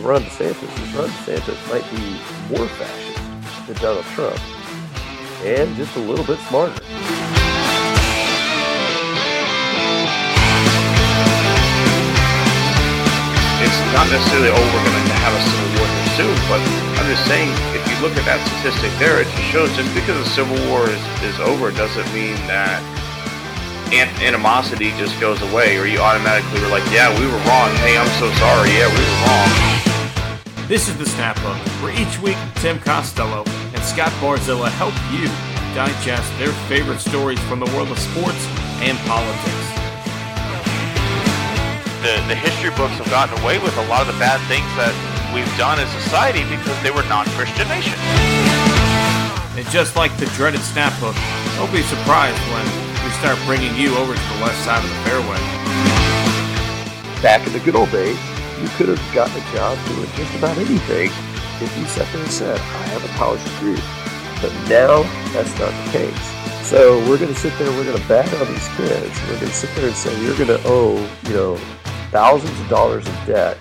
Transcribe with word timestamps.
with 0.00 0.08
Ron 0.08 0.22
DeSantis 0.22 0.82
is 0.82 0.94
Ron 0.94 1.08
DeSantis 1.08 1.60
might 1.68 1.84
be 1.90 2.16
more 2.54 2.68
fascist 2.68 3.66
than 3.66 3.76
Donald 3.76 4.04
Trump 4.16 4.38
and 5.44 5.74
just 5.76 5.94
a 5.96 6.00
little 6.00 6.24
bit 6.24 6.38
smarter. 6.48 6.72
It's 13.60 13.80
not 13.92 14.08
necessarily, 14.08 14.48
oh, 14.52 14.64
we're 14.72 14.84
going 14.84 15.04
to 15.04 15.20
have 15.20 15.34
a 15.36 15.42
civil 15.44 15.68
war 15.76 15.88
here 15.88 16.08
soon, 16.16 16.36
but 16.48 16.60
I'm 17.00 17.08
just 17.08 17.26
saying, 17.26 17.50
if 17.76 17.82
you 17.88 17.96
look 18.00 18.16
at 18.16 18.24
that 18.24 18.40
statistic 18.48 18.92
there, 18.98 19.20
it 19.20 19.28
just 19.28 19.48
shows 19.52 19.68
just 19.76 19.92
because 19.94 20.16
the 20.16 20.30
civil 20.30 20.56
war 20.68 20.88
is, 20.88 21.00
is 21.24 21.38
over 21.40 21.70
doesn't 21.70 22.08
mean 22.12 22.36
that 22.48 22.80
animosity 24.22 24.90
just 24.96 25.18
goes 25.20 25.42
away, 25.42 25.76
or 25.76 25.86
you 25.86 25.98
automatically 25.98 26.60
were 26.60 26.68
like, 26.68 26.84
yeah, 26.92 27.10
we 27.18 27.26
were 27.26 27.42
wrong. 27.48 27.74
Hey, 27.82 27.98
I'm 27.98 28.08
so 28.22 28.30
sorry. 28.38 28.70
Yeah, 28.70 28.86
we 28.86 29.02
were 29.02 29.20
wrong. 29.26 29.79
This 30.70 30.86
is 30.86 30.96
the 30.96 31.04
Snap 31.18 31.34
Hook, 31.42 31.58
where 31.82 31.90
each 31.90 32.14
week 32.22 32.38
Tim 32.62 32.78
Costello 32.78 33.42
and 33.74 33.82
Scott 33.82 34.14
Barzilla 34.22 34.70
help 34.78 34.94
you 35.10 35.26
digest 35.74 36.30
their 36.38 36.54
favorite 36.70 37.02
stories 37.02 37.42
from 37.50 37.58
the 37.58 37.66
world 37.74 37.90
of 37.90 37.98
sports 37.98 38.38
and 38.78 38.94
politics. 39.10 39.66
The, 42.06 42.22
the 42.30 42.38
history 42.38 42.70
books 42.78 42.94
have 43.02 43.10
gotten 43.10 43.34
away 43.42 43.58
with 43.58 43.74
a 43.82 43.86
lot 43.90 44.06
of 44.06 44.14
the 44.14 44.18
bad 44.22 44.38
things 44.46 44.70
that 44.78 44.94
we've 45.34 45.50
done 45.58 45.82
as 45.82 45.90
society 46.06 46.46
because 46.46 46.78
they 46.86 46.94
were 46.94 47.02
non-Christian 47.10 47.66
nations. 47.66 47.98
And 49.58 49.66
just 49.74 49.98
like 49.98 50.14
the 50.22 50.30
dreaded 50.38 50.62
Snap 50.62 50.94
Hook, 51.02 51.18
don't 51.58 51.74
be 51.74 51.82
surprised 51.82 52.38
when 52.54 52.62
we 53.02 53.10
start 53.18 53.42
bringing 53.42 53.74
you 53.74 53.98
over 53.98 54.14
to 54.14 54.26
the 54.38 54.38
left 54.38 54.62
side 54.62 54.78
of 54.78 54.86
the 54.86 55.02
fairway. 55.02 55.42
Back 57.18 57.42
in 57.42 57.58
the 57.58 57.62
good 57.66 57.74
old 57.74 57.90
days, 57.90 58.14
you 58.60 58.68
could 58.76 58.88
have 58.88 59.14
gotten 59.14 59.34
a 59.36 59.44
job 59.54 59.78
doing 59.88 60.08
just 60.14 60.34
about 60.36 60.56
anything 60.58 61.10
if 61.60 61.76
you 61.76 61.84
sat 61.86 62.10
there 62.12 62.22
and 62.22 62.30
said, 62.30 62.58
I 62.58 62.82
have 62.94 63.04
a 63.04 63.08
college 63.16 63.42
degree. 63.44 63.80
But 64.40 64.52
now 64.68 65.02
that's 65.32 65.52
not 65.58 65.72
the 65.84 65.90
case. 65.92 66.68
So 66.68 66.98
we're 67.08 67.18
going 67.18 67.32
to 67.32 67.38
sit 67.38 67.56
there, 67.58 67.70
we're 67.72 67.84
going 67.84 68.00
to 68.00 68.08
bag 68.08 68.32
on 68.40 68.46
these 68.52 68.68
kids. 68.76 69.20
We're 69.28 69.40
going 69.40 69.50
to 69.50 69.52
sit 69.52 69.74
there 69.74 69.86
and 69.86 69.96
say, 69.96 70.12
you're 70.22 70.36
going 70.36 70.48
to 70.48 70.60
owe, 70.64 70.96
you 71.26 71.34
know, 71.34 71.56
thousands 72.10 72.58
of 72.60 72.68
dollars 72.68 73.06
in 73.06 73.14
debt. 73.26 73.58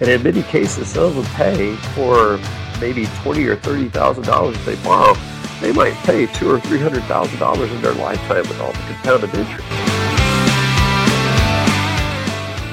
And 0.00 0.08
in 0.08 0.22
many 0.22 0.42
cases, 0.44 0.88
some 0.88 1.04
of 1.04 1.14
them 1.14 1.24
pay 1.34 1.74
for 1.94 2.38
maybe 2.80 3.06
twenty 3.22 3.44
or 3.46 3.56
thirty 3.56 3.88
thousand 3.88 4.24
dollars 4.24 4.56
they 4.64 4.76
borrow. 4.76 5.14
They 5.60 5.72
might 5.72 5.94
pay 6.04 6.26
two 6.26 6.50
or 6.50 6.60
three 6.60 6.78
hundred 6.78 7.02
thousand 7.04 7.38
dollars 7.40 7.70
in 7.72 7.82
their 7.82 7.94
lifetime 7.94 8.48
with 8.48 8.60
all 8.60 8.72
the 8.72 8.78
compounded 8.78 9.34
interest. 9.34 9.87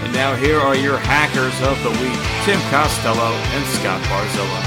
And 0.05 0.13
now 0.13 0.35
here 0.35 0.59
are 0.59 0.75
your 0.75 0.99
hackers 0.99 1.59
of 1.67 1.81
the 1.81 1.89
week, 1.89 2.19
Tim 2.45 2.61
Costello 2.69 3.33
and 3.33 3.65
Scott 3.65 3.99
Barzilla. 4.03 4.61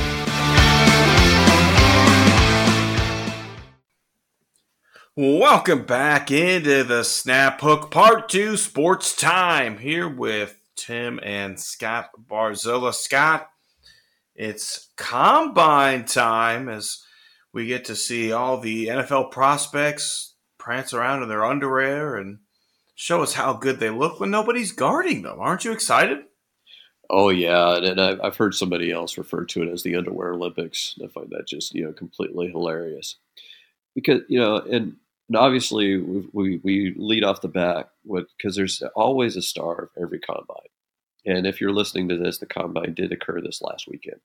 Welcome 5.15 5.85
back 5.85 6.33
into 6.33 6.83
the 6.83 7.05
Snap 7.05 7.61
Hook 7.61 7.93
Part 7.93 8.29
2 8.29 8.57
Sports 8.57 9.15
Time 9.15 9.79
here 9.79 10.09
with 10.09 10.61
Tim 10.75 11.21
and 11.23 11.61
Scott 11.61 12.11
Barzilla. 12.29 12.93
Scott, 12.93 13.49
it's 14.35 14.89
combine 14.97 16.05
time 16.05 16.69
as 16.69 17.01
we 17.53 17.67
get 17.67 17.85
to 17.85 17.95
see 17.95 18.33
all 18.33 18.59
the 18.59 18.89
NFL 18.89 19.31
prospects 19.31 20.35
prance 20.59 20.93
around 20.93 21.23
in 21.23 21.29
their 21.29 21.45
underwear 21.45 22.17
and 22.17 22.41
show 22.99 23.23
us 23.23 23.35
how 23.35 23.53
good 23.53 23.79
they 23.79 23.91
look 23.91 24.19
when 24.19 24.31
nobody's 24.31 24.73
guarding 24.73 25.23
them. 25.23 25.39
Aren't 25.39 25.65
you 25.65 25.73
excited? 25.73 26.25
Oh 27.09 27.29
yeah, 27.29 27.77
and 27.77 28.01
I've 28.01 28.37
heard 28.37 28.55
somebody 28.55 28.91
else 28.91 29.17
refer 29.17 29.45
to 29.47 29.63
it 29.63 29.71
as 29.71 29.83
the 29.83 29.97
underwear 29.97 30.35
Olympics. 30.35 30.99
I 31.03 31.07
find 31.07 31.31
that 31.31 31.47
just 31.47 31.75
you 31.75 31.85
know 31.85 31.93
completely 31.93 32.49
hilarious 32.49 33.17
because 33.95 34.23
you 34.29 34.39
know 34.39 34.57
and 34.57 34.97
and 35.29 35.37
obviously 35.37 35.99
we, 35.99 36.29
we, 36.33 36.61
we 36.63 36.95
lead 36.97 37.25
off 37.25 37.41
the 37.41 37.87
with 38.05 38.27
because 38.37 38.57
there's 38.57 38.83
always 38.95 39.37
a 39.37 39.43
star 39.43 39.83
of 39.85 39.91
every 40.01 40.19
combine 40.19 40.57
and 41.27 41.47
if 41.47 41.61
you're 41.61 41.73
listening 41.73 42.09
to 42.09 42.17
this 42.17 42.39
the 42.39 42.47
combine 42.47 42.95
did 42.95 43.13
occur 43.13 43.41
this 43.41 43.61
last 43.63 43.87
weekend 43.89 44.21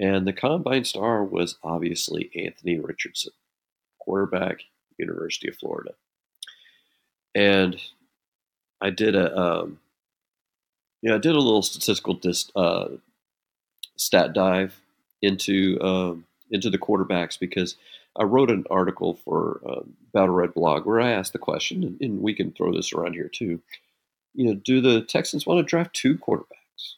and 0.00 0.26
the 0.26 0.32
combine 0.32 0.84
star 0.84 1.24
was 1.24 1.56
obviously 1.62 2.30
anthony 2.34 2.78
richardson 2.78 3.32
quarterback 4.00 4.58
university 4.98 5.48
of 5.48 5.56
florida 5.56 5.92
and 7.34 7.80
i 8.80 8.90
did 8.90 9.14
a 9.14 9.36
um, 9.36 9.78
know 11.02 11.14
i 11.14 11.18
did 11.18 11.34
a 11.34 11.40
little 11.40 11.62
statistical 11.62 12.14
dis, 12.14 12.50
uh, 12.56 12.88
stat 13.96 14.32
dive 14.32 14.80
into 15.22 15.80
um, 15.80 16.24
into 16.50 16.70
the 16.70 16.78
quarterbacks 16.78 17.38
because 17.38 17.76
I 18.16 18.24
wrote 18.24 18.50
an 18.50 18.64
article 18.70 19.14
for 19.24 19.60
uh, 19.68 19.80
Battle 20.12 20.34
Red 20.34 20.54
blog 20.54 20.86
where 20.86 21.00
I 21.00 21.10
asked 21.10 21.32
the 21.32 21.38
question, 21.38 21.82
and, 21.82 22.00
and, 22.00 22.22
we 22.22 22.32
can 22.32 22.52
throw 22.52 22.72
this 22.72 22.92
around 22.92 23.14
here 23.14 23.28
too. 23.28 23.60
You 24.34 24.46
know, 24.46 24.54
do 24.54 24.80
the 24.80 25.02
Texans 25.02 25.46
want 25.46 25.58
to 25.58 25.68
draft 25.68 25.94
two 25.94 26.16
quarterbacks? 26.16 26.94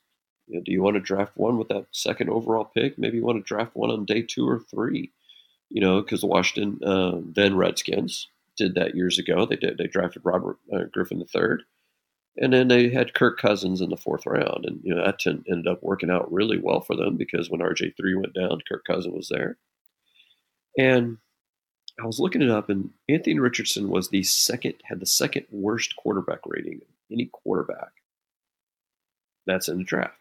You 0.47 0.57
know, 0.57 0.63
do 0.63 0.73
you 0.73 0.83
want 0.83 0.95
to 0.95 1.01
draft 1.01 1.33
one 1.37 1.59
with 1.59 1.69
that 1.69 1.87
second 1.91 2.29
overall 2.29 2.65
pick? 2.65 2.99
Maybe 2.99 3.17
you 3.17 3.25
want 3.25 3.39
to 3.39 3.49
draft 3.49 3.75
one 3.75 3.91
on 3.91 4.05
day 4.05 4.23
two 4.23 4.49
or 4.49 4.61
three. 4.61 5.11
You 5.71 5.81
know, 5.81 6.01
because 6.01 6.23
Washington 6.23 6.87
uh, 6.87 7.19
then 7.35 7.57
Redskins 7.57 8.29
did 8.57 8.75
that 8.75 8.95
years 8.95 9.19
ago. 9.19 9.47
They 9.47 9.57
did. 9.57 9.79
They 9.79 9.87
drafted 9.87 10.23
Robert 10.25 10.59
uh, 10.75 10.85
Griffin 10.93 11.21
III, 11.21 11.59
and 12.39 12.53
then 12.53 12.69
they 12.69 12.91
had 12.91 13.15
Kirk 13.15 13.39
Cousins 13.39 13.81
in 13.81 13.91
the 13.91 13.97
fourth 13.97 14.27
round, 14.27 14.65
and 14.65 14.81
you 14.83 14.95
know 14.95 15.05
that 15.05 15.19
t- 15.19 15.43
ended 15.51 15.67
up 15.67 15.83
working 15.83 16.11
out 16.11 16.33
really 16.33 16.59
well 16.59 16.81
for 16.81 16.97
them 16.97 17.17
because 17.17 17.51
when 17.51 17.61
RG 17.61 17.97
three 17.97 18.15
went 18.15 18.35
down, 18.35 18.61
Kirk 18.69 18.85
Cousins 18.87 19.15
was 19.15 19.29
there 19.29 19.59
and 20.77 21.19
I 22.01 22.05
was 22.05 22.21
looking 22.21 22.43
it 22.43 22.51
up, 22.51 22.69
and 22.69 22.91
Anthony 23.09 23.39
Richardson 23.39 23.89
was 23.89 24.11
the 24.11 24.23
second, 24.23 24.75
had 24.85 25.01
the 25.01 25.07
second 25.07 25.47
worst 25.51 25.97
quarterback 25.97 26.41
rating 26.45 26.77
of 26.77 26.89
any 27.11 27.31
quarterback 27.33 27.93
that's 29.47 29.69
in 29.69 29.79
the 29.79 29.85
draft. 29.85 30.19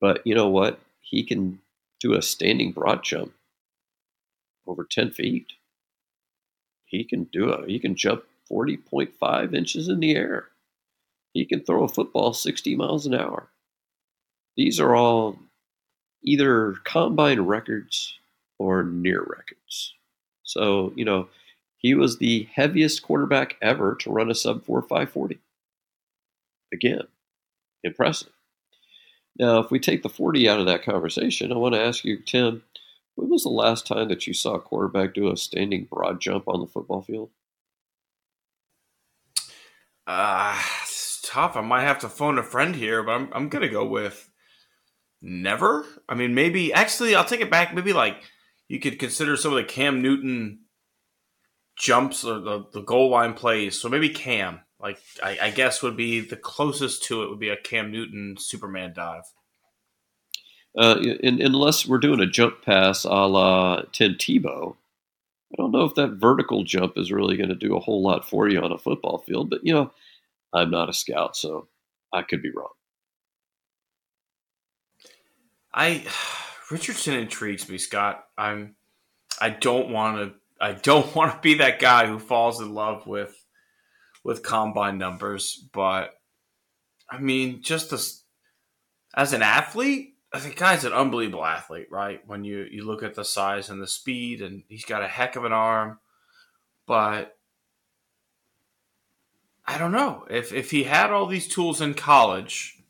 But 0.00 0.24
you 0.24 0.34
know 0.34 0.48
what? 0.48 0.78
He 1.00 1.24
can 1.24 1.60
do 2.00 2.14
a 2.14 2.22
standing 2.22 2.72
broad 2.72 3.02
jump 3.02 3.32
over 4.66 4.84
10 4.84 5.10
feet. 5.10 5.46
He 6.92 7.04
can 7.04 7.24
do 7.24 7.48
it. 7.48 7.68
He 7.68 7.80
can 7.80 7.96
jump 7.96 8.24
40.5 8.50 9.54
inches 9.54 9.88
in 9.88 9.98
the 10.00 10.14
air. 10.14 10.48
He 11.32 11.46
can 11.46 11.60
throw 11.60 11.84
a 11.84 11.88
football 11.88 12.34
60 12.34 12.76
miles 12.76 13.06
an 13.06 13.14
hour. 13.14 13.48
These 14.56 14.78
are 14.78 14.94
all 14.94 15.38
either 16.22 16.74
combine 16.84 17.40
records 17.40 18.18
or 18.58 18.84
near 18.84 19.20
records. 19.20 19.94
So, 20.44 20.92
you 20.94 21.06
know, 21.06 21.28
he 21.78 21.94
was 21.94 22.18
the 22.18 22.46
heaviest 22.54 23.02
quarterback 23.02 23.56
ever 23.62 23.96
to 24.00 24.12
run 24.12 24.30
a 24.30 24.34
sub 24.34 24.64
4 24.64 24.82
540. 24.82 25.38
Again, 26.74 27.08
impressive. 27.82 28.32
Now, 29.38 29.60
if 29.60 29.70
we 29.70 29.80
take 29.80 30.02
the 30.02 30.10
40 30.10 30.46
out 30.46 30.60
of 30.60 30.66
that 30.66 30.84
conversation, 30.84 31.52
I 31.52 31.56
want 31.56 31.74
to 31.74 31.80
ask 31.80 32.04
you, 32.04 32.18
Tim, 32.18 32.62
when 33.14 33.28
was 33.28 33.42
the 33.42 33.50
last 33.50 33.86
time 33.86 34.08
that 34.08 34.26
you 34.26 34.34
saw 34.34 34.54
a 34.54 34.60
quarterback 34.60 35.14
do 35.14 35.30
a 35.30 35.36
standing 35.36 35.86
broad 35.90 36.20
jump 36.20 36.48
on 36.48 36.60
the 36.60 36.66
football 36.66 37.02
field? 37.02 37.30
Uh, 40.06 40.60
it's 40.82 41.20
tough. 41.24 41.56
I 41.56 41.60
might 41.60 41.82
have 41.82 42.00
to 42.00 42.08
phone 42.08 42.38
a 42.38 42.42
friend 42.42 42.74
here, 42.74 43.02
but 43.02 43.12
I'm, 43.12 43.28
I'm 43.32 43.48
going 43.48 43.62
to 43.62 43.68
go 43.68 43.86
with 43.86 44.30
never. 45.20 45.86
I 46.08 46.14
mean, 46.14 46.34
maybe, 46.34 46.72
actually, 46.72 47.14
I'll 47.14 47.24
take 47.24 47.40
it 47.40 47.50
back. 47.50 47.74
Maybe 47.74 47.92
like 47.92 48.22
you 48.68 48.80
could 48.80 48.98
consider 48.98 49.36
some 49.36 49.52
of 49.52 49.56
the 49.56 49.64
Cam 49.64 50.02
Newton 50.02 50.60
jumps 51.76 52.24
or 52.24 52.40
the, 52.40 52.64
the 52.72 52.82
goal 52.82 53.10
line 53.10 53.34
plays. 53.34 53.80
So 53.80 53.88
maybe 53.88 54.08
Cam, 54.08 54.60
like 54.80 54.98
I, 55.22 55.38
I, 55.42 55.50
guess, 55.50 55.82
would 55.82 55.96
be 55.96 56.20
the 56.20 56.36
closest 56.36 57.04
to 57.04 57.22
it 57.22 57.30
would 57.30 57.40
be 57.40 57.50
a 57.50 57.56
Cam 57.56 57.90
Newton 57.92 58.36
Superman 58.38 58.92
dive. 58.94 59.24
Uh, 60.76 60.96
in, 61.20 61.42
unless 61.42 61.86
we're 61.86 61.98
doing 61.98 62.20
a 62.20 62.26
jump 62.26 62.62
pass 62.62 63.04
a 63.04 63.08
la 63.08 63.82
Tim 63.92 64.14
Tebow, 64.14 64.74
I 65.52 65.56
don't 65.58 65.70
know 65.70 65.84
if 65.84 65.94
that 65.96 66.12
vertical 66.12 66.64
jump 66.64 66.96
is 66.96 67.12
really 67.12 67.36
going 67.36 67.50
to 67.50 67.54
do 67.54 67.76
a 67.76 67.80
whole 67.80 68.02
lot 68.02 68.26
for 68.26 68.48
you 68.48 68.60
on 68.60 68.72
a 68.72 68.78
football 68.78 69.18
field. 69.18 69.50
But 69.50 69.64
you 69.64 69.74
know, 69.74 69.90
I'm 70.52 70.70
not 70.70 70.88
a 70.88 70.94
scout, 70.94 71.36
so 71.36 71.68
I 72.12 72.22
could 72.22 72.42
be 72.42 72.50
wrong. 72.50 72.72
I 75.72 76.04
Richardson 76.70 77.14
intrigues 77.14 77.68
me, 77.68 77.78
Scott. 77.78 78.24
I'm 78.38 78.76
I 79.40 79.50
don't 79.50 79.90
want 79.90 80.16
to 80.18 80.34
I 80.64 80.72
don't 80.72 81.14
want 81.14 81.32
to 81.32 81.40
be 81.40 81.54
that 81.54 81.80
guy 81.80 82.06
who 82.06 82.18
falls 82.18 82.60
in 82.60 82.74
love 82.74 83.06
with 83.06 83.36
with 84.24 84.42
combine 84.42 84.98
numbers, 84.98 85.68
but 85.72 86.14
I 87.10 87.18
mean, 87.18 87.62
just 87.62 87.92
as 87.92 88.22
as 89.14 89.34
an 89.34 89.42
athlete, 89.42 90.11
I 90.34 90.40
think 90.40 90.56
guy's 90.56 90.84
an 90.84 90.92
unbelievable 90.92 91.44
athlete, 91.44 91.88
right? 91.90 92.20
When 92.26 92.44
you 92.44 92.66
you 92.70 92.84
look 92.84 93.02
at 93.02 93.14
the 93.14 93.24
size 93.24 93.68
and 93.68 93.82
the 93.82 93.86
speed, 93.86 94.42
and 94.42 94.62
he's 94.68 94.84
got 94.84 95.02
a 95.02 95.08
heck 95.08 95.36
of 95.36 95.44
an 95.44 95.52
arm, 95.52 95.98
but 96.86 97.36
I 99.66 99.78
don't 99.78 99.92
know 99.92 100.26
if 100.30 100.52
if 100.52 100.70
he 100.70 100.84
had 100.84 101.10
all 101.10 101.26
these 101.26 101.48
tools 101.48 101.80
in 101.80 101.94
college 101.94 102.82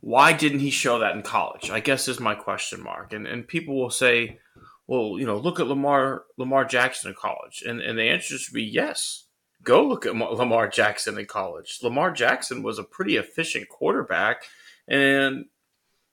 why 0.00 0.32
didn't 0.32 0.60
he 0.60 0.70
show 0.70 1.00
that 1.00 1.14
in 1.14 1.22
college? 1.22 1.70
I 1.70 1.80
guess 1.80 2.08
is 2.08 2.20
my 2.20 2.34
question 2.34 2.82
mark. 2.82 3.12
And 3.12 3.26
and 3.26 3.46
people 3.46 3.78
will 3.78 3.90
say, 3.90 4.38
well, 4.86 5.16
you 5.18 5.26
know, 5.26 5.36
look 5.36 5.60
at 5.60 5.66
Lamar 5.66 6.24
Lamar 6.36 6.64
Jackson 6.64 7.10
in 7.10 7.16
college, 7.16 7.62
and 7.66 7.80
and 7.80 7.98
the 7.98 8.04
answer 8.04 8.38
should 8.38 8.54
be 8.54 8.64
yes. 8.64 9.24
Go 9.62 9.86
look 9.86 10.06
at 10.06 10.16
Lamar 10.16 10.68
Jackson 10.68 11.18
in 11.18 11.26
college. 11.26 11.80
Lamar 11.82 12.12
Jackson 12.12 12.62
was 12.62 12.78
a 12.78 12.84
pretty 12.84 13.16
efficient 13.16 13.68
quarterback, 13.68 14.44
and 14.86 15.46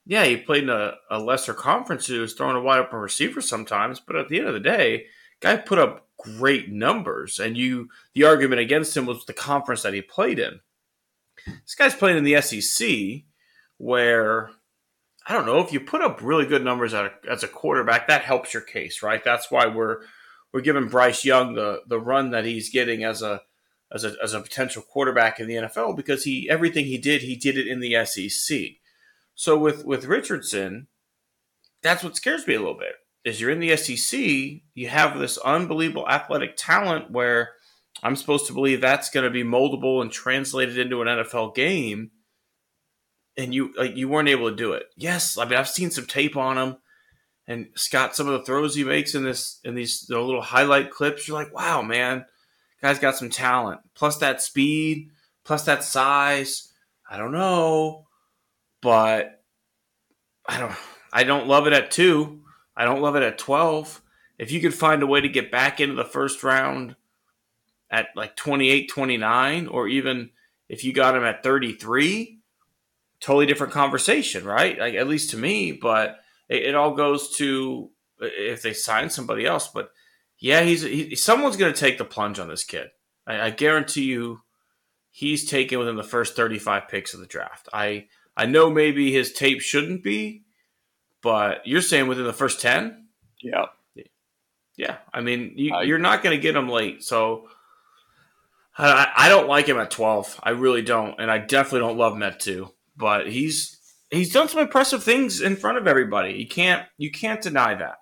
yeah, 0.06 0.26
he 0.26 0.38
played 0.38 0.64
in 0.64 0.70
a, 0.70 0.94
a 1.10 1.20
lesser 1.20 1.54
conference. 1.54 2.08
He 2.08 2.18
was 2.20 2.34
throwing 2.34 2.56
a 2.56 2.62
wide 2.62 2.80
open 2.80 3.00
receiver 3.00 3.42
sometimes, 3.42 4.00
but 4.00 4.16
at 4.16 4.30
the 4.30 4.40
end 4.40 4.48
of 4.48 4.54
the 4.54 4.60
day, 4.60 5.06
guy 5.40 5.58
put 5.58 5.80
up 5.80 6.08
great 6.18 6.72
numbers. 6.72 7.40
And 7.40 7.58
you, 7.58 7.90
the 8.14 8.24
argument 8.24 8.62
against 8.62 8.96
him 8.96 9.06
was 9.06 9.26
the 9.26 9.34
conference 9.34 9.82
that 9.82 9.94
he 9.94 10.02
played 10.02 10.40
in. 10.40 10.60
This 11.46 11.76
guy's 11.76 11.96
playing 11.96 12.18
in 12.18 12.24
the 12.24 12.42
SEC, 12.42 13.24
where 13.78 14.52
I 15.28 15.34
don't 15.34 15.46
know 15.46 15.60
if 15.60 15.74
you 15.74 15.80
put 15.80 16.02
up 16.02 16.22
really 16.22 16.46
good 16.46 16.64
numbers 16.64 16.94
as 16.94 17.44
a 17.44 17.48
quarterback, 17.48 18.08
that 18.08 18.22
helps 18.22 18.54
your 18.54 18.62
case, 18.62 19.02
right? 19.02 19.24
That's 19.24 19.50
why 19.50 19.68
we're 19.68 20.02
we're 20.54 20.62
giving 20.62 20.88
Bryce 20.88 21.26
Young 21.26 21.56
the 21.56 21.82
the 21.88 22.00
run 22.00 22.32
that 22.32 22.46
he's 22.46 22.70
getting 22.70 23.04
as 23.04 23.22
a 23.22 23.42
as 23.92 24.06
a 24.06 24.16
as 24.24 24.34
a 24.34 24.40
potential 24.40 24.82
quarterback 24.82 25.40
in 25.40 25.48
the 25.48 25.56
NFL 25.56 25.96
because 25.96 26.24
he 26.24 26.50
everything 26.50 26.86
he 26.86 26.98
did 26.98 27.22
he 27.22 27.36
did 27.36 27.58
it 27.58 27.68
in 27.68 27.80
the 27.80 28.06
SEC. 28.06 28.78
So 29.36 29.58
with 29.58 29.86
with 29.86 30.06
Richardson, 30.06 30.88
that's 31.84 32.04
what 32.04 32.16
scares 32.16 32.48
me 32.48 32.56
a 32.56 32.60
little 32.60 32.78
bit. 32.78 32.94
Is 33.26 33.42
you're 33.42 33.52
in 33.52 33.60
the 33.60 33.76
SEC, 33.76 34.20
you 34.74 34.88
have 34.88 35.20
this 35.20 35.38
unbelievable 35.40 36.08
athletic 36.08 36.56
talent 36.56 37.12
where 37.12 37.52
I'm 38.02 38.16
supposed 38.16 38.48
to 38.48 38.54
believe 38.54 38.82
that's 38.82 39.10
going 39.10 39.24
to 39.26 39.30
be 39.30 39.44
moldable 39.44 40.02
and 40.02 40.12
translated 40.12 40.78
into 40.78 41.02
an 41.02 41.08
NFL 41.08 41.54
game, 41.54 42.12
and 43.38 43.54
you 43.54 43.74
like 43.78 43.98
you 43.98 44.08
weren't 44.08 44.30
able 44.30 44.50
to 44.50 44.56
do 44.56 44.72
it. 44.74 44.86
Yes, 44.96 45.38
I 45.38 45.46
mean 45.46 45.60
I've 45.60 45.70
seen 45.70 45.92
some 45.92 46.06
tape 46.06 46.38
on 46.38 46.58
him, 46.58 46.78
and 47.46 47.68
Scott, 47.76 48.16
some 48.16 48.28
of 48.28 48.40
the 48.40 48.46
throws 48.46 48.74
he 48.74 48.86
makes 48.86 49.16
in 49.16 49.26
this 49.26 49.60
in 49.66 49.76
these 49.76 50.06
little 50.10 50.42
highlight 50.42 50.92
clips, 50.92 51.28
you're 51.28 51.38
like, 51.38 51.54
wow, 51.54 51.82
man, 51.82 52.26
guy's 52.82 53.00
got 53.00 53.18
some 53.18 53.30
talent. 53.30 53.82
Plus 53.96 54.18
that 54.20 54.42
speed, 54.42 55.10
plus 55.44 55.66
that 55.66 55.84
size. 55.84 56.72
I 57.10 57.18
don't 57.18 57.34
know 57.34 58.05
but 58.86 59.42
I 60.46 60.60
don't 60.60 60.76
I 61.12 61.24
don't 61.24 61.48
love 61.48 61.66
it 61.66 61.74
at 61.74 61.90
two. 61.90 62.44
I 62.78 62.86
don't 62.86 63.02
love 63.02 63.16
it 63.16 63.24
at 63.24 63.40
twelve. 63.40 64.00
If 64.38 64.52
you 64.52 64.62
could 64.62 64.76
find 64.76 65.02
a 65.02 65.08
way 65.08 65.22
to 65.22 65.28
get 65.28 65.52
back 65.52 65.80
into 65.80 65.96
the 65.96 66.06
first 66.06 66.44
round 66.44 66.96
at 67.90 68.08
like 68.16 68.36
28, 68.36 68.90
29, 68.90 69.68
or 69.68 69.88
even 69.88 70.30
if 70.68 70.84
you 70.84 70.92
got 70.92 71.16
him 71.16 71.24
at 71.24 71.42
33, 71.42 72.40
totally 73.22 73.46
different 73.46 73.72
conversation, 73.72 74.44
right? 74.44 74.78
Like, 74.78 74.96
at 74.96 75.08
least 75.08 75.30
to 75.30 75.38
me, 75.38 75.72
but 75.72 76.20
it, 76.50 76.64
it 76.64 76.76
all 76.76 76.94
goes 76.94 77.38
to 77.38 77.90
if 78.20 78.62
they 78.62 78.74
sign 78.74 79.10
somebody 79.10 79.46
else. 79.46 79.70
But 79.70 79.90
yeah, 80.38 80.62
he's 80.62 80.82
he, 80.82 81.16
someone's 81.16 81.58
going 81.58 81.74
to 81.74 81.80
take 81.80 81.98
the 81.98 82.06
plunge 82.06 82.38
on 82.38 82.50
this 82.50 82.66
kid. 82.66 82.90
I, 83.26 83.48
I 83.48 83.50
guarantee 83.50 84.04
you, 84.04 84.42
he's 85.10 85.50
taken 85.50 85.80
within 85.80 85.96
the 85.96 86.04
first 86.04 86.36
35 86.36 86.90
picks 86.90 87.14
of 87.14 87.22
the 87.22 87.26
draft. 87.26 87.70
I 87.74 88.08
I 88.38 88.46
know 88.46 88.70
maybe 88.70 89.12
his 89.12 89.32
tape 89.32 89.62
shouldn't 89.62 90.04
be, 90.04 90.44
but 91.22 91.66
you're 91.66 91.82
saying 91.82 92.08
within 92.08 92.26
the 92.26 92.34
first 92.34 92.62
10? 92.62 93.08
Yeah. 93.42 93.66
Yeah. 94.78 94.98
I 95.14 95.22
mean, 95.22 95.54
you, 95.56 95.74
are 95.74 95.98
not 95.98 96.22
going 96.22 96.36
to 96.36 96.42
get 96.42 96.56
him 96.56 96.70
late. 96.70 97.04
So 97.04 97.48
I, 98.78 99.08
I, 99.16 99.30
don't 99.30 99.48
like 99.48 99.68
him 99.68 99.80
at 99.80 99.92
12. 99.92 100.40
I 100.44 100.50
really 100.50 100.82
don't. 100.82 101.20
And 101.20 101.32
I 101.32 101.38
definitely 101.38 101.88
don't 101.88 101.98
love 101.98 102.14
him 102.14 102.24
at 102.24 102.42
2. 102.42 102.70
But 102.98 103.28
he's 103.28 103.76
he's 104.10 104.32
done 104.32 104.48
some 104.48 104.62
impressive 104.62 105.04
things 105.04 105.42
in 105.42 105.56
front 105.56 105.78
of 105.78 105.88
everybody. 105.88 106.34
You 106.34 106.48
can't 106.48 106.86
you 106.98 107.12
can't 107.12 107.42
deny 107.42 107.76
that. 107.76 107.98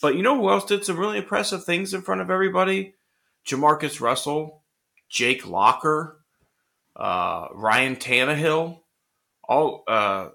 But 0.00 0.14
you 0.14 0.22
know 0.22 0.36
who 0.36 0.48
else 0.48 0.64
did 0.64 0.84
some 0.84 0.98
really 0.98 1.18
impressive 1.18 1.64
things 1.64 1.92
in 1.92 2.02
front 2.02 2.20
of 2.20 2.30
everybody? 2.30 2.94
Jamarcus 3.46 4.00
Russell, 4.00 4.62
Jake 5.08 5.46
Locker, 5.46 6.20
uh, 6.96 7.48
Ryan 7.52 7.96
Tannehill 7.96 8.80
all 9.48 9.84
uh, 9.88 10.28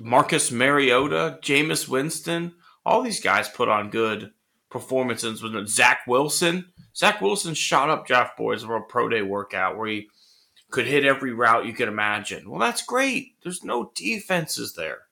Marcus 0.00 0.50
Mariota, 0.50 1.38
Jameis 1.42 1.88
Winston, 1.88 2.54
all 2.84 3.02
these 3.02 3.20
guys 3.20 3.48
put 3.48 3.68
on 3.68 3.90
good 3.90 4.30
performances. 4.70 5.42
With 5.42 5.68
Zach 5.68 6.00
Wilson, 6.06 6.72
Zach 6.96 7.20
Wilson 7.20 7.54
shot 7.54 7.90
up 7.90 8.06
draft 8.06 8.36
boards 8.36 8.64
for 8.64 8.76
a 8.76 8.82
pro 8.82 9.08
day 9.08 9.22
workout 9.22 9.76
where 9.76 9.88
he 9.88 10.08
could 10.70 10.86
hit 10.86 11.04
every 11.04 11.32
route 11.32 11.66
you 11.66 11.74
could 11.74 11.88
imagine. 11.88 12.48
Well, 12.48 12.60
that's 12.60 12.82
great. 12.82 13.34
There's 13.42 13.62
no 13.62 13.92
defenses 13.94 14.74
there. 14.74 15.02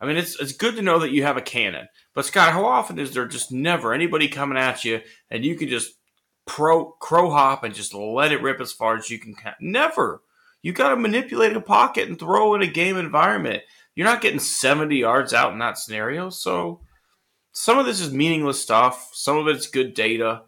I 0.00 0.06
mean, 0.06 0.16
it's 0.16 0.40
it's 0.40 0.52
good 0.52 0.76
to 0.76 0.82
know 0.82 0.98
that 1.00 1.12
you 1.12 1.22
have 1.22 1.36
a 1.36 1.42
cannon. 1.42 1.88
But 2.14 2.24
Scott, 2.24 2.52
how 2.52 2.64
often 2.64 2.98
is 2.98 3.12
there 3.12 3.26
just 3.26 3.52
never 3.52 3.92
anybody 3.92 4.28
coming 4.28 4.58
at 4.58 4.84
you 4.84 5.00
and 5.30 5.44
you 5.44 5.56
can 5.56 5.68
just 5.68 5.92
pro 6.46 6.92
crow 6.92 7.30
hop 7.30 7.64
and 7.64 7.74
just 7.74 7.94
let 7.94 8.32
it 8.32 8.42
rip 8.42 8.60
as 8.60 8.72
far 8.72 8.96
as 8.96 9.10
you 9.10 9.18
can? 9.18 9.34
Never. 9.60 10.22
You 10.62 10.72
got 10.72 10.90
to 10.90 10.96
manipulate 10.96 11.56
a 11.56 11.60
pocket 11.60 12.08
and 12.08 12.18
throw 12.18 12.54
in 12.54 12.62
a 12.62 12.66
game 12.66 12.96
environment. 12.96 13.62
You're 13.94 14.06
not 14.06 14.20
getting 14.20 14.40
70 14.40 14.96
yards 14.96 15.32
out 15.32 15.52
in 15.52 15.58
that 15.58 15.78
scenario. 15.78 16.30
So 16.30 16.80
some 17.52 17.78
of 17.78 17.86
this 17.86 18.00
is 18.00 18.12
meaningless 18.12 18.60
stuff. 18.60 19.10
Some 19.12 19.36
of 19.36 19.48
it's 19.48 19.66
good 19.66 19.94
data. 19.94 20.42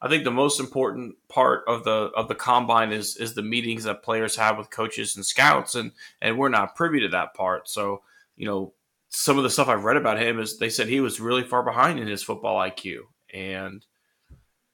I 0.00 0.08
think 0.08 0.24
the 0.24 0.32
most 0.32 0.58
important 0.58 1.14
part 1.28 1.62
of 1.68 1.84
the 1.84 2.10
of 2.16 2.26
the 2.26 2.34
combine 2.34 2.92
is 2.92 3.16
is 3.16 3.34
the 3.34 3.42
meetings 3.42 3.84
that 3.84 4.02
players 4.02 4.34
have 4.34 4.58
with 4.58 4.68
coaches 4.70 5.14
and 5.14 5.24
scouts, 5.24 5.76
and 5.76 5.92
and 6.20 6.36
we're 6.36 6.48
not 6.48 6.74
privy 6.74 7.00
to 7.00 7.08
that 7.10 7.34
part. 7.34 7.68
So 7.68 8.02
you 8.36 8.46
know, 8.46 8.74
some 9.10 9.38
of 9.38 9.44
the 9.44 9.50
stuff 9.50 9.68
I've 9.68 9.84
read 9.84 9.96
about 9.96 10.20
him 10.20 10.40
is 10.40 10.58
they 10.58 10.70
said 10.70 10.88
he 10.88 11.00
was 11.00 11.20
really 11.20 11.44
far 11.44 11.62
behind 11.62 12.00
in 12.00 12.08
his 12.08 12.22
football 12.22 12.58
IQ, 12.58 13.02
and 13.32 13.86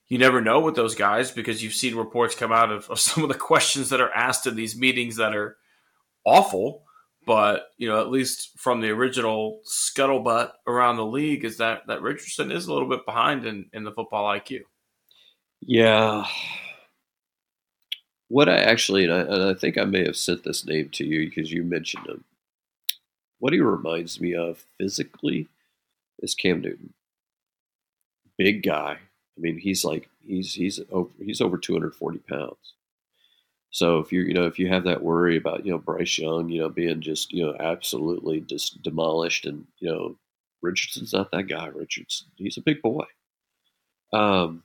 you 0.09 0.19
never 0.19 0.41
know 0.41 0.61
with 0.61 0.75
those 0.75 0.95
guys 0.95 1.31
because 1.31 1.63
you've 1.63 1.75
seen 1.75 1.95
reports 1.95 2.35
come 2.35 2.53
out 2.53 2.71
of, 2.71 2.89
of 2.91 2.99
some 2.99 3.23
of 3.23 3.29
the 3.29 3.35
questions 3.39 3.91
that 3.91 4.01
are 4.01 4.13
asked 4.13 4.47
in 4.47 4.57
these 4.57 4.77
meetings 4.77 5.17
that 5.17 5.37
are 5.37 5.57
awful. 6.25 6.85
But 7.27 7.69
you 7.77 7.89
know, 7.89 8.01
at 8.01 8.11
least 8.11 8.59
from 8.59 8.81
the 8.81 8.89
original 8.89 9.61
scuttlebutt 9.67 10.53
around 10.67 10.97
the 10.97 11.05
league, 11.05 11.45
is 11.45 11.59
that 11.59 11.87
that 11.87 12.01
Richardson 12.01 12.51
is 12.51 12.67
a 12.67 12.73
little 12.73 12.89
bit 12.89 13.05
behind 13.05 13.45
in, 13.45 13.67
in 13.75 13.85
the 13.85 13.93
football 13.93 14.25
IQ. 14.25 14.61
Yeah. 15.61 16.25
What 18.29 18.49
I 18.49 18.57
actually, 18.57 19.05
and 19.05 19.13
I, 19.13 19.21
and 19.21 19.43
I 19.45 19.55
think 19.55 19.77
I 19.77 19.85
may 19.85 20.05
have 20.05 20.17
sent 20.17 20.45
this 20.45 20.65
name 20.65 20.89
to 20.91 21.05
you 21.05 21.29
because 21.29 21.53
you 21.53 21.65
mentioned 21.65 22.07
him. 22.07 22.25
What 23.41 23.53
he 23.53 23.61
reminds 23.61 24.21
me 24.21 24.35
of 24.35 24.65
physically 24.79 25.49
is 26.21 26.35
Cam 26.35 26.61
Newton. 26.61 26.93
Big 28.37 28.63
guy, 28.63 28.99
I 29.39 29.41
mean, 29.41 29.59
he's 29.59 29.85
like 29.85 30.11
he's 30.21 30.53
he's 30.53 30.81
over 30.91 31.11
he's 31.21 31.41
over 31.41 31.57
240 31.57 32.19
pounds. 32.19 32.75
So 33.71 33.99
if 33.99 34.13
you 34.13 34.23
you 34.23 34.35
know 34.35 34.47
if 34.47 34.59
you 34.59 34.69
have 34.69 34.85
that 34.85 35.03
worry 35.03 35.37
about 35.37 35.65
you 35.65 35.71
know 35.71 35.79
Bryce 35.79 36.19
Young 36.19 36.49
you 36.49 36.61
know 36.61 36.69
being 36.69 37.01
just 37.01 37.33
you 37.33 37.47
know 37.47 37.55
absolutely 37.61 38.41
just 38.41 38.83
demolished 38.83 39.47
and 39.47 39.67
you 39.79 39.91
know 39.91 40.17
Richardson's 40.61 41.13
not 41.13 41.31
that 41.31 41.45
guy. 41.45 41.69
Richardson 41.69 42.29
he's 42.37 42.57
a 42.57 42.63
big 42.63 42.83
boy. 42.83 43.05
Um, 44.13 44.65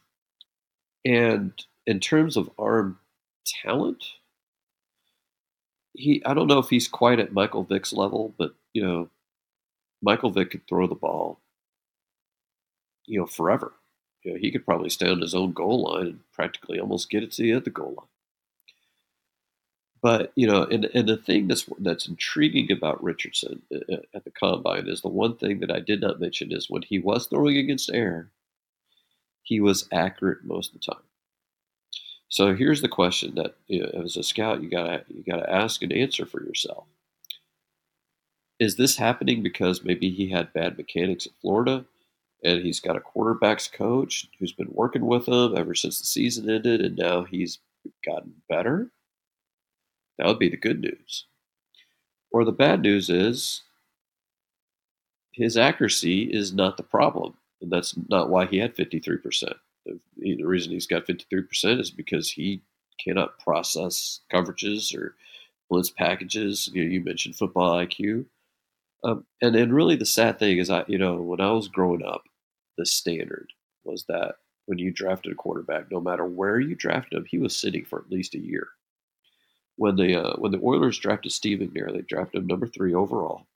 and 1.06 1.52
in 1.86 2.00
terms 2.00 2.38
of 2.38 2.50
arm 2.58 3.00
talent, 3.46 4.04
he 5.94 6.24
I 6.26 6.34
don't 6.34 6.48
know 6.48 6.60
if 6.60 6.70
he's 6.70 6.88
quite 6.88 7.20
at 7.20 7.34
Michael 7.34 7.64
Vick's 7.64 7.94
level, 7.94 8.34
but 8.38 8.56
you 8.74 8.84
know 8.84 9.10
Michael 10.02 10.32
Vick 10.32 10.52
could 10.52 10.68
throw 10.68 10.88
the 10.88 10.96
ball 10.96 11.40
you 13.06 13.20
know 13.20 13.28
forever 13.28 13.74
you 14.24 14.34
know, 14.34 14.40
he 14.40 14.52
could 14.52 14.66
probably 14.66 14.90
stay 14.90 15.10
on 15.10 15.22
his 15.22 15.36
own 15.36 15.54
goal 15.54 15.84
line 15.84 16.08
and 16.08 16.20
practically 16.32 16.80
almost 16.80 17.10
get 17.10 17.24
it 17.24 17.32
to 17.34 17.42
the 17.42 17.54
other 17.54 17.72
goal 17.72 17.96
line. 17.98 18.08
But 20.02 20.34
you 20.36 20.48
know, 20.48 20.64
and, 20.66 20.86
and 20.94 21.08
the 21.08 21.18
thing 21.18 21.48
that's 21.48 21.66
that's 21.80 22.08
intriguing 22.08 22.72
about 22.72 23.02
Richardson 23.04 23.62
uh, 23.74 23.94
uh, 23.94 23.98
at 24.14 24.26
the 24.26 24.32
combine 24.32 24.88
is 24.88 25.02
the 25.02 25.08
one 25.08 25.38
thing 25.38 25.60
that 25.62 25.72
I 25.72 25.80
did 25.80 26.02
not 26.02 26.20
mention 26.20 26.52
is 26.52 26.70
when 26.70 26.82
he 26.84 27.00
was 27.00 27.28
throwing 27.28 27.58
against 27.58 27.90
air, 27.92 28.30
he 29.44 29.62
was 29.62 29.88
accurate 29.92 30.44
most 30.44 30.74
of 30.74 30.82
the 30.82 30.94
time. 30.94 31.04
So 32.28 32.54
here's 32.56 32.82
the 32.82 32.90
question 32.90 33.36
that 33.36 33.56
you 33.68 33.82
know, 33.82 34.04
as 34.04 34.18
a 34.18 34.24
scout 34.24 34.62
you 34.62 34.70
gotta 34.70 35.06
you 35.08 35.24
gotta 35.24 35.50
ask 35.50 35.82
and 35.82 35.94
answer 35.94 36.26
for 36.26 36.44
yourself. 36.44 36.86
Is 38.60 38.78
this 38.78 38.98
happening 38.98 39.44
because 39.44 39.84
maybe 39.84 40.10
he 40.10 40.30
had 40.30 40.54
bad 40.54 40.78
mechanics 40.78 41.28
at 41.28 41.34
Florida? 41.42 41.86
And 42.44 42.62
he's 42.62 42.80
got 42.80 42.98
a 42.98 43.02
quarterbacks 43.02 43.72
coach 43.72 44.28
who's 44.40 44.52
been 44.52 44.72
working 44.72 45.06
with 45.06 45.28
him 45.28 45.56
ever 45.58 45.74
since 45.74 46.00
the 46.00 46.06
season 46.06 46.50
ended, 46.50 46.82
and 46.82 46.98
now 46.98 47.24
he's 47.24 47.60
gotten 48.06 48.34
better. 48.50 48.92
That 50.18 50.28
would 50.28 50.40
be 50.40 50.50
the 50.50 50.58
good 50.58 50.82
news. 50.82 51.26
Or 52.32 52.44
the 52.44 52.52
bad 52.52 52.82
news 52.82 53.10
is 53.10 53.62
his 55.32 55.58
accuracy 55.58 56.24
is 56.24 56.54
not 56.54 56.78
the 56.78 56.84
problem, 56.84 57.36
and 57.62 57.72
that's 57.72 57.96
not 58.10 58.30
why 58.30 58.46
he 58.46 58.58
had 58.58 58.76
53%. 58.76 59.54
The, 59.86 60.44
reason 60.44 60.72
he's 60.72 60.88
got 60.88 61.06
53% 61.06 61.80
is 61.80 61.92
because 61.92 62.32
he 62.32 62.62
cannot 63.04 63.40
process 63.40 64.22
coverages 64.32 64.96
or 64.96 65.16
blitz 65.70 65.90
packages. 65.90 66.70
You, 66.74 66.84
know, 66.84 66.90
you 66.90 67.02
mentioned 67.02 67.36
football 67.36 67.78
IQ. 67.78 68.26
Um, 69.04 69.26
and 69.42 69.56
and 69.56 69.74
really, 69.74 69.98
the 69.98 70.06
sad 70.06 70.40
thing 70.40 70.60
is, 70.60 70.70
I 70.70 70.86
you 70.88 70.98
know 70.98 71.16
when 71.22 71.42
I 71.42 71.52
was 71.52 71.68
growing 71.68 72.06
up, 72.06 72.24
the 72.78 72.86
standard 72.86 73.52
was 73.84 74.06
that 74.08 74.36
when 74.66 74.78
you 74.78 74.92
drafted 74.92 75.32
a 75.32 75.36
quarterback, 75.36 75.92
no 75.92 76.00
matter 76.00 76.26
where 76.26 76.60
you 76.60 76.76
drafted 76.76 77.18
him, 77.18 77.26
he 77.26 77.38
was 77.38 77.56
sitting 77.56 77.86
for 77.86 78.00
at 78.00 78.12
least 78.12 78.36
a 78.36 78.40
year. 78.40 78.70
When 79.76 79.96
the 79.96 80.16
uh, 80.16 80.36
when 80.38 80.52
the 80.52 80.62
Oilers 80.64 81.00
drafted 81.00 81.32
Steve 81.32 81.60
McNair, 81.60 81.92
they 81.92 82.02
drafted 82.02 82.42
him 82.42 82.48
number 82.48 82.68
three 82.68 82.94
overall. 82.94 83.48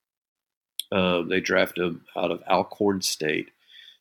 Um, 0.92 1.30
they 1.30 1.40
drafted 1.40 1.84
him 1.84 2.06
out 2.16 2.32
of 2.32 2.42
Alcorn 2.50 3.02
State. 3.02 3.52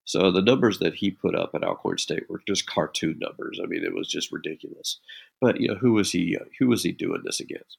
So 0.05 0.31
the 0.31 0.41
numbers 0.41 0.79
that 0.79 0.95
he 0.95 1.11
put 1.11 1.35
up 1.35 1.51
at 1.55 1.65
Alcorn 1.65 1.99
State 1.99 2.31
were 2.31 2.41
just 2.47 2.67
cartoon 2.67 3.19
numbers. 3.19 3.59
I 3.63 3.67
mean, 3.67 3.85
it 3.85 3.95
was 3.95 4.09
just 4.09 4.33
ridiculous. 4.33 5.01
But 5.41 5.61
you 5.61 5.69
know, 5.69 5.75
who 5.75 5.93
was 5.93 6.13
he? 6.13 6.37
Uh, 6.37 6.45
who 6.59 6.69
was 6.69 6.83
he 6.83 6.93
doing 6.93 7.23
this 7.25 7.41
against? 7.41 7.79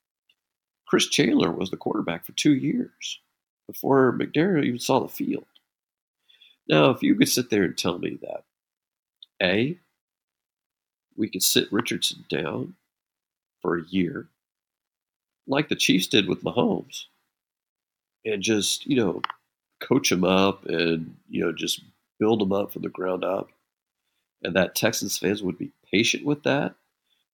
Chris 0.87 1.07
Chandler 1.07 1.51
was 1.51 1.69
the 1.69 1.77
quarterback 1.77 2.25
for 2.25 2.33
two 2.33 2.53
years 2.53 3.19
before 3.67 4.17
McNair 4.17 4.63
even 4.63 4.79
saw 4.79 4.99
the 4.99 5.07
field. 5.07 5.45
Now, 6.69 6.89
if 6.89 7.01
you 7.01 7.15
could 7.15 7.29
sit 7.29 7.49
there 7.49 7.63
and 7.63 7.77
tell 7.77 7.97
me 7.97 8.17
that, 8.21 8.43
A, 9.41 9.77
we 11.15 11.29
could 11.29 11.43
sit 11.43 11.71
Richardson 11.71 12.25
down 12.29 12.75
for 13.61 13.77
a 13.77 13.85
year, 13.89 14.27
like 15.47 15.69
the 15.69 15.75
Chiefs 15.75 16.07
did 16.07 16.27
with 16.27 16.43
Mahomes, 16.43 17.05
and 18.25 18.41
just, 18.41 18.85
you 18.85 18.97
know, 18.97 19.21
coach 19.79 20.11
him 20.11 20.23
up 20.23 20.65
and, 20.65 21.15
you 21.29 21.43
know, 21.43 21.51
just 21.51 21.81
build 22.19 22.41
him 22.41 22.51
up 22.51 22.71
from 22.73 22.81
the 22.81 22.89
ground 22.89 23.23
up, 23.23 23.49
and 24.43 24.55
that 24.55 24.75
Texans 24.75 25.17
fans 25.17 25.41
would 25.41 25.57
be 25.57 25.71
patient 25.91 26.25
with 26.25 26.43
that. 26.43 26.75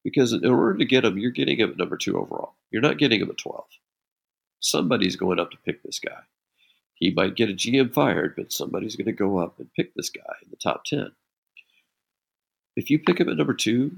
Because 0.04 0.34
in 0.34 0.44
order 0.44 0.76
to 0.76 0.84
get 0.84 1.04
him, 1.04 1.16
you're 1.16 1.30
getting 1.30 1.58
him 1.58 1.70
at 1.70 1.78
number 1.78 1.96
two 1.96 2.18
overall. 2.18 2.52
You're 2.70 2.82
not 2.82 2.98
getting 2.98 3.20
him 3.20 3.30
at 3.30 3.38
12. 3.38 3.64
Somebody's 4.60 5.16
going 5.16 5.40
up 5.40 5.50
to 5.50 5.56
pick 5.64 5.82
this 5.82 5.98
guy. 5.98 6.20
He 6.94 7.10
might 7.10 7.36
get 7.36 7.50
a 7.50 7.54
GM 7.54 7.92
fired, 7.92 8.34
but 8.36 8.52
somebody's 8.52 8.96
going 8.96 9.06
to 9.06 9.12
go 9.12 9.38
up 9.38 9.58
and 9.58 9.72
pick 9.74 9.94
this 9.94 10.10
guy 10.10 10.34
in 10.42 10.50
the 10.50 10.56
top 10.56 10.84
10. 10.84 11.10
If 12.76 12.90
you 12.90 12.98
pick 12.98 13.20
him 13.20 13.28
at 13.28 13.36
number 13.36 13.54
two, 13.54 13.96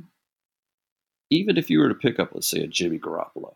even 1.31 1.57
if 1.57 1.71
you 1.71 1.79
were 1.79 1.89
to 1.89 1.95
pick 1.95 2.19
up, 2.19 2.31
let's 2.33 2.49
say, 2.49 2.61
a 2.61 2.67
Jimmy 2.67 2.99
Garoppolo, 2.99 3.55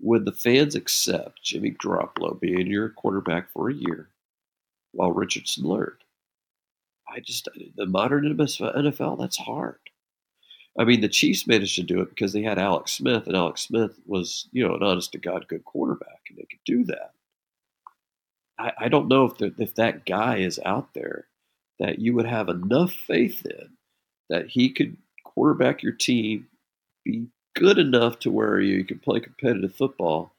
would 0.00 0.24
the 0.24 0.32
fans 0.32 0.74
accept 0.74 1.42
Jimmy 1.42 1.72
Garoppolo 1.72 2.38
being 2.38 2.66
your 2.66 2.90
quarterback 2.90 3.50
for 3.52 3.70
a 3.70 3.74
year 3.74 4.10
while 4.92 5.12
Richardson 5.12 5.64
learned? 5.64 6.02
I 7.08 7.20
just, 7.20 7.48
the 7.76 7.86
modern 7.86 8.24
NFL, 8.24 9.18
that's 9.18 9.36
hard. 9.36 9.78
I 10.78 10.84
mean, 10.84 11.00
the 11.00 11.08
Chiefs 11.08 11.46
managed 11.46 11.76
to 11.76 11.82
do 11.82 12.00
it 12.00 12.08
because 12.10 12.32
they 12.32 12.42
had 12.42 12.58
Alex 12.58 12.92
Smith, 12.92 13.26
and 13.26 13.36
Alex 13.36 13.62
Smith 13.62 13.98
was, 14.06 14.48
you 14.52 14.66
know, 14.66 14.74
an 14.74 14.82
honest 14.82 15.12
to 15.12 15.18
God 15.18 15.46
good 15.48 15.64
quarterback, 15.64 16.22
and 16.28 16.38
they 16.38 16.44
could 16.44 16.58
do 16.64 16.84
that. 16.84 17.12
I, 18.58 18.72
I 18.78 18.88
don't 18.88 19.08
know 19.08 19.24
if 19.26 19.38
the, 19.38 19.54
if 19.58 19.74
that 19.76 20.06
guy 20.06 20.38
is 20.38 20.60
out 20.64 20.94
there 20.94 21.26
that 21.78 21.98
you 21.98 22.14
would 22.14 22.26
have 22.26 22.48
enough 22.48 22.92
faith 22.92 23.44
in 23.44 23.70
that 24.30 24.48
he 24.48 24.70
could 24.70 24.96
quarterback 25.24 25.82
your 25.82 25.92
team, 25.92 26.46
be 27.04 27.26
good 27.54 27.78
enough 27.78 28.18
to 28.20 28.30
where 28.30 28.60
you 28.60 28.76
you 28.76 28.84
can 28.84 28.98
play 28.98 29.20
competitive 29.20 29.74
football, 29.74 30.32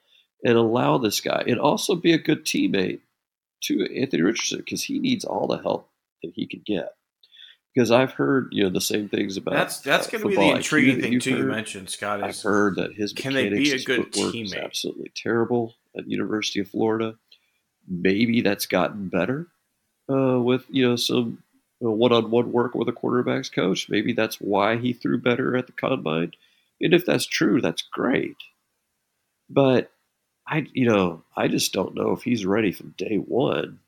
and 0.43 0.57
allow 0.57 0.97
this 0.97 1.21
guy, 1.21 1.43
and 1.47 1.59
also 1.59 1.95
be 1.95 2.13
a 2.13 2.17
good 2.17 2.45
teammate 2.45 2.99
to 3.63 3.83
Anthony 3.99 4.21
Richardson 4.21 4.59
because 4.59 4.83
he 4.83 4.99
needs 4.99 5.25
all 5.25 5.47
the 5.47 5.57
help 5.57 5.89
that 6.23 6.33
he 6.35 6.45
can 6.45 6.61
get. 6.65 6.93
Because 7.73 7.91
I've 7.91 8.13
heard, 8.13 8.49
you 8.51 8.63
know, 8.63 8.69
the 8.69 8.79
same 8.79 9.09
things 9.09 9.35
about 9.35 9.53
that's 9.53 9.79
that's 9.79 10.07
uh, 10.07 10.11
going 10.11 10.23
to 10.23 10.29
be 10.29 10.35
the 10.35 10.55
intriguing 10.55 11.01
thing 11.01 11.19
too. 11.19 11.37
You 11.37 11.43
mentioned 11.43 11.89
Scott. 11.89 12.23
I've 12.23 12.41
heard 12.41 12.77
that 12.77 12.93
his 12.93 13.11
Can 13.11 13.33
they 13.33 13.49
be 13.49 13.71
a 13.73 13.83
good 13.83 14.15
is 14.15 14.33
teammate? 14.33 14.63
absolutely 14.63 15.11
terrible 15.13 15.75
at 15.97 16.07
University 16.09 16.61
of 16.61 16.69
Florida. 16.69 17.15
Maybe 17.87 18.41
that's 18.41 18.65
gotten 18.65 19.09
better 19.09 19.47
uh, 20.09 20.39
with 20.39 20.65
you 20.69 20.87
know 20.87 20.95
some 20.95 21.43
uh, 21.83 21.89
one-on-one 21.89 22.51
work 22.51 22.75
with 22.75 22.89
a 22.89 22.93
quarterbacks 22.93 23.51
coach. 23.51 23.89
Maybe 23.89 24.13
that's 24.13 24.41
why 24.41 24.77
he 24.77 24.93
threw 24.93 25.19
better 25.19 25.55
at 25.55 25.67
the 25.67 25.73
combine. 25.73 26.31
And 26.81 26.93
if 26.93 27.05
that's 27.05 27.25
true, 27.25 27.61
that's 27.61 27.81
great. 27.81 28.37
But 29.49 29.91
I, 30.47 30.67
you 30.73 30.87
know, 30.87 31.23
I 31.37 31.47
just 31.47 31.73
don't 31.73 31.95
know 31.95 32.11
if 32.11 32.23
he's 32.23 32.45
ready 32.45 32.71
from 32.71 32.95
day 32.97 33.17
one 33.17 33.79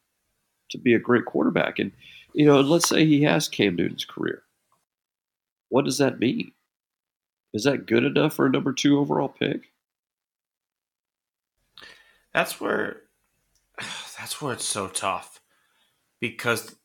to 0.71 0.77
be 0.77 0.93
a 0.93 0.99
great 0.99 1.25
quarterback. 1.25 1.79
And 1.79 1.91
you 2.33 2.45
know, 2.45 2.61
let's 2.61 2.89
say 2.89 3.05
he 3.05 3.23
has 3.23 3.47
Cam 3.47 3.75
Newton's 3.75 4.05
career. 4.05 4.43
What 5.69 5.85
does 5.85 5.97
that 5.97 6.19
mean? 6.19 6.51
Is 7.53 7.63
that 7.63 7.87
good 7.87 8.03
enough 8.03 8.35
for 8.35 8.45
a 8.45 8.49
number 8.49 8.73
two 8.73 8.99
overall 8.99 9.29
pick? 9.29 9.71
that's 12.37 12.61
where 12.61 13.01
that's 14.17 14.41
where 14.41 14.53
it's 14.53 14.65
so 14.65 14.87
tough 14.87 15.41
because 16.19 16.75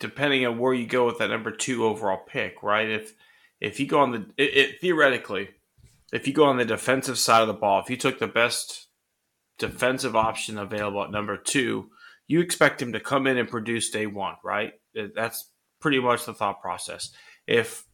depending 0.00 0.44
on 0.46 0.58
where 0.58 0.74
you 0.74 0.86
go 0.86 1.06
with 1.06 1.18
that 1.18 1.30
number 1.30 1.50
two 1.50 1.84
overall 1.84 2.20
pick, 2.26 2.62
right? 2.62 2.88
If 2.88 3.14
if 3.60 3.80
you 3.80 3.86
go 3.86 4.00
on 4.00 4.10
the 4.12 4.26
it, 4.36 4.56
it, 4.56 4.80
theoretically, 4.80 5.50
if 6.12 6.26
you 6.26 6.32
go 6.32 6.44
on 6.44 6.56
the 6.56 6.64
defensive 6.64 7.18
side 7.18 7.42
of 7.42 7.48
the 7.48 7.54
ball, 7.54 7.80
if 7.80 7.90
you 7.90 7.96
took 7.96 8.18
the 8.18 8.26
best 8.26 8.88
defensive 9.58 10.16
option 10.16 10.58
available 10.58 11.04
at 11.04 11.10
number 11.10 11.36
two, 11.36 11.90
you 12.26 12.40
expect 12.40 12.82
him 12.82 12.92
to 12.92 13.00
come 13.00 13.26
in 13.26 13.38
and 13.38 13.48
produce 13.48 13.90
day 13.90 14.06
one, 14.06 14.34
right? 14.44 14.72
That's 15.14 15.50
pretty 15.80 16.00
much 16.00 16.24
the 16.24 16.34
thought 16.34 16.60
process. 16.60 17.10
If 17.46 17.84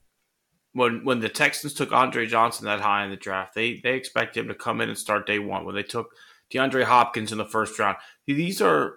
when 0.73 1.05
when 1.05 1.21
the 1.21 1.29
Texans 1.29 1.75
took 1.75 1.93
Andre 1.93 2.27
Johnson 2.27 2.67
that 2.67 2.81
high 2.81 3.05
in 3.05 3.11
the 3.11 3.17
draft, 3.17 3.55
they 3.55 3.81
they 3.83 3.95
expect 3.95 4.37
him 4.37 4.49
to 4.49 4.55
come 4.55 4.81
in 4.81 4.89
and 4.89 4.99
start 4.99 5.27
day 5.27 5.39
one. 5.39 5.65
When 5.65 5.75
they 5.75 5.83
took 5.83 6.11
DeAndre 6.53 6.85
Hopkins 6.85 7.33
in 7.33 7.39
the 7.39 7.45
first 7.45 7.79
round, 7.79 7.97
these 8.27 8.61
are 8.61 8.97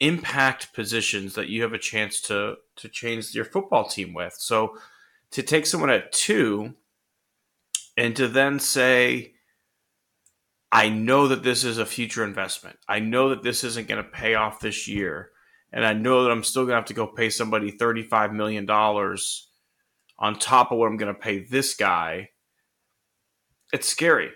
impact 0.00 0.74
positions 0.74 1.34
that 1.34 1.48
you 1.48 1.62
have 1.62 1.72
a 1.72 1.78
chance 1.78 2.20
to 2.20 2.56
to 2.76 2.88
change 2.88 3.34
your 3.34 3.44
football 3.44 3.88
team 3.88 4.12
with. 4.12 4.34
So 4.34 4.76
to 5.30 5.42
take 5.42 5.66
someone 5.66 5.90
at 5.90 6.12
two 6.12 6.74
and 7.96 8.14
to 8.16 8.28
then 8.28 8.58
say, 8.58 9.32
I 10.70 10.88
know 10.88 11.28
that 11.28 11.42
this 11.42 11.64
is 11.64 11.78
a 11.78 11.86
future 11.86 12.24
investment. 12.24 12.78
I 12.88 12.98
know 12.98 13.30
that 13.30 13.42
this 13.42 13.64
isn't 13.64 13.88
going 13.88 14.02
to 14.02 14.10
pay 14.10 14.34
off 14.34 14.60
this 14.60 14.86
year. 14.86 15.30
And 15.72 15.84
I 15.84 15.94
know 15.94 16.24
that 16.24 16.30
I'm 16.30 16.44
still 16.44 16.62
going 16.62 16.72
to 16.72 16.76
have 16.76 16.86
to 16.86 16.94
go 16.94 17.06
pay 17.06 17.30
somebody 17.30 17.72
$35 17.72 18.32
million 18.32 18.68
on 18.68 20.38
top 20.38 20.72
of 20.72 20.78
what 20.78 20.86
I'm 20.86 20.96
going 20.96 21.14
to 21.14 21.20
pay 21.20 21.44
this 21.44 21.74
guy. 21.74 22.30
It's 23.72 23.88
scary. 23.88 24.30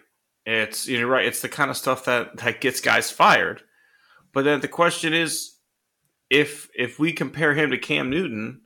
It's, 0.46 0.88
you're 0.88 1.06
right. 1.06 1.26
It's 1.26 1.42
the 1.42 1.48
kind 1.48 1.70
of 1.70 1.76
stuff 1.76 2.04
that, 2.06 2.36
that 2.38 2.60
gets 2.60 2.80
guys 2.80 3.10
fired. 3.10 3.62
But 4.32 4.44
then 4.44 4.60
the 4.60 4.68
question 4.68 5.12
is, 5.12 5.56
if 6.30 6.68
if 6.74 6.98
we 6.98 7.12
compare 7.12 7.54
him 7.54 7.72
to 7.72 7.78
Cam 7.78 8.08
Newton, 8.08 8.60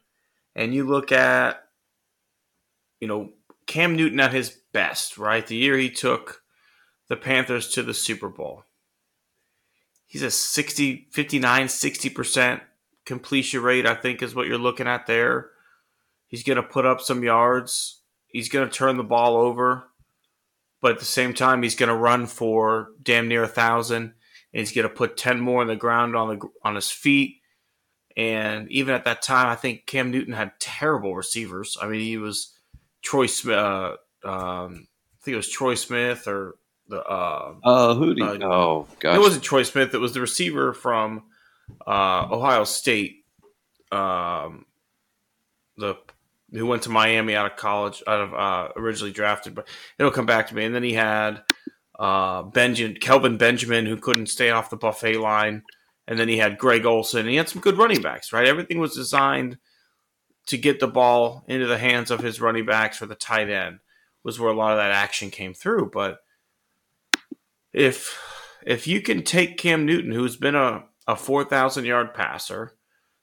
and 0.54 0.74
you 0.74 0.84
look 0.84 1.10
at, 1.10 1.64
you 3.00 3.08
know, 3.08 3.30
Cam 3.66 3.96
Newton 3.96 4.20
at 4.20 4.32
his 4.32 4.50
best, 4.72 5.18
right? 5.18 5.46
The 5.46 5.56
year 5.56 5.78
he 5.78 5.90
took 5.90 6.42
the 7.08 7.16
Panthers 7.16 7.68
to 7.70 7.82
the 7.82 7.94
Super 7.94 8.28
Bowl. 8.28 8.64
He's 10.06 10.22
a 10.22 10.30
60, 10.30 11.08
59, 11.10 11.66
60% 11.66 12.60
completion 13.04 13.62
rate, 13.62 13.86
I 13.86 13.94
think 13.94 14.22
is 14.22 14.34
what 14.34 14.46
you're 14.46 14.58
looking 14.58 14.86
at 14.86 15.06
there. 15.06 15.50
He's 16.28 16.44
going 16.44 16.56
to 16.56 16.62
put 16.62 16.86
up 16.86 17.00
some 17.00 17.24
yards. 17.24 18.00
He's 18.28 18.48
going 18.48 18.68
to 18.68 18.72
turn 18.74 18.96
the 18.96 19.02
ball 19.02 19.36
over. 19.36 19.88
But 20.84 20.92
at 20.92 20.98
the 20.98 21.06
same 21.06 21.32
time, 21.32 21.62
he's 21.62 21.76
going 21.76 21.88
to 21.88 21.94
run 21.96 22.26
for 22.26 22.90
damn 23.02 23.26
near 23.26 23.42
a 23.42 23.48
thousand. 23.48 24.02
And 24.02 24.60
he's 24.60 24.72
going 24.72 24.86
to 24.86 24.94
put 24.94 25.16
10 25.16 25.40
more 25.40 25.62
on 25.62 25.66
the 25.66 25.76
ground 25.76 26.14
on 26.14 26.28
the 26.28 26.46
on 26.62 26.74
his 26.74 26.90
feet. 26.90 27.36
And 28.18 28.70
even 28.70 28.94
at 28.94 29.06
that 29.06 29.22
time, 29.22 29.46
I 29.46 29.54
think 29.54 29.86
Cam 29.86 30.10
Newton 30.10 30.34
had 30.34 30.60
terrible 30.60 31.16
receivers. 31.16 31.78
I 31.80 31.86
mean, 31.86 32.02
he 32.02 32.18
was 32.18 32.52
Troy 33.00 33.24
Smith. 33.24 33.56
Uh, 33.56 33.96
um, 34.26 34.86
I 35.14 35.24
think 35.24 35.32
it 35.32 35.36
was 35.36 35.48
Troy 35.48 35.74
Smith 35.74 36.28
or 36.28 36.56
the. 36.86 37.02
Uh, 37.02 37.54
Uh, 37.64 37.94
who 37.94 38.14
do 38.14 38.22
you? 38.22 38.30
Uh, 38.30 38.38
oh 38.42 38.86
gosh, 39.00 39.16
it 39.16 39.20
wasn't 39.20 39.42
Troy 39.42 39.62
Smith. 39.62 39.94
It 39.94 39.98
was 40.00 40.12
the 40.12 40.20
receiver 40.20 40.74
from 40.74 41.22
uh, 41.86 42.28
Ohio 42.30 42.64
State. 42.64 43.24
Um, 43.90 44.66
the 45.78 45.96
who 46.54 46.66
went 46.66 46.82
to 46.82 46.90
Miami 46.90 47.34
out 47.34 47.50
of 47.50 47.56
college, 47.56 48.02
out 48.06 48.20
of 48.20 48.34
uh, 48.34 48.73
originally 48.76 49.12
drafted, 49.12 49.54
but 49.54 49.68
it'll 49.99 50.12
come 50.12 50.26
back 50.26 50.49
to 50.49 50.54
me. 50.54 50.64
And 50.64 50.75
then 50.75 50.84
he 50.84 50.92
had 50.94 51.42
uh, 51.99 52.42
Benjamin, 52.42 52.96
Kelvin 53.00 53.37
Benjamin, 53.37 53.87
who 53.87 53.96
couldn't 53.96 54.26
stay 54.26 54.50
off 54.50 54.70
the 54.70 54.76
buffet 54.76 55.18
line. 55.18 55.62
And 56.06 56.18
then 56.18 56.28
he 56.28 56.38
had 56.38 56.58
Greg 56.58 56.84
Olsen. 56.87 57.20
And 57.20 57.30
he 57.30 57.37
had 57.37 57.49
some 57.49 57.62
good 57.62 57.78
running 57.78 58.02
backs, 58.02 58.32
right? 58.32 58.46
Everything 58.46 58.78
was 58.78 58.94
designed 58.94 59.58
to 60.46 60.58
get 60.58 60.78
the 60.78 60.87
ball 60.87 61.44
into 61.49 61.66
the 61.66 61.78
hands 61.78 62.11
of 62.11 62.20
his 62.20 62.40
running 62.40 62.66
backs 62.66 62.99
for 62.99 63.06
the 63.06 63.14
tight 63.14 63.49
end 63.49 63.78
was 64.23 64.38
where 64.38 64.50
a 64.50 64.56
lot 64.56 64.73
of 64.73 64.78
that 64.78 64.90
action 64.90 65.30
came 65.30 65.54
through. 65.54 65.90
But 65.92 66.18
if 67.73 68.18
if 68.66 68.87
you 68.87 69.00
can 69.00 69.23
take 69.23 69.58
Cam 69.58 69.84
Newton, 69.84 70.12
who's 70.12 70.37
been 70.37 70.54
a, 70.54 70.84
a 71.06 71.16
four 71.16 71.44
thousand 71.44 71.84
yard 71.84 72.14
passer, 72.14 72.76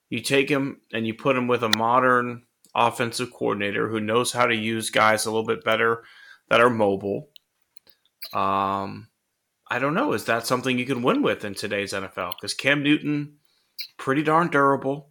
you 0.10 0.22
take 0.22 0.50
him 0.50 0.82
and 0.92 1.06
you 1.06 1.14
put 1.14 1.36
him 1.36 1.48
with 1.48 1.64
a 1.64 1.78
modern 1.78 2.44
offensive 2.74 3.32
coordinator 3.32 3.90
who 3.90 4.00
knows 4.00 4.32
how 4.32 4.46
to 4.46 4.56
use 4.56 4.90
guys 4.90 5.26
a 5.26 5.32
little 5.32 5.46
bit 5.46 5.64
better 5.64 6.04
that 6.50 6.62
are 6.62 6.70
mobile. 6.70 7.30
Um, 8.34 9.08
I 9.70 9.80
don't 9.80 9.94
know. 9.94 10.14
Is 10.14 10.26
that 10.26 10.48
something 10.48 10.78
you 10.78 10.86
can 10.86 11.02
win 11.02 11.22
with 11.22 11.46
in 11.46 11.54
today's 11.54 11.94
NFL? 11.94 12.34
Because 12.40 12.54
Cam 12.54 12.84
Newton, 12.84 13.38
pretty 13.98 14.24
darn 14.24 14.50
durable, 14.50 15.10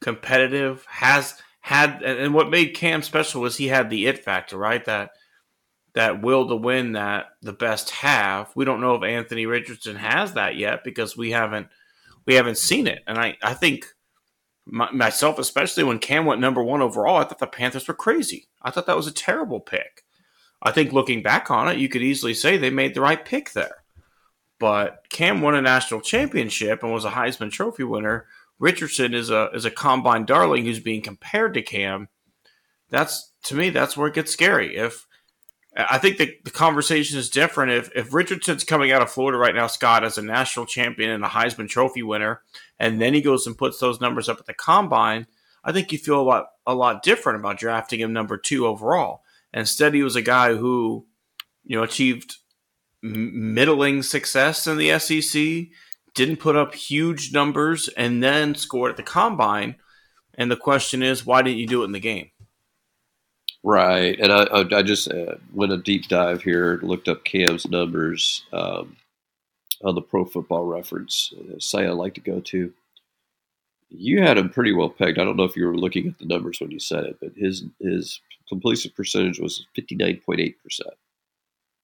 competitive, 0.00 0.84
has 0.88 1.40
had, 1.60 2.02
and 2.02 2.34
what 2.34 2.50
made 2.50 2.74
Cam 2.74 3.02
special 3.02 3.40
was 3.40 3.56
he 3.56 3.68
had 3.68 3.90
the 3.90 4.06
it 4.06 4.24
factor, 4.24 4.56
right? 4.56 4.84
That 4.84 5.10
that 5.94 6.22
will 6.22 6.48
to 6.48 6.56
win 6.56 6.92
that 6.92 7.26
the 7.42 7.52
best 7.52 7.90
have. 7.90 8.50
We 8.56 8.64
don't 8.64 8.80
know 8.80 8.94
if 8.94 9.02
Anthony 9.02 9.46
Richardson 9.46 9.96
has 9.96 10.34
that 10.34 10.56
yet 10.56 10.84
because 10.84 11.16
we 11.16 11.32
haven't 11.32 11.68
we 12.26 12.34
haven't 12.34 12.58
seen 12.58 12.86
it. 12.86 13.02
And 13.06 13.18
I 13.18 13.36
I 13.42 13.54
think 13.54 13.86
my, 14.66 14.90
myself 14.92 15.38
especially 15.38 15.84
when 15.84 15.98
Cam 15.98 16.24
went 16.24 16.40
number 16.40 16.62
one 16.62 16.82
overall, 16.82 17.16
I 17.16 17.24
thought 17.24 17.38
the 17.38 17.46
Panthers 17.46 17.88
were 17.88 17.94
crazy. 17.94 18.48
I 18.62 18.70
thought 18.70 18.86
that 18.86 18.96
was 18.96 19.06
a 19.06 19.12
terrible 19.12 19.60
pick. 19.60 20.04
I 20.62 20.70
think 20.70 20.92
looking 20.92 21.22
back 21.22 21.50
on 21.50 21.68
it, 21.68 21.78
you 21.78 21.88
could 21.88 22.02
easily 22.02 22.34
say 22.34 22.56
they 22.56 22.70
made 22.70 22.94
the 22.94 23.00
right 23.00 23.24
pick 23.24 23.52
there. 23.52 23.82
But 24.60 25.06
Cam 25.10 25.40
won 25.40 25.56
a 25.56 25.62
national 25.62 26.02
championship 26.02 26.82
and 26.82 26.92
was 26.92 27.04
a 27.04 27.10
Heisman 27.10 27.50
Trophy 27.50 27.82
winner. 27.82 28.26
Richardson 28.60 29.12
is 29.12 29.28
a 29.28 29.50
is 29.52 29.64
a 29.64 29.72
combine 29.72 30.24
darling 30.24 30.64
who's 30.64 30.78
being 30.78 31.02
compared 31.02 31.54
to 31.54 31.62
Cam. 31.62 32.08
That's 32.88 33.32
to 33.44 33.56
me, 33.56 33.70
that's 33.70 33.96
where 33.96 34.06
it 34.06 34.14
gets 34.14 34.32
scary. 34.32 34.76
If 34.76 35.08
I 35.74 35.96
think 35.96 36.18
the, 36.18 36.36
the 36.44 36.50
conversation 36.50 37.18
is 37.18 37.30
different. 37.30 37.72
If 37.72 37.90
if 37.96 38.12
Richardson's 38.12 38.64
coming 38.64 38.92
out 38.92 39.00
of 39.00 39.10
Florida 39.10 39.38
right 39.38 39.54
now, 39.54 39.66
Scott, 39.68 40.04
as 40.04 40.18
a 40.18 40.22
national 40.22 40.66
champion 40.66 41.10
and 41.10 41.24
a 41.24 41.28
Heisman 41.28 41.68
Trophy 41.68 42.02
winner, 42.02 42.42
and 42.78 43.00
then 43.00 43.14
he 43.14 43.22
goes 43.22 43.46
and 43.46 43.56
puts 43.56 43.78
those 43.78 44.00
numbers 44.00 44.28
up 44.28 44.38
at 44.38 44.46
the 44.46 44.54
combine, 44.54 45.26
I 45.64 45.72
think 45.72 45.90
you 45.90 45.98
feel 45.98 46.20
a 46.20 46.22
lot 46.22 46.48
a 46.66 46.74
lot 46.74 47.02
different 47.02 47.40
about 47.40 47.58
drafting 47.58 48.00
him 48.00 48.12
number 48.12 48.36
two 48.36 48.66
overall. 48.66 49.22
Instead, 49.54 49.94
he 49.94 50.02
was 50.02 50.16
a 50.16 50.22
guy 50.22 50.54
who, 50.54 51.06
you 51.64 51.76
know, 51.76 51.82
achieved 51.82 52.36
middling 53.02 54.02
success 54.02 54.66
in 54.66 54.76
the 54.76 54.98
SEC, 54.98 55.68
didn't 56.14 56.36
put 56.36 56.56
up 56.56 56.74
huge 56.74 57.32
numbers, 57.32 57.88
and 57.96 58.22
then 58.22 58.54
scored 58.54 58.90
at 58.90 58.96
the 58.96 59.02
combine. 59.02 59.76
And 60.34 60.50
the 60.50 60.56
question 60.56 61.02
is, 61.02 61.26
why 61.26 61.42
didn't 61.42 61.58
you 61.58 61.66
do 61.66 61.82
it 61.82 61.86
in 61.86 61.92
the 61.92 62.00
game? 62.00 62.30
Right, 63.64 64.18
and 64.18 64.32
I, 64.32 64.64
I 64.76 64.82
just 64.82 65.08
uh, 65.08 65.36
went 65.52 65.72
a 65.72 65.76
deep 65.76 66.08
dive 66.08 66.42
here, 66.42 66.80
looked 66.82 67.08
up 67.08 67.24
Cam's 67.24 67.68
numbers 67.68 68.44
um, 68.52 68.96
on 69.84 69.94
the 69.94 70.02
Pro 70.02 70.24
Football 70.24 70.64
Reference 70.64 71.32
uh, 71.38 71.58
site 71.60 71.86
I 71.86 71.90
like 71.90 72.14
to 72.14 72.20
go 72.20 72.40
to. 72.40 72.72
You 73.88 74.20
had 74.20 74.38
him 74.38 74.48
pretty 74.48 74.72
well 74.72 74.88
pegged. 74.88 75.18
I 75.18 75.24
don't 75.24 75.36
know 75.36 75.44
if 75.44 75.54
you 75.54 75.66
were 75.66 75.76
looking 75.76 76.08
at 76.08 76.18
the 76.18 76.24
numbers 76.24 76.60
when 76.60 76.72
you 76.72 76.80
said 76.80 77.04
it, 77.04 77.18
but 77.20 77.32
his 77.36 77.64
his 77.78 78.20
completion 78.48 78.90
percentage 78.96 79.38
was 79.38 79.64
fifty 79.74 79.94
nine 79.94 80.20
point 80.26 80.40
eight 80.40 80.60
percent, 80.62 80.94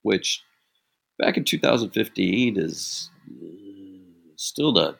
which 0.01 0.43
back 1.19 1.37
in 1.37 1.43
2015 1.43 2.57
is 2.57 3.11
uh, 3.29 3.45
still 4.37 4.71
not. 4.71 4.97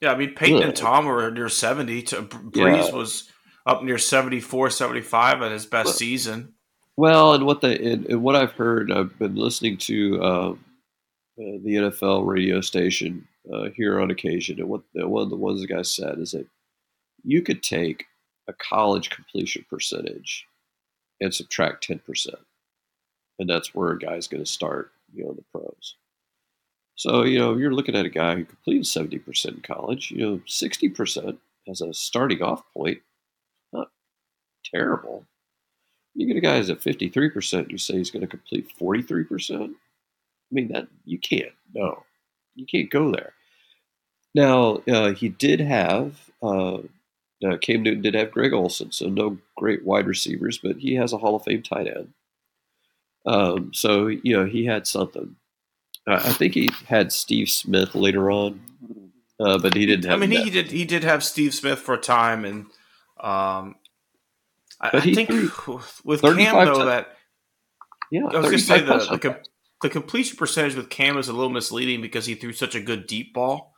Yeah, 0.00 0.12
I 0.12 0.16
mean 0.16 0.34
Peyton 0.34 0.62
and 0.62 0.74
Tom 0.74 1.04
were 1.04 1.30
near 1.30 1.50
70. 1.50 2.02
To, 2.04 2.22
Brees 2.22 2.88
yeah. 2.88 2.94
was 2.94 3.30
up 3.66 3.82
near 3.82 3.98
74, 3.98 4.70
75 4.70 5.42
at 5.42 5.52
his 5.52 5.66
best 5.66 5.86
well, 5.86 5.94
season. 5.94 6.54
Well, 6.96 7.34
and 7.34 7.46
what 7.46 7.60
the 7.60 7.68
and, 7.68 8.06
and, 8.06 8.22
what 8.22 8.36
I've 8.36 8.52
heard, 8.52 8.92
I've 8.92 9.18
been 9.18 9.36
listening 9.36 9.78
to 9.78 10.22
uh, 10.22 10.54
the 11.36 11.74
NFL 11.74 12.26
radio 12.26 12.60
station 12.60 13.26
uh, 13.52 13.70
here 13.74 14.00
on 14.00 14.10
occasion, 14.10 14.60
and 14.60 14.68
what 14.68 14.82
one 14.94 15.22
of 15.22 15.30
the 15.30 15.36
ones 15.36 15.60
the 15.60 15.66
guys 15.66 15.94
said 15.94 16.18
is 16.18 16.32
that 16.32 16.46
you 17.24 17.42
could 17.42 17.62
take 17.62 18.06
a 18.48 18.52
college 18.52 19.10
completion 19.10 19.64
percentage 19.70 20.46
and 21.20 21.34
subtract 21.34 21.84
ten 21.84 22.00
percent, 22.00 22.40
and 23.38 23.48
that's 23.48 23.74
where 23.74 23.92
a 23.92 23.98
guy's 23.98 24.28
going 24.28 24.44
to 24.44 24.50
start, 24.50 24.92
you 25.14 25.24
know, 25.24 25.32
the 25.32 25.44
pros. 25.52 25.96
So 26.96 27.22
you 27.22 27.38
know, 27.38 27.56
you're 27.56 27.72
looking 27.72 27.96
at 27.96 28.04
a 28.04 28.10
guy 28.10 28.34
who 28.34 28.44
completed 28.44 28.86
seventy 28.86 29.18
percent 29.18 29.56
in 29.56 29.62
college, 29.62 30.10
you 30.10 30.18
know, 30.18 30.40
sixty 30.46 30.88
percent 30.88 31.38
as 31.66 31.80
a 31.80 31.94
starting 31.94 32.42
off 32.42 32.62
point 32.74 32.98
terrible. 34.64 35.24
You 36.14 36.26
get 36.26 36.36
a 36.36 36.40
guy 36.40 36.56
who's 36.56 36.70
at 36.70 36.80
53%, 36.80 37.70
you 37.70 37.78
say 37.78 37.96
he's 37.96 38.10
going 38.10 38.22
to 38.22 38.26
complete 38.26 38.68
43%. 38.78 39.62
I 39.62 39.68
mean, 40.50 40.68
that 40.72 40.88
you 41.04 41.18
can't. 41.18 41.52
No, 41.74 42.02
you 42.54 42.66
can't 42.66 42.90
go 42.90 43.10
there. 43.12 43.32
Now, 44.34 44.82
uh, 44.88 45.12
he 45.12 45.28
did 45.28 45.60
have, 45.60 46.30
uh, 46.42 46.78
uh, 47.44 47.56
Cam 47.60 47.82
Newton 47.82 48.02
did 48.02 48.14
have 48.14 48.30
Greg 48.30 48.52
Olsen, 48.52 48.92
so 48.92 49.08
no 49.08 49.38
great 49.56 49.84
wide 49.84 50.06
receivers, 50.06 50.58
but 50.58 50.76
he 50.76 50.94
has 50.94 51.12
a 51.12 51.18
Hall 51.18 51.36
of 51.36 51.44
Fame 51.44 51.62
tight 51.62 51.86
end. 51.86 52.12
Um, 53.26 53.72
so, 53.72 54.08
you 54.08 54.36
know, 54.36 54.44
he 54.44 54.64
had 54.64 54.86
something. 54.86 55.36
I 56.06 56.32
think 56.32 56.54
he 56.54 56.70
had 56.86 57.12
Steve 57.12 57.50
Smith 57.50 57.94
later 57.94 58.30
on, 58.30 58.60
uh, 59.38 59.58
but 59.58 59.74
he 59.74 59.86
didn't 59.86 60.06
have. 60.06 60.14
I 60.14 60.26
mean, 60.26 60.30
he 60.30 60.50
did. 60.50 60.70
He 60.70 60.84
did 60.84 61.04
have 61.04 61.22
Steve 61.22 61.54
Smith 61.54 61.78
for 61.78 61.94
a 61.94 62.00
time, 62.00 62.44
and 62.44 62.66
um, 63.20 63.76
I, 64.80 64.90
I 64.94 65.00
think 65.00 65.28
with 66.04 66.22
Cam 66.22 66.64
though 66.64 66.86
that 66.86 67.16
yeah, 68.10 68.22
I 68.22 68.38
was 68.38 68.46
going 68.46 68.58
to 68.58 68.58
say 68.58 68.80
the, 68.80 69.06
the, 69.10 69.18
com- 69.18 69.36
the 69.82 69.88
completion 69.88 70.36
percentage 70.36 70.74
with 70.74 70.90
Cam 70.90 71.16
is 71.16 71.28
a 71.28 71.32
little 71.32 71.50
misleading 71.50 72.02
because 72.02 72.26
he 72.26 72.34
threw 72.34 72.52
such 72.52 72.74
a 72.74 72.80
good 72.80 73.06
deep 73.06 73.32
ball 73.32 73.72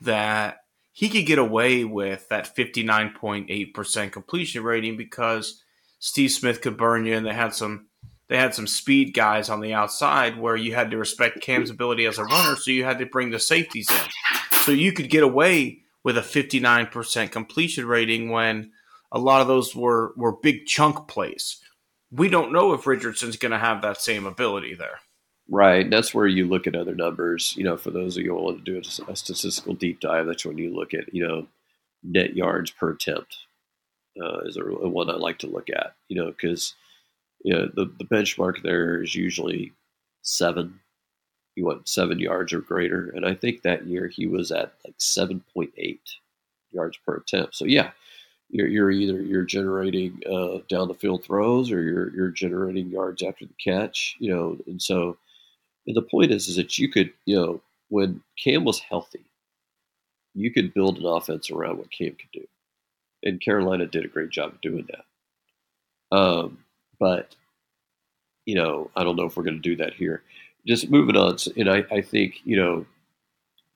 that 0.00 0.58
he 0.92 1.08
could 1.08 1.26
get 1.26 1.38
away 1.38 1.84
with 1.84 2.28
that 2.28 2.54
59.8% 2.56 4.12
completion 4.12 4.62
rating 4.64 4.96
because 4.96 5.62
Steve 5.98 6.32
Smith 6.32 6.60
could 6.60 6.76
burn 6.76 7.06
you 7.06 7.14
and 7.14 7.24
they 7.24 7.32
had 7.32 7.54
some 7.54 7.86
they 8.28 8.36
had 8.36 8.54
some 8.54 8.66
speed 8.66 9.14
guys 9.14 9.48
on 9.48 9.60
the 9.60 9.72
outside 9.72 10.36
where 10.36 10.56
you 10.56 10.74
had 10.74 10.90
to 10.90 10.98
respect 10.98 11.40
Cam's 11.40 11.70
ability 11.70 12.06
as 12.06 12.18
a 12.18 12.24
runner 12.24 12.56
so 12.56 12.72
you 12.72 12.82
had 12.82 12.98
to 12.98 13.06
bring 13.06 13.30
the 13.30 13.38
safeties 13.38 13.88
in. 13.88 14.58
So 14.62 14.72
you 14.72 14.92
could 14.92 15.10
get 15.10 15.22
away 15.22 15.82
with 16.02 16.18
a 16.18 16.22
59% 16.22 17.30
completion 17.30 17.86
rating 17.86 18.30
when 18.30 18.72
a 19.12 19.18
lot 19.18 19.40
of 19.40 19.48
those 19.48 19.74
were 19.74 20.12
were 20.16 20.32
big 20.32 20.66
chunk 20.66 21.08
plays. 21.08 21.60
We 22.10 22.28
don't 22.28 22.52
know 22.52 22.72
if 22.72 22.86
Richardson's 22.86 23.36
going 23.36 23.52
to 23.52 23.58
have 23.58 23.82
that 23.82 24.00
same 24.00 24.26
ability 24.26 24.74
there. 24.74 25.00
Right. 25.48 25.88
That's 25.88 26.12
where 26.12 26.26
you 26.26 26.46
look 26.46 26.66
at 26.66 26.74
other 26.74 26.94
numbers. 26.94 27.54
You 27.56 27.64
know, 27.64 27.76
for 27.76 27.90
those 27.90 28.16
of 28.16 28.24
you 28.24 28.30
who 28.30 28.42
want 28.42 28.64
to 28.64 28.72
do 28.72 28.78
a, 29.08 29.16
statistical 29.16 29.74
deep 29.74 30.00
dive, 30.00 30.26
that's 30.26 30.44
when 30.44 30.58
you 30.58 30.74
look 30.74 30.92
at 30.92 31.12
you 31.14 31.26
know 31.26 31.46
net 32.02 32.34
yards 32.36 32.70
per 32.70 32.90
attempt 32.90 33.36
uh, 34.20 34.40
is 34.40 34.56
a, 34.56 34.62
one 34.62 35.10
I 35.10 35.14
like 35.14 35.38
to 35.40 35.46
look 35.46 35.70
at. 35.70 35.94
You 36.08 36.16
know, 36.16 36.30
because 36.30 36.74
you 37.44 37.52
know 37.54 37.68
the 37.72 37.84
the 37.98 38.04
benchmark 38.04 38.62
there 38.62 39.02
is 39.02 39.14
usually 39.14 39.72
seven. 40.22 40.80
You 41.54 41.64
want 41.64 41.88
seven 41.88 42.18
yards 42.18 42.52
or 42.52 42.60
greater, 42.60 43.10
and 43.14 43.24
I 43.24 43.34
think 43.34 43.62
that 43.62 43.86
year 43.86 44.08
he 44.08 44.26
was 44.26 44.50
at 44.50 44.74
like 44.84 44.94
seven 44.98 45.44
point 45.54 45.70
eight 45.76 46.02
yards 46.72 46.98
per 46.98 47.16
attempt. 47.16 47.54
So 47.54 47.64
yeah, 47.66 47.92
you're, 48.50 48.68
you're 48.68 48.90
either 48.90 49.20
you're 49.20 49.44
generating 49.44 50.20
uh, 50.30 50.58
down 50.68 50.88
the 50.88 50.94
field 50.94 51.24
throws 51.24 51.70
or 51.70 51.82
you're 51.82 52.14
you're 52.14 52.30
generating 52.30 52.88
yards 52.90 53.22
after 53.22 53.44
the 53.44 53.54
catch, 53.62 54.16
you 54.18 54.32
know. 54.34 54.56
And 54.66 54.80
so, 54.80 55.16
and 55.86 55.96
the 55.96 56.02
point 56.02 56.30
is, 56.30 56.48
is 56.48 56.56
that 56.56 56.78
you 56.78 56.90
could, 56.90 57.12
you 57.24 57.36
know, 57.36 57.60
when 57.88 58.22
Cam 58.42 58.64
was 58.64 58.78
healthy, 58.78 59.24
you 60.34 60.52
could 60.52 60.74
build 60.74 60.98
an 60.98 61.06
offense 61.06 61.50
around 61.50 61.78
what 61.78 61.90
Cam 61.90 62.10
could 62.10 62.30
do, 62.32 62.46
and 63.24 63.40
Carolina 63.40 63.86
did 63.86 64.04
a 64.04 64.08
great 64.08 64.30
job 64.30 64.52
of 64.52 64.60
doing 64.60 64.86
that. 64.90 66.16
Um, 66.16 66.58
but 66.98 67.34
you 68.44 68.54
know, 68.54 68.90
I 68.94 69.02
don't 69.02 69.16
know 69.16 69.26
if 69.26 69.36
we're 69.36 69.42
going 69.42 69.60
to 69.60 69.60
do 69.60 69.76
that 69.76 69.94
here. 69.94 70.22
Just 70.66 70.90
moving 70.90 71.16
on, 71.16 71.36
and 71.56 71.68
I, 71.68 71.84
I 71.90 72.00
think 72.00 72.40
you 72.44 72.56
know, 72.56 72.86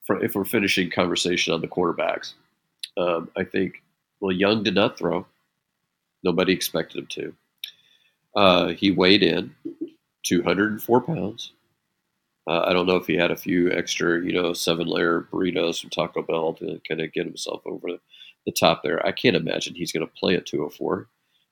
for, 0.07 0.25
if 0.25 0.37
we're 0.37 0.45
finishing 0.45 0.91
conversation 0.91 1.53
on 1.53 1.61
the 1.61 1.69
quarterbacks, 1.69 2.35
um, 2.97 3.31
I 3.37 3.43
think 3.43 3.83
well, 4.21 4.33
Young 4.33 4.63
did 4.63 4.75
not 4.75 4.99
throw. 4.99 5.27
Nobody 6.23 6.53
expected 6.53 6.99
him 6.99 7.07
to. 7.07 7.35
Uh, 8.37 8.69
he 8.69 8.91
weighed 8.91 9.23
in 9.23 9.55
204 10.25 11.01
pounds. 11.01 11.53
Uh, 12.47 12.65
I 12.67 12.73
don't 12.73 12.87
know 12.87 12.97
if 12.97 13.07
he 13.07 13.17
had 13.17 13.31
a 13.31 13.37
few 13.37 13.71
extra, 13.71 14.25
you 14.25 14.33
know, 14.33 14.53
seven 14.53 14.87
layer 14.87 15.27
burritos 15.33 15.81
from 15.81 15.91
Taco 15.91 16.23
Bell 16.23 16.55
to 16.55 16.81
kind 16.87 17.01
of 17.01 17.13
get 17.13 17.27
himself 17.27 17.63
over 17.65 17.89
the 18.47 18.53
top 18.53 18.83
there. 18.83 19.05
I 19.07 19.13
can't 19.13 19.37
imagine 19.37 19.75
he's 19.75 19.93
going 19.93 20.07
to 20.07 20.13
play 20.13 20.37
at 20.37 20.47
204. 20.47 21.07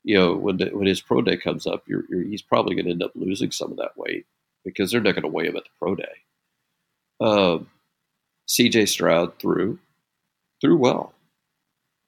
You 0.05 0.19
know, 0.19 0.35
when 0.35 0.57
the, 0.57 0.67
when 0.67 0.87
his 0.87 1.01
pro 1.01 1.23
day 1.23 1.37
comes 1.37 1.67
up, 1.67 1.85
you're, 1.87 2.05
you're, 2.09 2.23
he's 2.23 2.43
probably 2.43 2.75
going 2.75 2.87
to 2.87 2.93
end 2.93 3.03
up 3.03 3.13
losing 3.15 3.51
some 3.51 3.71
of 3.71 3.77
that 3.79 3.97
weight 3.97 4.27
because 4.65 4.91
they're 4.91 5.01
not 5.01 5.15
going 5.15 5.23
to 5.23 5.29
weigh 5.29 5.47
him 5.47 5.57
at 5.57 5.65
the 5.65 5.71
pro 5.79 5.95
day. 5.95 6.05
Um, 7.21 7.69
CJ 8.49 8.89
Stroud 8.89 9.39
threw, 9.39 9.79
threw 10.61 10.77
well. 10.77 11.13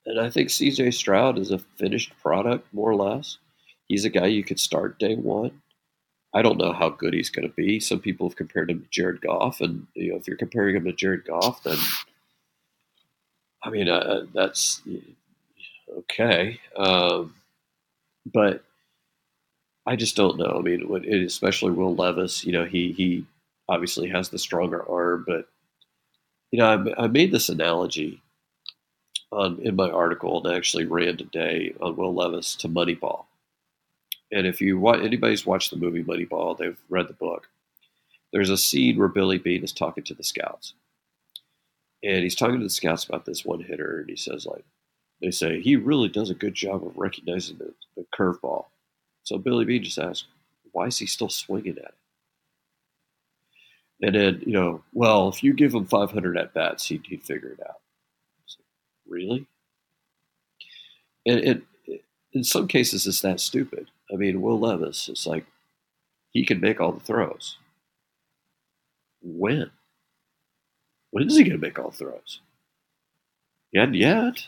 And 0.07 0.21
I 0.21 0.31
think 0.31 0.49
CJ 0.49 0.95
Stroud 0.95 1.39
is 1.39 1.51
a 1.51 1.59
finished 1.59 2.13
product, 2.23 2.73
more 2.73 2.91
or 2.91 2.97
less. 2.97 3.39
He's 3.89 4.05
a 4.05 4.11
guy 4.11 4.27
you 4.27 4.45
could 4.45 4.61
start 4.61 4.99
day 4.99 5.15
one. 5.15 5.63
I 6.33 6.43
don't 6.43 6.59
know 6.59 6.73
how 6.73 6.91
good 6.91 7.13
he's 7.13 7.31
going 7.31 7.49
to 7.49 7.55
be. 7.55 7.81
Some 7.81 8.01
people 8.01 8.29
have 8.29 8.37
compared 8.37 8.71
him 8.71 8.81
to 8.81 8.87
Jared 8.91 9.21
Goff, 9.21 9.61
and 9.61 9.87
you 9.95 10.11
know, 10.11 10.17
if 10.17 10.29
you're 10.29 10.37
comparing 10.37 10.77
him 10.77 10.85
to 10.85 10.93
Jared 10.93 11.25
Goff, 11.25 11.63
then 11.65 11.79
I 13.63 13.71
mean, 13.71 13.89
uh, 13.89 14.27
that's 14.33 14.81
okay. 15.99 16.61
Um, 16.77 17.35
but 18.33 18.65
I 19.87 19.97
just 19.97 20.17
don't 20.17 20.39
know. 20.39 20.57
I 20.59 20.63
mean, 20.63 20.89
when, 20.89 21.05
especially 21.05 21.73
Will 21.73 21.95
Levis, 21.95 22.45
you 22.45 22.53
know, 22.53 22.65
he 22.65 22.93
he 22.93 23.27
obviously 23.69 24.09
has 24.09 24.29
the 24.29 24.39
stronger 24.39 24.89
arm, 24.89 25.25
but 25.27 25.49
you 26.53 26.59
know, 26.59 26.95
I, 26.97 27.05
I 27.05 27.07
made 27.09 27.33
this 27.33 27.49
analogy 27.49 28.21
on 29.33 29.59
in 29.61 29.77
my 29.77 29.89
article 29.89 30.45
and 30.45 30.57
actually 30.57 30.87
ran 30.87 31.17
today 31.17 31.75
on 31.81 31.97
Will 31.97 32.15
Levis 32.15 32.55
to 32.57 32.69
Moneyball. 32.69 33.27
And 34.33 34.47
if 34.47 34.61
you 34.61 34.79
want 34.79 35.05
anybody's 35.05 35.47
watched 35.47 35.71
the 35.71 35.77
movie 35.77 36.05
Moneyball, 36.05 36.57
they've 36.57 36.81
read 36.89 37.09
the 37.09 37.15
book. 37.15 37.49
There's 38.33 38.51
a 38.51 38.57
scene 38.57 38.99
where 38.99 39.09
Billy 39.09 39.39
Beane 39.39 39.65
is 39.65 39.73
talking 39.73 40.05
to 40.05 40.15
the 40.15 40.23
scouts, 40.23 40.75
and 42.03 42.23
he's 42.23 42.37
talking 42.37 42.59
to 42.59 42.65
the 42.65 42.71
scouts 42.71 43.05
about 43.05 43.25
this 43.25 43.45
one 43.45 43.61
hitter, 43.61 44.01
and 44.01 44.09
he 44.09 44.17
says 44.17 44.47
like, 44.47 44.65
they 45.21 45.31
say 45.31 45.61
he 45.61 45.77
really 45.77 46.09
does 46.09 46.31
a 46.31 46.35
good 46.35 46.55
job 46.55 46.87
of 46.87 46.97
recognizing 46.97 47.59
the, 47.59 47.75
the 47.97 48.07
curveball. 48.15 48.67
So 49.25 49.37
Billy 49.37 49.65
Beane 49.65 49.83
just 49.83 49.99
asks, 49.99 50.27
why 50.73 50.87
is 50.87 50.99
he 50.99 51.07
still 51.07 51.29
swinging 51.29 51.79
at 51.79 51.85
it? 51.85 51.95
And 54.03 54.15
then, 54.15 54.43
you 54.47 54.53
know, 54.53 54.83
well, 54.95 55.29
if 55.29 55.43
you 55.43 55.53
give 55.53 55.75
him 55.75 55.85
500 55.85 56.39
at 56.39 56.55
bats, 56.55 56.87
he'd, 56.87 57.05
he'd 57.07 57.23
figure 57.23 57.51
it 57.51 57.61
out. 57.69 57.81
Really? 59.11 59.47
And, 61.27 61.41
and 61.41 61.63
in 62.33 62.45
some 62.45 62.67
cases, 62.67 63.07
it's 63.07 63.21
that 63.21 63.41
stupid. 63.41 63.91
I 64.11 64.17
mean, 64.17 64.41
Will 64.41 64.59
Levis, 64.59 65.09
it's 65.09 65.27
like 65.27 65.45
he 66.31 66.47
can 66.47 66.61
make 66.61 66.81
all 66.81 66.93
the 66.93 67.01
throws. 67.01 67.59
When? 69.23 69.71
When 71.11 71.27
is 71.27 71.37
he 71.37 71.45
going 71.45 71.61
to 71.61 71.67
make 71.67 71.79
all 71.79 71.91
the 71.91 71.97
throws? 71.97 72.41
And 73.75 73.95
yet, 73.95 74.47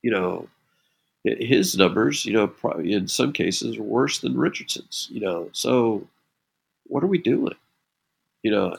you 0.00 0.10
know, 0.10 0.48
his 1.24 1.76
numbers, 1.76 2.24
you 2.24 2.32
know, 2.32 2.48
probably 2.48 2.92
in 2.92 3.06
some 3.08 3.32
cases 3.32 3.76
are 3.76 3.82
worse 3.82 4.18
than 4.18 4.36
Richardson's, 4.36 5.08
you 5.10 5.20
know. 5.20 5.48
So 5.52 6.06
what 6.84 7.04
are 7.04 7.08
we 7.08 7.18
doing? 7.18 7.54
You 8.42 8.50
know, 8.50 8.76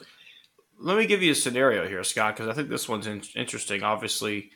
let 0.78 0.98
me 0.98 1.06
give 1.06 1.22
you 1.22 1.32
a 1.32 1.36
scenario 1.36 1.88
here, 1.88 2.04
Scott, 2.04 2.36
because 2.36 2.48
I 2.48 2.52
think 2.52 2.68
this 2.68 2.88
one's 2.88 3.06
in- 3.06 3.22
interesting. 3.34 3.82
Obviously, 3.82 4.50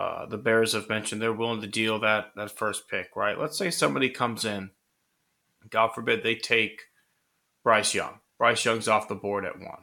uh, 0.00 0.24
the 0.24 0.38
Bears 0.38 0.72
have 0.72 0.88
mentioned 0.88 1.20
they're 1.20 1.30
willing 1.30 1.60
to 1.60 1.66
deal 1.66 1.98
that 1.98 2.30
that 2.34 2.50
first 2.50 2.88
pick, 2.88 3.14
right? 3.14 3.38
Let's 3.38 3.58
say 3.58 3.70
somebody 3.70 4.08
comes 4.08 4.46
in, 4.46 4.70
God 5.68 5.88
forbid 5.88 6.22
they 6.22 6.36
take 6.36 6.84
Bryce 7.62 7.94
Young. 7.94 8.20
Bryce 8.38 8.64
Young's 8.64 8.88
off 8.88 9.08
the 9.08 9.14
board 9.14 9.44
at 9.44 9.58
one. 9.58 9.82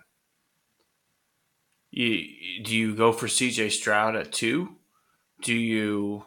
You, 1.92 2.64
do 2.64 2.76
you 2.76 2.96
go 2.96 3.12
for 3.12 3.28
CJ 3.28 3.72
Stroud 3.72 4.16
at 4.16 4.32
two? 4.32 4.78
Do 5.44 5.54
you, 5.54 6.24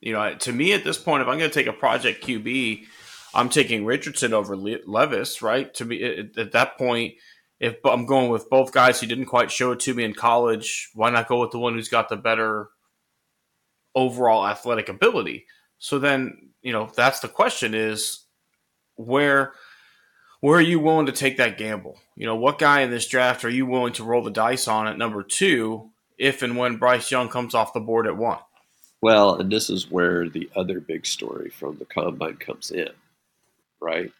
you 0.00 0.14
know, 0.14 0.34
to 0.36 0.52
me 0.52 0.72
at 0.72 0.84
this 0.84 0.96
point, 0.96 1.20
if 1.20 1.28
I'm 1.28 1.36
going 1.36 1.50
to 1.50 1.54
take 1.54 1.66
a 1.66 1.74
project 1.74 2.24
QB, 2.24 2.86
I'm 3.34 3.50
taking 3.50 3.84
Richardson 3.84 4.32
over 4.32 4.56
Le- 4.56 4.78
Levis, 4.86 5.42
right? 5.42 5.72
To 5.74 5.84
me, 5.84 6.02
at, 6.02 6.38
at 6.38 6.52
that 6.52 6.78
point, 6.78 7.16
if 7.58 7.76
I'm 7.84 8.06
going 8.06 8.30
with 8.30 8.48
both 8.48 8.72
guys 8.72 8.98
who 8.98 9.06
didn't 9.06 9.26
quite 9.26 9.50
show 9.50 9.72
it 9.72 9.80
to 9.80 9.92
me 9.92 10.04
in 10.04 10.14
college, 10.14 10.88
why 10.94 11.10
not 11.10 11.28
go 11.28 11.42
with 11.42 11.50
the 11.50 11.58
one 11.58 11.74
who's 11.74 11.90
got 11.90 12.08
the 12.08 12.16
better 12.16 12.70
overall 13.94 14.46
athletic 14.46 14.88
ability? 14.88 15.46
So 15.78 15.98
then, 15.98 16.50
you 16.62 16.72
know, 16.72 16.90
that's 16.94 17.20
the 17.20 17.28
question 17.28 17.74
is 17.74 18.24
where 18.96 19.52
where 20.40 20.58
are 20.58 20.62
you 20.62 20.80
willing 20.80 21.06
to 21.06 21.12
take 21.12 21.36
that 21.36 21.58
gamble? 21.58 21.98
You 22.16 22.26
know, 22.26 22.36
what 22.36 22.58
guy 22.58 22.80
in 22.80 22.90
this 22.90 23.06
draft 23.06 23.44
are 23.44 23.50
you 23.50 23.66
willing 23.66 23.92
to 23.94 24.04
roll 24.04 24.22
the 24.22 24.30
dice 24.30 24.68
on 24.68 24.86
at 24.86 24.96
number 24.96 25.22
two 25.22 25.90
if 26.18 26.42
and 26.42 26.56
when 26.56 26.76
Bryce 26.76 27.10
Young 27.10 27.28
comes 27.28 27.54
off 27.54 27.74
the 27.74 27.80
board 27.80 28.06
at 28.06 28.16
one? 28.16 28.38
Well, 29.02 29.34
and 29.34 29.50
this 29.50 29.70
is 29.70 29.90
where 29.90 30.28
the 30.28 30.50
other 30.54 30.80
big 30.80 31.06
story 31.06 31.50
from 31.50 31.78
the 31.78 31.86
combine 31.86 32.36
comes 32.36 32.70
in, 32.70 32.90
right? 33.80 34.12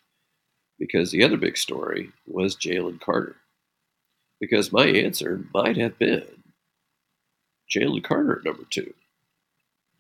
because 0.81 1.11
the 1.13 1.23
other 1.23 1.37
big 1.37 1.57
story 1.57 2.11
was 2.27 2.57
Jalen 2.57 3.01
Carter. 3.01 3.37
Because 4.41 4.73
my 4.73 4.87
answer 4.87 5.45
might 5.55 5.77
have 5.77 5.99
been 5.99 6.25
Jalen 7.71 8.03
Carter 8.03 8.39
at 8.39 8.45
number 8.45 8.65
two. 8.69 8.95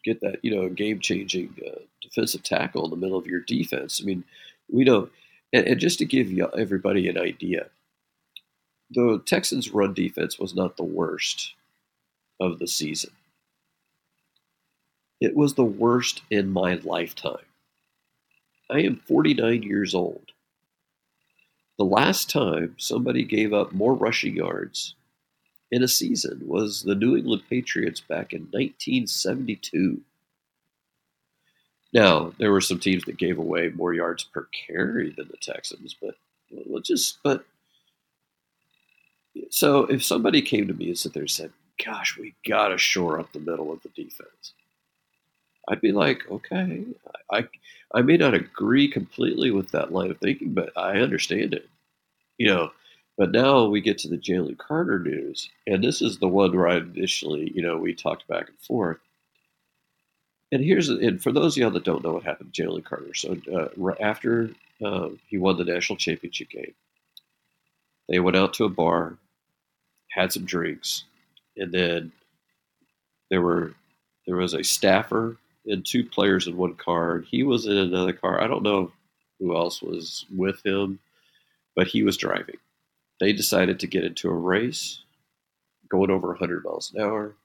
Get 0.04 0.20
that, 0.20 0.38
you 0.42 0.54
know, 0.54 0.68
game 0.68 1.00
changing 1.00 1.54
uh, 1.66 1.80
defensive 2.00 2.42
tackle 2.42 2.84
in 2.84 2.90
the 2.90 2.96
middle 2.96 3.18
of 3.18 3.26
your 3.26 3.40
defense. 3.40 4.00
I 4.02 4.06
mean, 4.06 4.24
we 4.70 4.84
know, 4.84 5.10
and, 5.52 5.66
and 5.66 5.80
just 5.80 5.98
to 5.98 6.04
give 6.04 6.32
everybody 6.56 7.08
an 7.08 7.18
idea, 7.18 7.66
the 8.90 9.22
Texans' 9.26 9.70
run 9.70 9.94
defense 9.94 10.38
was 10.38 10.54
not 10.54 10.76
the 10.76 10.84
worst 10.84 11.54
of 12.40 12.58
the 12.58 12.66
season. 12.66 13.10
It 15.20 15.36
was 15.36 15.54
the 15.54 15.64
worst 15.64 16.22
in 16.30 16.50
my 16.50 16.74
lifetime. 16.76 17.44
I 18.70 18.80
am 18.80 18.96
49 18.96 19.62
years 19.62 19.94
old. 19.94 20.32
The 21.76 21.84
last 21.84 22.30
time 22.30 22.74
somebody 22.78 23.24
gave 23.24 23.52
up 23.52 23.72
more 23.72 23.94
rushing 23.94 24.36
yards 24.36 24.94
in 25.70 25.82
a 25.82 25.88
season 25.88 26.42
was 26.46 26.82
the 26.82 26.94
New 26.94 27.16
England 27.16 27.42
Patriots 27.48 28.00
back 28.00 28.32
in 28.32 28.42
1972. 28.50 30.00
Now, 31.92 32.32
there 32.38 32.52
were 32.52 32.60
some 32.60 32.78
teams 32.78 33.04
that 33.04 33.18
gave 33.18 33.38
away 33.38 33.70
more 33.70 33.92
yards 33.92 34.24
per 34.24 34.48
carry 34.66 35.10
than 35.10 35.28
the 35.28 35.36
Texans, 35.36 35.94
but 36.00 36.14
let's 36.66 36.88
just, 36.88 37.18
but 37.22 37.44
so 39.50 39.84
if 39.84 40.04
somebody 40.04 40.42
came 40.42 40.66
to 40.66 40.74
me 40.74 40.88
and 40.88 40.98
said 40.98 41.12
there 41.12 41.22
and 41.22 41.30
said, 41.30 41.52
gosh, 41.84 42.18
we 42.18 42.34
got 42.46 42.68
to 42.68 42.78
shore 42.78 43.18
up 43.18 43.32
the 43.32 43.38
middle 43.38 43.72
of 43.72 43.82
the 43.82 43.88
defense. 43.90 44.52
I'd 45.68 45.80
be 45.80 45.92
like, 45.92 46.28
okay, 46.30 46.84
I, 47.30 47.46
I 47.94 48.02
may 48.02 48.16
not 48.16 48.34
agree 48.34 48.88
completely 48.88 49.50
with 49.50 49.70
that 49.70 49.92
line 49.92 50.10
of 50.10 50.18
thinking, 50.18 50.52
but 50.52 50.76
I 50.76 50.98
understand 50.98 51.54
it. 51.54 51.68
You 52.38 52.48
know, 52.48 52.72
but 53.20 53.32
now 53.32 53.66
we 53.66 53.82
get 53.82 53.98
to 53.98 54.08
the 54.08 54.16
Jalen 54.16 54.56
Carter 54.56 54.98
news, 54.98 55.50
and 55.66 55.84
this 55.84 56.00
is 56.00 56.16
the 56.16 56.26
one 56.26 56.56
where 56.56 56.66
I 56.66 56.78
initially, 56.78 57.52
you 57.54 57.60
know, 57.60 57.76
we 57.76 57.94
talked 57.94 58.26
back 58.26 58.48
and 58.48 58.58
forth. 58.60 58.96
And 60.50 60.64
here's, 60.64 60.88
and 60.88 61.22
for 61.22 61.30
those 61.30 61.54
of 61.54 61.60
y'all 61.60 61.70
that 61.72 61.84
don't 61.84 62.02
know 62.02 62.14
what 62.14 62.22
happened 62.22 62.54
to 62.54 62.62
Jalen 62.62 62.82
Carter, 62.82 63.12
so 63.12 63.36
uh, 63.54 63.92
after 64.00 64.48
uh, 64.82 65.10
he 65.26 65.36
won 65.36 65.58
the 65.58 65.66
national 65.66 65.98
championship 65.98 66.48
game, 66.48 66.72
they 68.08 68.20
went 68.20 68.38
out 68.38 68.54
to 68.54 68.64
a 68.64 68.70
bar, 68.70 69.18
had 70.08 70.32
some 70.32 70.46
drinks, 70.46 71.04
and 71.58 71.72
then 71.72 72.12
there 73.28 73.42
were 73.42 73.74
there 74.26 74.36
was 74.36 74.54
a 74.54 74.64
staffer 74.64 75.36
and 75.66 75.84
two 75.84 76.04
players 76.04 76.46
in 76.46 76.56
one 76.56 76.74
car. 76.74 77.16
And 77.16 77.26
he 77.26 77.42
was 77.42 77.66
in 77.66 77.76
another 77.76 78.14
car. 78.14 78.42
I 78.42 78.46
don't 78.46 78.62
know 78.62 78.92
who 79.38 79.54
else 79.54 79.82
was 79.82 80.24
with 80.34 80.64
him, 80.64 80.98
but 81.76 81.86
he 81.86 82.02
was 82.02 82.16
driving. 82.16 82.56
They 83.20 83.32
decided 83.32 83.78
to 83.80 83.86
get 83.86 84.04
into 84.04 84.30
a 84.30 84.34
race, 84.34 85.00
going 85.88 86.10
over 86.10 86.28
100 86.28 86.64
miles 86.64 86.92
an 86.94 87.02
hour. 87.02 87.36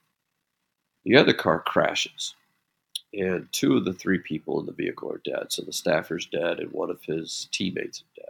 The 1.04 1.18
other 1.18 1.34
car 1.34 1.60
crashes, 1.60 2.34
and 3.14 3.48
two 3.52 3.76
of 3.78 3.86
the 3.86 3.94
three 3.94 4.20
people 4.20 4.60
in 4.60 4.66
the 4.66 4.72
vehicle 4.72 5.12
are 5.12 5.22
dead. 5.24 5.52
So 5.52 5.62
the 5.62 5.74
staffer's 5.74 6.26
dead, 6.26 6.60
and 6.60 6.72
one 6.72 6.90
of 6.90 7.04
his 7.04 7.50
teammates 7.52 8.00
is 8.00 8.06
dead. 8.16 8.26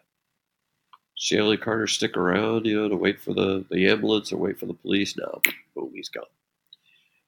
Jalen 1.18 1.62
Carter 1.62 1.88
stick 1.88 2.18
around, 2.18 2.66
you 2.66 2.76
know, 2.82 2.90
to 2.90 2.96
wait 2.96 3.22
for 3.22 3.34
the, 3.34 3.66
the 3.72 3.88
ambulance 3.90 4.34
or 4.34 4.38
wait 4.38 4.60
for 4.60 4.66
the 4.66 4.74
police? 4.74 5.16
No, 5.16 5.42
boom, 5.74 5.92
he's 5.94 6.10
gone. 6.10 6.26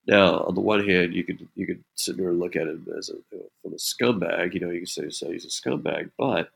Now, 0.08 0.40
on 0.42 0.56
the 0.56 0.62
one 0.62 0.88
hand, 0.88 1.14
you 1.14 1.24
could 1.24 1.48
you 1.56 1.68
could 1.68 1.84
sit 1.96 2.18
there 2.18 2.30
and 2.30 2.40
look 2.40 2.56
at 2.56 2.68
him 2.68 2.88
as 2.98 3.10
a 3.10 3.16
from 3.62 3.74
a 3.74 3.76
scumbag. 3.76 4.54
You 4.54 4.62
know, 4.62 4.70
you 4.70 4.80
could 4.82 4.90
say, 4.90 5.10
say 5.10 5.34
he's 5.34 5.46
a 5.46 5.50
scumbag, 5.50 6.12
but 6.18 6.50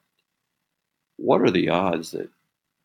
what 1.17 1.41
are 1.41 1.52
the 1.52 1.69
odds 1.69 2.12
that 2.12 2.30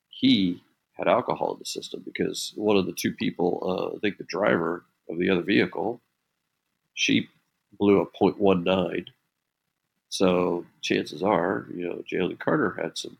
he 0.08 0.60
had 0.96 1.08
alcohol 1.08 1.52
in 1.52 1.58
the 1.58 1.64
system? 1.64 2.02
Because 2.04 2.52
one 2.56 2.76
of 2.76 2.86
the 2.86 2.92
two 2.92 3.12
people, 3.12 3.62
uh, 3.62 3.96
I 3.96 4.00
think 4.00 4.18
the 4.18 4.24
driver 4.24 4.84
of 5.08 5.18
the 5.18 5.30
other 5.30 5.42
vehicle, 5.42 6.00
she 6.94 7.28
blew 7.78 8.00
a 8.00 8.06
.19. 8.06 9.06
So 10.08 10.64
chances 10.82 11.22
are, 11.22 11.66
you 11.74 11.88
know, 11.88 12.02
Jalen 12.10 12.38
Carter 12.38 12.78
had 12.80 12.96
some 12.96 13.18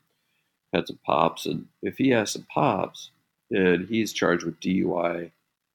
had 0.72 0.86
some 0.86 0.98
pops, 1.04 1.46
and 1.46 1.66
if 1.82 1.96
he 1.96 2.10
has 2.10 2.32
some 2.32 2.46
pops, 2.52 3.10
then 3.50 3.86
he's 3.88 4.12
charged 4.12 4.44
with 4.44 4.60
DUI 4.60 5.30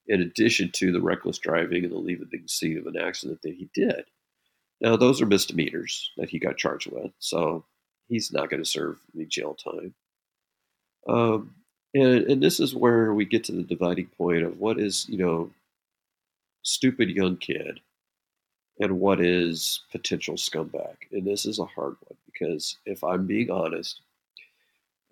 in 0.07 0.21
addition 0.21 0.69
to 0.73 0.91
the 0.91 1.01
reckless 1.01 1.37
driving 1.37 1.83
and 1.83 1.93
the 1.93 1.97
leaving 1.97 2.27
the 2.31 2.47
scene 2.47 2.77
of 2.77 2.85
an 2.87 2.97
accident 2.97 3.41
that 3.41 3.55
he 3.55 3.69
did. 3.73 4.05
Now, 4.81 4.95
those 4.97 5.21
are 5.21 5.25
misdemeanors 5.25 6.11
that 6.17 6.29
he 6.29 6.39
got 6.39 6.57
charged 6.57 6.91
with, 6.91 7.11
so 7.19 7.63
he's 8.07 8.31
not 8.31 8.49
going 8.49 8.61
to 8.61 8.69
serve 8.69 8.97
any 9.15 9.25
jail 9.25 9.55
time. 9.55 9.93
Um, 11.07 11.55
and, 11.93 12.23
and 12.25 12.43
this 12.43 12.59
is 12.59 12.75
where 12.75 13.13
we 13.13 13.25
get 13.25 13.43
to 13.45 13.51
the 13.51 13.63
dividing 13.63 14.07
point 14.17 14.43
of 14.43 14.59
what 14.59 14.79
is, 14.79 15.07
you 15.09 15.17
know, 15.17 15.51
stupid 16.63 17.09
young 17.09 17.37
kid 17.37 17.79
and 18.79 18.99
what 18.99 19.19
is 19.19 19.81
potential 19.91 20.35
scumbag. 20.35 20.95
And 21.11 21.25
this 21.25 21.45
is 21.45 21.59
a 21.59 21.65
hard 21.65 21.95
one 22.07 22.17
because 22.25 22.77
if 22.85 23.03
I'm 23.03 23.27
being 23.27 23.51
honest, 23.51 24.01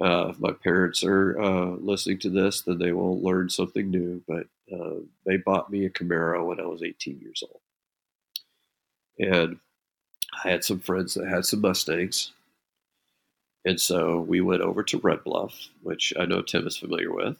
uh, 0.01 0.29
if 0.29 0.39
my 0.39 0.53
parents 0.53 1.03
are 1.03 1.39
uh, 1.41 1.75
listening 1.81 2.19
to 2.19 2.29
this, 2.29 2.61
then 2.61 2.79
they 2.79 2.93
will 2.93 3.21
learn 3.21 3.49
something 3.49 3.89
new. 3.89 4.23
But 4.27 4.47
uh, 4.73 5.01
they 5.25 5.37
bought 5.37 5.69
me 5.69 5.85
a 5.85 5.89
Camaro 5.89 6.45
when 6.45 6.59
I 6.59 6.65
was 6.65 6.83
18 6.83 7.19
years 7.19 7.43
old. 7.43 7.59
And 9.19 9.59
I 10.43 10.49
had 10.49 10.63
some 10.63 10.79
friends 10.79 11.15
that 11.15 11.27
had 11.27 11.45
some 11.45 11.61
Mustangs. 11.61 12.31
And 13.69 13.79
so 13.79 14.19
we 14.21 14.41
went 14.41 14.63
over 14.63 14.81
to 14.81 14.97
Red 14.97 15.23
Bluff, 15.23 15.69
which 15.83 16.11
I 16.19 16.25
know 16.25 16.41
Tim 16.41 16.65
is 16.65 16.75
familiar 16.75 17.13
with, 17.13 17.37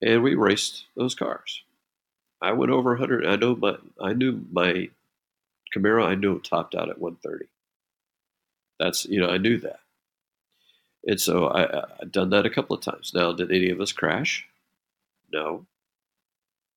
and 0.00 0.22
we 0.22 0.36
raced 0.36 0.84
those 0.94 1.16
cars. 1.16 1.64
I 2.40 2.52
went 2.52 2.70
over 2.70 2.90
100. 2.90 3.26
I 3.26 3.34
know 3.34 3.56
my 3.56 3.78
I 4.00 4.12
knew 4.12 4.46
my 4.52 4.90
Camaro. 5.74 6.06
I 6.06 6.14
knew 6.14 6.36
it 6.36 6.44
topped 6.44 6.76
out 6.76 6.88
at 6.88 7.00
130. 7.00 7.46
That's 8.78 9.06
you 9.06 9.18
know 9.18 9.28
I 9.28 9.38
knew 9.38 9.58
that, 9.58 9.80
and 11.04 11.20
so 11.20 11.48
I 11.48 11.82
I've 12.00 12.12
done 12.12 12.30
that 12.30 12.46
a 12.46 12.50
couple 12.50 12.76
of 12.76 12.82
times. 12.82 13.10
Now, 13.12 13.32
did 13.32 13.50
any 13.50 13.70
of 13.70 13.80
us 13.80 13.90
crash? 13.90 14.46
No. 15.32 15.66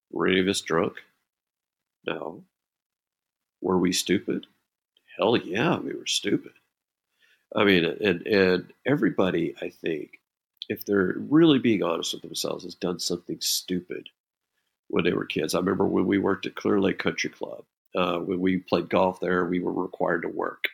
Were 0.10 0.26
any 0.26 0.40
of 0.40 0.48
us 0.48 0.62
drunk? 0.62 0.96
No. 2.08 2.44
Were 3.62 3.78
we 3.78 3.94
stupid? 3.94 4.48
Hell 5.16 5.38
yeah, 5.38 5.78
we 5.78 5.94
were 5.94 6.08
stupid. 6.08 6.54
I 7.56 7.64
mean, 7.66 7.86
and 7.86 8.26
and 8.26 8.74
everybody, 8.86 9.56
I 9.62 9.70
think, 9.70 10.20
if 10.70 10.86
they're 10.86 11.16
really 11.18 11.60
being 11.60 11.84
honest 11.84 12.14
with 12.14 12.22
themselves, 12.22 12.64
has 12.64 12.76
done 12.76 13.00
something 13.00 13.38
stupid 13.42 14.10
when 14.88 15.04
they 15.04 15.14
were 15.14 15.26
kids. 15.26 15.54
I 15.56 15.60
remember 15.60 15.88
when 15.88 16.06
we 16.06 16.18
worked 16.18 16.46
at 16.46 16.56
Clear 16.56 16.80
Lake 16.80 17.00
Country 17.00 17.30
Club. 17.30 17.66
Uh, 17.96 18.20
when 18.20 18.40
we 18.40 18.58
played 18.60 18.90
golf 18.90 19.20
there, 19.20 19.46
we 19.46 19.60
were 19.60 19.74
required 19.74 20.22
to 20.22 20.30
work, 20.30 20.70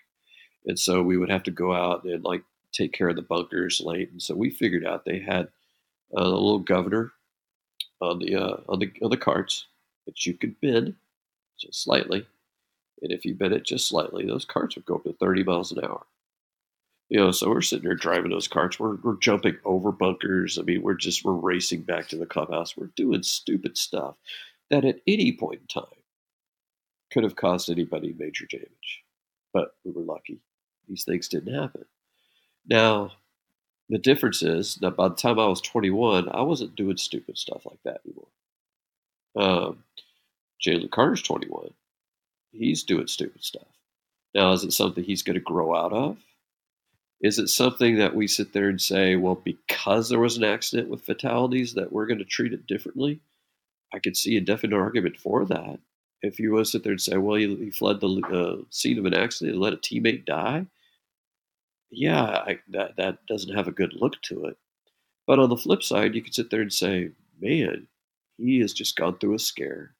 and 0.65 0.77
so 0.77 1.01
we 1.01 1.17
would 1.17 1.31
have 1.31 1.43
to 1.43 1.51
go 1.51 1.73
out 1.73 2.03
and 2.03 2.23
like 2.23 2.43
take 2.73 2.93
care 2.93 3.09
of 3.09 3.15
the 3.15 3.23
bunkers 3.23 3.81
late. 3.83 4.11
And 4.11 4.21
so 4.21 4.35
we 4.35 4.51
figured 4.51 4.85
out 4.85 5.03
they 5.05 5.19
had 5.19 5.47
a 6.15 6.23
little 6.23 6.59
governor 6.59 7.11
on 8.01 8.19
the 8.19 8.35
uh, 8.35 8.57
on 8.69 8.79
the 8.79 8.91
on 9.01 9.09
the 9.09 9.17
carts 9.17 9.65
that 10.05 10.25
you 10.25 10.35
could 10.35 10.59
bend 10.61 10.95
just 11.59 11.83
slightly, 11.83 12.27
and 13.01 13.11
if 13.11 13.25
you 13.25 13.33
bent 13.33 13.53
it 13.53 13.65
just 13.65 13.87
slightly, 13.87 14.25
those 14.25 14.45
carts 14.45 14.75
would 14.75 14.85
go 14.85 14.95
up 14.95 15.03
to 15.03 15.13
30 15.13 15.43
miles 15.43 15.71
an 15.71 15.83
hour. 15.83 16.05
You 17.09 17.19
know, 17.19 17.31
so 17.31 17.49
we're 17.49 17.61
sitting 17.61 17.85
there 17.85 17.95
driving 17.95 18.31
those 18.31 18.49
carts. 18.49 18.79
We're, 18.79 18.97
we're 18.97 19.17
jumping 19.17 19.57
over 19.63 19.91
bunkers. 19.91 20.57
I 20.57 20.63
mean, 20.63 20.81
we're 20.81 20.95
just 20.95 21.23
we're 21.23 21.33
racing 21.33 21.83
back 21.83 22.09
to 22.09 22.17
the 22.17 22.25
clubhouse. 22.25 22.75
We're 22.75 22.91
doing 22.95 23.23
stupid 23.23 23.77
stuff 23.77 24.15
that 24.69 24.83
at 24.83 24.99
any 25.07 25.31
point 25.31 25.61
in 25.61 25.67
time 25.67 25.91
could 27.11 27.23
have 27.23 27.37
caused 27.37 27.69
anybody 27.69 28.13
major 28.17 28.45
damage. 28.45 29.03
But 29.53 29.75
we 29.85 29.91
were 29.91 30.01
lucky; 30.01 30.41
these 30.89 31.05
things 31.05 31.29
didn't 31.29 31.53
happen. 31.53 31.85
Now, 32.69 33.13
the 33.89 33.97
difference 33.97 34.43
is 34.43 34.75
that 34.81 34.97
by 34.97 35.07
the 35.07 35.15
time 35.15 35.39
I 35.39 35.47
was 35.47 35.61
21, 35.61 36.27
I 36.29 36.41
wasn't 36.41 36.75
doing 36.75 36.97
stupid 36.97 37.37
stuff 37.37 37.65
like 37.65 37.79
that 37.85 38.01
anymore. 38.05 38.27
Um, 39.37 39.83
Jalen 40.65 40.91
Carter's 40.91 41.21
21. 41.21 41.73
He's 42.51 42.83
doing 42.83 43.07
stupid 43.07 43.43
stuff. 43.43 43.67
Now, 44.33 44.51
is 44.51 44.63
it 44.63 44.73
something 44.73 45.03
he's 45.03 45.23
going 45.23 45.35
to 45.35 45.39
grow 45.39 45.75
out 45.75 45.93
of? 45.93 46.17
Is 47.21 47.39
it 47.39 47.47
something 47.47 47.97
that 47.97 48.15
we 48.15 48.27
sit 48.27 48.53
there 48.53 48.69
and 48.69 48.79
say, 48.79 49.15
well, 49.15 49.35
because 49.35 50.09
there 50.09 50.19
was 50.19 50.37
an 50.37 50.43
accident 50.43 50.89
with 50.89 51.01
fatalities, 51.03 51.73
that 51.73 51.91
we're 51.91 52.05
going 52.05 52.19
to 52.19 52.25
treat 52.25 52.53
it 52.53 52.67
differently? 52.67 53.21
I 53.93 53.99
could 53.99 54.15
see 54.15 54.37
a 54.37 54.41
definite 54.41 54.75
argument 54.75 55.17
for 55.17 55.45
that. 55.45 55.79
If 56.21 56.39
you 56.39 56.53
want 56.53 56.65
to 56.65 56.71
sit 56.71 56.83
there 56.83 56.91
and 56.91 57.01
say, 57.01 57.17
well, 57.17 57.37
he, 57.37 57.71
fled 57.71 58.01
the 58.01 58.07
uh, 58.07 58.63
scene 58.69 58.99
of 58.99 59.05
an 59.05 59.13
accident 59.13 59.53
and 59.53 59.61
let 59.61 59.73
a 59.73 59.77
teammate 59.77 60.25
die, 60.25 60.67
yeah, 61.89 62.23
I, 62.23 62.59
that 62.69 62.97
that 62.97 63.25
doesn't 63.27 63.55
have 63.55 63.67
a 63.67 63.71
good 63.71 63.93
look 63.93 64.21
to 64.23 64.45
it. 64.45 64.57
But 65.25 65.39
on 65.39 65.49
the 65.49 65.57
flip 65.57 65.83
side, 65.83 66.15
you 66.15 66.21
could 66.21 66.33
sit 66.33 66.49
there 66.49 66.61
and 66.61 66.73
say, 66.73 67.11
man, 67.39 67.87
he 68.37 68.59
has 68.59 68.73
just 68.73 68.95
gone 68.95 69.17
through 69.17 69.35
a 69.35 69.39
scare. 69.39 69.95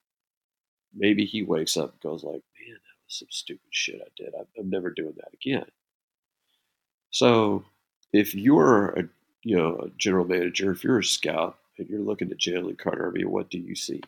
Maybe 0.93 1.25
he 1.25 1.43
wakes 1.43 1.77
up 1.77 1.93
and 1.93 2.01
goes 2.01 2.23
like, 2.23 2.33
man, 2.33 2.73
that 2.73 3.05
was 3.05 3.19
some 3.19 3.27
stupid 3.29 3.69
shit 3.71 4.01
I 4.01 4.09
did. 4.15 4.33
I'm, 4.37 4.47
I'm 4.57 4.69
never 4.69 4.89
doing 4.89 5.13
that 5.17 5.33
again. 5.33 5.65
So 7.11 7.65
if 8.13 8.35
you're 8.35 8.89
a 8.89 9.03
you 9.43 9.55
know 9.55 9.77
a 9.77 9.89
general 9.97 10.25
manager, 10.25 10.71
if 10.71 10.83
you're 10.83 10.99
a 10.99 11.03
scout 11.03 11.57
and 11.77 11.87
you're 11.89 11.99
looking 11.99 12.31
at 12.31 12.37
Jalen 12.37 12.77
Carter, 12.77 13.11
what 13.27 13.49
do 13.49 13.57
you 13.57 13.75
see? 13.75 14.01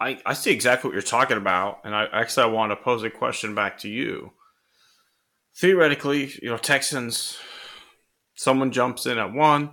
I, 0.00 0.20
I 0.24 0.34
see 0.34 0.52
exactly 0.52 0.88
what 0.88 0.94
you're 0.94 1.02
talking 1.02 1.36
about, 1.36 1.80
and 1.84 1.94
I 1.94 2.06
actually 2.12 2.44
I 2.44 2.46
want 2.46 2.70
to 2.70 2.76
pose 2.76 3.02
a 3.02 3.10
question 3.10 3.54
back 3.54 3.78
to 3.78 3.88
you. 3.88 4.32
Theoretically, 5.56 6.32
you 6.40 6.50
know, 6.50 6.56
Texans, 6.56 7.36
someone 8.36 8.70
jumps 8.70 9.06
in 9.06 9.18
at 9.18 9.32
one, 9.32 9.70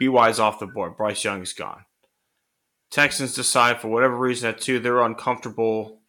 BY's 0.00 0.40
off 0.40 0.58
the 0.58 0.66
board, 0.66 0.96
Bryce 0.96 1.22
Young 1.22 1.42
is 1.42 1.52
gone. 1.52 1.84
Texans 2.90 3.34
decide 3.34 3.80
for 3.80 3.88
whatever 3.88 4.16
reason 4.16 4.48
at 4.48 4.60
two, 4.60 4.80
they're 4.80 5.02
uncomfortable 5.02 6.00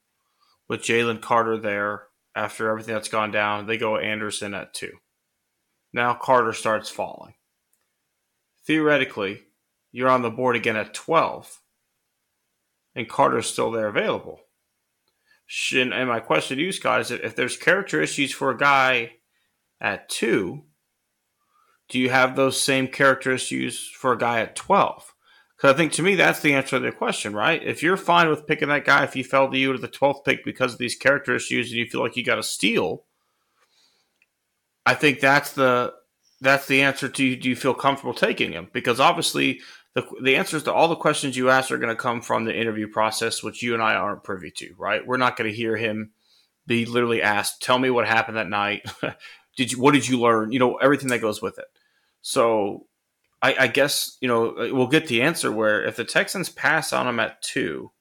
with 0.68 0.82
Jalen 0.82 1.22
Carter 1.22 1.58
there 1.58 2.09
after 2.36 2.70
everything 2.70 2.94
that's 2.94 3.10
gone 3.10 3.32
down. 3.32 3.66
They 3.66 3.78
go 3.78 3.98
Anderson 3.98 4.54
at 4.54 4.74
two. 4.74 4.94
Now 5.92 6.14
Carter 6.14 6.54
starts 6.54 6.90
falling. 6.90 7.34
Theoretically, 8.66 9.44
you're 9.92 10.10
on 10.10 10.22
the 10.22 10.30
board 10.30 10.56
again 10.56 10.76
at 10.76 10.94
12, 10.94 11.62
and 12.94 13.10
Carter's 13.10 13.48
still 13.48 13.72
there 13.72 13.88
available. 13.88 14.42
And 15.74 15.90
my 16.08 16.20
question 16.20 16.58
to 16.58 16.64
you, 16.64 16.72
Scott, 16.72 17.02
is 17.02 17.10
if 17.10 17.36
there's 17.36 17.58
character 17.58 18.00
issues 18.00 18.32
for 18.32 18.52
a 18.52 18.58
guy 18.58 19.14
at 19.82 20.08
two, 20.10 20.66
do 21.90 21.98
you 21.98 22.12
have 22.12 22.36
those 22.36 22.62
same 22.62 22.88
character 22.88 23.32
issues 23.32 23.90
for 23.90 24.14
a 24.14 24.18
guy 24.18 24.42
at 24.42 24.56
12? 24.56 25.16
Because 25.60 25.74
I 25.74 25.78
think 25.78 25.92
to 25.94 26.04
me, 26.04 26.16
that's 26.16 26.40
the 26.40 26.54
answer 26.54 26.78
to 26.78 26.80
the 26.80 26.92
question, 26.94 27.34
right? 27.34 27.62
If 27.62 27.84
you're 27.84 27.98
fine 27.98 28.30
with 28.30 28.48
picking 28.48 28.70
that 28.70 28.86
guy, 28.86 29.04
if 29.04 29.14
he 29.14 29.24
fell 29.24 29.52
to 29.52 29.58
you 29.58 29.74
to 29.74 29.78
the 29.78 29.90
12th 29.90 30.24
pick 30.24 30.46
because 30.46 30.72
of 30.72 30.80
these 30.80 30.96
character 30.96 31.36
issues 31.36 31.70
and 31.70 31.78
you 31.78 31.86
feel 31.86 32.02
like 32.02 32.16
you 32.16 32.24
got 32.24 32.40
a 32.40 32.44
steal, 32.44 33.04
I 34.86 34.94
think 34.94 35.20
that's 35.20 35.52
the 35.52 35.94
that's 36.40 36.66
the 36.68 36.82
answer 36.82 37.10
to 37.10 37.36
do 37.36 37.50
you 37.50 37.58
feel 37.58 37.74
comfortable 37.74 38.14
taking 38.14 38.54
him? 38.54 38.70
Because 38.72 39.02
obviously 39.02 39.60
the, 39.96 40.06
the 40.24 40.38
answers 40.38 40.64
to 40.64 40.74
all 40.74 40.88
the 40.88 40.96
questions 40.96 41.36
you 41.36 41.50
ask 41.50 41.72
are 41.72 41.78
going 41.78 41.94
to 41.94 42.02
come 42.02 42.22
from 42.22 42.46
the 42.46 42.58
interview 42.58 42.88
process, 42.88 43.44
which 43.44 43.62
you 43.62 43.74
and 43.74 43.84
I 43.84 43.96
aren't 43.96 44.24
privy 44.24 44.52
to, 44.52 44.74
right? 44.78 45.06
We're 45.06 45.18
not 45.18 45.36
going 45.36 45.50
to 45.50 45.56
hear 45.56 45.76
him 45.76 46.12
be 46.68 46.86
literally 46.86 47.22
asked, 47.22 47.62
"Tell 47.62 47.78
me 47.78 47.90
what 47.90 48.08
happened 48.08 48.38
that 48.38 48.48
night. 48.48 48.90
did 49.58 49.74
you 49.74 49.82
what 49.82 49.94
did 49.94 50.08
you 50.08 50.22
learn? 50.22 50.54
You 50.54 50.60
know 50.60 50.76
everything 50.76 51.10
that 51.10 51.20
goes 51.20 51.42
with 51.42 51.60
it." 51.60 51.66
So 52.22 52.86
I, 53.42 53.56
I, 53.60 53.68
guess 53.68 54.18
you 54.22 54.28
know 54.28 54.52
uh, 54.52 54.70
we'll 54.72 54.88
get 54.88 55.08
the 55.08 55.22
answer 55.22 55.52
where 55.52 55.84
if 55.86 55.96
the 55.96 56.04
Texans 56.04 56.50
pass 56.50 56.92
on 56.92 57.08
him 57.08 57.20
at 57.20 57.42
two, 57.42 57.92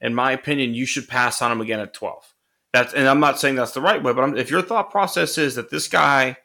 in 0.00 0.14
my 0.14 0.32
opinion, 0.32 0.74
you 0.74 0.86
should 0.86 1.08
pass 1.08 1.40
on 1.40 1.52
him 1.52 1.60
again 1.60 1.80
at 1.80 1.94
twelve. 1.94 2.34
That's 2.72 2.92
and 2.92 3.08
I'm 3.08 3.20
not 3.20 3.38
saying 3.38 3.54
that's 3.54 3.72
the 3.72 3.80
right 3.80 4.02
way, 4.02 4.12
but 4.12 4.24
I'm, 4.24 4.36
if 4.36 4.50
your 4.50 4.62
thought 4.62 4.90
process 4.90 5.38
is 5.38 5.54
that 5.54 5.70
this 5.70 5.86
guy 5.86 6.38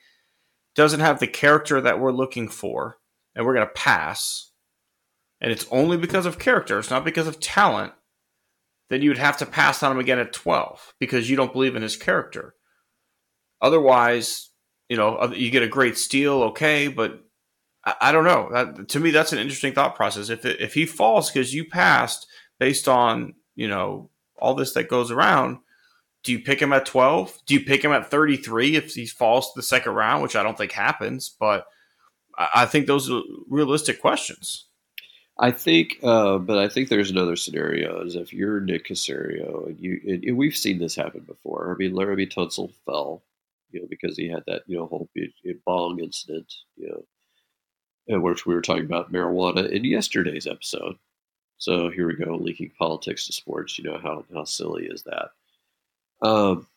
doesn't 0.75 0.99
have 0.99 1.19
the 1.19 1.27
character 1.27 1.81
that 1.81 1.99
we're 1.99 2.11
looking 2.11 2.47
for, 2.47 2.97
and 3.35 3.45
we're 3.45 3.55
going 3.55 3.67
to 3.67 3.73
pass, 3.73 4.51
and 5.41 5.51
it's 5.51 5.65
only 5.71 5.97
because 5.97 6.25
of 6.27 6.39
character, 6.39 6.77
it's 6.77 6.91
not 6.91 7.03
because 7.03 7.27
of 7.27 7.39
talent, 7.39 7.93
then 8.91 9.01
you 9.01 9.09
would 9.09 9.17
have 9.17 9.37
to 9.37 9.45
pass 9.45 9.81
on 9.81 9.91
him 9.91 9.99
again 9.99 10.19
at 10.19 10.33
twelve 10.33 10.93
because 10.99 11.29
you 11.29 11.35
don't 11.35 11.53
believe 11.53 11.75
in 11.75 11.81
his 11.81 11.97
character. 11.97 12.53
Otherwise, 13.59 14.49
you 14.87 14.97
know, 14.97 15.33
you 15.33 15.49
get 15.49 15.63
a 15.63 15.67
great 15.67 15.97
steal, 15.97 16.43
okay, 16.43 16.87
but 16.87 17.23
I, 17.89 18.09
I 18.09 18.11
don't 18.11 18.25
know. 18.25 18.49
That, 18.51 18.89
to 18.89 18.99
me, 18.99 19.11
that's 19.11 19.33
an 19.33 19.39
interesting 19.39 19.73
thought 19.73 19.95
process. 19.95 20.29
If 20.29 20.45
it, 20.45 20.59
if 20.59 20.73
he 20.73 20.85
falls 20.85 21.29
because 21.29 21.53
you 21.53 21.65
passed 21.65 22.27
based 22.59 22.87
on 22.87 23.35
you 23.55 23.67
know 23.67 24.09
all 24.37 24.55
this 24.55 24.73
that 24.73 24.89
goes 24.89 25.11
around, 25.11 25.59
do 26.23 26.31
you 26.31 26.39
pick 26.39 26.61
him 26.61 26.73
at 26.73 26.85
twelve? 26.85 27.37
Do 27.45 27.53
you 27.53 27.61
pick 27.61 27.83
him 27.83 27.91
at 27.91 28.09
thirty 28.09 28.37
three 28.37 28.75
if 28.75 28.93
he 28.93 29.05
falls 29.05 29.47
to 29.47 29.59
the 29.59 29.63
second 29.63 29.93
round, 29.93 30.23
which 30.23 30.35
I 30.35 30.43
don't 30.43 30.57
think 30.57 30.71
happens, 30.71 31.29
but 31.39 31.65
I, 32.37 32.49
I 32.55 32.65
think 32.65 32.87
those 32.87 33.09
are 33.09 33.21
realistic 33.49 34.01
questions. 34.01 34.65
I 35.41 35.51
think, 35.51 35.99
uh, 36.03 36.37
but 36.37 36.57
I 36.57 36.67
think 36.67 36.89
there's 36.89 37.11
another 37.11 37.37
scenario 37.37 38.01
is 38.01 38.15
if 38.15 38.33
you're 38.33 38.59
Nick 38.59 38.87
Caserio 38.87 39.67
and 39.67 39.79
you, 39.79 40.01
and 40.05 40.37
we've 40.37 40.55
seen 40.55 40.79
this 40.79 40.95
happen 40.95 41.21
before. 41.21 41.71
I 41.71 41.77
mean, 41.77 41.93
Laremy 41.93 42.29
Tunsil 42.29 42.73
fell, 42.85 43.23
you 43.71 43.79
know, 43.79 43.87
because 43.89 44.17
he 44.17 44.27
had 44.27 44.43
that, 44.47 44.63
you 44.67 44.77
know, 44.77 44.87
whole 44.87 45.09
bong 45.65 46.01
incident, 46.01 46.53
you 46.75 46.89
know, 46.89 47.05
which 48.09 48.45
we 48.45 48.53
were 48.53 48.61
talking 48.61 48.85
about 48.85 49.11
marijuana 49.11 49.69
in 49.69 49.83
yesterday's 49.83 50.47
episode. 50.47 50.97
So 51.57 51.89
here 51.89 52.07
we 52.07 52.15
go, 52.15 52.35
leaking 52.35 52.71
politics 52.77 53.27
to 53.27 53.33
sports. 53.33 53.77
You 53.77 53.85
know 53.85 53.97
how 53.97 54.25
how 54.33 54.45
silly 54.45 54.85
is 54.85 55.03
that? 55.03 55.31
Um, 56.21 56.67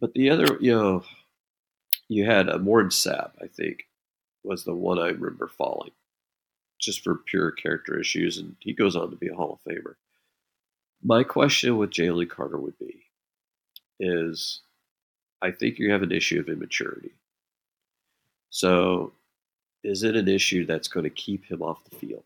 but 0.00 0.12
the 0.14 0.30
other, 0.30 0.56
you 0.60 0.74
know, 0.74 1.04
you 2.08 2.24
had 2.24 2.48
a 2.48 2.58
Warren 2.58 2.88
Sapp, 2.88 3.32
I 3.40 3.46
think, 3.46 3.86
was 4.42 4.64
the 4.64 4.74
one 4.74 4.98
I 4.98 5.08
remember 5.08 5.46
falling, 5.46 5.92
just 6.80 7.04
for 7.04 7.16
pure 7.16 7.50
character 7.50 7.98
issues, 7.98 8.38
and 8.38 8.56
he 8.60 8.72
goes 8.72 8.96
on 8.96 9.10
to 9.10 9.16
be 9.16 9.28
a 9.28 9.34
Hall 9.34 9.60
of 9.64 9.72
Famer. 9.72 9.94
My 11.02 11.22
question 11.22 11.76
with 11.76 11.90
Jalen 11.90 12.28
Carter 12.28 12.58
would 12.58 12.78
be, 12.78 13.04
is 14.00 14.60
I 15.42 15.50
think 15.50 15.78
you 15.78 15.92
have 15.92 16.02
an 16.02 16.12
issue 16.12 16.40
of 16.40 16.48
immaturity. 16.48 17.12
So 18.50 19.12
is 19.84 20.02
it 20.02 20.16
an 20.16 20.28
issue 20.28 20.66
that's 20.66 20.88
going 20.88 21.04
to 21.04 21.10
keep 21.10 21.44
him 21.46 21.62
off 21.62 21.84
the 21.84 21.96
field? 21.96 22.24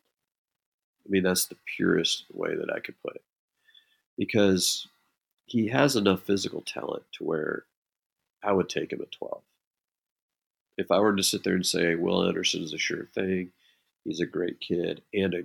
I 1.06 1.10
mean, 1.10 1.22
that's 1.22 1.46
the 1.46 1.56
purest 1.76 2.24
way 2.32 2.54
that 2.56 2.72
I 2.72 2.80
could 2.80 3.00
put 3.02 3.16
it. 3.16 3.22
Because 4.18 4.88
he 5.46 5.68
has 5.68 5.96
enough 5.96 6.22
physical 6.22 6.62
talent 6.62 7.04
to 7.14 7.24
where 7.24 7.64
I 8.42 8.52
would 8.52 8.68
take 8.68 8.92
him 8.92 9.00
at 9.02 9.12
12. 9.12 9.42
if 10.76 10.90
I 10.90 10.98
were 10.98 11.14
to 11.16 11.22
sit 11.22 11.44
there 11.44 11.54
and 11.54 11.66
say 11.66 11.94
Will 11.94 12.26
Anderson 12.26 12.62
is 12.62 12.72
a 12.72 12.78
sure 12.78 13.06
thing, 13.14 13.52
he's 14.04 14.20
a 14.20 14.26
great 14.26 14.60
kid 14.60 15.02
and 15.12 15.34
a 15.34 15.44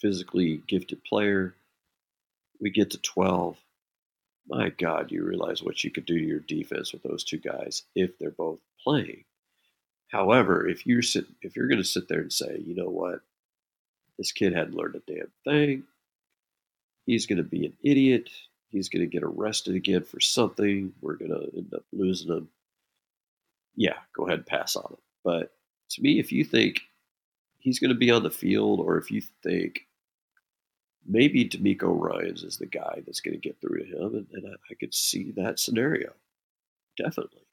physically 0.00 0.62
gifted 0.66 1.02
player, 1.04 1.54
we 2.60 2.70
get 2.70 2.90
to 2.92 2.98
12. 2.98 3.56
My 4.48 4.70
God, 4.70 5.10
you 5.10 5.24
realize 5.24 5.62
what 5.62 5.82
you 5.84 5.90
could 5.90 6.06
do 6.06 6.18
to 6.18 6.24
your 6.24 6.40
defense 6.40 6.92
with 6.92 7.02
those 7.02 7.24
two 7.24 7.38
guys 7.38 7.84
if 7.94 8.18
they're 8.18 8.30
both 8.30 8.60
playing. 8.82 9.24
However, 10.14 10.68
if 10.68 10.86
you're 10.86 11.02
sit, 11.02 11.26
if 11.42 11.56
you're 11.56 11.66
going 11.66 11.82
to 11.82 11.84
sit 11.84 12.06
there 12.06 12.20
and 12.20 12.32
say, 12.32 12.62
you 12.64 12.76
know 12.76 12.88
what, 12.88 13.22
this 14.16 14.30
kid 14.30 14.54
hadn't 14.54 14.76
learned 14.76 14.94
a 14.94 15.12
damn 15.12 15.32
thing, 15.42 15.82
he's 17.04 17.26
going 17.26 17.38
to 17.38 17.42
be 17.42 17.66
an 17.66 17.72
idiot. 17.82 18.30
He's 18.70 18.88
going 18.88 19.00
to 19.00 19.10
get 19.10 19.24
arrested 19.24 19.74
again 19.74 20.04
for 20.04 20.20
something. 20.20 20.92
We're 21.00 21.16
going 21.16 21.32
to 21.32 21.50
end 21.56 21.74
up 21.74 21.82
losing 21.92 22.30
him. 22.30 22.48
Yeah, 23.74 23.96
go 24.14 24.24
ahead 24.24 24.38
and 24.38 24.46
pass 24.46 24.76
on 24.76 24.86
him. 24.88 24.98
But 25.24 25.52
to 25.90 26.00
me, 26.00 26.20
if 26.20 26.30
you 26.30 26.44
think 26.44 26.82
he's 27.58 27.80
going 27.80 27.90
to 27.90 27.96
be 27.96 28.12
on 28.12 28.22
the 28.22 28.30
field, 28.30 28.78
or 28.78 28.98
if 28.98 29.10
you 29.10 29.20
think 29.42 29.80
maybe 31.04 31.48
DeMeco 31.48 31.92
Ryans 31.92 32.44
is 32.44 32.58
the 32.58 32.66
guy 32.66 33.02
that's 33.04 33.20
going 33.20 33.34
to 33.34 33.40
get 33.40 33.60
through 33.60 33.80
to 33.80 33.98
him, 33.98 34.14
and, 34.14 34.26
and 34.32 34.46
I, 34.46 34.54
I 34.70 34.74
could 34.74 34.94
see 34.94 35.32
that 35.32 35.58
scenario. 35.58 36.12
Definitely. 36.96 37.43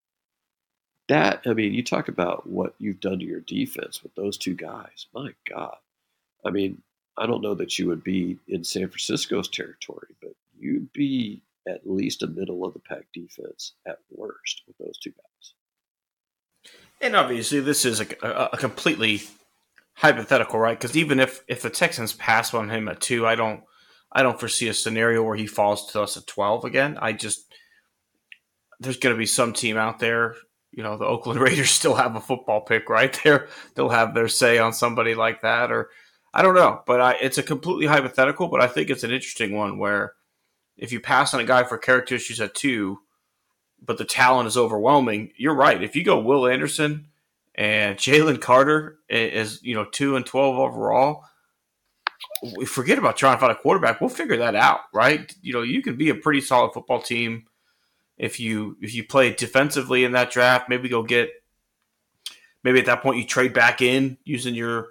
That, 1.11 1.41
I 1.45 1.53
mean, 1.53 1.73
you 1.73 1.83
talk 1.83 2.07
about 2.07 2.47
what 2.47 2.73
you've 2.79 3.01
done 3.01 3.19
to 3.19 3.25
your 3.25 3.41
defense 3.41 4.01
with 4.01 4.15
those 4.15 4.37
two 4.37 4.55
guys. 4.55 5.07
My 5.13 5.31
God. 5.49 5.75
I 6.45 6.51
mean, 6.51 6.81
I 7.17 7.25
don't 7.25 7.41
know 7.41 7.53
that 7.55 7.77
you 7.77 7.89
would 7.89 8.01
be 8.01 8.37
in 8.47 8.63
San 8.63 8.87
Francisco's 8.87 9.49
territory, 9.49 10.15
but 10.21 10.31
you'd 10.57 10.93
be 10.93 11.41
at 11.67 11.81
least 11.85 12.23
a 12.23 12.27
middle 12.27 12.63
of 12.63 12.71
the 12.71 12.79
pack 12.79 13.07
defense 13.13 13.73
at 13.85 13.97
worst 14.09 14.61
with 14.65 14.77
those 14.77 14.97
two 14.99 15.09
guys. 15.09 16.71
And 17.01 17.17
obviously, 17.17 17.59
this 17.59 17.83
is 17.83 17.99
a, 17.99 18.07
a, 18.53 18.55
completely 18.57 19.21
hypothetical, 19.95 20.59
right? 20.59 20.79
Because 20.79 20.95
even 20.95 21.19
if 21.19 21.43
if 21.49 21.61
the 21.61 21.69
Texans 21.69 22.13
pass 22.13 22.53
on 22.53 22.69
him 22.69 22.87
at 22.87 23.01
two, 23.01 23.27
I 23.27 23.35
don't 23.35 23.63
I 24.13 24.23
don't 24.23 24.39
foresee 24.39 24.69
a 24.69 24.73
scenario 24.73 25.23
where 25.23 25.35
he 25.35 25.45
falls 25.45 25.91
to 25.91 26.03
us 26.03 26.15
at 26.15 26.25
twelve 26.25 26.63
again. 26.63 26.97
I 27.01 27.11
just 27.11 27.53
there's 28.79 28.95
going 28.97 29.13
to 29.13 29.19
be 29.19 29.25
some 29.25 29.51
team 29.51 29.75
out 29.75 29.99
there. 29.99 30.35
You 30.71 30.83
know, 30.83 30.97
the 30.97 31.05
Oakland 31.05 31.39
Raiders 31.41 31.71
still 31.71 31.95
have 31.95 32.15
a 32.15 32.21
football 32.21 32.61
pick, 32.61 32.89
right? 32.89 33.17
There, 33.23 33.47
they'll 33.75 33.89
have 33.89 34.13
their 34.13 34.27
say 34.27 34.57
on 34.57 34.73
somebody 34.73 35.15
like 35.15 35.41
that, 35.41 35.71
or 35.71 35.89
I 36.33 36.41
don't 36.41 36.55
know, 36.55 36.81
but 36.85 37.01
I, 37.01 37.11
it's 37.21 37.37
a 37.37 37.43
completely 37.43 37.87
hypothetical. 37.87 38.47
But 38.47 38.61
I 38.61 38.67
think 38.67 38.89
it's 38.89 39.03
an 39.03 39.11
interesting 39.11 39.55
one 39.55 39.77
where 39.77 40.13
if 40.77 40.91
you 40.91 40.99
pass 40.99 41.33
on 41.33 41.39
a 41.41 41.45
guy 41.45 41.63
for 41.63 41.77
character 41.77 42.15
issues 42.15 42.39
at 42.39 42.55
two, 42.55 42.99
but 43.83 43.97
the 43.97 44.05
talent 44.05 44.47
is 44.47 44.57
overwhelming, 44.57 45.31
you're 45.37 45.55
right. 45.55 45.81
If 45.81 45.95
you 45.95 46.03
go 46.03 46.19
Will 46.19 46.47
Anderson 46.47 47.07
and 47.55 47.97
Jalen 47.97 48.41
Carter 48.41 48.99
is 49.09 49.61
you 49.63 49.75
know 49.75 49.85
two 49.85 50.15
and 50.15 50.25
twelve 50.25 50.57
overall, 50.57 51.23
we 52.55 52.65
forget 52.65 52.97
about 52.97 53.17
trying 53.17 53.35
to 53.35 53.39
find 53.39 53.51
a 53.51 53.55
quarterback. 53.61 53.99
We'll 53.99 54.09
figure 54.09 54.37
that 54.37 54.55
out, 54.55 54.81
right? 54.93 55.33
You 55.41 55.53
know, 55.53 55.61
you 55.61 55.81
can 55.81 55.95
be 55.95 56.09
a 56.09 56.15
pretty 56.15 56.41
solid 56.41 56.73
football 56.73 57.01
team 57.01 57.45
if 58.21 58.39
you 58.39 58.77
if 58.81 58.93
you 58.93 59.03
play 59.03 59.33
defensively 59.33 60.05
in 60.05 60.13
that 60.13 60.31
draft. 60.31 60.69
Maybe 60.69 60.87
go 60.87 61.01
get 61.03 61.29
maybe 62.63 62.79
at 62.79 62.85
that 62.85 63.01
point 63.01 63.17
you 63.17 63.25
trade 63.25 63.51
back 63.51 63.81
in 63.81 64.17
using 64.23 64.53
your 64.53 64.89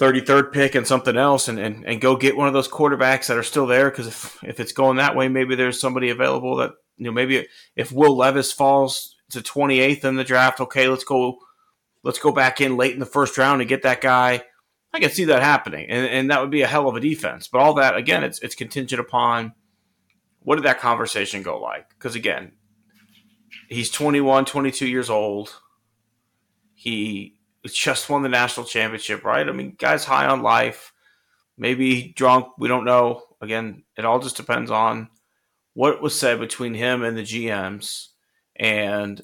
33rd 0.00 0.52
pick 0.52 0.76
and 0.76 0.86
something 0.86 1.16
else 1.16 1.48
and, 1.48 1.58
and, 1.58 1.84
and 1.84 2.00
go 2.00 2.14
get 2.14 2.36
one 2.36 2.46
of 2.46 2.54
those 2.54 2.68
quarterbacks 2.68 3.26
that 3.26 3.36
are 3.36 3.42
still 3.42 3.66
there. 3.66 3.90
Because 3.90 4.06
if, 4.06 4.38
if 4.44 4.60
it's 4.60 4.72
going 4.72 4.96
that 4.98 5.16
way 5.16 5.28
maybe 5.28 5.56
there's 5.56 5.80
somebody 5.80 6.10
available 6.10 6.56
that 6.56 6.72
you 6.96 7.06
know 7.06 7.12
maybe 7.12 7.48
if 7.74 7.90
will 7.90 8.16
levis 8.16 8.52
falls 8.52 9.16
to 9.30 9.40
28th 9.40 10.04
in 10.04 10.14
the 10.14 10.24
draft 10.24 10.60
okay 10.60 10.88
let's 10.88 11.04
go 11.04 11.38
let's 12.04 12.20
go 12.20 12.32
back 12.32 12.60
in 12.60 12.76
late 12.76 12.94
in 12.94 13.00
the 13.00 13.06
first 13.06 13.36
round 13.36 13.60
and 13.60 13.68
get 13.68 13.82
that 13.82 14.00
guy. 14.00 14.44
I 14.92 15.00
can 15.00 15.10
see 15.10 15.24
that 15.24 15.42
happening. 15.42 15.90
And, 15.90 16.06
and 16.06 16.30
that 16.30 16.40
would 16.40 16.50
be 16.50 16.62
a 16.62 16.66
hell 16.66 16.88
of 16.88 16.96
a 16.96 17.00
defense. 17.00 17.48
But 17.48 17.58
all 17.58 17.74
that 17.74 17.96
again 17.96 18.22
it's, 18.22 18.38
it's 18.38 18.54
contingent 18.54 19.00
upon 19.00 19.54
what 20.48 20.56
did 20.56 20.64
that 20.64 20.80
conversation 20.80 21.42
go 21.42 21.60
like 21.60 21.88
because 21.90 22.14
again 22.14 22.52
he's 23.68 23.90
21 23.90 24.44
22 24.44 24.88
years 24.88 25.10
old 25.10 25.60
he 26.74 27.38
just 27.66 28.08
won 28.08 28.22
the 28.22 28.28
national 28.28 28.66
championship, 28.66 29.24
right? 29.24 29.48
I 29.48 29.52
mean, 29.52 29.74
guys 29.78 30.04
high 30.04 30.26
on 30.26 30.42
life, 30.42 30.92
maybe 31.56 32.12
drunk, 32.14 32.46
we 32.58 32.68
don't 32.68 32.84
know. 32.84 33.22
Again, 33.40 33.84
it 33.96 34.04
all 34.04 34.20
just 34.20 34.36
depends 34.36 34.70
on 34.70 35.08
what 35.74 36.02
was 36.02 36.18
said 36.18 36.38
between 36.38 36.74
him 36.74 37.02
and 37.02 37.16
the 37.16 37.22
GMs. 37.22 38.08
And, 38.56 39.20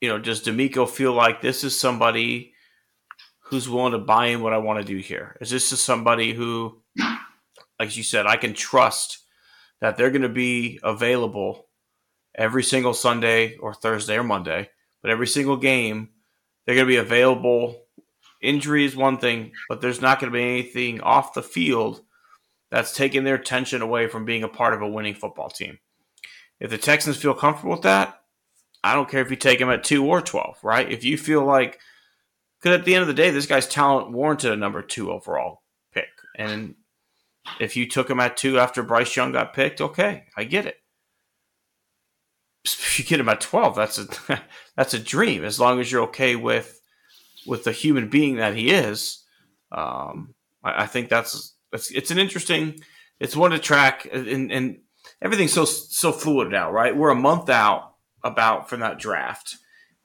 you 0.00 0.08
know, 0.08 0.18
does 0.18 0.42
DeMeco 0.42 0.88
feel 0.88 1.12
like 1.12 1.40
this 1.40 1.64
is 1.64 1.78
somebody 1.78 2.52
who's 3.44 3.68
willing 3.68 3.92
to 3.92 3.98
buy 3.98 4.26
in 4.26 4.42
what 4.42 4.52
I 4.52 4.58
want 4.58 4.80
to 4.80 4.84
do 4.84 4.98
here? 4.98 5.36
Is 5.40 5.50
this 5.50 5.70
just 5.70 5.84
somebody 5.84 6.32
who, 6.32 6.82
like 7.78 7.96
you 7.96 8.02
said, 8.02 8.26
I 8.26 8.36
can 8.36 8.54
trust 8.54 9.18
that 9.82 9.98
they're 9.98 10.10
going 10.10 10.22
to 10.22 10.30
be 10.30 10.80
available 10.82 11.66
every 12.34 12.62
single 12.62 12.94
Sunday 12.94 13.58
or 13.58 13.74
Thursday 13.74 14.16
or 14.16 14.24
Monday, 14.24 14.70
but 15.02 15.10
every 15.10 15.26
single 15.26 15.58
game– 15.58 16.08
they're 16.64 16.74
going 16.74 16.86
to 16.86 16.92
be 16.92 16.96
available. 16.96 17.82
Injury 18.40 18.84
is 18.84 18.96
one 18.96 19.18
thing, 19.18 19.52
but 19.68 19.80
there's 19.80 20.00
not 20.00 20.20
going 20.20 20.32
to 20.32 20.36
be 20.36 20.42
anything 20.42 21.00
off 21.00 21.34
the 21.34 21.42
field 21.42 22.02
that's 22.70 22.94
taking 22.94 23.24
their 23.24 23.34
attention 23.34 23.82
away 23.82 24.08
from 24.08 24.24
being 24.24 24.42
a 24.42 24.48
part 24.48 24.74
of 24.74 24.82
a 24.82 24.88
winning 24.88 25.14
football 25.14 25.50
team. 25.50 25.78
If 26.60 26.70
the 26.70 26.78
Texans 26.78 27.16
feel 27.16 27.34
comfortable 27.34 27.72
with 27.72 27.82
that, 27.82 28.20
I 28.84 28.94
don't 28.94 29.08
care 29.08 29.22
if 29.22 29.30
you 29.30 29.36
take 29.36 29.60
him 29.60 29.70
at 29.70 29.84
two 29.84 30.04
or 30.06 30.20
12, 30.20 30.58
right? 30.62 30.90
If 30.90 31.04
you 31.04 31.16
feel 31.16 31.44
like, 31.44 31.78
because 32.60 32.78
at 32.78 32.84
the 32.84 32.94
end 32.94 33.02
of 33.02 33.08
the 33.08 33.14
day, 33.14 33.30
this 33.30 33.46
guy's 33.46 33.68
talent 33.68 34.12
warranted 34.12 34.52
a 34.52 34.56
number 34.56 34.82
two 34.82 35.10
overall 35.10 35.62
pick. 35.92 36.08
And 36.36 36.74
if 37.60 37.76
you 37.76 37.88
took 37.88 38.08
him 38.08 38.20
at 38.20 38.36
two 38.36 38.58
after 38.58 38.82
Bryce 38.82 39.14
Young 39.16 39.32
got 39.32 39.54
picked, 39.54 39.80
okay, 39.80 40.24
I 40.36 40.44
get 40.44 40.66
it. 40.66 40.76
If 42.64 42.98
you 42.98 43.04
get 43.04 43.18
him 43.18 43.28
at 43.28 43.40
12 43.40 43.74
that's 43.74 43.98
a 43.98 44.42
that's 44.76 44.94
a 44.94 44.98
dream. 44.98 45.44
As 45.44 45.58
long 45.58 45.80
as 45.80 45.90
you're 45.90 46.04
okay 46.04 46.36
with 46.36 46.80
with 47.46 47.64
the 47.64 47.72
human 47.72 48.08
being 48.08 48.36
that 48.36 48.54
he 48.54 48.70
is 48.70 49.24
um, 49.72 50.34
I, 50.62 50.84
I, 50.84 50.86
think 50.86 51.08
that's 51.08 51.54
it's, 51.72 51.90
it's 51.90 52.10
an 52.12 52.18
interesting 52.18 52.80
it's 53.18 53.34
one 53.34 53.50
to 53.50 53.58
track. 53.58 54.06
And, 54.12 54.52
and 54.52 54.78
everything's 55.20 55.52
so 55.52 55.64
so 55.64 56.12
fluid 56.12 56.50
now 56.50 56.70
right? 56.70 56.96
We're 56.96 57.10
a 57.10 57.16
month 57.16 57.50
out 57.50 57.94
about 58.22 58.68
from 58.68 58.80
that 58.80 58.98
draft. 58.98 59.56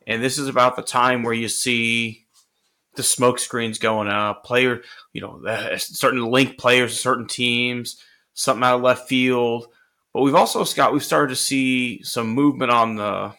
And 0.07 0.23
this 0.23 0.37
is 0.37 0.47
about 0.47 0.75
the 0.77 0.81
time 0.81 1.21
where 1.21 1.33
you 1.33 1.49
see 1.49 2.26
the 2.97 3.03
smoke 3.03 3.39
screens 3.39 3.79
going 3.79 4.07
up 4.07 4.43
player 4.43 4.81
you 5.13 5.21
know 5.21 5.41
starting 5.77 6.19
to 6.19 6.27
link 6.27 6.57
players 6.57 6.93
to 6.93 6.99
certain 6.99 7.27
teams 7.27 8.01
something 8.33 8.63
out 8.63 8.75
of 8.75 8.81
left 8.81 9.07
field 9.07 9.67
but 10.17 10.23
we've 10.23 10.33
also, 10.33 10.63
Scott, 10.63 10.93
we've 10.93 11.03
started 11.03 11.29
to 11.29 11.35
see 11.35 12.01
some 12.01 12.29
movement 12.29 12.71
on 12.71 12.95
the 12.95 13.35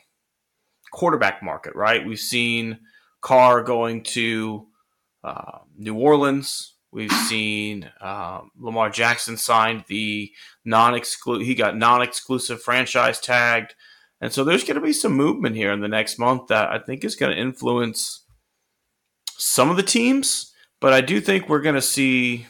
quarterback 0.92 1.42
market, 1.42 1.75
right? 1.75 2.07
We've 2.07 2.21
seen 2.21 2.79
Carr 3.21 3.64
going 3.64 4.05
to 4.05 4.68
uh, 5.25 5.59
New 5.77 5.97
Orleans. 5.97 6.77
We've 6.92 7.11
seen 7.11 7.90
um, 8.01 8.53
Lamar 8.57 8.90
Jackson 8.90 9.37
signed 9.37 9.87
the 9.88 10.31
non-exclusive. 10.64 11.44
He 11.44 11.57
got 11.57 11.77
non-exclusive 11.77 12.62
franchise 12.62 13.18
tagged, 13.18 13.75
and 14.21 14.33
so 14.33 14.44
there's 14.44 14.62
going 14.62 14.77
to 14.77 14.81
be 14.81 14.92
some 14.92 15.14
movement 15.14 15.57
here 15.57 15.73
in 15.73 15.81
the 15.81 15.88
next 15.88 16.16
month 16.16 16.47
that 16.47 16.71
I 16.71 16.79
think 16.79 17.03
is 17.03 17.16
going 17.16 17.35
to 17.35 17.42
influence 17.42 18.25
some 19.38 19.71
of 19.71 19.77
the 19.77 19.83
teams. 19.83 20.52
But 20.81 20.92
I 20.92 21.00
do 21.00 21.21
think 21.21 21.48
we're 21.48 21.63
going 21.63 21.75
to 21.75 21.83
see 21.83 22.46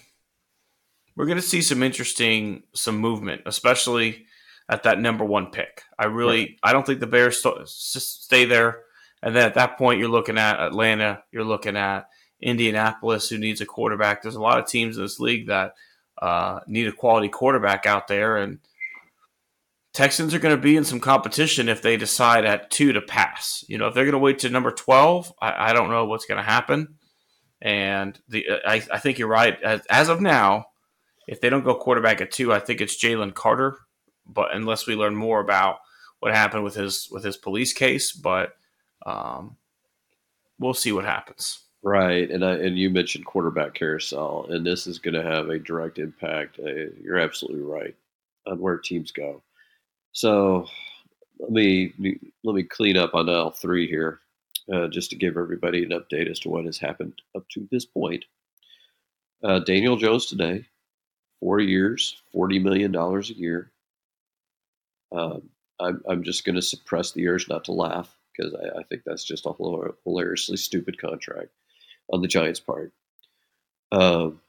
we're 1.16 1.26
going 1.26 1.38
to 1.38 1.42
see 1.42 1.62
some 1.62 1.82
interesting 1.82 2.62
some 2.74 2.98
movement, 2.98 3.42
especially 3.46 4.26
at 4.68 4.82
that 4.82 5.00
number 5.00 5.24
one 5.24 5.50
pick. 5.50 5.82
I 5.98 6.06
really 6.06 6.38
right. 6.38 6.58
I 6.62 6.72
don't 6.72 6.84
think 6.84 7.00
the 7.00 7.06
Bears 7.06 7.42
st- 7.42 7.68
stay 7.68 8.44
there, 8.44 8.82
and 9.22 9.34
then 9.34 9.46
at 9.46 9.54
that 9.54 9.78
point 9.78 9.98
you're 9.98 10.08
looking 10.08 10.38
at 10.38 10.60
Atlanta, 10.60 11.22
you're 11.32 11.44
looking 11.44 11.76
at 11.76 12.08
Indianapolis, 12.40 13.28
who 13.28 13.38
needs 13.38 13.60
a 13.60 13.66
quarterback. 13.66 14.22
There's 14.22 14.34
a 14.34 14.42
lot 14.42 14.58
of 14.58 14.66
teams 14.66 14.96
in 14.96 15.02
this 15.02 15.18
league 15.18 15.46
that 15.46 15.74
uh, 16.20 16.60
need 16.66 16.86
a 16.86 16.92
quality 16.92 17.28
quarterback 17.28 17.86
out 17.86 18.08
there, 18.08 18.36
and 18.36 18.58
Texans 19.92 20.34
are 20.34 20.38
going 20.38 20.54
to 20.54 20.62
be 20.62 20.76
in 20.76 20.84
some 20.84 21.00
competition 21.00 21.68
if 21.68 21.82
they 21.82 21.96
decide 21.96 22.44
at 22.44 22.70
two 22.70 22.92
to 22.92 23.00
pass. 23.00 23.64
You 23.68 23.78
know, 23.78 23.88
if 23.88 23.94
they're 23.94 24.04
going 24.04 24.12
to 24.12 24.18
wait 24.18 24.38
to 24.40 24.50
number 24.50 24.70
twelve, 24.70 25.32
I, 25.40 25.70
I 25.70 25.72
don't 25.72 25.90
know 25.90 26.04
what's 26.04 26.26
going 26.26 26.38
to 26.38 26.42
happen. 26.50 26.96
And 27.60 28.18
the 28.28 28.46
I, 28.64 28.82
I 28.92 28.98
think 28.98 29.18
you're 29.18 29.28
right. 29.28 29.60
As, 29.62 29.80
as 29.90 30.08
of 30.08 30.20
now, 30.20 30.66
if 31.26 31.40
they 31.40 31.50
don't 31.50 31.64
go 31.64 31.74
quarterback 31.74 32.20
at 32.20 32.30
two, 32.30 32.52
I 32.52 32.60
think 32.60 32.80
it's 32.80 33.02
Jalen 33.02 33.34
Carter. 33.34 33.78
But 34.26 34.54
unless 34.54 34.86
we 34.86 34.94
learn 34.94 35.16
more 35.16 35.40
about 35.40 35.78
what 36.20 36.34
happened 36.34 36.64
with 36.64 36.74
his 36.74 37.08
with 37.10 37.24
his 37.24 37.36
police 37.36 37.72
case, 37.72 38.12
but 38.12 38.52
um, 39.06 39.56
we'll 40.58 40.74
see 40.74 40.92
what 40.92 41.04
happens. 41.04 41.60
Right, 41.82 42.28
and 42.28 42.44
I, 42.44 42.54
and 42.54 42.76
you 42.76 42.90
mentioned 42.90 43.24
quarterback 43.24 43.74
carousel, 43.74 44.46
and 44.50 44.66
this 44.66 44.86
is 44.86 44.98
going 44.98 45.14
to 45.14 45.22
have 45.22 45.48
a 45.48 45.60
direct 45.60 45.98
impact. 45.98 46.58
Uh, 46.58 46.90
you're 47.02 47.18
absolutely 47.18 47.62
right 47.62 47.94
on 48.46 48.58
where 48.58 48.76
teams 48.76 49.12
go. 49.12 49.42
So 50.18 50.66
let 51.38 51.52
me 51.52 51.92
let 52.42 52.56
me 52.56 52.64
clean 52.64 52.96
up 52.96 53.14
on 53.14 53.28
L 53.28 53.52
three 53.52 53.86
here. 53.86 54.20
uh, 54.72 54.88
just 54.88 55.10
to 55.10 55.16
give 55.16 55.36
everybody 55.36 55.84
an 55.84 55.90
update 55.90 56.30
as 56.30 56.38
to 56.40 56.48
what 56.48 56.64
has 56.64 56.78
happened 56.78 57.22
up 57.36 57.48
to 57.50 57.68
this 57.70 57.84
point. 57.84 58.24
Uh, 59.42 59.60
Daniel 59.60 59.96
Jones 59.96 60.26
today, 60.26 60.66
four 61.40 61.60
years, 61.60 62.20
$40 62.34 62.62
million 62.62 62.94
a 62.94 63.20
year. 63.20 63.70
Um, 65.12 65.48
I'm, 65.80 66.02
I'm 66.08 66.22
just 66.24 66.44
going 66.44 66.56
to 66.56 66.62
suppress 66.62 67.12
the 67.12 67.26
urge 67.28 67.48
not 67.48 67.64
to 67.64 67.72
laugh 67.72 68.14
because 68.36 68.54
I, 68.54 68.80
I, 68.80 68.82
think 68.84 69.02
that's 69.06 69.24
just 69.24 69.46
a 69.46 69.52
hilariously 70.04 70.56
stupid 70.56 71.00
contract 71.00 71.50
on 72.12 72.20
the 72.20 72.28
Giants' 72.28 72.60
part. 72.60 72.92
Um, 73.92 74.40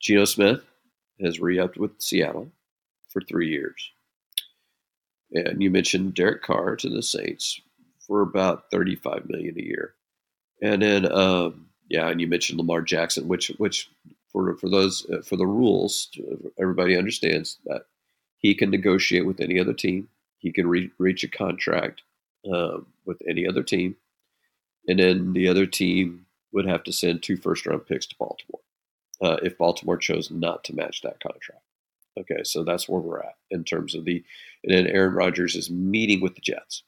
Geno 0.00 0.26
Smith 0.26 0.62
has 1.20 1.40
re-upped 1.40 1.78
with 1.78 2.00
Seattle 2.00 2.52
for 3.08 3.20
three 3.22 3.48
years. 3.48 3.90
And 5.32 5.62
you 5.62 5.70
mentioned 5.70 6.14
Derek 6.14 6.42
Carr 6.42 6.76
to 6.76 6.88
the 6.88 7.02
Saints 7.02 7.60
for 8.06 8.20
about 8.22 8.70
35 8.70 9.28
million 9.28 9.56
a 9.58 9.62
year. 9.62 9.94
And 10.62 10.82
then, 10.82 11.10
um, 11.10 11.68
yeah, 11.88 12.08
and 12.08 12.20
you 12.20 12.26
mentioned 12.26 12.58
Lamar 12.58 12.82
Jackson, 12.82 13.28
which, 13.28 13.48
which 13.58 13.90
for 14.32 14.56
for 14.56 14.68
those 14.68 15.08
uh, 15.10 15.22
for 15.22 15.36
the 15.36 15.46
rules, 15.46 16.10
everybody 16.58 16.96
understands 16.96 17.58
that 17.66 17.82
he 18.38 18.54
can 18.54 18.70
negotiate 18.70 19.26
with 19.26 19.40
any 19.40 19.58
other 19.58 19.74
team. 19.74 20.08
He 20.38 20.52
can 20.52 20.66
re- 20.66 20.90
reach 20.98 21.24
a 21.24 21.28
contract 21.28 22.02
um, 22.50 22.86
with 23.04 23.20
any 23.28 23.46
other 23.46 23.62
team, 23.62 23.96
and 24.88 24.98
then 24.98 25.32
the 25.32 25.48
other 25.48 25.66
team 25.66 26.26
would 26.52 26.66
have 26.66 26.84
to 26.84 26.92
send 26.92 27.22
two 27.22 27.36
first 27.36 27.66
round 27.66 27.86
picks 27.86 28.06
to 28.06 28.16
Baltimore 28.18 28.60
uh, 29.22 29.36
if 29.42 29.58
Baltimore 29.58 29.98
chose 29.98 30.30
not 30.30 30.64
to 30.64 30.74
match 30.74 31.02
that 31.02 31.20
contract. 31.20 31.62
Okay, 32.18 32.42
so 32.42 32.64
that's 32.64 32.88
where 32.88 33.00
we're 33.00 33.20
at 33.20 33.36
in 33.50 33.64
terms 33.64 33.94
of 33.94 34.04
the. 34.04 34.22
And 34.64 34.74
then 34.74 34.86
Aaron 34.88 35.14
Rodgers 35.14 35.54
is 35.56 35.70
meeting 35.70 36.20
with 36.20 36.34
the 36.34 36.40
Jets. 36.40 36.82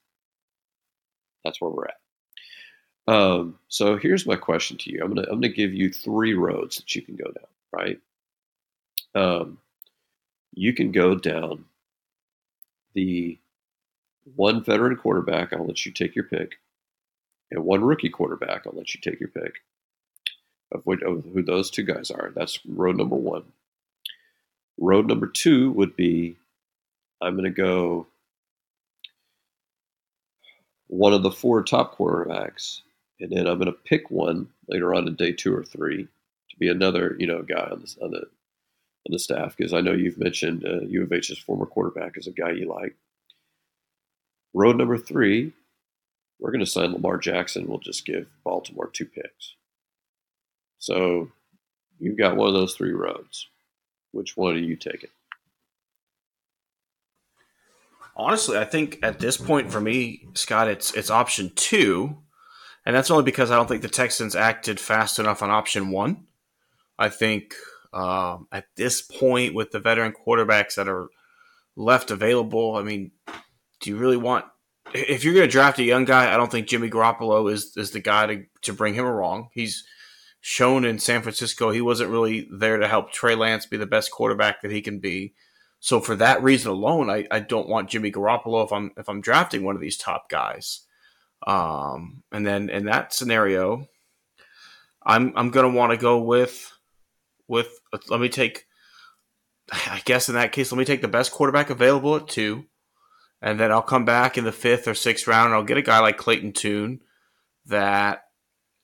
That's 1.44 1.60
where 1.60 1.70
we're 1.70 1.86
at. 1.86 3.14
Um, 3.14 3.58
so 3.68 3.96
here's 3.96 4.26
my 4.26 4.36
question 4.36 4.76
to 4.78 4.92
you. 4.92 5.00
I'm 5.02 5.14
gonna 5.14 5.26
I'm 5.28 5.40
gonna 5.40 5.48
give 5.48 5.72
you 5.72 5.90
three 5.90 6.34
roads 6.34 6.76
that 6.76 6.94
you 6.94 7.02
can 7.02 7.16
go 7.16 7.24
down. 7.24 7.46
Right. 7.72 8.00
Um, 9.14 9.58
you 10.54 10.72
can 10.72 10.92
go 10.92 11.14
down 11.14 11.64
the 12.94 13.38
one 14.36 14.62
veteran 14.62 14.96
quarterback. 14.96 15.52
I'll 15.52 15.66
let 15.66 15.84
you 15.84 15.92
take 15.92 16.14
your 16.14 16.24
pick, 16.24 16.58
and 17.50 17.64
one 17.64 17.82
rookie 17.84 18.10
quarterback. 18.10 18.66
I'll 18.66 18.76
let 18.76 18.94
you 18.94 19.00
take 19.00 19.20
your 19.20 19.30
pick 19.30 19.54
of, 20.72 20.82
what, 20.84 21.02
of 21.02 21.24
who 21.32 21.42
those 21.42 21.70
two 21.70 21.82
guys 21.82 22.10
are. 22.10 22.32
That's 22.34 22.64
road 22.66 22.96
number 22.96 23.16
one. 23.16 23.44
Road 24.78 25.06
number 25.06 25.26
two 25.26 25.72
would 25.72 25.96
be 25.96 26.36
I'm 27.20 27.34
going 27.34 27.44
to 27.44 27.50
go 27.50 28.06
one 30.88 31.14
of 31.14 31.22
the 31.22 31.30
four 31.30 31.62
top 31.62 31.96
quarterbacks, 31.96 32.80
and 33.20 33.30
then 33.30 33.46
I'm 33.46 33.58
going 33.58 33.66
to 33.66 33.72
pick 33.72 34.10
one 34.10 34.48
later 34.68 34.94
on 34.94 35.06
in 35.06 35.14
day 35.14 35.32
two 35.32 35.54
or 35.54 35.64
three 35.64 36.04
to 36.04 36.56
be 36.58 36.68
another 36.68 37.16
you 37.18 37.26
know 37.26 37.42
guy 37.42 37.68
on 37.70 37.82
the 37.82 38.04
on 38.04 38.10
the, 38.10 38.18
on 38.20 39.10
the 39.10 39.18
staff 39.18 39.56
because 39.56 39.72
I 39.72 39.80
know 39.80 39.92
you've 39.92 40.18
mentioned 40.18 40.64
uh, 40.64 40.80
U 40.82 41.02
of 41.04 41.12
H's 41.12 41.38
former 41.38 41.66
quarterback 41.66 42.16
as 42.18 42.26
a 42.26 42.32
guy 42.32 42.50
you 42.52 42.68
like. 42.68 42.96
Road 44.54 44.76
number 44.76 44.98
three, 44.98 45.52
we're 46.38 46.50
going 46.50 46.64
to 46.64 46.70
sign 46.70 46.92
Lamar 46.92 47.16
Jackson. 47.16 47.68
We'll 47.68 47.78
just 47.78 48.04
give 48.04 48.26
Baltimore 48.44 48.90
two 48.92 49.06
picks. 49.06 49.54
So 50.78 51.30
you've 51.98 52.18
got 52.18 52.36
one 52.36 52.48
of 52.48 52.54
those 52.54 52.74
three 52.74 52.92
roads. 52.92 53.48
Which 54.12 54.36
one 54.36 54.54
are 54.54 54.58
you 54.58 54.76
taking? 54.76 55.10
Honestly, 58.14 58.58
I 58.58 58.64
think 58.64 58.98
at 59.02 59.18
this 59.18 59.38
point 59.38 59.72
for 59.72 59.80
me, 59.80 60.28
Scott, 60.34 60.68
it's 60.68 60.92
it's 60.94 61.10
option 61.10 61.50
two, 61.54 62.18
and 62.84 62.94
that's 62.94 63.10
only 63.10 63.24
because 63.24 63.50
I 63.50 63.56
don't 63.56 63.68
think 63.68 63.82
the 63.82 63.88
Texans 63.88 64.36
acted 64.36 64.78
fast 64.78 65.18
enough 65.18 65.42
on 65.42 65.50
option 65.50 65.90
one. 65.90 66.26
I 66.98 67.08
think 67.08 67.54
um, 67.92 68.48
at 68.52 68.66
this 68.76 69.00
point, 69.00 69.54
with 69.54 69.70
the 69.70 69.80
veteran 69.80 70.12
quarterbacks 70.12 70.74
that 70.74 70.88
are 70.88 71.08
left 71.74 72.10
available, 72.10 72.76
I 72.76 72.82
mean, 72.82 73.12
do 73.80 73.90
you 73.90 73.96
really 73.96 74.18
want? 74.18 74.44
If 74.92 75.24
you're 75.24 75.34
going 75.34 75.46
to 75.46 75.50
draft 75.50 75.78
a 75.78 75.84
young 75.84 76.04
guy, 76.04 76.32
I 76.32 76.36
don't 76.36 76.50
think 76.50 76.68
Jimmy 76.68 76.90
Garoppolo 76.90 77.50
is 77.50 77.74
is 77.78 77.92
the 77.92 78.00
guy 78.00 78.26
to 78.26 78.44
to 78.62 78.72
bring 78.74 78.92
him 78.92 79.06
along. 79.06 79.48
He's 79.54 79.84
shown 80.44 80.84
in 80.84 80.98
San 80.98 81.22
Francisco 81.22 81.70
he 81.70 81.80
wasn't 81.80 82.10
really 82.10 82.48
there 82.52 82.76
to 82.76 82.88
help 82.88 83.12
Trey 83.12 83.36
Lance 83.36 83.64
be 83.64 83.76
the 83.76 83.86
best 83.86 84.10
quarterback 84.10 84.60
that 84.60 84.72
he 84.72 84.82
can 84.82 84.98
be. 84.98 85.34
So 85.78 86.00
for 86.00 86.16
that 86.16 86.42
reason 86.42 86.70
alone, 86.70 87.08
I, 87.08 87.26
I 87.30 87.38
don't 87.38 87.68
want 87.68 87.88
Jimmy 87.88 88.10
Garoppolo 88.10 88.64
if 88.64 88.72
I'm 88.72 88.90
if 88.96 89.08
I'm 89.08 89.20
drafting 89.20 89.64
one 89.64 89.76
of 89.76 89.80
these 89.80 89.96
top 89.96 90.28
guys. 90.28 90.80
Um, 91.46 92.24
and 92.32 92.44
then 92.44 92.70
in 92.70 92.86
that 92.86 93.14
scenario, 93.14 93.86
I'm 95.04 95.32
I'm 95.36 95.50
gonna 95.50 95.70
want 95.70 95.92
to 95.92 95.96
go 95.96 96.20
with 96.20 96.72
with 97.46 97.68
let 98.08 98.20
me 98.20 98.28
take 98.28 98.66
I 99.72 100.02
guess 100.04 100.28
in 100.28 100.34
that 100.34 100.52
case 100.52 100.72
let 100.72 100.78
me 100.78 100.84
take 100.84 101.02
the 101.02 101.08
best 101.08 101.30
quarterback 101.30 101.70
available 101.70 102.16
at 102.16 102.26
two, 102.26 102.64
and 103.40 103.60
then 103.60 103.70
I'll 103.70 103.80
come 103.80 104.04
back 104.04 104.36
in 104.36 104.44
the 104.44 104.52
fifth 104.52 104.88
or 104.88 104.94
sixth 104.94 105.28
round 105.28 105.46
and 105.46 105.54
I'll 105.54 105.62
get 105.62 105.78
a 105.78 105.82
guy 105.82 106.00
like 106.00 106.16
Clayton 106.16 106.52
Tune 106.52 107.00
that 107.66 108.24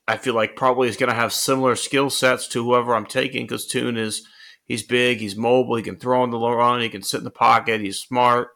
I 0.09 0.17
feel 0.17 0.35
like 0.35 0.57
probably 0.57 0.89
is 0.89 0.97
going 0.97 1.11
to 1.11 1.15
have 1.15 1.33
similar 1.33 1.77
skill 1.77 2.09
sets 2.09 2.49
to 2.49 2.65
whoever 2.65 2.95
I'm 2.95 3.07
taking 3.07 3.45
because 3.45 3.67
Tune 3.67 3.99
is 3.99 4.27
he's 4.65 4.83
big, 4.83 5.19
he's 5.19 5.37
mobile, 5.37 5.77
he 5.77 5.83
can 5.83 5.97
throw 5.97 6.23
on 6.23 6.31
the 6.31 6.39
run, 6.39 6.81
he 6.81 6.89
can 6.89 7.03
sit 7.03 7.19
in 7.19 7.25
the 7.25 7.31
pocket, 7.31 7.83
he's 7.83 7.99
smart. 7.99 8.49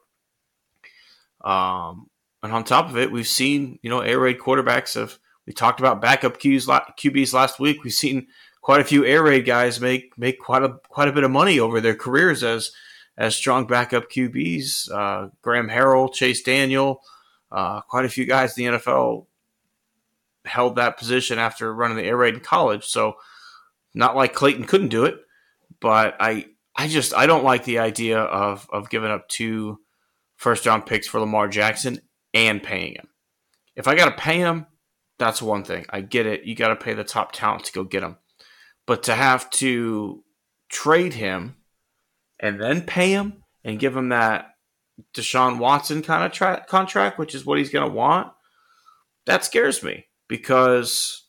Um, 1.45 2.09
and 2.43 2.53
on 2.53 2.65
top 2.65 2.89
of 2.89 2.97
it, 2.97 3.13
we've 3.13 3.29
seen 3.29 3.79
you 3.83 3.91
know 3.91 4.01
air 4.01 4.19
raid 4.19 4.39
quarterbacks 4.39 4.95
have 4.95 5.19
we 5.47 5.53
talked 5.53 5.81
about 5.81 6.01
backup 6.01 6.39
QBs, 6.39 6.67
QBs 6.99 7.35
last 7.35 7.61
week. 7.61 7.85
We've 7.85 7.93
seen 7.93 8.29
quite 8.63 8.81
a 8.81 8.85
few 8.85 9.05
air 9.05 9.23
raid 9.23 9.45
guys 9.45 9.81
make 9.81 10.17
make 10.17 10.39
quite 10.39 10.63
a 10.63 10.79
quite 10.89 11.09
a 11.09 11.13
bit 11.13 11.25
of 11.25 11.31
money 11.31 11.61
over 11.61 11.81
their 11.81 11.95
careers 11.95 12.43
as 12.43 12.71
as 13.19 13.37
strong 13.37 13.67
backup 13.67 14.11
QBs. 14.11 14.91
Uh, 14.91 15.29
Graham 15.43 15.69
Harrell, 15.69 16.13
Chase 16.13 16.43
Daniel, 16.43 17.03
uh, 17.51 17.83
quite 17.83 18.07
a 18.07 18.09
few 18.09 18.25
guys 18.25 18.57
in 18.57 18.73
the 18.73 18.79
NFL 18.79 19.27
held 20.45 20.77
that 20.77 20.99
position 20.99 21.39
after 21.39 21.73
running 21.73 21.97
the 21.97 22.05
air 22.05 22.17
raid 22.17 22.35
in 22.35 22.41
college. 22.41 22.85
So 22.87 23.15
not 23.95 24.17
like 24.17 24.35
Clayton 24.35 24.65
couldn't 24.65 24.89
do 24.89 25.05
it, 25.05 25.17
but 25.81 26.17
I 26.21 26.47
I 26.77 26.89
just 26.89 27.15
I 27.15 27.27
don't 27.27 27.45
like 27.45 27.65
the 27.65 27.79
idea 27.79 28.19
of 28.19 28.67
of 28.73 28.91
giving 28.91 29.11
up 29.11 29.29
two 29.29 29.79
first 30.37 30.67
round 30.67 30.87
picks 30.87 31.07
for 31.07 31.21
Lamar 31.21 31.49
Jackson 31.49 32.01
and 32.35 32.63
paying 32.63 32.95
him. 32.95 33.09
If 33.77 33.89
I 33.89 33.95
got 33.95 34.07
to 34.07 34.23
pay 34.23 34.39
him, 34.39 34.67
that's 35.19 35.43
one 35.43 35.65
thing. 35.65 35.87
I 35.91 36.01
get 36.01 36.27
it. 36.27 36.45
You 36.45 36.55
got 36.55 36.69
to 36.69 36.77
pay 36.77 36.95
the 36.95 37.05
top 37.05 37.33
talent 37.33 37.65
to 37.65 37.73
go 37.73 37.85
get 37.85 38.03
him. 38.03 38.17
But 38.87 39.05
to 39.05 39.15
have 39.15 39.49
to 39.51 40.25
trade 40.69 41.15
him 41.15 41.57
and 42.41 42.61
then 42.61 42.83
pay 42.83 43.13
him 43.13 43.45
and 43.63 43.79
give 43.79 43.97
him 43.97 44.09
that 44.09 44.47
Deshaun 45.15 45.59
Watson 45.59 46.03
kind 46.03 46.25
of 46.25 46.33
tra- 46.33 46.65
contract, 46.69 47.19
which 47.19 47.35
is 47.35 47.47
what 47.47 47.59
he's 47.59 47.71
going 47.71 47.89
to 47.89 47.95
want, 47.95 48.33
that 49.27 49.45
scares 49.45 49.83
me 49.83 50.07
because 50.33 51.25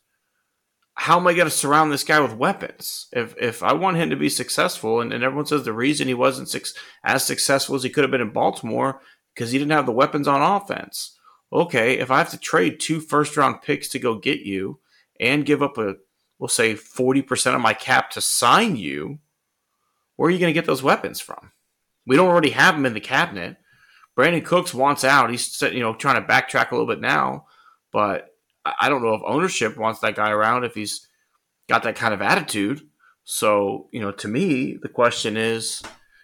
how 0.94 1.20
am 1.20 1.28
I 1.28 1.34
going 1.34 1.48
to 1.48 1.52
surround 1.52 1.92
this 1.92 2.06
guy 2.06 2.22
with 2.22 2.38
weapons? 2.38 3.08
If 3.12 3.36
if 3.38 3.62
I 3.62 3.74
want 3.74 3.98
him 3.98 4.10
to 4.12 4.16
be 4.16 4.30
successful, 4.30 5.02
and, 5.02 5.12
and 5.12 5.26
everyone 5.26 5.46
says 5.46 5.66
the 5.66 5.74
reason 5.74 6.08
he 6.08 6.14
wasn't 6.14 6.48
su- 6.48 6.62
as 7.04 7.26
successful 7.26 7.76
as 7.76 7.84
he 7.84 7.90
could 7.90 8.06
have 8.06 8.12
been 8.12 8.22
in 8.22 8.30
Baltimore 8.30 9.02
because 9.36 9.52
he 9.52 9.60
didn't 9.60 9.74
have 9.74 9.86
the 9.86 9.92
weapons 9.92 10.26
on 10.26 10.42
offense. 10.42 11.18
Okay, 11.52 12.00
if 12.00 12.12
I 12.12 12.18
have 12.20 12.30
to 12.30 12.38
trade 12.38 12.80
two 12.80 13.02
first 13.02 13.36
round 13.36 13.62
picks 13.62 13.90
to 13.90 14.00
go 14.00 14.18
get 14.18 14.40
you 14.40 14.80
and 15.20 15.46
give 15.46 15.62
up 15.62 15.78
a, 15.78 15.96
we'll 16.40 16.48
say 16.48 16.74
forty 16.74 17.22
percent 17.22 17.58
of 17.58 17.62
my 17.62 17.74
cap 17.74 18.10
to 18.12 18.22
sign 18.22 18.78
you, 18.78 19.20
where 20.16 20.30
are 20.30 20.32
you 20.32 20.40
going 20.40 20.54
to 20.54 20.58
get 20.58 20.66
those 20.66 20.82
weapons 20.82 21.20
from? 21.20 21.52
We 22.08 22.16
don't 22.16 22.30
already 22.30 22.52
have 22.52 22.76
them 22.76 22.86
in 22.86 22.94
the 22.94 23.02
cabinet. 23.02 23.58
Brandin 24.18 24.46
Cooks 24.46 24.74
wants 24.74 25.04
out. 25.04 25.30
He's 25.30 25.62
you 25.62 25.82
know 25.82 25.94
trying 25.94 26.22
to 26.22 26.26
backtrack 26.26 26.72
a 26.72 26.76
little 26.76 26.88
bit 26.88 27.02
now, 27.02 27.48
but 27.92 28.33
I 28.66 28.90
don't 28.90 29.04
know 29.04 29.14
if 29.14 29.22
ownership 29.26 29.78
wants 29.78 30.00
that 30.00 30.16
guy 30.16 30.32
around 30.32 30.64
if 30.64 30.74
he's 30.74 31.08
got 31.68 31.84
that 31.84 31.96
kind 31.96 32.14
of 32.14 32.22
attitude. 32.22 32.82
So, 33.26 33.88
you 33.92 34.02
know, 34.02 34.12
to 34.12 34.28
me, 34.28 34.78
the 34.82 34.90
question 34.90 35.38
is 35.38 35.82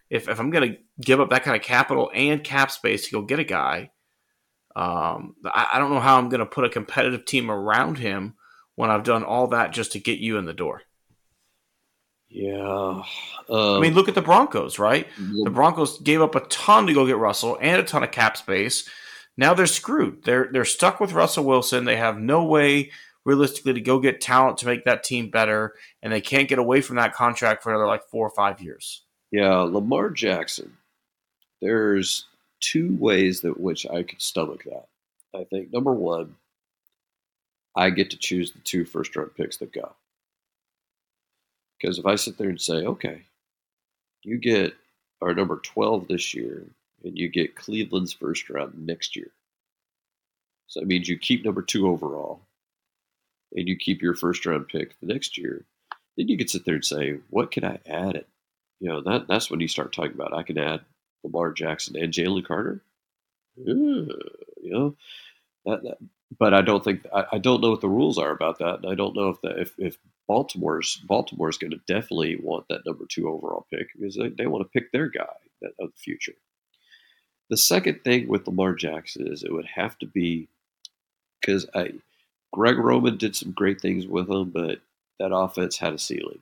if, 0.10 0.28
if 0.28 0.40
I'm 0.40 0.50
going 0.50 0.72
to 0.72 0.78
give 1.02 1.20
up 1.20 1.30
that 1.30 1.44
kind 1.44 1.56
of 1.56 1.64
capital 1.64 2.12
and 2.14 2.44
cap 2.44 2.72
space 2.72 3.06
to 3.06 3.12
go 3.12 3.22
get 3.22 3.40
a 3.40 3.44
guy, 3.44 3.92
um, 4.76 5.36
I, 5.46 5.68
I, 5.74 5.80
don't 5.80 5.92
know 5.92 6.00
how 6.00 6.18
I'm 6.18 6.30
going 6.30 6.40
to 6.40 6.46
put 6.46 6.64
a 6.64 6.70
competitive 6.70 7.26
team 7.26 7.50
around 7.50 7.98
him 7.98 8.36
when 8.76 8.90
I've 8.90 9.04
done 9.04 9.24
all 9.24 9.48
that 9.48 9.74
just 9.74 9.94
to 9.94 10.00
get 10.00 10.20
you 10.20 10.38
in 10.38 10.46
the 10.46 10.54
door. 10.54 10.84
Yeah. 12.30 13.02
Um, 13.02 13.04
I 13.50 13.80
mean, 13.80 13.96
look 13.96 14.08
at 14.08 14.16
the 14.16 14.22
Broncos, 14.22 14.78
right? 14.78 15.08
The 15.44 15.50
Broncos 15.50 16.00
gave 16.00 16.22
up 16.22 16.36
a 16.36 16.42
ton 16.42 16.86
to 16.86 16.94
go 16.94 17.08
get 17.08 17.18
Russell 17.18 17.58
and 17.60 17.82
a 17.82 17.84
ton 17.84 18.04
of 18.04 18.12
cap 18.12 18.38
space 18.38 18.88
now 19.40 19.54
they're 19.54 19.68
screwed. 19.68 20.24
They're 20.24 20.50
they're 20.52 20.66
stuck 20.66 21.00
with 21.00 21.14
Russell 21.14 21.46
Wilson. 21.46 21.86
They 21.86 21.96
have 21.96 22.20
no 22.20 22.44
way 22.44 22.92
realistically 23.24 23.74
to 23.74 23.82
go 23.82 24.00
get 24.00 24.20
talent 24.20 24.58
to 24.58 24.66
make 24.66 24.84
that 24.84 25.04
team 25.04 25.30
better, 25.30 25.76
and 26.04 26.12
they 26.12 26.20
can't 26.20 26.50
get 26.50 26.60
away 26.60 26.82
from 26.82 26.98
that 26.98 27.14
contract 27.14 27.64
for 27.64 27.70
another 27.70 27.88
like 27.88 28.04
four 28.04 28.28
or 28.28 28.36
five 28.36 28.62
years. 28.62 29.04
Yeah, 29.32 29.56
Lamar 29.60 30.10
Jackson. 30.10 30.76
There's 31.62 32.26
two 32.60 32.98
ways 33.00 33.40
that 33.42 33.58
which 33.60 33.88
I 33.88 34.04
could 34.04 34.22
stomach 34.22 34.66
that. 34.66 34.88
I 35.34 35.46
think 35.46 35.72
number 35.72 35.94
one, 35.94 36.36
I 37.78 37.92
get 37.92 38.10
to 38.12 38.18
choose 38.18 38.52
the 38.52 38.60
two 38.60 38.84
first 38.84 39.16
round 39.16 39.36
picks 39.36 39.58
that 39.58 39.72
go. 39.72 39.96
Because 41.80 41.98
if 41.98 42.06
I 42.06 42.16
sit 42.16 42.38
there 42.38 42.50
and 42.50 42.60
say, 42.60 42.86
okay, 42.86 43.22
you 44.24 44.38
get 44.38 44.74
our 45.22 45.34
number 45.34 45.62
12 45.64 46.10
this 46.10 46.34
year, 46.34 46.66
and 47.04 47.18
you 47.18 47.30
get 47.30 47.56
Cleveland's 47.56 48.14
first 48.14 48.50
round 48.50 48.86
next 48.86 49.16
year. 49.16 49.32
So 50.68 50.80
that 50.80 50.88
means 50.88 51.10
you 51.10 51.18
keep 51.18 51.44
number 51.44 51.62
two 51.62 51.88
overall, 51.88 52.42
and 53.54 53.68
you 53.68 53.76
keep 53.76 54.02
your 54.02 54.14
first 54.14 54.46
round 54.46 54.68
pick 54.68 55.00
the 55.00 55.08
next 55.08 55.38
year. 55.38 55.66
Then 56.16 56.28
you 56.28 56.38
can 56.38 56.48
sit 56.48 56.66
there 56.66 56.76
and 56.76 56.86
say, 56.86 57.18
what 57.30 57.52
can 57.52 57.64
I 57.64 57.80
add 57.88 58.16
it? 58.16 58.28
You 58.80 58.90
know, 58.90 59.02
that 59.02 59.28
that's 59.28 59.50
when 59.50 59.60
you 59.60 59.68
start 59.68 59.94
talking 59.94 60.14
about 60.14 60.34
I 60.34 60.44
can 60.44 60.58
add 60.58 60.82
Lamar 61.24 61.52
Jackson 61.52 61.98
and 61.98 62.14
Jalen 62.14 62.46
Carter. 62.46 62.82
you 63.56 64.08
know, 64.62 64.96
that, 65.66 65.84
that, 65.84 65.98
but 66.38 66.54
I 66.54 66.62
don't 66.62 66.84
think 66.84 67.06
I, 67.14 67.26
I, 67.34 67.38
don't 67.40 67.62
know 67.62 67.72
what 67.72 67.82
the 67.82 67.90
rules 67.90 68.18
are 68.18 68.32
about 68.32 68.60
that, 68.60 68.76
and 68.76 68.86
I 68.86 68.96
don't 68.96 69.16
know 69.16 69.30
if 69.30 69.42
that 69.42 69.60
if, 69.60 69.74
if 69.78 69.98
Baltimore's 70.28 70.98
Baltimore's 70.98 71.58
going 71.58 71.72
to 71.72 71.82
definitely 71.88 72.38
want 72.42 72.68
that 72.70 72.86
number 72.86 73.06
two 73.10 73.28
overall 73.28 73.66
pick 73.72 73.88
because 73.96 74.16
they, 74.16 74.30
they 74.30 74.48
want 74.48 74.64
to 74.64 74.80
pick 74.80 74.92
their 74.92 75.08
guy 75.08 75.26
of 75.80 75.92
the 75.92 75.98
future. 75.98 76.36
The 77.50 77.58
second 77.58 78.04
thing 78.04 78.28
with 78.28 78.48
Lamar 78.48 78.76
Jackson 78.76 79.28
is 79.28 79.44
it 79.44 79.52
would 79.52 79.66
have 79.66 79.98
to 80.00 80.06
be 80.06 80.48
because 81.42 81.66
I 81.74 81.94
Greg 82.54 82.78
Roman 82.78 83.18
did 83.18 83.36
some 83.36 83.52
great 83.52 83.82
things 83.82 84.08
with 84.08 84.30
him, 84.30 84.50
but 84.50 84.80
that 85.20 85.34
offense 85.34 85.78
had 85.78 85.94
a 85.94 86.00
ceiling, 86.00 86.42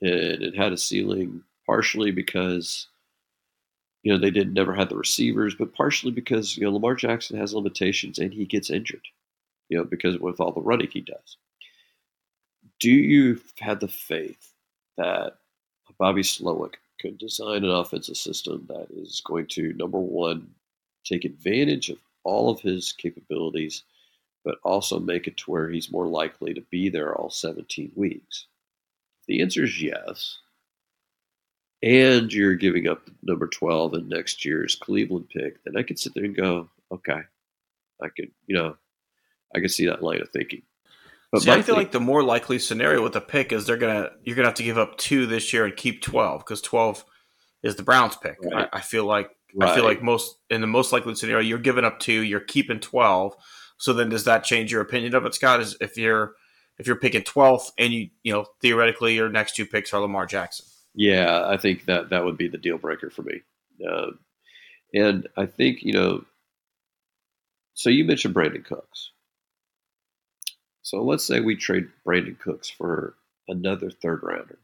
and 0.00 0.42
it 0.42 0.56
had 0.56 0.72
a 0.72 0.76
ceiling 0.78 1.42
partially 1.66 2.10
because 2.10 2.88
you 4.02 4.12
know 4.12 4.18
they 4.18 4.30
didn't 4.30 4.54
never 4.54 4.74
had 4.74 4.88
the 4.88 4.96
receivers, 4.96 5.54
but 5.56 5.74
partially 5.74 6.12
because 6.12 6.56
you 6.56 6.64
know 6.64 6.72
Lamar 6.72 6.94
Jackson 6.94 7.38
has 7.38 7.54
limitations 7.54 8.18
and 8.18 8.32
he 8.32 8.44
gets 8.44 8.70
injured, 8.70 9.06
you 9.68 9.78
know 9.78 9.84
because 9.84 10.18
with 10.18 10.40
all 10.40 10.52
the 10.52 10.60
running 10.60 10.88
he 10.88 11.00
does. 11.00 11.36
Do 12.80 12.90
you 12.90 13.40
have 13.60 13.80
the 13.80 13.88
faith 13.88 14.52
that 14.96 15.36
Bobby 15.98 16.22
Slowik 16.22 16.74
could 17.02 17.18
design 17.18 17.64
an 17.64 17.70
offensive 17.70 18.16
system 18.16 18.64
that 18.68 18.86
is 18.90 19.20
going 19.26 19.46
to 19.48 19.72
number 19.74 19.98
one 19.98 20.48
take 21.04 21.24
advantage 21.24 21.90
of 21.90 21.98
all 22.22 22.48
of 22.48 22.60
his 22.60 22.92
capabilities, 22.92 23.82
but 24.44 24.58
also 24.62 25.00
make 25.00 25.26
it 25.26 25.36
to 25.36 25.50
where 25.50 25.68
he's 25.68 25.90
more 25.90 26.06
likely 26.06 26.54
to 26.54 26.60
be 26.70 26.88
there 26.88 27.14
all 27.14 27.28
17 27.28 27.92
weeks? 27.96 28.46
The 29.26 29.42
answer 29.42 29.64
is 29.64 29.82
yes. 29.82 30.38
And 31.82 32.32
you're 32.32 32.54
giving 32.54 32.86
up 32.86 33.10
number 33.22 33.48
12 33.48 33.94
in 33.94 34.08
next 34.08 34.44
year's 34.44 34.76
Cleveland 34.76 35.28
pick, 35.28 35.62
then 35.64 35.76
I 35.76 35.82
could 35.82 35.98
sit 35.98 36.14
there 36.14 36.24
and 36.24 36.36
go, 36.36 36.70
okay, 36.92 37.20
I 38.00 38.08
could, 38.16 38.30
you 38.46 38.54
know, 38.54 38.76
I 39.54 39.60
could 39.60 39.72
see 39.72 39.86
that 39.86 40.02
line 40.02 40.22
of 40.22 40.30
thinking. 40.30 40.62
But 41.32 41.42
See, 41.42 41.50
I 41.50 41.62
feel 41.62 41.76
like 41.76 41.92
the 41.92 42.00
more 42.00 42.22
likely 42.22 42.58
scenario 42.58 43.02
with 43.02 43.14
the 43.14 43.20
pick 43.20 43.52
is 43.52 43.64
they're 43.64 43.78
gonna 43.78 44.10
you're 44.22 44.36
gonna 44.36 44.48
have 44.48 44.56
to 44.56 44.62
give 44.62 44.76
up 44.76 44.98
two 44.98 45.26
this 45.26 45.50
year 45.52 45.64
and 45.64 45.74
keep 45.74 46.02
twelve 46.02 46.40
because 46.40 46.60
twelve 46.60 47.06
is 47.62 47.76
the 47.76 47.82
Browns 47.82 48.16
pick. 48.16 48.36
Right. 48.44 48.68
I, 48.70 48.78
I, 48.78 48.80
feel 48.82 49.06
like 49.06 49.30
right. 49.54 49.70
I 49.70 49.74
feel 49.74 49.84
like 49.84 50.02
most 50.02 50.36
in 50.50 50.60
the 50.60 50.66
most 50.66 50.92
likely 50.92 51.14
scenario 51.14 51.40
you're 51.40 51.58
giving 51.58 51.84
up 51.84 52.00
two, 52.00 52.20
you're 52.20 52.40
keeping 52.40 52.80
twelve. 52.80 53.34
So 53.78 53.94
then 53.94 54.10
does 54.10 54.24
that 54.24 54.44
change 54.44 54.70
your 54.70 54.82
opinion 54.82 55.14
of 55.14 55.24
it, 55.24 55.34
Scott? 55.34 55.60
Is 55.60 55.74
if 55.80 55.96
you're 55.96 56.34
if 56.78 56.86
you're 56.86 56.96
picking 56.96 57.22
twelfth 57.22 57.70
and 57.78 57.94
you 57.94 58.10
you 58.22 58.32
know 58.34 58.44
theoretically 58.60 59.14
your 59.14 59.30
next 59.30 59.56
two 59.56 59.64
picks 59.64 59.94
are 59.94 60.02
Lamar 60.02 60.26
Jackson. 60.26 60.66
Yeah, 60.94 61.46
I 61.46 61.56
think 61.56 61.86
that 61.86 62.10
that 62.10 62.26
would 62.26 62.36
be 62.36 62.48
the 62.48 62.58
deal 62.58 62.76
breaker 62.76 63.08
for 63.08 63.22
me. 63.22 63.40
Uh, 63.90 64.10
and 64.92 65.26
I 65.38 65.46
think 65.46 65.82
you 65.82 65.94
know. 65.94 66.24
So 67.72 67.88
you 67.88 68.04
mentioned 68.04 68.34
Brandin 68.34 68.66
Cooks. 68.66 69.11
So 70.82 71.02
let's 71.02 71.24
say 71.24 71.40
we 71.40 71.56
trade 71.56 71.88
Brandin 72.04 72.38
Cooks 72.38 72.68
for 72.68 73.14
another 73.48 73.90
third 73.90 74.20
rounder. 74.22 74.58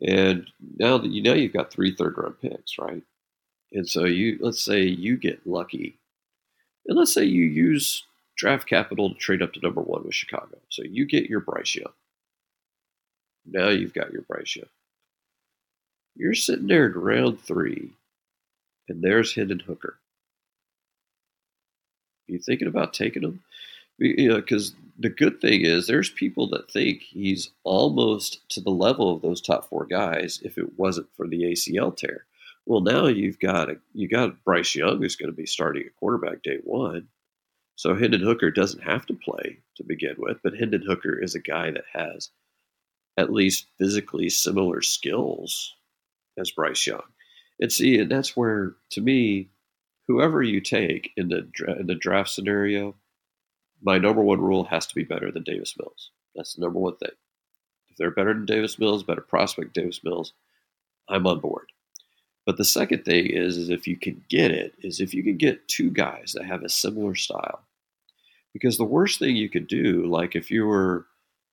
And 0.00 0.46
now 0.78 0.98
that 0.98 1.10
you 1.10 1.22
know 1.22 1.34
you've 1.34 1.52
got 1.52 1.70
three 1.70 1.94
third 1.94 2.16
round 2.16 2.40
picks, 2.40 2.78
right? 2.78 3.02
And 3.72 3.88
so 3.88 4.04
you 4.04 4.38
let's 4.40 4.64
say 4.64 4.82
you 4.82 5.16
get 5.16 5.46
lucky. 5.46 5.98
And 6.86 6.96
let's 6.96 7.12
say 7.12 7.24
you 7.24 7.44
use 7.44 8.04
draft 8.36 8.66
capital 8.68 9.10
to 9.10 9.16
trade 9.16 9.42
up 9.42 9.52
to 9.54 9.60
number 9.60 9.82
one 9.82 10.04
with 10.04 10.14
Chicago. 10.14 10.58
So 10.70 10.82
you 10.84 11.04
get 11.04 11.28
your 11.28 11.40
Bryce 11.40 11.74
Young. 11.74 11.92
Now 13.44 13.68
you've 13.68 13.94
got 13.94 14.12
your 14.12 14.22
Bryce 14.22 14.56
Young. 14.56 14.68
You're 16.16 16.34
sitting 16.34 16.66
there 16.68 16.86
in 16.86 16.92
round 16.92 17.40
three, 17.40 17.90
and 18.88 19.02
there's 19.02 19.34
Hendon 19.34 19.60
Hooker. 19.60 19.98
You 22.26 22.38
thinking 22.38 22.68
about 22.68 22.94
taking 22.94 23.22
him? 23.22 23.42
You 23.98 24.28
know, 24.28 24.36
because 24.36 24.74
the 24.98 25.08
good 25.08 25.40
thing 25.40 25.62
is 25.62 25.86
there's 25.86 26.10
people 26.10 26.48
that 26.50 26.70
think 26.70 27.02
he's 27.02 27.50
almost 27.62 28.48
to 28.50 28.60
the 28.60 28.70
level 28.70 29.14
of 29.14 29.22
those 29.22 29.40
top 29.40 29.68
four 29.68 29.86
guys 29.86 30.40
if 30.42 30.58
it 30.58 30.78
wasn't 30.78 31.08
for 31.16 31.26
the 31.26 31.42
ACL 31.42 31.96
tear. 31.96 32.24
Well, 32.66 32.80
now 32.80 33.06
you've 33.06 33.38
got 33.38 33.70
a, 33.70 33.76
you 33.94 34.08
got 34.08 34.44
Bryce 34.44 34.74
Young 34.74 34.98
who's 34.98 35.16
going 35.16 35.30
to 35.30 35.36
be 35.36 35.46
starting 35.46 35.84
at 35.86 35.96
quarterback 35.96 36.42
day 36.42 36.58
one. 36.64 37.08
So 37.76 37.94
Hendon 37.94 38.22
Hooker 38.22 38.50
doesn't 38.50 38.82
have 38.82 39.06
to 39.06 39.14
play 39.14 39.58
to 39.76 39.84
begin 39.84 40.16
with, 40.18 40.38
but 40.42 40.54
Hendon 40.58 40.82
Hooker 40.82 41.16
is 41.16 41.34
a 41.36 41.40
guy 41.40 41.70
that 41.70 41.84
has 41.92 42.30
at 43.16 43.32
least 43.32 43.66
physically 43.78 44.28
similar 44.28 44.82
skills 44.82 45.74
as 46.36 46.50
Bryce 46.50 46.86
Young. 46.86 47.02
And 47.60 47.72
see, 47.72 47.98
and 47.98 48.10
that's 48.10 48.36
where 48.36 48.74
to 48.90 49.00
me, 49.00 49.50
whoever 50.08 50.42
you 50.42 50.60
take 50.60 51.12
in 51.16 51.28
the 51.28 51.48
in 51.78 51.86
the 51.86 51.94
draft 51.94 52.30
scenario 52.30 52.96
my 53.82 53.98
number 53.98 54.22
one 54.22 54.40
rule 54.40 54.64
has 54.64 54.86
to 54.86 54.94
be 54.94 55.04
better 55.04 55.30
than 55.30 55.42
Davis 55.42 55.74
Mills. 55.78 56.10
That's 56.34 56.54
the 56.54 56.62
number 56.62 56.78
one 56.78 56.96
thing. 56.96 57.10
If 57.90 57.96
they're 57.96 58.10
better 58.10 58.34
than 58.34 58.46
Davis 58.46 58.78
Mills, 58.78 59.02
better 59.02 59.20
prospect 59.20 59.74
Davis 59.74 60.02
Mills, 60.04 60.32
I'm 61.08 61.26
on 61.26 61.40
board. 61.40 61.72
But 62.46 62.56
the 62.56 62.64
second 62.64 63.04
thing 63.04 63.26
is, 63.26 63.56
is 63.56 63.68
if 63.68 63.86
you 63.86 63.96
can 63.96 64.24
get 64.28 64.50
it, 64.50 64.74
is 64.80 65.00
if 65.00 65.12
you 65.12 65.22
can 65.22 65.36
get 65.36 65.68
two 65.68 65.90
guys 65.90 66.32
that 66.32 66.46
have 66.46 66.62
a 66.62 66.68
similar 66.68 67.14
style. 67.14 67.60
Because 68.54 68.78
the 68.78 68.84
worst 68.84 69.18
thing 69.18 69.36
you 69.36 69.50
could 69.50 69.66
do, 69.66 70.06
like 70.06 70.34
if 70.34 70.50
you 70.50 70.64
were 70.64 71.06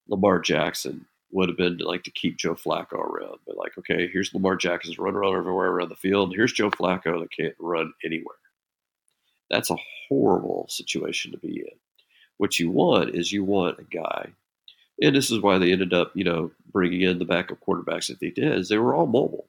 Lamar 0.07 0.39
Jackson, 0.39 1.05
would 1.31 1.49
have 1.49 1.57
been 1.57 1.77
to 1.79 1.85
like 1.85 2.03
to 2.03 2.11
keep 2.11 2.37
Joe 2.37 2.55
Flacco 2.55 2.93
around. 2.93 3.39
But 3.45 3.57
like, 3.57 3.77
okay, 3.77 4.07
here's 4.07 4.33
Lamar 4.33 4.55
Jackson's 4.55 4.97
run 4.97 5.15
around 5.15 5.35
everywhere 5.35 5.67
around 5.67 5.89
the 5.89 5.95
field. 5.95 6.33
Here's 6.33 6.53
Joe 6.53 6.71
Flacco 6.71 7.19
that 7.19 7.31
can't 7.37 7.55
run 7.59 7.91
anywhere. 8.05 8.37
That's 9.49 9.69
a 9.69 9.77
horrible 10.07 10.67
situation 10.69 11.31
to 11.33 11.37
be 11.37 11.59
in. 11.59 11.77
What 12.37 12.59
you 12.59 12.69
want 12.69 13.15
is 13.15 13.31
you 13.31 13.43
want 13.43 13.79
a 13.79 13.83
guy, 13.83 14.29
and 15.01 15.15
this 15.15 15.31
is 15.31 15.39
why 15.39 15.57
they 15.57 15.71
ended 15.71 15.93
up, 15.93 16.11
you 16.15 16.23
know, 16.23 16.51
bringing 16.71 17.01
in 17.01 17.19
the 17.19 17.25
backup 17.25 17.59
quarterbacks 17.65 18.07
that 18.07 18.19
they 18.19 18.29
did. 18.29 18.57
Is 18.57 18.69
they 18.69 18.77
were 18.77 18.93
all 18.93 19.07
mobile, 19.07 19.47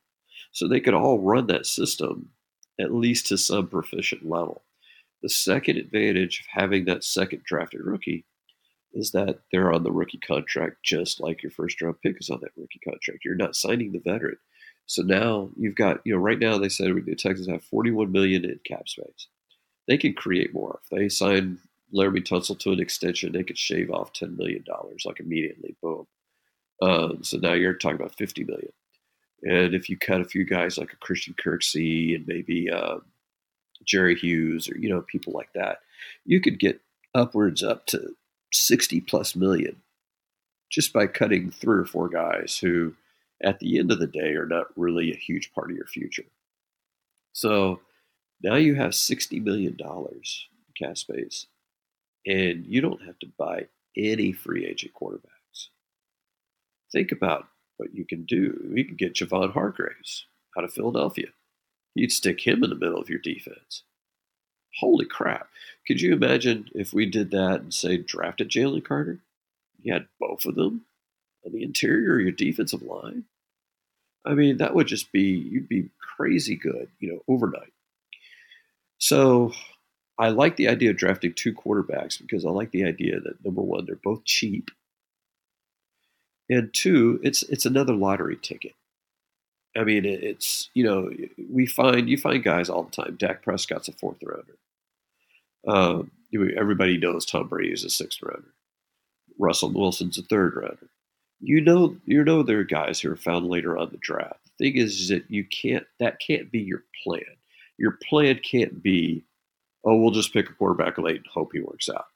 so 0.53 0.67
they 0.67 0.81
could 0.81 0.95
all 0.95 1.19
run 1.19 1.47
that 1.49 1.67
system 1.67 2.31
at 2.79 2.95
least 2.95 3.27
to 3.27 3.39
some 3.39 3.67
proficient 3.67 4.29
level. 4.29 4.63
The 5.23 5.29
second 5.29 5.79
advantage 5.79 6.41
of 6.41 6.47
having 6.49 6.85
that 6.85 7.05
second 7.05 7.43
drafted 7.45 7.81
rookie 7.81 8.25
is 8.93 9.11
that 9.13 9.41
they're 9.51 9.73
on 9.73 9.83
the 9.83 9.93
rookie 9.93 10.19
contract 10.19 10.77
just 10.83 11.21
like 11.21 11.43
your 11.43 11.51
first 11.51 11.81
round 11.81 12.01
pick 12.03 12.17
is 12.21 12.31
on 12.31 12.41
that 12.41 12.53
rookie 12.57 12.81
contract. 12.85 13.25
You're 13.25 13.35
not 13.35 13.57
signing 13.57 13.93
the 13.93 13.99
veteran. 13.99 14.37
So 14.87 15.03
now 15.03 15.51
you've 15.57 15.75
got, 15.75 16.01
you 16.05 16.15
know, 16.15 16.21
right 16.21 16.39
now 16.39 16.59
they 16.59 16.69
said 16.69 16.95
the 16.95 17.15
Texans 17.15 17.49
have 17.49 17.65
41 17.65 18.11
million 18.13 18.45
in 18.45 18.61
cap 18.65 18.89
space. 18.89 19.29
They 19.89 19.99
can 19.99 20.15
create 20.15 20.55
more. 20.55 20.81
If 20.83 20.91
they 20.91 21.09
sign 21.09 21.59
Laremy 21.95 22.25
Tunsil 22.25 22.59
to 22.59 22.73
an 22.73 22.81
extension, 22.81 23.33
they 23.33 23.45
could 23.45 23.59
shave 23.59 23.91
off 23.91 24.13
ten 24.13 24.37
million 24.37 24.65
dollars 24.65 25.05
like 25.05 25.21
immediately. 25.21 25.77
Boom. 25.83 26.07
Um, 26.83 27.23
so 27.23 27.39
now 27.39 27.53
you're 27.53 27.75
talking 27.75 27.97
about 27.97 28.17
fifty 28.17 28.45
million. 28.45 28.73
And 29.43 29.75
if 29.75 29.89
you 29.89 29.97
cut 29.99 30.21
a 30.21 30.25
few 30.25 30.45
guys 30.45 30.79
like 30.79 30.93
a 30.93 30.97
Christian 30.97 31.35
Kirksey 31.35 32.15
and 32.15 32.27
maybe 32.27 32.71
uh, 32.71 32.99
Jerry 33.85 34.17
Hughes 34.17 34.69
or 34.69 34.79
you 34.79 34.89
know 34.89 35.03
people 35.03 35.33
like 35.33 35.53
that, 35.55 35.79
you 36.25 36.41
could 36.41 36.59
get 36.59 36.81
upwards 37.15 37.63
up 37.63 37.87
to 37.87 38.15
sixty 38.53 39.01
plus 39.01 39.37
million 39.37 39.77
just 40.71 40.93
by 40.93 41.07
cutting 41.07 41.51
three 41.51 41.79
or 41.79 41.85
four 41.85 42.09
guys 42.09 42.59
who, 42.59 42.93
at 43.43 43.61
the 43.61 43.79
end 43.79 43.93
of 43.93 44.01
the 44.01 44.07
day, 44.07 44.33
are 44.33 44.47
not 44.47 44.67
really 44.77 45.13
a 45.13 45.17
huge 45.17 45.53
part 45.55 45.71
of 45.71 45.77
your 45.77 45.87
future. 45.87 46.25
So 47.33 47.81
now 48.43 48.57
you 48.57 48.75
have 48.75 48.95
sixty 48.95 49.39
million 49.39 49.77
dollars 49.77 50.49
cap 50.77 50.99
space 50.99 51.47
and 52.27 52.67
you 52.67 52.81
don't 52.81 53.05
have 53.05 53.19
to 53.21 53.29
buy 53.39 53.67
any 53.97 54.33
free 54.33 54.67
agent 54.67 54.93
quarterbacks. 55.01 55.69
Think 56.93 57.13
about 57.13 57.47
what 57.77 57.95
you 57.95 58.05
can 58.05 58.25
do. 58.25 58.71
You 58.75 58.85
can 58.85 58.97
get 58.97 59.15
Javon 59.15 59.53
Hargraves 59.53 60.27
out 60.57 60.65
of 60.65 60.73
Philadelphia. 60.73 61.29
You'd 61.95 62.13
stick 62.13 62.47
him 62.47 62.63
in 62.63 62.71
the 62.71 62.77
middle 62.77 63.01
of 63.01 63.09
your 63.09 63.19
defense. 63.19 63.83
Holy 64.79 65.07
crap. 65.07 65.49
Could 65.87 66.01
you 66.01 66.13
imagine 66.13 66.69
if 66.75 66.93
we 66.93 67.07
did 67.07 67.31
that 67.31 67.61
and 67.61 67.73
say 67.73 67.97
drafted 67.97 68.51
Jalen 68.51 68.85
Carter? 68.85 69.21
You 69.83 69.95
had 69.95 70.09
both 70.21 70.45
of 70.45 70.55
them 70.57 70.83
on 71.45 71.53
the 71.53 71.63
interior 71.63 72.17
of 72.17 72.23
your 72.23 72.33
defensive 72.33 72.83
line? 72.83 73.25
I 74.27 74.35
mean, 74.35 74.57
that 74.59 74.75
would 74.75 74.89
just 74.89 75.13
be, 75.13 75.23
you'd 75.23 75.69
be 75.69 75.89
crazy 76.17 76.57
good, 76.57 76.89
you 76.99 77.13
know, 77.13 77.23
overnight. 77.29 77.73
So 78.99 79.53
I 80.19 80.31
like 80.31 80.57
the 80.57 80.69
idea 80.69 80.91
of 80.91 80.97
drafting 80.97 81.35
two 81.35 81.53
quarterbacks 81.53 82.21
because 82.21 82.45
I 82.45 82.51
like 82.51 82.71
the 82.71 82.85
idea 82.85 83.21
that 83.21 83.45
number 83.45 83.61
one, 83.61 83.85
they're 83.85 83.97
both 83.97 84.25
cheap, 84.25 84.71
and 86.49 86.73
two, 86.73 87.21
it's 87.23 87.43
it's 87.45 87.67
another 87.67 87.95
lottery 87.95 88.37
ticket. 88.41 88.73
I 89.77 89.85
mean, 89.85 90.05
it's 90.05 90.71
you 90.75 90.85
know 90.85 91.11
we 91.51 91.67
find 91.67 92.09
you 92.09 92.17
find 92.17 92.43
guys 92.43 92.71
all 92.71 92.85
the 92.85 92.91
time. 92.91 93.17
Dak 93.17 93.43
Prescott's 93.43 93.89
a 93.89 93.93
fourth 93.93 94.19
rounder. 94.23 94.57
Um, 95.67 96.11
everybody 96.57 96.97
knows 96.97 97.27
Tom 97.27 97.49
Brady 97.49 97.73
is 97.73 97.85
a 97.85 97.91
sixth 97.91 98.23
rounder. 98.23 98.55
Russell 99.39 99.73
Wilson's 99.73 100.19
a 100.19 100.23
third 100.23 100.55
rounder. 100.57 100.89
You 101.41 101.61
know, 101.61 101.97
you 102.07 102.25
know 102.25 102.43
there 102.43 102.61
are 102.61 102.65
guys 102.65 103.01
who 103.01 103.13
are 103.13 103.17
found 103.17 103.49
later 103.49 103.77
on 103.77 103.91
the 103.91 103.99
draft. 103.99 104.41
The 104.45 104.65
thing 104.65 104.77
is, 104.79 105.01
is 105.01 105.09
that 105.09 105.31
you 105.31 105.45
can't. 105.45 105.87
That 106.01 106.19
can't 106.21 106.51
be 106.51 106.61
your 106.61 106.85
plan. 107.05 107.23
Your 107.79 107.99
plan 108.09 108.41
can't 108.43 108.83
be, 108.83 109.25
oh, 109.87 109.97
we'll 109.97 110.11
just 110.11 110.33
pick 110.33 110.51
a 110.51 110.55
quarterback 110.55 110.99
late 110.99 111.17
and 111.17 111.27
hope 111.33 111.53
he 111.53 111.61
works 111.61 111.89
out. 111.89 112.07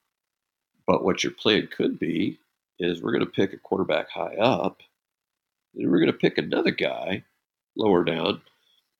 But 0.86 1.04
what 1.04 1.22
your 1.22 1.32
plan 1.32 1.68
could 1.74 1.98
be 1.98 2.38
is 2.80 3.00
we're 3.00 3.12
going 3.12 3.24
to 3.24 3.30
pick 3.30 3.52
a 3.52 3.58
quarterback 3.58 4.10
high 4.10 4.34
up, 4.36 4.82
and 5.76 5.90
we're 5.90 6.00
going 6.00 6.12
to 6.12 6.12
pick 6.12 6.36
another 6.36 6.72
guy 6.72 7.22
lower 7.76 8.02
down. 8.02 8.42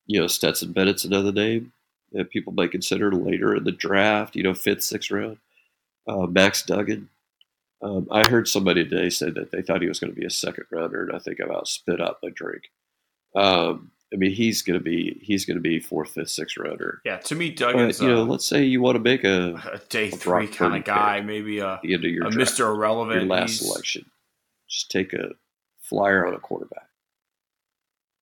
You 0.07 0.21
know, 0.21 0.27
Stetson 0.29 0.73
Bennett's 0.73 1.05
another 1.05 1.33
name 1.33 1.73
that 2.13 2.31
people 2.31 2.53
might 2.53 2.71
consider 2.71 3.13
later 3.13 3.57
in 3.57 3.65
the 3.65 3.73
draft. 3.73 4.37
You 4.37 4.45
know, 4.45 4.55
fifth, 4.55 4.85
sixth 4.85 5.11
round. 5.11 5.39
Uh, 6.07 6.27
Max 6.27 6.63
Duggan. 6.63 7.09
Um, 7.83 8.09
I 8.11 8.29
heard 8.29 8.47
somebody 8.47 8.85
today 8.85 9.09
say 9.09 9.31
that 9.31 9.51
they 9.51 9.63
thought 9.63 9.81
he 9.81 9.89
was 9.89 9.99
going 9.99 10.13
to 10.13 10.21
be 10.21 10.27
a 10.27 10.31
second 10.31 10.67
rounder, 10.71 11.03
and 11.03 11.17
I 11.17 11.19
think 11.19 11.41
I 11.41 11.45
about 11.45 11.67
spit 11.67 12.01
out 12.01 12.19
my 12.23 12.29
drink. 12.29 12.65
Um, 13.35 13.93
I 14.13 14.17
mean, 14.17 14.33
he's 14.33 14.63
going 14.63 14.79
to 14.79 14.83
be 14.83 15.21
he's 15.23 15.45
going 15.45 15.57
to 15.57 15.63
be 15.63 15.79
fourth, 15.79 16.11
fifth, 16.11 16.31
sixth 16.31 16.57
rounder. 16.57 17.01
Yeah, 17.05 17.19
to 17.19 17.35
me, 17.35 17.55
Duggan's 17.55 17.99
but, 17.99 18.05
you 18.05 18.11
know, 18.13 18.23
uh, 18.23 18.27
let's 18.27 18.45
say 18.45 18.65
you 18.65 18.81
want 18.83 18.97
to 18.97 19.03
make 19.03 19.23
a, 19.25 19.55
a 19.73 19.79
day 19.89 20.09
a 20.09 20.11
three 20.11 20.49
kind 20.49 20.77
of 20.77 20.85
guy, 20.85 21.21
maybe 21.21 21.61
a, 21.61 21.75
at 21.75 21.83
the 21.83 21.95
end 21.95 22.05
of 22.05 22.11
your 22.11 22.27
a 22.27 22.31
draft, 22.31 22.53
Mr. 22.53 22.75
Irrelevant. 22.75 23.21
your 23.21 23.29
last 23.29 23.51
He's- 23.51 23.67
selection. 23.67 24.11
Just 24.69 24.91
take 24.91 25.13
a 25.13 25.31
flyer 25.81 26.25
on 26.27 26.35
a 26.35 26.39
quarterback. 26.39 26.89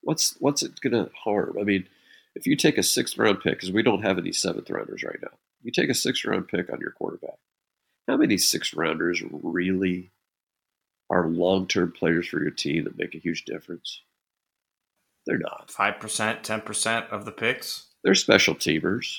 What's 0.02 0.36
what's 0.40 0.62
it 0.62 0.80
going 0.80 0.92
to 0.92 1.10
harm? 1.14 1.56
I 1.60 1.64
mean, 1.64 1.86
if 2.34 2.46
you 2.46 2.56
take 2.56 2.78
a 2.78 2.82
sixth 2.82 3.18
round 3.18 3.40
pick, 3.40 3.54
because 3.54 3.72
we 3.72 3.82
don't 3.82 4.02
have 4.02 4.18
any 4.18 4.32
seventh 4.32 4.70
rounders 4.70 5.02
right 5.02 5.18
now, 5.20 5.36
you 5.62 5.70
take 5.72 5.90
a 5.90 5.94
sixth 5.94 6.24
round 6.24 6.48
pick 6.48 6.72
on 6.72 6.80
your 6.80 6.92
quarterback. 6.92 7.38
How 8.06 8.16
many 8.16 8.38
sixth 8.38 8.72
rounders 8.74 9.22
really 9.30 10.10
are 11.10 11.28
long 11.28 11.66
term 11.66 11.92
players 11.92 12.28
for 12.28 12.40
your 12.40 12.50
team 12.50 12.84
that 12.84 12.98
make 12.98 13.14
a 13.14 13.18
huge 13.18 13.44
difference? 13.44 14.02
They're 15.28 15.38
not. 15.38 15.70
Five 15.70 16.00
percent, 16.00 16.42
ten 16.42 16.62
percent 16.62 17.06
of 17.10 17.26
the 17.26 17.32
picks. 17.32 17.88
They're 18.02 18.14
special 18.14 18.54
teamers, 18.54 19.18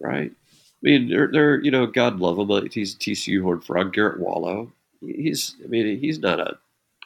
right? 0.00 0.32
I 0.32 0.80
mean, 0.80 1.10
they're, 1.10 1.28
they're 1.30 1.62
you 1.62 1.70
know, 1.70 1.86
God 1.86 2.18
love 2.18 2.38
him, 2.38 2.48
but 2.48 2.72
he's 2.72 2.94
a 2.94 2.98
TCU 2.98 3.42
Horned 3.42 3.62
Frog. 3.62 3.92
Garrett 3.92 4.18
Wallow, 4.18 4.72
he's 5.00 5.54
I 5.62 5.66
mean, 5.66 5.98
he's 5.98 6.18
not 6.18 6.40
a 6.40 6.56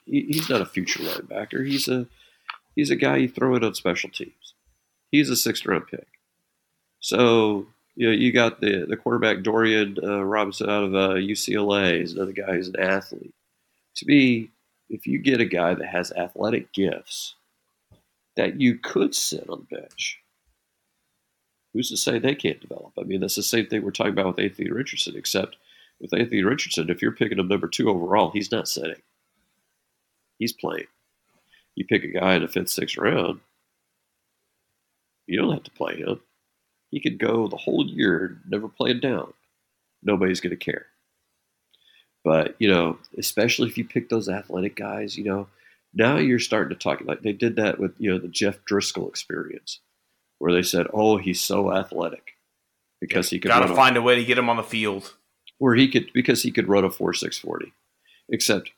he, 0.06 0.22
he's 0.22 0.48
not 0.48 0.60
a 0.60 0.66
future 0.66 1.02
linebacker. 1.02 1.66
He's 1.66 1.88
a 1.88 2.06
he's 2.76 2.90
a 2.90 2.96
guy 2.96 3.16
you 3.16 3.28
throw 3.28 3.56
in 3.56 3.64
on 3.64 3.74
special 3.74 4.08
teams. 4.08 4.54
He's 5.10 5.30
a 5.30 5.36
sixth 5.36 5.66
round 5.66 5.88
pick. 5.88 6.06
So 7.00 7.66
you 7.96 8.06
know, 8.06 8.12
you 8.12 8.30
got 8.30 8.60
the 8.60 8.86
the 8.88 8.96
quarterback 8.96 9.42
Dorian 9.42 9.96
uh, 10.00 10.22
Robinson 10.22 10.70
out 10.70 10.84
of 10.84 10.94
uh, 10.94 11.14
UCLA. 11.14 11.98
He's 11.98 12.12
another 12.12 12.30
guy 12.30 12.52
who's 12.52 12.68
an 12.68 12.78
athlete. 12.78 13.34
To 13.96 14.06
me, 14.06 14.50
if 14.88 15.08
you 15.08 15.18
get 15.18 15.40
a 15.40 15.44
guy 15.44 15.74
that 15.74 15.88
has 15.88 16.12
athletic 16.12 16.72
gifts 16.72 17.34
that 18.38 18.60
you 18.60 18.78
could 18.78 19.14
sit 19.14 19.50
on 19.50 19.66
the 19.68 19.76
bench, 19.76 20.20
who's 21.74 21.90
to 21.90 21.96
say 21.96 22.18
they 22.18 22.34
can't 22.34 22.60
develop? 22.60 22.92
I 22.98 23.02
mean, 23.02 23.20
that's 23.20 23.34
the 23.34 23.42
same 23.42 23.66
thing 23.66 23.82
we're 23.82 23.90
talking 23.90 24.12
about 24.12 24.28
with 24.28 24.38
Anthony 24.38 24.70
Richardson, 24.70 25.16
except 25.16 25.56
with 26.00 26.14
Anthony 26.14 26.44
Richardson, 26.44 26.88
if 26.88 27.02
you're 27.02 27.12
picking 27.12 27.38
him 27.38 27.48
number 27.48 27.66
two 27.66 27.90
overall, 27.90 28.30
he's 28.30 28.52
not 28.52 28.68
sitting. 28.68 29.02
He's 30.38 30.52
playing. 30.52 30.86
You 31.74 31.84
pick 31.84 32.04
a 32.04 32.08
guy 32.08 32.36
in 32.36 32.42
the 32.42 32.48
fifth, 32.48 32.70
sixth 32.70 32.96
round, 32.96 33.40
you 35.26 35.38
don't 35.38 35.52
have 35.52 35.64
to 35.64 35.70
play 35.72 35.96
him. 35.96 36.20
He 36.90 37.00
could 37.00 37.18
go 37.18 37.48
the 37.48 37.56
whole 37.56 37.84
year, 37.86 38.38
never 38.48 38.68
playing 38.68 39.00
down. 39.00 39.34
Nobody's 40.02 40.40
going 40.40 40.56
to 40.56 40.64
care. 40.64 40.86
But, 42.24 42.54
you 42.60 42.68
know, 42.68 42.98
especially 43.18 43.68
if 43.68 43.76
you 43.76 43.84
pick 43.84 44.08
those 44.08 44.28
athletic 44.28 44.76
guys, 44.76 45.18
you 45.18 45.24
know, 45.24 45.48
now 45.98 46.16
you're 46.16 46.38
starting 46.38 46.70
to 46.78 46.82
talk 46.82 47.00
like 47.04 47.22
they 47.22 47.32
did 47.32 47.56
that 47.56 47.78
with, 47.78 47.92
you 47.98 48.10
know, 48.10 48.18
the 48.18 48.28
Jeff 48.28 48.64
Driskel 48.64 49.08
experience, 49.08 49.80
where 50.38 50.52
they 50.52 50.62
said, 50.62 50.86
oh, 50.94 51.16
he's 51.18 51.40
so 51.40 51.72
athletic 51.74 52.32
because 53.00 53.28
he 53.30 53.38
could 53.40 53.48
Got 53.48 53.58
run 53.60 53.68
to 53.68 53.72
a- 53.74 53.76
find 53.76 53.96
a 53.96 54.02
way 54.02 54.14
to 54.16 54.24
get 54.24 54.38
him 54.38 54.48
on 54.48 54.56
the 54.56 54.62
field. 54.62 55.14
where 55.58 55.74
he 55.74 55.88
could 55.88 56.10
because 56.14 56.42
he 56.44 56.50
could 56.52 56.68
run 56.68 56.84
a 56.84 56.90
four 56.90 57.12
six 57.12 57.38
forty, 57.38 57.72
except 58.28 58.70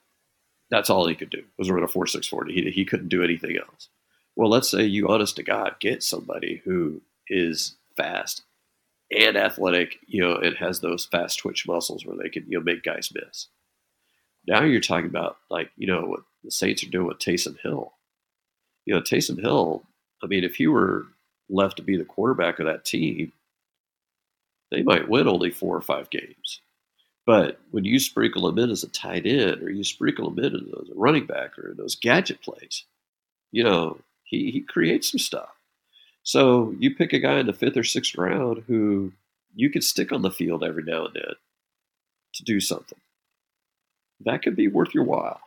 that's 0.71 0.91
all 0.91 1.07
he 1.09 1.15
could 1.15 1.31
do 1.31 1.45
was 1.59 1.71
run 1.71 1.83
a 1.83 1.89
four 1.89 2.07
six 2.07 2.27
forty. 2.27 2.55
He 2.55 2.71
he 2.71 2.85
couldn't 2.85 3.09
do 3.09 3.23
anything 3.23 3.57
else. 3.57 3.89
Well, 4.37 4.49
let's 4.51 4.71
say 4.71 4.85
you, 4.85 5.09
honest 5.09 5.37
to 5.37 5.43
God, 5.43 5.75
get 5.81 6.03
somebody 6.03 6.63
who 6.65 7.03
is 7.29 7.77
fast 7.97 8.43
and 9.11 9.37
athletic, 9.37 9.99
you 10.07 10.23
know, 10.23 10.35
it 10.35 10.57
has 10.59 10.81
those 10.81 11.05
fast 11.05 11.41
twitch 11.41 11.67
muscles 11.67 12.07
where 12.07 12.17
they 12.17 12.29
can 12.31 12.45
you 12.49 12.59
know 12.59 12.65
make 12.65 12.83
guys 12.83 13.11
miss. 13.15 13.49
Now 14.47 14.63
you're 14.63 14.81
talking 14.81 15.11
about 15.11 15.37
like 15.51 15.71
you 15.77 15.87
know 15.87 16.03
what 16.07 16.21
the 16.45 16.51
Saints 16.51 16.83
are 16.83 16.91
doing 16.91 17.07
with 17.07 17.19
Taysom 17.19 17.59
Hill. 17.61 17.93
You 18.87 18.95
know, 18.95 19.01
Taysom 19.01 19.41
Hill. 19.41 19.85
I 20.23 20.27
mean, 20.27 20.45
if 20.45 20.57
he 20.57 20.67
were 20.67 21.07
left 21.49 21.77
to 21.77 21.83
be 21.83 21.97
the 21.97 22.05
quarterback 22.05 22.59
of 22.59 22.67
that 22.67 22.85
team, 22.85 23.33
they 24.71 24.83
might 24.83 25.09
win 25.09 25.29
only 25.29 25.51
four 25.51 25.77
or 25.77 25.81
five 25.81 26.11
games. 26.11 26.61
But 27.27 27.61
when 27.71 27.85
you 27.85 27.99
sprinkle 27.99 28.49
him 28.49 28.59
in 28.59 28.71
as 28.71 28.83
a 28.83 28.89
tight 28.89 29.27
end, 29.27 29.63
or 29.63 29.71
you 29.71 29.85
sprinkle 29.85 30.29
him 30.31 30.39
in 30.39 30.55
as 30.57 30.89
a 30.89 30.95
running 30.95 31.27
back, 31.27 31.59
or 31.59 31.75
those 31.77 31.95
gadget 31.95 32.43
plays, 32.43 32.85
you 33.53 33.63
know, 33.63 33.99
he, 34.25 34.51
he 34.51 34.61
creates 34.61 35.11
some 35.11 35.19
stuff. 35.19 35.51
So 36.23 36.75
you 36.79 36.95
pick 36.95 37.13
a 37.13 37.19
guy 37.19 37.39
in 37.39 37.47
the 37.47 37.53
fifth 37.53 37.77
or 37.77 37.85
sixth 37.85 38.17
round 38.17 38.65
who 38.67 39.13
you 39.55 39.71
could 39.71 39.85
stick 39.85 40.13
on 40.13 40.23
the 40.23 40.31
field 40.31 40.63
every 40.63 40.83
now 40.83 41.07
and 41.07 41.15
then 41.15 41.35
to 42.35 42.45
do 42.45 42.61
something. 42.61 42.99
That 44.25 44.43
could 44.43 44.57
be 44.57 44.69
worth 44.69 44.95
your 44.95 45.05
while. 45.05 45.41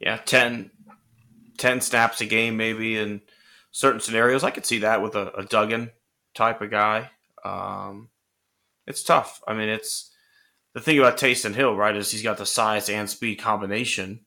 Yeah, 0.00 0.16
10, 0.16 0.70
10 1.58 1.80
snaps 1.80 2.20
a 2.20 2.26
game 2.26 2.56
maybe 2.56 2.96
in 2.96 3.20
certain 3.70 4.00
scenarios. 4.00 4.42
I 4.42 4.50
could 4.50 4.66
see 4.66 4.78
that 4.78 5.02
with 5.02 5.14
a, 5.14 5.32
a 5.34 5.44
Duggan 5.44 5.90
type 6.34 6.62
of 6.62 6.70
guy. 6.70 7.10
Um, 7.44 8.08
it's 8.86 9.02
tough. 9.02 9.42
I 9.46 9.54
mean, 9.54 9.68
it's 9.68 10.10
the 10.74 10.80
thing 10.80 10.98
about 10.98 11.18
Taysom 11.18 11.54
Hill, 11.54 11.76
right? 11.76 11.96
Is 11.96 12.10
he's 12.10 12.22
got 12.22 12.38
the 12.38 12.46
size 12.46 12.88
and 12.88 13.08
speed 13.08 13.36
combination, 13.36 14.20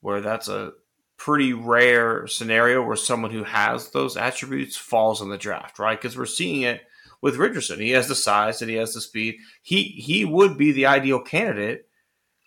where 0.00 0.20
that's 0.20 0.48
a 0.48 0.72
pretty 1.16 1.52
rare 1.52 2.26
scenario 2.26 2.82
where 2.82 2.96
someone 2.96 3.30
who 3.30 3.44
has 3.44 3.90
those 3.90 4.16
attributes 4.16 4.76
falls 4.76 5.22
in 5.22 5.30
the 5.30 5.38
draft, 5.38 5.78
right? 5.78 6.00
Because 6.00 6.16
we're 6.16 6.26
seeing 6.26 6.62
it 6.62 6.82
with 7.20 7.36
Richardson. 7.36 7.80
He 7.80 7.90
has 7.90 8.08
the 8.08 8.14
size 8.14 8.60
and 8.60 8.70
he 8.70 8.76
has 8.76 8.94
the 8.94 9.00
speed. 9.00 9.38
He 9.62 9.84
he 9.84 10.24
would 10.24 10.58
be 10.58 10.72
the 10.72 10.86
ideal 10.86 11.20
candidate 11.20 11.88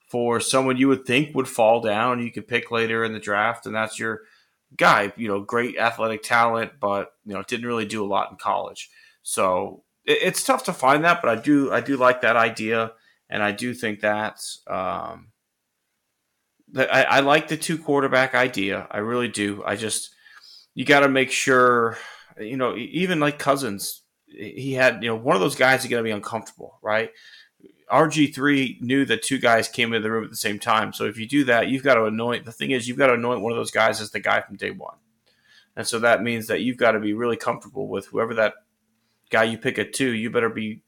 for 0.10 0.39
someone 0.39 0.78
you 0.78 0.88
would 0.88 1.05
think 1.05 1.36
would 1.36 1.47
fall 1.47 1.82
down. 1.82 2.22
You 2.22 2.32
could 2.32 2.47
pick 2.47 2.72
later 2.72 3.03
in 3.03 3.14
the 3.14 3.20
draft, 3.20 3.66
and 3.66 3.76
that's 3.76 3.99
your 3.99 4.22
guy. 4.76 5.14
You 5.16 5.28
know, 5.28 5.41
great 5.41 5.78
athletic 5.78 6.24
talent, 6.24 6.74
but 6.80 7.14
you 7.26 7.34
know, 7.34 7.43
didn't 7.43 7.68
really 7.68 7.86
do 7.86 8.03
a 8.03 8.07
lot 8.07 8.32
in 8.32 8.38
college. 8.38 8.89
So 9.22 9.84
it, 10.05 10.20
it's 10.22 10.43
tough 10.43 10.64
to 10.66 10.74
find 10.74 11.05
that, 11.05 11.22
but 11.22 11.38
I 11.38 11.41
do 11.41 11.72
I 11.72 11.82
do 11.82 11.97
like 11.97 12.22
that 12.22 12.36
idea, 12.36 12.93
and 13.30 13.43
I 13.43 13.51
do 13.51 13.74
think 13.74 14.01
that. 14.01 14.41
Um, 14.68 15.28
that 16.74 16.93
I, 16.93 17.03
I 17.03 17.20
like 17.22 17.47
the 17.47 17.57
two 17.57 17.78
quarterback 17.78 18.36
idea. 18.36 18.88
I 18.91 18.99
really 18.99 19.28
do. 19.28 19.64
I 19.66 19.76
just 19.76 20.14
you 20.76 20.86
got 20.86 20.99
to 21.01 21.10
make 21.10 21.32
sure, 21.32 21.97
you 22.39 22.57
know, 22.57 22.76
even 22.76 23.20
like 23.20 23.39
Cousins, 23.39 24.03
he 24.28 24.74
had 24.74 25.03
you 25.03 25.10
know 25.10 25.16
one 25.16 25.36
of 25.36 25.41
those 25.41 25.55
guys 25.55 25.84
is 25.84 25.89
going 25.89 26.03
to 26.03 26.07
be 26.07 26.12
uncomfortable, 26.12 26.78
right? 26.82 27.12
RG 27.91 28.33
three 28.33 28.77
knew 28.81 29.05
that 29.05 29.23
two 29.23 29.39
guys 29.39 29.67
came 29.67 29.93
into 29.93 30.01
the 30.01 30.11
room 30.11 30.23
at 30.23 30.29
the 30.29 30.35
same 30.35 30.59
time. 30.59 30.93
So 30.93 31.05
if 31.05 31.17
you 31.17 31.27
do 31.27 31.43
that, 31.45 31.67
you've 31.69 31.83
got 31.83 31.95
to 31.95 32.05
anoint. 32.05 32.45
The 32.45 32.51
thing 32.51 32.71
is, 32.71 32.87
you've 32.87 32.97
got 32.97 33.07
to 33.07 33.13
anoint 33.13 33.41
one 33.41 33.51
of 33.51 33.57
those 33.57 33.71
guys 33.71 34.01
as 34.01 34.11
the 34.11 34.19
guy 34.19 34.41
from 34.41 34.57
day 34.57 34.71
one, 34.71 34.97
and 35.75 35.87
so 35.87 35.99
that 35.99 36.23
means 36.23 36.47
that 36.47 36.61
you've 36.61 36.77
got 36.77 36.91
to 36.91 36.99
be 36.99 37.13
really 37.13 37.37
comfortable 37.37 37.87
with 37.87 38.07
whoever 38.07 38.33
that 38.35 38.53
guy 39.29 39.43
you 39.43 39.57
pick 39.57 39.79
at 39.79 39.93
two. 39.93 40.11
You 40.11 40.29
better 40.29 40.49
be 40.49 40.81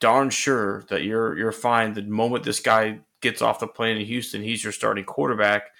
darn 0.00 0.30
sure 0.30 0.84
that 0.88 1.02
you're 1.02 1.36
you're 1.38 1.52
fine 1.52 1.94
the 1.94 2.02
moment 2.02 2.44
this 2.44 2.60
guy 2.60 3.00
gets 3.20 3.42
off 3.42 3.60
the 3.60 3.66
plane 3.66 3.96
in 3.96 4.06
Houston. 4.06 4.42
He's 4.42 4.62
your 4.62 4.72
starting 4.72 5.04
quarterback. 5.04 5.70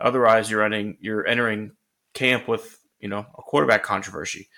Otherwise, 0.00 0.50
you're 0.50 0.62
entering 0.62 0.98
you're 1.00 1.26
entering 1.26 1.72
camp 2.14 2.48
with 2.48 2.78
you 2.98 3.08
know 3.08 3.26
a 3.38 3.42
quarterback 3.42 3.82
controversy, 3.82 4.48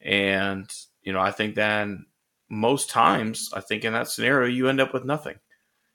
and 0.00 0.70
you 1.02 1.12
know 1.12 1.20
I 1.20 1.32
think 1.32 1.54
then 1.54 2.06
most 2.50 2.90
times 2.90 3.50
I 3.54 3.60
think 3.60 3.84
in 3.84 3.92
that 3.94 4.08
scenario 4.08 4.48
you 4.48 4.68
end 4.68 4.80
up 4.80 4.92
with 4.92 5.04
nothing. 5.04 5.36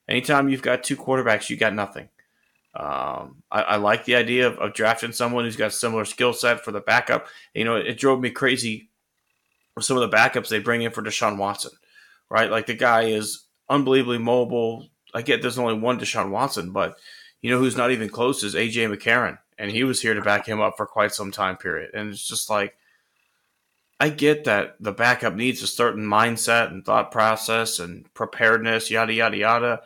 Anytime 0.07 0.49
you've 0.49 0.61
got 0.61 0.83
two 0.83 0.95
quarterbacks, 0.95 1.49
you 1.49 1.57
got 1.57 1.73
nothing. 1.73 2.09
Um, 2.75 3.43
I, 3.51 3.61
I, 3.61 3.75
like 3.77 4.03
the 4.03 4.15
idea 4.15 4.47
of, 4.47 4.57
of, 4.57 4.73
drafting 4.73 5.13
someone 5.13 5.45
who's 5.45 5.55
got 5.55 5.67
a 5.67 5.71
similar 5.71 6.03
skill 6.03 6.33
set 6.33 6.65
for 6.65 6.73
the 6.73 6.81
backup. 6.81 7.27
You 7.53 7.63
know, 7.63 7.77
it, 7.77 7.87
it 7.87 7.97
drove 7.97 8.19
me 8.19 8.31
crazy 8.31 8.89
with 9.75 9.85
some 9.85 9.95
of 9.95 10.09
the 10.09 10.15
backups 10.15 10.49
they 10.49 10.59
bring 10.59 10.81
in 10.81 10.91
for 10.91 11.01
Deshaun 11.01 11.37
Watson, 11.37 11.71
right? 12.29 12.51
Like 12.51 12.65
the 12.65 12.73
guy 12.73 13.03
is 13.03 13.45
unbelievably 13.69 14.17
mobile. 14.17 14.89
I 15.13 15.21
get 15.21 15.41
there's 15.41 15.57
only 15.57 15.79
one 15.79 15.99
Deshaun 15.99 16.31
Watson, 16.31 16.71
but 16.71 16.97
you 17.41 17.49
know 17.49 17.59
who's 17.59 17.77
not 17.77 17.91
even 17.91 18.09
close 18.09 18.43
is 18.43 18.55
AJ 18.55 18.93
McCarron, 18.93 19.37
and 19.57 19.71
he 19.71 19.85
was 19.85 20.01
here 20.01 20.13
to 20.13 20.21
back 20.21 20.45
him 20.45 20.59
up 20.59 20.75
for 20.75 20.85
quite 20.85 21.13
some 21.13 21.31
time 21.31 21.55
period. 21.55 21.91
And 21.93 22.09
it's 22.09 22.27
just 22.27 22.49
like 22.49 22.75
I 23.99 24.09
get 24.09 24.43
that 24.43 24.75
the 24.79 24.91
backup 24.91 25.35
needs 25.35 25.63
a 25.63 25.67
certain 25.67 26.05
mindset 26.05 26.69
and 26.71 26.83
thought 26.83 27.11
process 27.11 27.79
and 27.79 28.11
preparedness, 28.13 28.91
yada 28.91 29.13
yada 29.13 29.37
yada, 29.37 29.81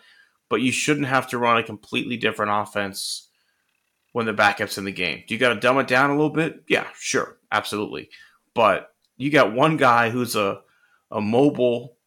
but 0.49 0.61
you 0.61 0.71
shouldn't 0.71 1.07
have 1.07 1.29
to 1.29 1.37
run 1.37 1.57
a 1.57 1.63
completely 1.63 2.17
different 2.17 2.51
offense 2.51 3.27
when 4.11 4.25
the 4.25 4.33
backup's 4.33 4.79
in 4.79 4.85
the 4.85 4.91
game. 4.91 5.23
Do 5.27 5.33
you 5.35 5.39
got 5.39 5.53
to 5.53 5.59
dumb 5.59 5.77
it 5.77 5.87
down 5.87 6.09
a 6.09 6.15
little 6.15 6.31
bit? 6.31 6.63
Yeah, 6.67 6.87
sure, 6.99 7.37
absolutely. 7.51 8.09
But 8.55 8.89
you 9.17 9.29
got 9.29 9.53
one 9.53 9.77
guy 9.77 10.09
who's 10.09 10.35
a 10.35 10.61
a 11.11 11.21
mobile, 11.21 11.97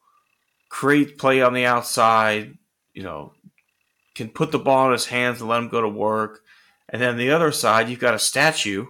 create 0.68 1.18
play 1.18 1.42
on 1.42 1.54
the 1.54 1.66
outside, 1.66 2.56
you 2.94 3.02
know, 3.02 3.32
can 4.14 4.28
put 4.28 4.52
the 4.52 4.58
ball 4.58 4.86
in 4.86 4.92
his 4.92 5.06
hands 5.06 5.40
and 5.40 5.48
let 5.48 5.58
him 5.58 5.68
go 5.68 5.80
to 5.80 5.88
work. 5.88 6.40
And 6.88 7.00
then 7.00 7.16
the 7.16 7.30
other 7.30 7.52
side, 7.52 7.88
you've 7.88 7.98
got 7.98 8.14
a 8.14 8.18
statue 8.18 8.86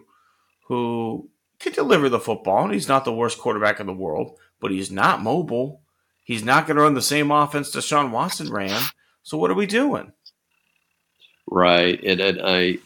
who 0.66 1.30
can 1.62 1.72
deliver 1.72 2.08
the 2.08 2.20
football, 2.20 2.64
and 2.64 2.74
he's 2.74 2.88
not 2.88 3.04
the 3.04 3.12
worst 3.12 3.38
quarterback 3.38 3.80
in 3.80 3.86
the 3.86 3.92
world, 3.92 4.38
but 4.60 4.70
he's 4.70 4.90
not 4.90 5.22
mobile. 5.22 5.82
He's 6.24 6.44
not 6.44 6.66
going 6.66 6.76
to 6.76 6.82
run 6.82 6.94
the 6.94 7.02
same 7.02 7.30
offense 7.30 7.74
Deshaun 7.74 8.10
Watson 8.10 8.50
ran. 8.50 8.80
So 9.22 9.38
what 9.38 9.50
are 9.50 9.54
we 9.54 9.66
doing? 9.66 10.12
Right, 11.48 12.02
and, 12.02 12.20
and 12.20 12.40
I 12.42 12.78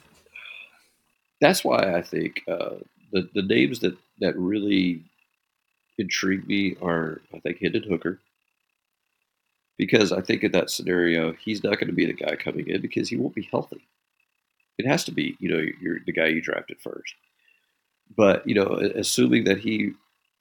that's 1.40 1.64
why 1.64 1.94
I 1.94 2.02
think 2.02 2.42
uh, 2.48 2.76
the 3.12 3.28
the 3.34 3.42
names 3.42 3.80
that 3.80 3.96
that 4.20 4.36
really 4.36 5.04
intrigue 5.98 6.46
me 6.46 6.76
are 6.82 7.20
I 7.34 7.38
think 7.40 7.58
Hendon 7.60 7.84
Hooker 7.84 8.20
because 9.76 10.12
I 10.12 10.20
think 10.20 10.42
in 10.42 10.52
that 10.52 10.70
scenario 10.70 11.32
he's 11.32 11.62
not 11.62 11.78
going 11.78 11.88
to 11.88 11.92
be 11.92 12.06
the 12.06 12.12
guy 12.12 12.36
coming 12.36 12.68
in 12.68 12.80
because 12.80 13.08
he 13.08 13.16
won't 13.16 13.34
be 13.34 13.48
healthy. 13.50 13.86
It 14.78 14.86
has 14.86 15.04
to 15.04 15.12
be 15.12 15.36
you 15.38 15.48
know 15.50 15.64
you're 15.80 16.00
the 16.04 16.12
guy 16.12 16.26
you 16.26 16.40
drafted 16.40 16.80
first, 16.80 17.14
but 18.14 18.46
you 18.46 18.54
know 18.54 18.78
assuming 18.94 19.44
that 19.44 19.58
he 19.58 19.92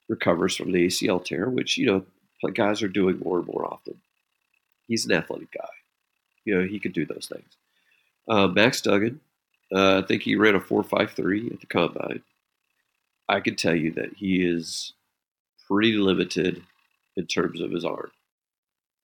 recovers 0.07 0.55
from 0.55 0.71
the 0.71 0.87
ACL 0.87 1.23
tear, 1.23 1.49
which 1.49 1.77
you 1.77 1.85
know 1.85 2.05
guys 2.53 2.83
are 2.83 2.87
doing 2.87 3.19
more 3.19 3.39
and 3.39 3.47
more 3.47 3.65
often. 3.65 3.99
He's 4.87 5.05
an 5.05 5.13
athletic 5.13 5.51
guy. 5.51 5.69
You 6.43 6.55
know 6.55 6.67
he 6.67 6.79
could 6.79 6.93
do 6.93 7.05
those 7.05 7.29
things. 7.31 7.57
Uh, 8.27 8.47
Max 8.47 8.81
Duggan, 8.81 9.19
uh, 9.73 9.99
I 9.99 10.07
think 10.07 10.23
he 10.23 10.35
ran 10.35 10.55
a 10.55 10.59
four 10.59 10.83
five 10.83 11.11
three 11.11 11.49
at 11.51 11.59
the 11.59 11.67
combine. 11.67 12.21
I 13.27 13.39
can 13.39 13.55
tell 13.55 13.75
you 13.75 13.91
that 13.93 14.13
he 14.15 14.45
is 14.45 14.93
pretty 15.67 15.93
limited 15.93 16.61
in 17.17 17.25
terms 17.25 17.61
of 17.61 17.71
his 17.71 17.85
arm. 17.85 18.11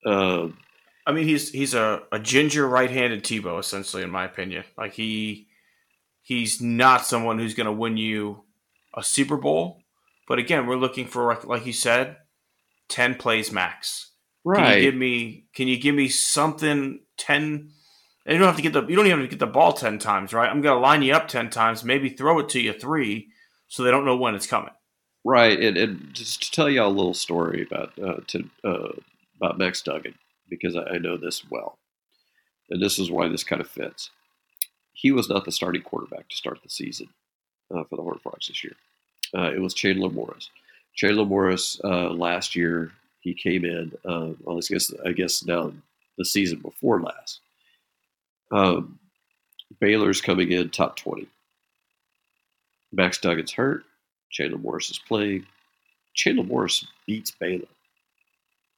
Um, 0.05 0.57
I 1.05 1.11
mean, 1.11 1.27
he's 1.27 1.51
he's 1.51 1.73
a, 1.73 2.03
a 2.11 2.19
ginger 2.19 2.67
right-handed 2.67 3.23
Tebow, 3.23 3.59
essentially, 3.59 4.03
in 4.03 4.11
my 4.11 4.25
opinion. 4.25 4.63
Like 4.77 4.93
he 4.93 5.47
he's 6.21 6.61
not 6.61 7.05
someone 7.05 7.39
who's 7.39 7.55
going 7.55 7.65
to 7.65 7.71
win 7.71 7.97
you 7.97 8.43
a 8.93 9.03
Super 9.03 9.37
Bowl. 9.37 9.81
But 10.27 10.39
again, 10.39 10.65
we're 10.65 10.75
looking 10.75 11.07
for, 11.07 11.37
like 11.43 11.65
you 11.65 11.73
said, 11.73 12.17
ten 12.87 13.15
plays 13.15 13.51
max. 13.51 14.11
Right. 14.43 14.57
Can 14.63 14.75
you 14.75 14.81
give 14.81 14.95
me? 14.95 15.45
Can 15.53 15.67
you 15.67 15.79
give 15.79 15.95
me 15.95 16.07
something? 16.07 16.99
Ten. 17.17 17.71
You 18.25 18.37
don't 18.37 18.47
have 18.47 18.55
to 18.55 18.61
get 18.61 18.73
the. 18.73 18.85
You 18.85 18.95
don't 18.95 19.07
even 19.07 19.19
have 19.19 19.29
to 19.29 19.35
get 19.35 19.39
the 19.39 19.47
ball 19.51 19.73
ten 19.73 19.99
times, 19.99 20.33
right? 20.33 20.49
I'm 20.49 20.61
going 20.61 20.75
to 20.75 20.81
line 20.81 21.01
you 21.01 21.13
up 21.13 21.27
ten 21.27 21.49
times, 21.49 21.83
maybe 21.83 22.09
throw 22.09 22.39
it 22.39 22.49
to 22.49 22.59
you 22.59 22.73
three, 22.73 23.29
so 23.67 23.83
they 23.83 23.91
don't 23.91 24.05
know 24.05 24.15
when 24.15 24.35
it's 24.35 24.47
coming. 24.47 24.73
Right, 25.23 25.59
and, 25.59 25.77
and 25.77 26.13
just 26.13 26.43
to 26.43 26.51
tell 26.51 26.69
you 26.69 26.83
a 26.83 26.87
little 26.87 27.13
story 27.13 27.67
about 27.69 27.93
uh, 27.99 28.21
to 28.27 28.49
uh, 28.63 28.91
about 29.37 29.57
Max 29.57 29.81
Duggan 29.81 30.15
because 30.49 30.75
I, 30.75 30.95
I, 30.95 30.97
know 30.97 31.15
this 31.15 31.43
well, 31.49 31.77
and 32.69 32.81
this 32.81 32.97
is 32.97 33.11
why 33.11 33.27
this 33.27 33.43
kind 33.43 33.61
of 33.61 33.67
fits. 33.67 34.09
He 34.93 35.11
was 35.11 35.29
not 35.29 35.45
the 35.45 35.51
starting 35.51 35.83
quarterback 35.83 36.29
to 36.29 36.35
start 36.35 36.59
the 36.63 36.69
season 36.69 37.09
uh, 37.73 37.83
for 37.85 37.95
the 37.95 38.01
Horned 38.01 38.21
Frogs 38.21 38.47
this 38.47 38.63
year. 38.63 38.75
Uh, 39.33 39.51
it 39.53 39.59
was 39.59 39.73
Chandler 39.73 40.09
Morris. 40.09 40.49
Chandler 40.95 41.25
Morris 41.25 41.79
uh, 41.83 42.09
last 42.09 42.55
year 42.55 42.91
he 43.21 43.33
came 43.33 43.65
in. 43.65 43.91
Uh, 44.03 44.31
well, 44.41 44.57
I 44.57 44.61
guess 44.67 44.91
I 45.05 45.11
guess 45.11 45.45
now 45.45 45.71
the 46.17 46.25
season 46.25 46.59
before 46.59 47.01
last. 47.01 47.39
Um, 48.51 48.99
Baylor's 49.79 50.21
coming 50.21 50.51
in 50.51 50.69
top 50.69 50.97
twenty. 50.97 51.27
Max 52.91 53.17
Duggan's 53.19 53.53
hurt. 53.53 53.85
Chandler 54.29 54.57
Morris 54.57 54.89
is 54.89 54.99
playing. 54.99 55.45
Chandler 56.13 56.43
Morris 56.43 56.85
beats 57.07 57.31
Baylor. 57.31 57.67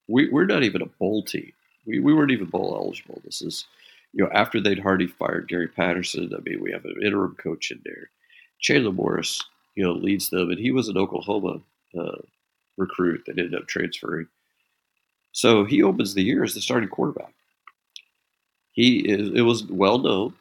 We, 0.07 0.29
we're 0.29 0.45
not 0.45 0.63
even 0.63 0.81
a 0.81 0.85
bowl 0.85 1.23
team. 1.23 1.51
We, 1.85 1.99
we 1.99 2.13
weren't 2.13 2.31
even 2.31 2.45
bowl 2.45 2.75
eligible. 2.75 3.21
This 3.25 3.41
is, 3.41 3.65
you 4.13 4.23
know, 4.23 4.29
after 4.31 4.61
they'd 4.61 4.79
already 4.79 5.07
fired 5.07 5.47
Gary 5.47 5.67
Patterson. 5.67 6.31
I 6.35 6.41
mean, 6.47 6.61
we 6.61 6.71
have 6.71 6.85
an 6.85 7.01
interim 7.03 7.35
coach 7.35 7.71
in 7.71 7.81
there. 7.83 8.09
Chandler 8.63 8.93
Morris, 8.93 9.43
you 9.75 9.83
know, 9.83 9.91
leads 9.91 10.29
them, 10.29 10.49
and 10.49 10.57
he 10.57 10.71
was 10.71 10.87
an 10.87 10.97
Oklahoma 10.97 11.59
uh, 11.99 12.17
recruit 12.77 13.23
that 13.27 13.37
ended 13.37 13.55
up 13.55 13.67
transferring. 13.67 14.27
So 15.33 15.65
he 15.65 15.83
opens 15.83 16.13
the 16.13 16.23
year 16.23 16.43
as 16.43 16.53
the 16.53 16.61
starting 16.61 16.89
quarterback. 16.89 17.33
He 18.71 18.99
is. 18.99 19.29
It 19.35 19.41
was 19.41 19.65
well 19.65 19.99
known 19.99 20.33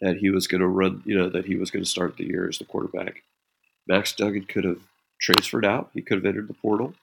that 0.00 0.16
he 0.16 0.30
was 0.30 0.46
going 0.46 0.62
to 0.62 0.66
run. 0.66 1.02
You 1.04 1.16
know 1.16 1.28
that 1.28 1.44
he 1.44 1.56
was 1.56 1.70
going 1.70 1.84
to 1.84 1.90
start 1.90 2.16
the 2.16 2.26
year 2.26 2.48
as 2.48 2.58
the 2.58 2.64
quarterback. 2.64 3.22
Max 3.86 4.12
Duggan 4.14 4.46
could 4.46 4.64
have 4.64 4.80
transferred 5.20 5.66
out. 5.66 5.90
He 5.92 6.00
could 6.00 6.16
have 6.16 6.26
entered 6.26 6.48
the 6.48 6.54
portal. 6.54 6.94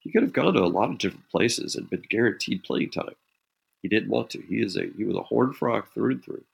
He 0.00 0.12
could 0.12 0.22
have 0.22 0.32
gone 0.32 0.54
to 0.54 0.60
a 0.60 0.66
lot 0.66 0.90
of 0.90 0.98
different 0.98 1.28
places 1.30 1.74
and 1.74 1.88
been 1.88 2.04
guaranteed 2.08 2.62
playing 2.62 2.90
time. 2.90 3.14
He 3.80 3.88
didn't 3.88 4.10
want 4.10 4.30
to. 4.30 4.42
He 4.42 4.60
is 4.60 4.76
a 4.76 4.90
he 4.96 5.04
was 5.04 5.16
a 5.16 5.22
horned 5.22 5.56
frog 5.56 5.86
through 5.94 6.12
and 6.12 6.24
through. 6.24 6.44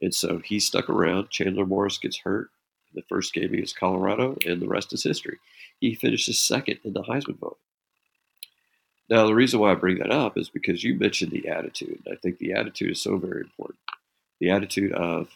And 0.00 0.14
so 0.14 0.38
he 0.38 0.58
stuck 0.58 0.88
around. 0.88 1.30
Chandler 1.30 1.66
Morris 1.66 1.98
gets 1.98 2.18
hurt 2.18 2.50
the 2.94 3.02
first 3.02 3.32
game 3.32 3.52
against 3.54 3.78
Colorado, 3.78 4.36
and 4.46 4.60
the 4.60 4.68
rest 4.68 4.92
is 4.92 5.02
history. 5.02 5.38
He 5.80 5.94
finishes 5.94 6.38
second 6.38 6.78
in 6.84 6.92
the 6.92 7.02
Heisman 7.02 7.38
vote. 7.38 7.58
Now, 9.10 9.26
the 9.26 9.34
reason 9.34 9.60
why 9.60 9.72
I 9.72 9.74
bring 9.74 9.98
that 9.98 10.10
up 10.10 10.38
is 10.38 10.48
because 10.48 10.82
you 10.82 10.94
mentioned 10.94 11.32
the 11.32 11.48
attitude. 11.48 12.02
I 12.10 12.16
think 12.16 12.38
the 12.38 12.52
attitude 12.52 12.92
is 12.92 13.02
so 13.02 13.18
very 13.18 13.42
important. 13.42 13.78
The 14.40 14.50
attitude 14.50 14.92
of, 14.92 15.28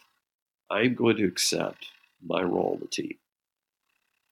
I'm 0.71 0.95
going 0.95 1.17
to 1.17 1.25
accept 1.25 1.87
my 2.25 2.41
role 2.41 2.73
in 2.75 2.79
the 2.79 2.87
team 2.87 3.15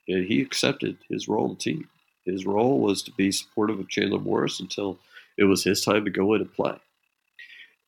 and 0.07 0.25
he 0.25 0.41
accepted 0.41 0.97
his 1.09 1.27
role 1.27 1.45
in 1.45 1.53
the 1.53 1.59
team. 1.59 1.89
His 2.25 2.45
role 2.45 2.79
was 2.79 3.01
to 3.03 3.11
be 3.11 3.31
supportive 3.31 3.79
of 3.79 3.89
Chandler 3.89 4.19
Morris 4.19 4.59
until 4.59 4.99
it 5.37 5.45
was 5.45 5.63
his 5.63 5.81
time 5.81 6.05
to 6.05 6.11
go 6.11 6.33
in 6.33 6.41
and 6.41 6.53
play. 6.53 6.77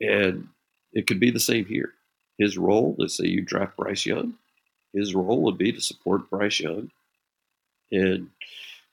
And 0.02 0.48
it 0.94 1.08
could 1.08 1.20
be 1.20 1.32
the 1.32 1.40
same 1.40 1.66
here. 1.66 1.94
His 2.38 2.58
role, 2.58 2.96
let's 2.98 3.18
say 3.18 3.26
you 3.26 3.42
draft 3.42 3.76
Bryce 3.76 4.06
Young, 4.06 4.36
his 4.94 5.14
role 5.14 5.42
would 5.44 5.58
be 5.58 5.72
to 5.72 5.82
support 5.82 6.30
Bryce 6.30 6.60
Young, 6.60 6.92
and 7.92 8.30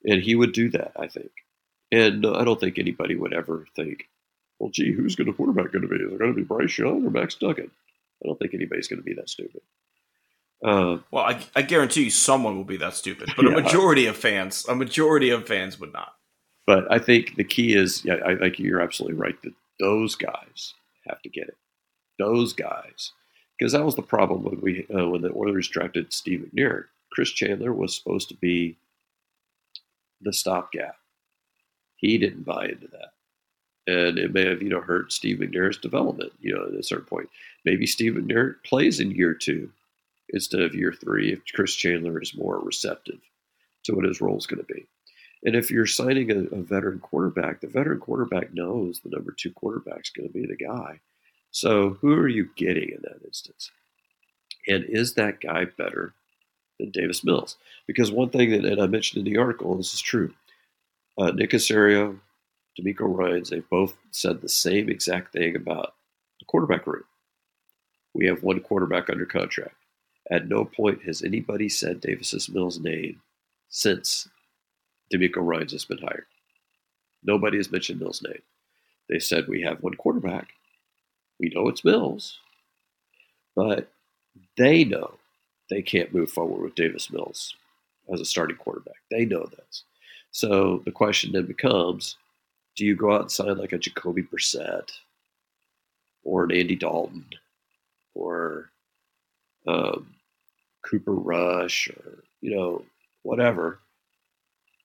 and 0.05 0.23
he 0.23 0.35
would 0.35 0.53
do 0.53 0.71
that, 0.71 0.93
I 0.97 1.09
think. 1.09 1.31
And 1.93 2.27
I 2.27 2.45
don't 2.45 2.59
think 2.59 2.79
anybody 2.79 3.17
would 3.17 3.33
ever 3.33 3.67
think, 3.77 4.09
well, 4.59 4.71
gee, 4.71 4.93
who's 4.93 5.17
going 5.17 5.27
to 5.27 5.33
quarterback 5.33 5.73
going 5.73 5.83
to 5.83 5.89
be? 5.89 5.97
Is 5.97 6.13
it 6.13 6.19
going 6.19 6.33
to 6.33 6.37
be 6.37 6.43
Bryce 6.43 6.79
Young 6.79 7.07
or 7.07 7.11
Max 7.11 7.35
Duggan? 7.35 7.71
I 8.23 8.27
don't 8.27 8.39
think 8.39 8.55
anybody's 8.55 8.89
going 8.89 8.99
to 8.99 9.05
be 9.05 9.15
that 9.15 9.29
stupid. 9.29 9.61
Uh, 10.65 10.99
well, 11.11 11.25
I, 11.25 11.39
I, 11.55 11.63
guarantee 11.63 12.05
you, 12.05 12.11
someone 12.11 12.57
will 12.57 12.65
be 12.65 12.79
that 12.79 12.95
stupid, 12.95 13.31
but 13.37 13.45
yeah. 13.51 13.53
a 13.53 13.63
majority 13.63 14.07
of 14.07 14.17
fans, 14.17 14.65
a 14.69 14.75
majority 14.75 15.31
of 15.31 15.47
fans 15.47 15.79
would 15.79 15.93
not. 15.93 16.15
But 16.67 16.91
I 16.91 16.99
think 16.99 17.37
the 17.37 17.45
key 17.45 17.75
is, 17.75 18.05
yeah, 18.05 18.17
I 18.25 18.37
think 18.37 18.59
you're 18.59 18.81
absolutely 18.81 19.19
right 19.19 19.41
that 19.43 19.53
those 19.79 20.15
guys 20.15 20.75
have 21.07 21.21
to 21.23 21.29
get 21.29 21.49
it. 21.49 21.57
Those 22.19 22.55
guys, 22.55 23.13
because 23.59 23.73
that 23.73 23.85
was 23.85 23.95
the 23.95 24.03
problem 24.03 24.45
when 24.45 24.61
we 24.61 24.87
uh, 24.95 25.09
when 25.09 25.23
the 25.23 25.33
Oilers 25.35 25.69
drafted 25.69 26.13
Steve 26.13 26.49
McNair. 26.55 26.85
Chris 27.13 27.31
Chandler 27.31 27.73
was 27.73 27.95
supposed 27.95 28.29
to 28.29 28.35
be 28.35 28.77
the 30.21 30.33
stopgap. 30.33 30.97
He 31.97 32.19
didn't 32.19 32.45
buy 32.45 32.67
into 32.67 32.89
that 32.89 33.13
and 33.87 34.19
it 34.19 34.33
may 34.33 34.47
have 34.47 34.63
you 34.63 34.69
know 34.69 34.81
hurt 34.81 35.13
Steve 35.13 35.39
McNair's 35.39 35.79
development. 35.79 36.33
You 36.41 36.55
know, 36.55 36.67
at 36.67 36.79
a 36.79 36.83
certain 36.83 37.07
point, 37.07 37.29
maybe 37.65 37.87
Steve 37.87 38.15
McNair 38.15 38.57
plays 38.65 39.01
in 39.01 39.11
year 39.11 39.35
two, 39.35 39.71
instead 40.31 40.61
of 40.61 40.75
year 40.75 40.93
three 40.93 41.33
if 41.33 41.41
Chris 41.55 41.75
Chandler 41.75 42.21
is 42.21 42.37
more 42.37 42.59
receptive 42.61 43.21
to 43.85 43.95
what 43.95 44.05
his 44.05 44.21
role 44.21 44.37
is 44.37 44.47
going 44.47 44.65
to 44.65 44.73
be. 44.73 44.87
And 45.45 45.55
if 45.55 45.71
you're 45.71 45.87
signing 45.87 46.31
a, 46.33 46.57
a, 46.57 46.63
veteran 46.63 46.99
quarterback, 46.99 47.61
the 47.61 47.69
veteran 47.69 48.01
quarterback 48.01 48.53
knows 48.53 48.99
the 48.99 49.11
number 49.11 49.33
two 49.33 49.53
quarterback 49.53 50.01
is 50.01 50.11
going 50.11 50.27
to 50.27 50.33
be 50.33 50.47
the 50.47 50.57
guy. 50.57 50.99
So 51.57 51.97
who 52.03 52.13
are 52.13 52.29
you 52.29 52.51
getting 52.55 52.91
in 52.91 52.99
that 53.01 53.25
instance? 53.25 53.71
And 54.69 54.85
is 54.85 55.15
that 55.15 55.41
guy 55.41 55.65
better 55.65 56.13
than 56.79 56.91
Davis 56.91 57.25
Mills? 57.25 57.57
Because 57.87 58.13
one 58.13 58.29
thing 58.29 58.51
that 58.51 58.67
and 58.67 58.79
I 58.79 58.87
mentioned 58.87 59.27
in 59.27 59.33
the 59.33 59.41
article, 59.41 59.75
this 59.75 59.95
is 59.95 60.03
true. 60.03 60.35
Uh, 61.17 61.31
Nick 61.31 61.53
Caserio, 61.53 62.21
DeMeco 62.79 63.07
Ryans, 63.09 63.49
they've 63.49 63.71
both 63.71 63.95
said 64.11 64.43
the 64.43 64.51
same 64.51 64.91
exact 64.91 65.33
thing 65.33 65.57
about 65.57 65.95
the 66.41 66.45
quarterback 66.45 66.87
room. 66.87 67.05
We 68.13 68.27
have 68.27 68.43
one 68.43 68.61
quarterback 68.61 69.09
under 69.09 69.25
contract. 69.25 69.77
At 70.31 70.49
no 70.49 70.67
point 70.67 71.05
has 71.05 71.23
anybody 71.23 71.71
said 71.71 72.03
Davis 72.03 72.51
Mills' 72.51 72.81
name 72.81 73.23
since 73.71 74.29
DeMeco 75.11 75.39
Ryans 75.39 75.73
has 75.73 75.87
been 75.87 75.97
hired. 75.97 76.27
Nobody 77.25 77.57
has 77.57 77.73
mentioned 77.73 77.99
Mills' 77.99 78.23
name. 78.23 78.43
They 79.09 79.21
said 79.21 79.49
we 79.49 79.63
have 79.63 79.83
one 79.83 79.95
quarterback. 79.95 80.49
We 81.39 81.53
know 81.55 81.69
it's 81.69 81.85
Mills, 81.85 82.39
but 83.55 83.89
they 84.57 84.85
know 84.85 85.15
they 85.71 85.83
can't 85.83 86.15
move 86.15 86.31
forward 86.31 86.63
with 86.63 86.75
Davis 86.75 87.11
Mills 87.11 87.55
as 88.13 88.21
a 88.21 88.25
starting 88.25 88.57
quarterback. 88.57 88.97
They 89.11 89.25
know 89.25 89.47
this. 89.47 89.85
So 90.31 90.83
the 90.85 90.93
question 90.93 91.33
then 91.33 91.47
becomes 91.47 92.17
do 92.77 92.85
you 92.85 92.95
go 92.95 93.15
out 93.15 93.23
and 93.23 93.33
sign 93.33 93.57
like 93.57 93.73
a 93.73 93.79
Jacoby 93.79 94.23
Brissett 94.23 94.91
or 96.23 96.45
an 96.45 96.53
Andy 96.53 96.77
Dalton 96.77 97.25
or 98.15 98.71
um, 99.67 100.15
Cooper 100.83 101.15
Rush 101.15 101.89
or, 101.89 102.23
you 102.43 102.55
know, 102.55 102.85
whatever, 103.23 103.81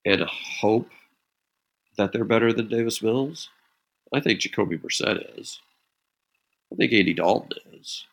and 0.04 0.22
hope 0.22 0.88
that 1.98 2.12
they're 2.12 2.24
better 2.24 2.52
than 2.52 2.68
Davis 2.68 3.02
Mills? 3.02 3.50
I 4.12 4.20
think 4.20 4.40
Jacoby 4.40 4.78
Brissett 4.78 5.38
is. 5.38 5.60
I 6.72 6.76
think 6.76 6.92
Andy 6.92 7.12
Dalton 7.12 7.58
is. 7.72 8.04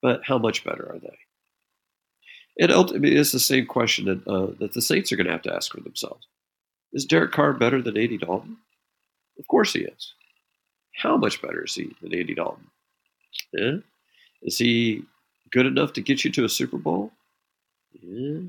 But 0.00 0.22
how 0.24 0.38
much 0.38 0.64
better 0.64 0.90
are 0.90 0.98
they? 0.98 1.18
It 2.56 2.70
ultimately 2.70 3.16
is 3.16 3.32
the 3.32 3.40
same 3.40 3.66
question 3.66 4.04
that, 4.06 4.28
uh, 4.28 4.52
that 4.58 4.72
the 4.72 4.82
Saints 4.82 5.10
are 5.10 5.16
going 5.16 5.26
to 5.26 5.32
have 5.32 5.42
to 5.42 5.54
ask 5.54 5.72
for 5.72 5.80
themselves. 5.80 6.26
Is 6.92 7.06
Derek 7.06 7.32
Carr 7.32 7.54
better 7.54 7.80
than 7.80 7.96
Andy 7.96 8.18
Dalton? 8.18 8.58
Of 9.38 9.46
course 9.48 9.72
he 9.72 9.80
is. 9.80 10.12
How 10.94 11.16
much 11.16 11.40
better 11.40 11.64
is 11.64 11.74
he 11.74 11.94
than 12.02 12.14
Andy 12.14 12.34
Dalton? 12.34 12.66
Yeah. 13.52 13.76
Is 14.42 14.58
he 14.58 15.04
good 15.50 15.66
enough 15.66 15.94
to 15.94 16.02
get 16.02 16.24
you 16.24 16.30
to 16.32 16.44
a 16.44 16.48
Super 16.48 16.76
Bowl? 16.76 17.12
Yeah. 17.92 18.40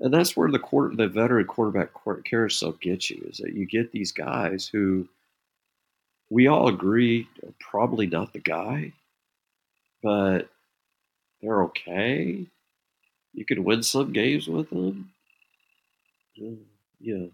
And 0.00 0.14
that's 0.14 0.36
where 0.36 0.50
the 0.50 0.58
quarter, 0.58 0.94
the 0.94 1.08
veteran 1.08 1.46
quarterback 1.46 1.90
carousel 2.24 2.72
gets 2.72 3.10
you 3.10 3.26
is 3.30 3.38
that 3.38 3.54
you 3.54 3.66
get 3.66 3.90
these 3.90 4.12
guys 4.12 4.68
who 4.68 5.08
we 6.30 6.46
all 6.46 6.68
agree 6.68 7.28
probably 7.58 8.06
not 8.06 8.32
the 8.32 8.38
guy, 8.38 8.92
but 10.02 10.48
they're 11.40 11.62
okay. 11.64 12.46
You 13.32 13.44
can 13.44 13.64
win 13.64 13.82
some 13.82 14.12
games 14.12 14.48
with 14.48 14.70
them. 14.70 15.10
Yeah. 17.00 17.26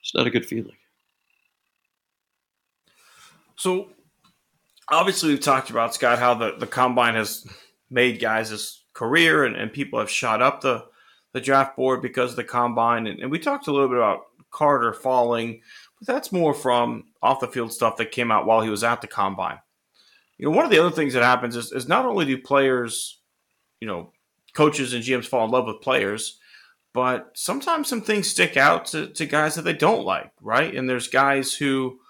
It's 0.00 0.14
not 0.14 0.26
a 0.26 0.30
good 0.30 0.46
feeling. 0.46 0.76
So 3.56 3.88
obviously 4.88 5.30
we've 5.30 5.40
talked 5.40 5.70
about 5.70 5.94
Scott 5.94 6.18
how 6.18 6.34
the, 6.34 6.56
the 6.58 6.66
combine 6.66 7.14
has 7.14 7.46
made 7.90 8.20
guys' 8.20 8.82
career 8.92 9.44
and, 9.44 9.56
and 9.56 9.72
people 9.72 9.98
have 9.98 10.10
shot 10.10 10.42
up 10.42 10.60
the 10.60 10.86
the 11.32 11.40
draft 11.40 11.76
board 11.76 12.02
because 12.02 12.30
of 12.30 12.36
the 12.36 12.42
combine 12.42 13.06
and, 13.06 13.20
and 13.20 13.30
we 13.30 13.38
talked 13.38 13.68
a 13.68 13.72
little 13.72 13.86
bit 13.86 13.98
about 13.98 14.22
Carter 14.50 14.92
falling, 14.92 15.60
that's 16.02 16.32
more 16.32 16.54
from 16.54 17.04
off 17.22 17.40
the 17.40 17.48
field 17.48 17.72
stuff 17.72 17.96
that 17.96 18.12
came 18.12 18.30
out 18.30 18.46
while 18.46 18.60
he 18.60 18.70
was 18.70 18.84
at 18.84 19.00
the 19.00 19.06
combine. 19.06 19.58
You 20.38 20.46
know, 20.46 20.56
one 20.56 20.64
of 20.64 20.70
the 20.70 20.78
other 20.78 20.94
things 20.94 21.12
that 21.14 21.22
happens 21.22 21.56
is, 21.56 21.72
is 21.72 21.88
not 21.88 22.06
only 22.06 22.24
do 22.24 22.38
players, 22.38 23.20
you 23.80 23.86
know, 23.86 24.12
coaches 24.54 24.94
and 24.94 25.04
GMs 25.04 25.26
fall 25.26 25.44
in 25.44 25.50
love 25.50 25.66
with 25.66 25.82
players, 25.82 26.38
but 26.92 27.30
sometimes 27.34 27.88
some 27.88 28.00
things 28.00 28.28
stick 28.28 28.56
out 28.56 28.86
to, 28.86 29.08
to 29.08 29.26
guys 29.26 29.54
that 29.54 29.62
they 29.62 29.74
don't 29.74 30.04
like, 30.04 30.32
right? 30.40 30.74
And 30.74 30.88
there's 30.88 31.08
guys 31.08 31.54
who, 31.54 32.00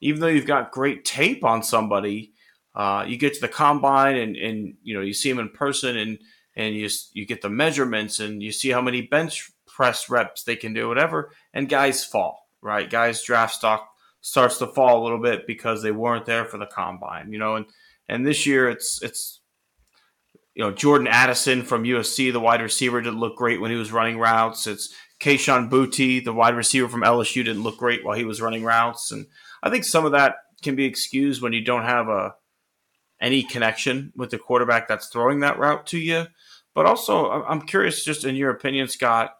even 0.00 0.20
though 0.20 0.28
you've 0.28 0.46
got 0.46 0.70
great 0.70 1.04
tape 1.04 1.42
on 1.42 1.62
somebody, 1.62 2.34
uh, 2.74 3.04
you 3.06 3.16
get 3.16 3.34
to 3.34 3.40
the 3.40 3.48
combine 3.48 4.16
and, 4.16 4.36
and 4.36 4.74
you 4.82 4.94
know 4.94 5.00
you 5.00 5.12
see 5.12 5.28
them 5.28 5.40
in 5.40 5.48
person 5.48 5.96
and 5.96 6.18
and 6.54 6.76
you 6.76 6.88
you 7.12 7.26
get 7.26 7.42
the 7.42 7.50
measurements 7.50 8.20
and 8.20 8.40
you 8.40 8.52
see 8.52 8.70
how 8.70 8.80
many 8.80 9.02
bench 9.02 9.50
press 9.66 10.08
reps 10.08 10.44
they 10.44 10.56
can 10.56 10.74
do, 10.74 10.88
whatever, 10.88 11.32
and 11.52 11.68
guys 11.68 12.04
fall, 12.04 12.47
right? 12.62 12.88
Guys 12.88 13.22
draft 13.22 13.54
stock 13.54 13.88
starts 14.20 14.58
to 14.58 14.66
fall 14.66 15.00
a 15.00 15.04
little 15.04 15.20
bit 15.20 15.46
because 15.46 15.82
they 15.82 15.92
weren't 15.92 16.26
there 16.26 16.44
for 16.44 16.58
the 16.58 16.66
combine, 16.66 17.32
you 17.32 17.38
know, 17.38 17.56
and 17.56 17.66
and 18.08 18.26
this 18.26 18.46
year 18.46 18.68
it's 18.68 19.02
it's 19.02 19.40
you 20.58 20.64
know, 20.64 20.72
Jordan 20.72 21.06
Addison 21.06 21.62
from 21.62 21.84
USC, 21.84 22.32
the 22.32 22.40
wide 22.40 22.60
receiver, 22.60 23.00
didn't 23.00 23.20
look 23.20 23.36
great 23.36 23.60
when 23.60 23.70
he 23.70 23.76
was 23.76 23.92
running 23.92 24.18
routes. 24.18 24.66
It's 24.66 24.92
Kayshon 25.20 25.70
Boutte, 25.70 26.24
the 26.24 26.32
wide 26.32 26.56
receiver 26.56 26.88
from 26.88 27.02
LSU, 27.02 27.44
didn't 27.44 27.62
look 27.62 27.78
great 27.78 28.04
while 28.04 28.16
he 28.16 28.24
was 28.24 28.42
running 28.42 28.64
routes. 28.64 29.12
And 29.12 29.26
I 29.62 29.70
think 29.70 29.84
some 29.84 30.04
of 30.04 30.10
that 30.12 30.34
can 30.62 30.74
be 30.74 30.84
excused 30.84 31.40
when 31.40 31.52
you 31.52 31.64
don't 31.64 31.84
have 31.84 32.08
a 32.08 32.34
any 33.20 33.44
connection 33.44 34.12
with 34.16 34.30
the 34.30 34.38
quarterback 34.38 34.88
that's 34.88 35.06
throwing 35.06 35.40
that 35.40 35.60
route 35.60 35.86
to 35.86 35.98
you. 35.98 36.26
But 36.74 36.86
also, 36.86 37.30
I'm 37.30 37.62
curious, 37.62 38.04
just 38.04 38.24
in 38.24 38.34
your 38.34 38.50
opinion, 38.50 38.88
Scott, 38.88 39.34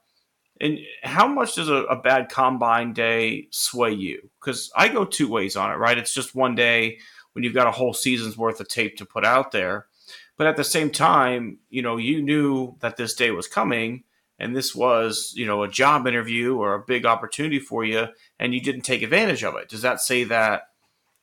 and 0.61 0.79
how 1.03 1.27
much 1.27 1.55
does 1.55 1.69
a, 1.69 1.85
a 1.85 1.97
bad 1.97 2.29
combine 2.29 2.93
day 2.93 3.49
sway 3.51 3.93
you? 3.93 4.31
Because 4.41 4.71
I 4.77 4.89
go 4.89 5.05
two 5.05 5.29
ways 5.29 5.57
on 5.57 5.71
it, 5.71 5.77
right? 5.77 5.99
It's 5.99 6.15
just 6.15 6.35
one 6.35 6.55
day 6.55 6.99
when 7.33 7.45
you've 7.45 7.55
got 7.55 7.67
a 7.67 7.73
whole 7.73 7.95
season's 7.95 8.37
worth 8.37 8.61
of 8.61 8.69
tape 8.69 8.97
to 8.97 9.07
put 9.07 9.25
out 9.25 9.53
there. 9.53 9.87
But 10.37 10.47
at 10.47 10.57
the 10.57 10.65
same 10.65 10.91
time, 10.91 11.59
you 11.69 11.83
know, 11.83 11.97
you 11.97 12.23
knew 12.23 12.77
that 12.81 12.97
this 12.97 13.15
day 13.15 13.31
was 13.31 13.49
coming 13.49 14.05
and 14.39 14.55
this 14.55 14.75
was, 14.75 15.33
you 15.37 15.47
know, 15.47 15.63
a 15.63 15.69
job 15.69 16.07
interview 16.07 16.57
or 16.57 16.75
a 16.75 16.85
big 16.85 17.05
opportunity 17.05 17.59
for 17.59 17.85
you 17.85 18.09
and 18.39 18.55
you 18.55 18.61
didn't 18.61 18.83
take 18.83 19.03
advantage 19.03 19.45
of 19.45 19.57
it. 19.57 19.69
Does 19.69 19.83
that 19.83 20.01
say 20.01 20.25
that 20.25 20.69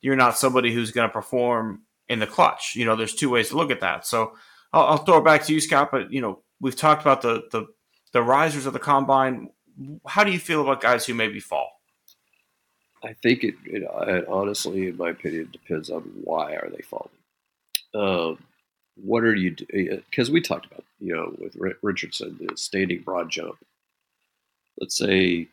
you're 0.00 0.16
not 0.16 0.38
somebody 0.38 0.72
who's 0.72 0.92
going 0.92 1.08
to 1.08 1.12
perform 1.12 1.82
in 2.08 2.18
the 2.18 2.26
clutch? 2.26 2.74
You 2.76 2.84
know, 2.84 2.96
there's 2.96 3.14
two 3.14 3.30
ways 3.30 3.48
to 3.48 3.56
look 3.56 3.70
at 3.70 3.80
that. 3.80 4.06
So 4.06 4.34
I'll, 4.72 4.84
I'll 4.84 4.98
throw 4.98 5.18
it 5.18 5.24
back 5.24 5.44
to 5.44 5.54
you, 5.54 5.60
Scott. 5.60 5.88
But 5.90 6.12
you 6.12 6.20
know, 6.20 6.42
we've 6.60 6.76
talked 6.76 7.02
about 7.02 7.22
the 7.22 7.44
the 7.50 7.66
the 8.16 8.22
risers 8.22 8.64
of 8.64 8.72
the 8.72 8.78
combine. 8.78 9.50
How 10.06 10.24
do 10.24 10.32
you 10.32 10.38
feel 10.38 10.62
about 10.62 10.80
guys 10.80 11.04
who 11.04 11.12
maybe 11.12 11.38
fall? 11.38 11.82
I 13.04 13.12
think 13.12 13.44
it, 13.44 13.56
it, 13.66 13.82
it 13.82 14.26
honestly, 14.26 14.88
in 14.88 14.96
my 14.96 15.10
opinion, 15.10 15.50
depends 15.52 15.90
on 15.90 16.00
why 16.24 16.54
are 16.54 16.70
they 16.70 16.82
falling. 16.82 17.10
Um, 17.94 18.38
what 18.96 19.22
are 19.22 19.34
you 19.34 19.54
because 20.10 20.30
we 20.30 20.40
talked 20.40 20.64
about 20.64 20.82
you 21.00 21.14
know 21.14 21.34
with 21.38 21.54
richardson 21.82 22.38
the 22.40 22.56
standing 22.56 23.02
broad 23.02 23.28
jump 23.28 23.58
let's 24.80 24.96
say 24.96 25.46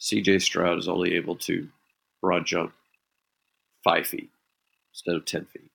cj 0.00 0.40
stroud 0.40 0.78
is 0.78 0.88
only 0.88 1.14
able 1.14 1.36
to 1.36 1.68
broad 2.22 2.46
jump 2.46 2.72
five 3.84 4.06
feet 4.06 4.30
instead 4.90 5.14
of 5.14 5.26
10 5.26 5.44
feet 5.52 5.70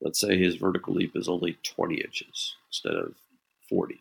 let's 0.00 0.20
say 0.20 0.38
his 0.38 0.54
vertical 0.54 0.94
leap 0.94 1.16
is 1.16 1.28
only 1.28 1.58
20 1.64 1.96
inches 1.96 2.54
instead 2.70 2.94
of 2.94 3.12
40 3.68 4.00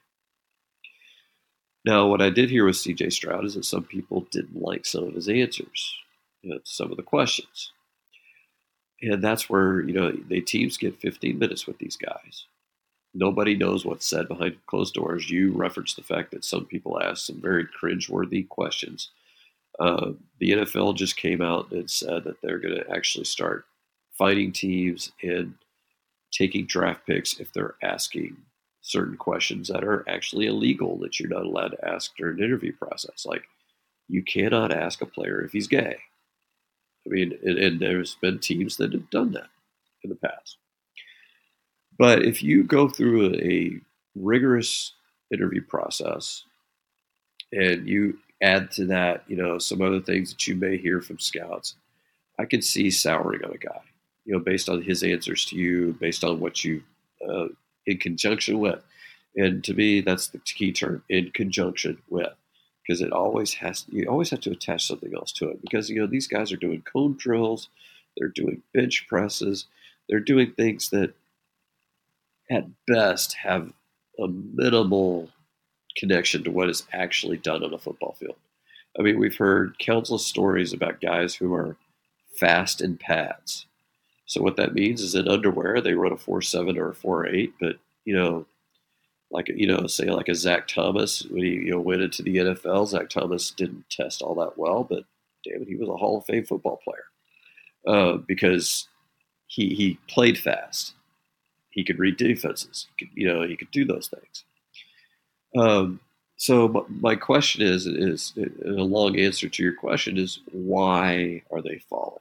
now 1.86 2.08
what 2.08 2.22
i 2.22 2.30
did 2.30 2.50
hear 2.50 2.66
with 2.66 2.76
cj 2.76 3.12
stroud 3.12 3.46
is 3.46 3.56
that 3.56 3.66
some 3.66 3.84
people 3.84 4.28
didn't 4.32 4.62
like 4.62 4.86
some 4.86 5.04
of 5.04 5.14
his 5.14 5.30
answers 5.30 5.96
you 6.42 6.52
know, 6.52 6.60
some 6.64 6.92
of 6.92 6.98
the 6.98 7.04
questions 7.04 7.72
and 9.02 9.24
that's 9.24 9.50
where 9.50 9.82
you 9.82 9.94
know 9.94 10.12
the 10.12 10.42
teams 10.42 10.78
get 10.78 11.00
15 11.00 11.38
minutes 11.38 11.68
with 11.68 11.78
these 11.78 11.98
guys. 11.98 12.46
Nobody 13.14 13.56
knows 13.56 13.86
what's 13.86 14.06
said 14.06 14.28
behind 14.28 14.58
closed 14.68 14.94
doors. 14.94 15.30
You 15.30 15.52
referenced 15.54 15.96
the 15.96 16.04
fact 16.04 16.32
that 16.32 16.44
some 16.44 16.66
people 16.66 17.02
ask 17.02 17.26
some 17.26 17.42
very 17.42 17.66
cringe-worthy 17.66 18.44
questions. 18.44 19.10
Uh, 19.80 20.12
the 20.40 20.52
NFL 20.52 20.96
just 20.96 21.16
came 21.16 21.42
out 21.42 21.72
and 21.72 21.90
said 21.90 22.26
that 22.26 22.42
they're 22.42 22.60
going 22.60 22.76
to 22.76 22.92
actually 22.92 23.26
start 23.26 23.66
fighting 24.18 24.52
teams 24.52 25.12
and 25.24 25.56
taking 26.32 26.66
draft 26.66 27.06
picks 27.06 27.40
if 27.40 27.54
they're 27.54 27.76
asking 27.82 28.36
certain 28.86 29.18
questions 29.18 29.68
that 29.68 29.84
are 29.84 30.08
actually 30.08 30.46
illegal 30.46 30.98
that 31.00 31.20
you're 31.20 31.30
not 31.30 31.46
allowed 31.46 31.70
to 31.70 31.88
ask 31.88 32.16
during 32.16 32.38
an 32.38 32.46
interview 32.46 32.72
process. 32.72 33.26
Like, 33.26 33.44
you 34.08 34.24
cannot 34.24 34.72
ask 34.72 35.02
a 35.02 35.08
player 35.08 35.42
if 35.42 35.52
he's 35.52 35.68
gay. 35.68 35.98
I 37.06 37.10
mean, 37.10 37.38
and, 37.44 37.58
and 37.58 37.80
there's 37.80 38.16
been 38.16 38.40
teams 38.40 38.78
that 38.78 38.94
have 38.94 39.10
done 39.10 39.32
that 39.32 39.50
in 40.04 40.10
the 40.10 40.16
past. 40.16 40.58
But 41.98 42.24
if 42.24 42.44
you 42.44 42.64
go 42.64 42.88
through 42.88 43.36
a, 43.36 43.80
rigorous 44.16 44.94
interview 45.32 45.62
process 45.62 46.44
and 47.52 47.88
you 47.88 48.18
add 48.42 48.72
to 48.72 48.86
that, 48.86 49.24
you 49.28 49.36
know, 49.36 49.58
some 49.58 49.82
other 49.82 50.00
things 50.00 50.30
that 50.32 50.48
you 50.48 50.56
may 50.56 50.78
hear 50.78 51.02
from 51.02 51.20
scouts, 51.20 51.76
I 52.40 52.46
can 52.46 52.62
see 52.62 52.90
souring 52.90 53.44
on 53.44 53.52
a 53.52 53.58
guy, 53.58 53.82
you 54.26 54.34
know, 54.34 54.40
based 54.40 54.70
on 54.70 54.82
his 54.82 55.04
answers 55.04 55.46
to 55.46 55.56
you, 55.56 55.98
based 56.00 56.24
on 56.24 56.40
what 56.40 56.64
you, 56.64 56.84
uh, 57.28 57.48
in 57.86 57.98
conjunction 57.98 58.60
with. 58.60 58.82
And 59.36 59.64
to 59.66 59.74
me, 59.74 60.02
that's 60.02 60.28
the 60.28 60.40
key 60.40 60.72
term 60.72 61.04
in 61.10 61.32
conjunction 61.32 62.02
with 62.10 62.34
because 62.86 63.02
it 63.02 63.12
always 63.12 63.56
has 63.56 63.86
you 63.90 64.08
always 64.08 64.30
have 64.30 64.42
to 64.42 64.52
attach 64.52 64.86
something 64.86 65.14
else 65.16 65.32
to 65.34 65.50
it. 65.50 65.62
Because 65.62 65.90
you 65.90 66.00
know 66.00 66.08
these 66.08 66.28
guys 66.28 66.52
are 66.52 66.58
doing 66.58 66.82
cone 66.82 67.16
drills 67.18 67.70
they're 68.18 68.30
doing 68.30 68.62
bench 68.74 69.06
presses 69.08 69.66
they're 70.08 70.20
doing 70.20 70.52
things 70.52 70.90
that 70.90 71.14
at 72.50 72.66
best 72.88 73.34
have 73.34 73.74
a 74.20 74.28
minimal 74.28 75.30
connection 75.98 76.44
to 76.44 76.52
what 76.52 76.70
is 76.70 76.84
actually 76.94 77.38
done 77.38 77.64
on 77.64 77.74
a 77.74 77.78
football 77.78 78.16
field. 78.20 78.36
I 78.98 79.02
mean 79.02 79.20
we've 79.20 79.38
heard 79.38 79.80
countless 79.80 80.26
stories 80.26 80.74
about 80.74 81.02
guys 81.02 81.36
who 81.36 81.54
are 81.54 81.76
fast 82.40 82.82
in 82.82 82.98
pads 82.98 83.66
so 84.26 84.42
what 84.42 84.58
that 84.58 84.74
means 84.74 85.02
is 85.02 85.16
in 85.16 85.28
underwear 85.28 85.82
they 85.82 85.94
run 85.94 86.12
a 86.12 86.16
4-7 86.16 86.78
or 86.78 86.90
a 86.90 86.94
4-8 86.94 87.54
but 87.60 87.78
you 88.06 88.16
know 88.16 88.46
like 89.32 89.50
you 89.50 89.68
know, 89.68 89.88
say 89.88 90.06
like 90.06 90.30
a 90.30 90.36
Zach 90.36 90.68
Thomas 90.68 91.24
when 91.24 91.44
he 91.44 91.52
you 91.52 91.72
know 91.72 91.80
went 91.80 92.02
into 92.02 92.24
the 92.24 92.38
NFL. 92.38 92.88
Zach 92.88 93.10
Thomas 93.10 93.52
didn't 93.52 93.90
test 93.90 94.22
all 94.22 94.36
that 94.36 94.58
well, 94.58 94.84
but 94.84 95.04
damn 95.44 95.62
it, 95.62 95.68
he 95.68 95.76
was 95.76 95.90
a 95.90 95.98
Hall 95.98 96.18
of 96.18 96.26
Fame 96.26 96.46
football 96.46 96.80
player 96.84 97.06
uh, 97.88 98.18
because 98.18 98.88
he 99.48 99.74
he 99.74 100.00
played 100.08 100.38
fast. 100.38 100.94
He 101.70 101.84
could 101.84 102.00
read 102.00 102.18
defenses. 102.18 102.88
He 102.96 103.06
could, 103.06 103.18
you 103.18 103.28
know, 103.28 103.42
he 103.42 103.58
could 103.58 103.72
do 103.72 103.84
those 103.84 104.08
things. 104.08 104.46
Um, 105.58 106.00
so 106.38 106.86
my 106.90 107.16
question 107.16 107.62
is 107.62 107.88
is 107.88 108.34
a 108.38 108.70
long 108.70 109.20
answer 109.20 109.50
to 109.50 109.64
your 109.64 109.74
question 109.74 110.18
is 110.18 110.40
why 110.52 111.42
are 111.52 111.62
they 111.62 111.80
falling? 111.90 112.20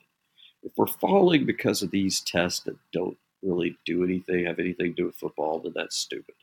If 0.64 0.72
we're 0.76 0.86
falling 0.86 1.44
because 1.44 1.82
of 1.82 1.90
these 1.90 2.20
tests 2.20 2.60
that 2.60 2.76
don't 2.92 3.18
really 3.42 3.76
do 3.84 4.02
anything, 4.02 4.46
have 4.46 4.58
anything 4.58 4.92
to 4.92 5.02
do 5.02 5.06
with 5.06 5.14
football, 5.14 5.58
then 5.58 5.72
that's 5.74 5.96
stupid. 5.96 6.34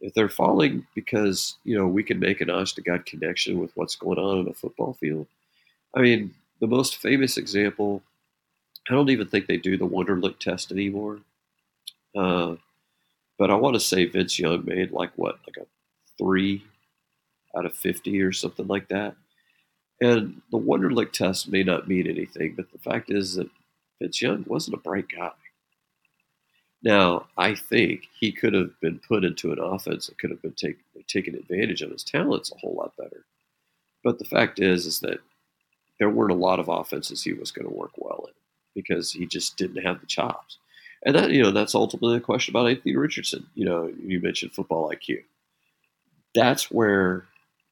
If 0.00 0.14
they're 0.14 0.28
falling 0.28 0.86
because 0.94 1.56
you 1.64 1.76
know 1.76 1.86
we 1.86 2.04
can 2.04 2.20
make 2.20 2.40
an 2.40 2.50
honest 2.50 2.76
to 2.76 2.82
god 2.82 3.04
connection 3.04 3.58
with 3.58 3.72
what's 3.74 3.96
going 3.96 4.18
on 4.18 4.38
in 4.38 4.48
a 4.48 4.54
football 4.54 4.94
field, 4.94 5.26
I 5.94 6.00
mean 6.00 6.34
the 6.60 6.68
most 6.68 6.96
famous 6.96 7.36
example. 7.36 8.02
I 8.88 8.94
don't 8.94 9.10
even 9.10 9.28
think 9.28 9.46
they 9.46 9.58
do 9.58 9.76
the 9.76 9.86
Wonderlic 9.86 10.38
test 10.38 10.72
anymore. 10.72 11.18
Uh, 12.16 12.56
but 13.38 13.50
I 13.50 13.54
want 13.54 13.74
to 13.74 13.80
say 13.80 14.06
Vince 14.06 14.38
Young 14.38 14.64
made 14.64 14.92
like 14.92 15.10
what, 15.16 15.38
like 15.46 15.58
a 15.58 15.66
three 16.16 16.64
out 17.56 17.66
of 17.66 17.74
50 17.74 18.20
or 18.22 18.32
something 18.32 18.66
like 18.66 18.88
that. 18.88 19.14
And 20.00 20.40
the 20.50 20.58
Wonderlic 20.58 21.12
test 21.12 21.48
may 21.48 21.62
not 21.62 21.88
mean 21.88 22.06
anything, 22.06 22.54
but 22.54 22.70
the 22.70 22.78
fact 22.78 23.10
is 23.10 23.34
that 23.34 23.50
Vince 24.00 24.22
Young 24.22 24.44
wasn't 24.46 24.76
a 24.76 24.80
bright 24.80 25.06
guy. 25.08 25.32
Now, 26.82 27.26
I 27.36 27.56
think 27.56 28.04
he 28.18 28.30
could 28.30 28.54
have 28.54 28.78
been 28.80 29.00
put 29.00 29.24
into 29.24 29.50
an 29.50 29.58
offense 29.58 30.06
that 30.06 30.18
could 30.18 30.30
have 30.30 30.40
been 30.40 30.52
take, 30.52 30.78
taken 31.08 31.34
advantage 31.34 31.82
of 31.82 31.90
his 31.90 32.04
talents 32.04 32.52
a 32.52 32.58
whole 32.58 32.74
lot 32.74 32.96
better. 32.96 33.24
But 34.04 34.20
the 34.20 34.24
fact 34.24 34.60
is, 34.60 34.86
is 34.86 35.00
that 35.00 35.18
there 35.98 36.10
weren't 36.10 36.30
a 36.30 36.36
lot 36.36 36.60
of 36.60 36.68
offenses 36.68 37.22
he 37.22 37.32
was 37.32 37.50
going 37.50 37.66
to 37.66 37.74
work 37.74 37.90
well 37.96 38.26
in 38.28 38.34
because 38.74 39.10
he 39.10 39.26
just 39.26 39.56
didn't 39.56 39.84
have 39.84 40.00
the 40.00 40.06
chops. 40.06 40.58
And 41.04 41.16
that, 41.16 41.30
you 41.32 41.42
know, 41.42 41.50
that's 41.50 41.74
ultimately 41.74 42.16
a 42.16 42.20
question 42.20 42.52
about 42.52 42.68
Anthony 42.68 42.94
Richardson. 42.94 43.46
You 43.54 43.64
know, 43.64 43.92
you 44.00 44.20
mentioned 44.20 44.52
football 44.52 44.92
IQ. 44.92 45.24
That's 46.34 46.70
where, 46.70 47.26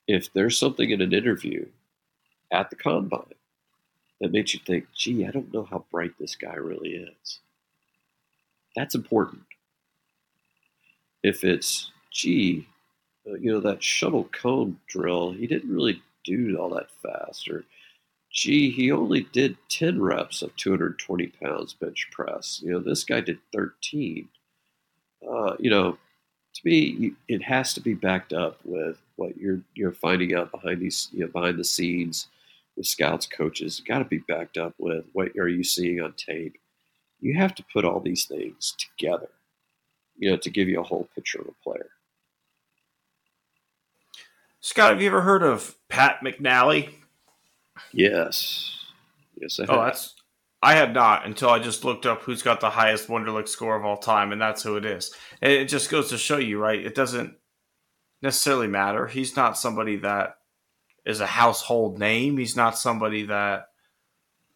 if 0.08 0.32
there's 0.32 0.58
something 0.58 0.90
in 0.90 1.00
an 1.00 1.12
interview 1.12 1.66
at 2.52 2.70
the 2.70 2.76
combine 2.76 3.34
that 4.20 4.32
makes 4.32 4.54
you 4.54 4.60
think, 4.66 4.86
gee, 4.94 5.26
I 5.26 5.30
don't 5.30 5.52
know 5.52 5.64
how 5.64 5.84
bright 5.90 6.12
this 6.18 6.36
guy 6.36 6.54
really 6.54 6.90
is, 6.90 7.40
that's 8.74 8.94
important. 8.94 9.42
If 11.22 11.44
it's, 11.44 11.90
gee, 12.10 12.66
uh, 13.28 13.34
you 13.34 13.52
know, 13.52 13.60
that 13.60 13.82
shuttle 13.82 14.28
cone 14.32 14.78
drill, 14.86 15.32
he 15.32 15.46
didn't 15.46 15.74
really 15.74 16.02
do 16.24 16.56
all 16.58 16.70
that 16.70 16.90
fast, 17.02 17.48
or 17.48 17.64
gee, 18.30 18.70
he 18.70 18.92
only 18.92 19.22
did 19.32 19.56
10 19.70 20.00
reps 20.00 20.42
of 20.42 20.54
220 20.56 21.28
pounds 21.42 21.72
bench 21.72 22.08
press. 22.12 22.60
You 22.62 22.72
know, 22.72 22.80
this 22.80 23.04
guy 23.04 23.20
did 23.20 23.38
13. 23.52 24.28
Uh, 25.28 25.56
you 25.58 25.70
know, 25.70 25.98
to 26.54 26.60
me, 26.64 27.12
it 27.28 27.42
has 27.42 27.74
to 27.74 27.80
be 27.80 27.94
backed 27.94 28.32
up 28.32 28.60
with 28.64 28.98
what 29.16 29.36
you're 29.36 29.60
you're 29.74 29.92
finding 29.92 30.34
out 30.34 30.50
behind 30.52 30.80
these 30.80 31.08
you 31.12 31.20
know, 31.20 31.28
behind 31.28 31.58
the 31.58 31.64
scenes 31.64 32.28
with 32.76 32.86
scouts, 32.86 33.26
coaches. 33.26 33.80
Got 33.86 33.98
to 33.98 34.04
be 34.04 34.18
backed 34.18 34.56
up 34.56 34.74
with 34.78 35.04
what 35.12 35.28
are 35.38 35.48
you 35.48 35.64
seeing 35.64 36.00
on 36.00 36.14
tape. 36.14 36.58
You 37.20 37.38
have 37.38 37.54
to 37.56 37.64
put 37.72 37.84
all 37.84 38.00
these 38.00 38.26
things 38.26 38.74
together, 38.78 39.30
you 40.16 40.30
know, 40.30 40.36
to 40.36 40.50
give 40.50 40.68
you 40.68 40.80
a 40.80 40.84
whole 40.84 41.08
picture 41.14 41.40
of 41.40 41.48
a 41.48 41.62
player. 41.64 41.90
Scott, 44.60 44.90
have 44.90 45.00
you 45.00 45.06
ever 45.06 45.22
heard 45.22 45.42
of 45.42 45.76
Pat 45.88 46.20
McInally? 46.22 46.90
Yes. 47.92 48.78
Yes, 49.40 49.60
I 49.60 49.64
oh, 49.64 49.66
have. 49.66 49.78
Oh, 49.78 49.84
that's 49.84 50.14
I 50.62 50.74
had 50.74 50.94
not 50.94 51.26
until 51.26 51.50
I 51.50 51.58
just 51.58 51.84
looked 51.84 52.06
up 52.06 52.22
who's 52.22 52.42
got 52.42 52.60
the 52.60 52.70
highest 52.70 53.08
Wonderlic 53.08 53.46
score 53.46 53.76
of 53.76 53.84
all 53.84 53.98
time, 53.98 54.32
and 54.32 54.40
that's 54.40 54.62
who 54.62 54.76
it 54.76 54.84
is. 54.84 55.14
And 55.40 55.52
it 55.52 55.68
just 55.68 55.90
goes 55.90 56.08
to 56.10 56.18
show 56.18 56.38
you, 56.38 56.58
right? 56.58 56.84
It 56.84 56.94
doesn't 56.94 57.34
necessarily 58.22 58.66
matter. 58.66 59.06
He's 59.06 59.36
not 59.36 59.58
somebody 59.58 59.96
that 59.96 60.38
is 61.06 61.20
a 61.20 61.26
household 61.26 61.98
name. 61.98 62.36
He's 62.36 62.56
not 62.56 62.78
somebody 62.78 63.26
that 63.26 63.68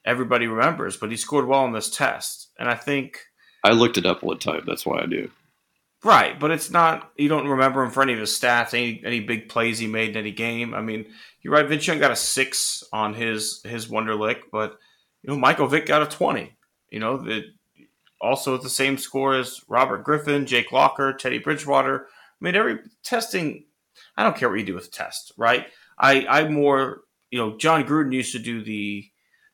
everybody 0.04 0.46
remembers, 0.46 0.96
but 0.96 1.10
he 1.10 1.16
scored 1.16 1.46
well 1.46 1.60
on 1.60 1.72
this 1.72 1.88
test. 1.88 2.48
And 2.58 2.68
I 2.68 2.74
think 2.74 3.20
I 3.64 3.72
looked 3.72 3.98
it 3.98 4.06
up 4.06 4.22
one 4.22 4.38
time. 4.38 4.64
That's 4.66 4.84
why 4.84 5.00
I 5.00 5.06
knew. 5.06 5.30
Right, 6.02 6.40
but 6.40 6.50
it's 6.50 6.70
not. 6.70 7.12
You 7.16 7.28
don't 7.28 7.48
remember 7.48 7.82
him 7.82 7.90
for 7.90 8.02
any 8.02 8.14
of 8.14 8.18
his 8.18 8.30
stats, 8.30 8.72
any 8.72 9.02
any 9.04 9.20
big 9.20 9.48
plays 9.48 9.78
he 9.78 9.86
made 9.86 10.10
in 10.10 10.16
any 10.16 10.32
game. 10.32 10.74
I 10.74 10.80
mean, 10.80 11.06
you're 11.42 11.52
right. 11.52 11.66
Vince 11.66 11.86
Young 11.86 11.98
got 11.98 12.10
a 12.10 12.16
six 12.16 12.82
on 12.92 13.14
his 13.14 13.62
his 13.64 13.86
Wonderlic, 13.86 14.40
but 14.50 14.78
you 15.22 15.28
know 15.28 15.36
Michael 15.36 15.66
Vick 15.66 15.86
got 15.86 16.02
a 16.02 16.06
twenty. 16.06 16.56
You 16.90 17.00
know, 17.00 17.18
the, 17.18 17.44
also 18.20 18.54
at 18.54 18.62
the 18.62 18.70
same 18.70 18.96
score 18.96 19.34
as 19.34 19.60
Robert 19.68 20.02
Griffin, 20.02 20.46
Jake 20.46 20.72
Locker, 20.72 21.12
Teddy 21.12 21.38
Bridgewater. 21.38 22.06
I 22.06 22.44
mean, 22.44 22.54
every 22.56 22.78
testing. 23.04 23.66
I 24.16 24.22
don't 24.22 24.36
care 24.36 24.48
what 24.48 24.58
you 24.58 24.64
do 24.64 24.74
with 24.74 24.84
the 24.84 24.96
test, 24.96 25.32
right? 25.36 25.66
I 26.00 26.26
I 26.28 26.48
more 26.48 27.02
you 27.30 27.38
know 27.38 27.56
Jon 27.56 27.84
Gruden 27.84 28.12
used 28.12 28.32
to 28.32 28.38
do 28.38 28.64
the 28.64 29.06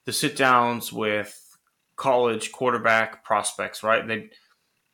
the 0.06 0.12
sit 0.12 0.36
downs 0.36 0.92
with 0.92 1.38
college 1.96 2.52
quarterback 2.52 3.24
prospects, 3.24 3.82
right? 3.82 4.06
They 4.06 4.30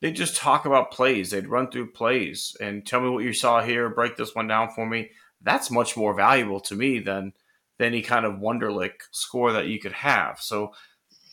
they 0.01 0.11
just 0.11 0.35
talk 0.35 0.65
about 0.65 0.91
plays. 0.91 1.31
They'd 1.31 1.47
run 1.47 1.69
through 1.69 1.91
plays 1.91 2.57
and 2.59 2.85
tell 2.85 2.99
me 2.99 3.09
what 3.09 3.23
you 3.23 3.31
saw 3.31 3.61
here, 3.61 3.87
break 3.89 4.17
this 4.17 4.35
one 4.35 4.47
down 4.47 4.69
for 4.71 4.85
me. 4.85 5.11
That's 5.41 5.71
much 5.71 5.95
more 5.95 6.13
valuable 6.13 6.59
to 6.61 6.75
me 6.75 6.99
than 6.99 7.33
than 7.77 7.87
any 7.87 8.01
kind 8.01 8.25
of 8.25 8.33
Wonderlic 8.33 8.91
score 9.11 9.53
that 9.53 9.67
you 9.67 9.79
could 9.79 9.93
have. 9.93 10.39
So, 10.41 10.73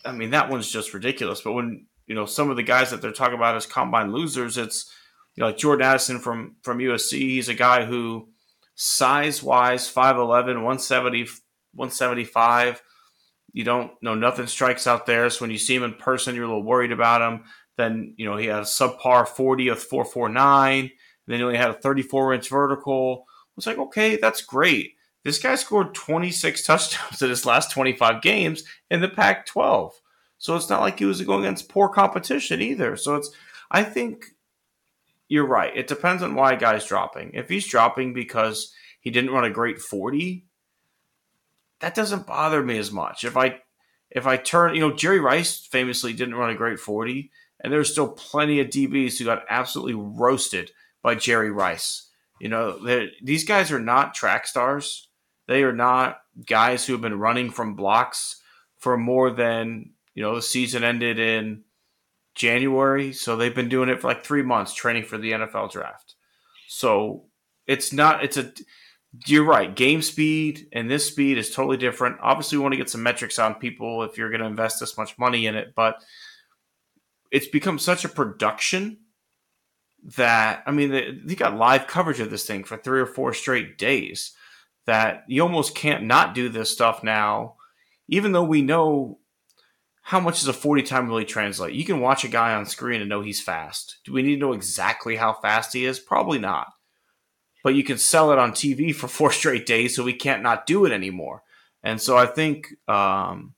I 0.05 0.13
mean, 0.13 0.31
that 0.31 0.51
one's 0.51 0.71
just 0.71 0.95
ridiculous. 0.95 1.41
But 1.41 1.53
when 1.53 1.87
you 2.07 2.15
know 2.15 2.27
some 2.27 2.51
of 2.51 2.57
the 2.57 2.63
guys 2.63 2.91
that 2.91 3.01
they're 3.01 3.13
talking 3.13 3.35
about 3.37 3.57
as 3.57 3.67
combine 3.67 4.13
losers, 4.13 4.59
it's 4.59 4.93
you 5.35 5.41
know 5.41 5.49
like 5.49 5.57
Jordan 5.57 5.87
Addison 5.87 6.19
from 6.19 6.57
from 6.63 6.79
USC. 6.79 7.19
He's 7.19 7.49
a 7.49 7.55
guy 7.55 7.87
who 7.87 8.29
size 8.81 9.43
wise 9.43 9.93
5'11", 9.93 10.27
170, 10.27 11.25
175. 11.75 12.83
You 13.53 13.65
don't 13.65 13.93
know 14.01 14.15
nothing 14.15 14.47
strikes 14.47 14.87
out 14.87 15.05
there. 15.05 15.29
So 15.29 15.43
when 15.43 15.51
you 15.51 15.59
see 15.59 15.75
him 15.75 15.83
in 15.83 15.95
person, 15.95 16.35
you're 16.35 16.45
a 16.45 16.49
little 16.49 16.63
worried 16.63 16.93
about 16.93 17.21
him. 17.21 17.45
Then, 17.77 18.15
you 18.17 18.25
know, 18.25 18.39
he 18.39 18.47
had 18.47 18.61
a 18.61 18.63
subpar 18.63 19.29
40 19.29 19.69
of 19.69 19.83
449. 19.83 20.91
Then 21.27 21.39
he 21.39 21.45
only 21.45 21.59
had 21.59 21.71
a 21.71 21.75
34 21.75 22.35
inch 22.35 22.49
vertical. 22.49 23.27
It's 23.59 23.67
like, 23.67 23.79
okay, 23.79 24.17
that's 24.17 24.41
great. 24.41 24.93
This 25.25 25.39
guy 25.39 25.57
scored 25.57 25.95
26 25.95 26.63
touchdowns 26.67 27.21
in 27.21 27.29
his 27.29 27.45
last 27.45 27.71
25 27.73 28.23
games 28.23 28.65
in 28.91 29.03
the 29.03 29.09
Pac 29.09 29.45
12. 29.45 29.93
So 30.39 30.57
it's 30.57 30.71
not 30.71 30.81
like 30.81 30.99
he 30.99 31.05
was 31.05 31.21
going 31.21 31.45
against 31.45 31.69
poor 31.69 31.91
competition 31.91 32.63
either. 32.63 32.97
So 32.97 33.17
it's, 33.17 33.31
I 33.71 33.83
think 33.83 34.25
you're 35.31 35.47
right. 35.47 35.75
It 35.75 35.87
depends 35.87 36.25
on 36.25 36.35
why 36.35 36.53
a 36.53 36.59
guy's 36.59 36.85
dropping. 36.85 37.31
If 37.35 37.49
he's 37.49 37.67
dropping 37.67 38.13
because 38.13 38.75
he 39.01 39.11
didn't 39.11 39.31
run 39.31 39.45
a 39.45 39.51
great 39.51 39.79
40, 39.79 40.45
that 41.79 41.95
doesn't 41.95 42.27
bother 42.27 42.63
me 42.65 42.77
as 42.79 42.91
much. 42.91 43.23
If 43.25 43.37
I 43.37 43.61
if 44.11 44.27
I 44.27 44.37
turn, 44.37 44.75
you 44.75 44.81
know, 44.81 44.93
Jerry 44.93 45.21
Rice 45.21 45.65
famously 45.65 46.13
didn't 46.13 46.35
run 46.35 46.51
a 46.51 46.57
great 46.57 46.81
40, 46.81 47.31
and 47.61 47.73
there's 47.73 47.93
still 47.93 48.09
plenty 48.09 48.59
of 48.59 48.71
DBs 48.71 49.19
who 49.19 49.25
got 49.25 49.45
absolutely 49.49 49.95
roasted 49.95 50.73
by 51.01 51.15
Jerry 51.15 51.53
Rice. 51.53 52.09
You 52.41 52.49
know, 52.49 52.81
these 53.23 53.45
guys 53.45 53.71
are 53.71 53.79
not 53.81 54.15
track 54.15 54.49
stars. 54.49 55.09
They 55.47 55.63
are 55.63 55.73
not 55.73 56.23
guys 56.45 56.85
who 56.85 56.95
have 56.95 57.03
been 57.03 57.21
running 57.21 57.51
from 57.51 57.77
blocks 57.77 58.43
for 58.79 58.97
more 58.97 59.31
than, 59.31 59.91
you 60.15 60.25
know, 60.25 60.35
the 60.35 60.43
season 60.43 60.83
ended 60.83 61.21
in 61.21 61.63
January. 62.41 63.13
So 63.13 63.37
they've 63.37 63.55
been 63.55 63.69
doing 63.69 63.91
it 63.91 64.01
for 64.01 64.09
like 64.09 64.25
three 64.25 64.43
months 64.43 64.73
training 64.73 65.05
for 65.05 65.19
the 65.19 65.33
NFL 65.33 65.71
draft. 65.71 66.15
So 66.69 67.27
it's 67.67 67.93
not, 67.93 68.25
it's 68.25 68.39
a, 68.39 68.51
you're 69.27 69.45
right. 69.45 69.77
Game 69.77 70.01
speed 70.01 70.69
and 70.73 70.91
this 70.91 71.07
speed 71.07 71.37
is 71.37 71.55
totally 71.55 71.77
different. 71.77 72.17
Obviously, 72.23 72.57
we 72.57 72.63
want 72.63 72.73
to 72.73 72.79
get 72.79 72.89
some 72.89 73.03
metrics 73.03 73.39
on 73.39 73.57
people 73.57 74.05
if 74.05 74.17
you're 74.17 74.31
going 74.31 74.41
to 74.41 74.47
invest 74.47 74.81
this 74.81 74.97
much 74.97 75.19
money 75.19 75.47
in 75.47 75.55
it, 75.55 75.75
but 75.77 76.03
it's 77.31 77.49
become 77.49 77.79
such 77.79 78.07
a 78.07 78.09
production 78.09 78.99
that 80.17 80.63
I 80.67 80.71
mean, 80.71 80.91
they, 80.91 81.19
they 81.23 81.35
got 81.35 81.57
live 81.57 81.87
coverage 81.87 82.21
of 82.21 82.31
this 82.31 82.47
thing 82.47 82.65
for 82.65 82.79
three 82.79 83.01
or 83.01 83.07
four 83.07 83.35
straight 83.35 83.77
days. 83.77 84.33
That 84.87 85.25
you 85.29 85.43
almost 85.43 85.75
can't 85.75 86.05
not 86.05 86.35
do 86.35 86.49
this 86.49 86.71
stuff 86.71 87.05
now, 87.05 87.57
even 88.09 88.33
though 88.33 88.43
we 88.45 88.63
know 88.63 89.20
how 90.03 90.21
much 90.21 90.41
does 90.41 90.49
a 90.49 90.53
40 90.53 90.83
time 90.83 91.09
really 91.09 91.25
translate? 91.25 91.75
You 91.75 91.85
can 91.85 92.01
watch 92.01 92.25
a 92.25 92.29
guy 92.29 92.55
on 92.55 92.67
screen 92.67 93.01
and 93.01 93.09
know 93.09 93.21
he's 93.21 93.43
fast. 93.43 93.99
Do 94.05 94.13
we 94.13 94.23
need 94.23 94.37
to 94.37 94.41
know 94.41 94.53
exactly 94.53 95.17
how 95.17 95.33
fast 95.33 95.73
he 95.73 95.85
is? 95.85 95.99
Probably 95.99 96.39
not. 96.39 96.69
But 97.63 97.75
you 97.75 97.85
can 97.85 97.99
sell 97.99 98.33
it 98.33 98.39
on 98.39 98.53
TV 98.53 98.95
for 98.95 99.09
four 99.09 99.33
straight 99.33 99.67
days, 99.67 99.95
so 99.95 100.03
we 100.03 100.15
can't 100.15 100.43
not 100.43 100.67
do 100.67 100.85
it 100.85 100.93
anymore. 100.93 101.43
And 101.83 102.01
so 102.01 102.17
I 102.17 102.27
think 102.27 102.69
um, 102.89 103.55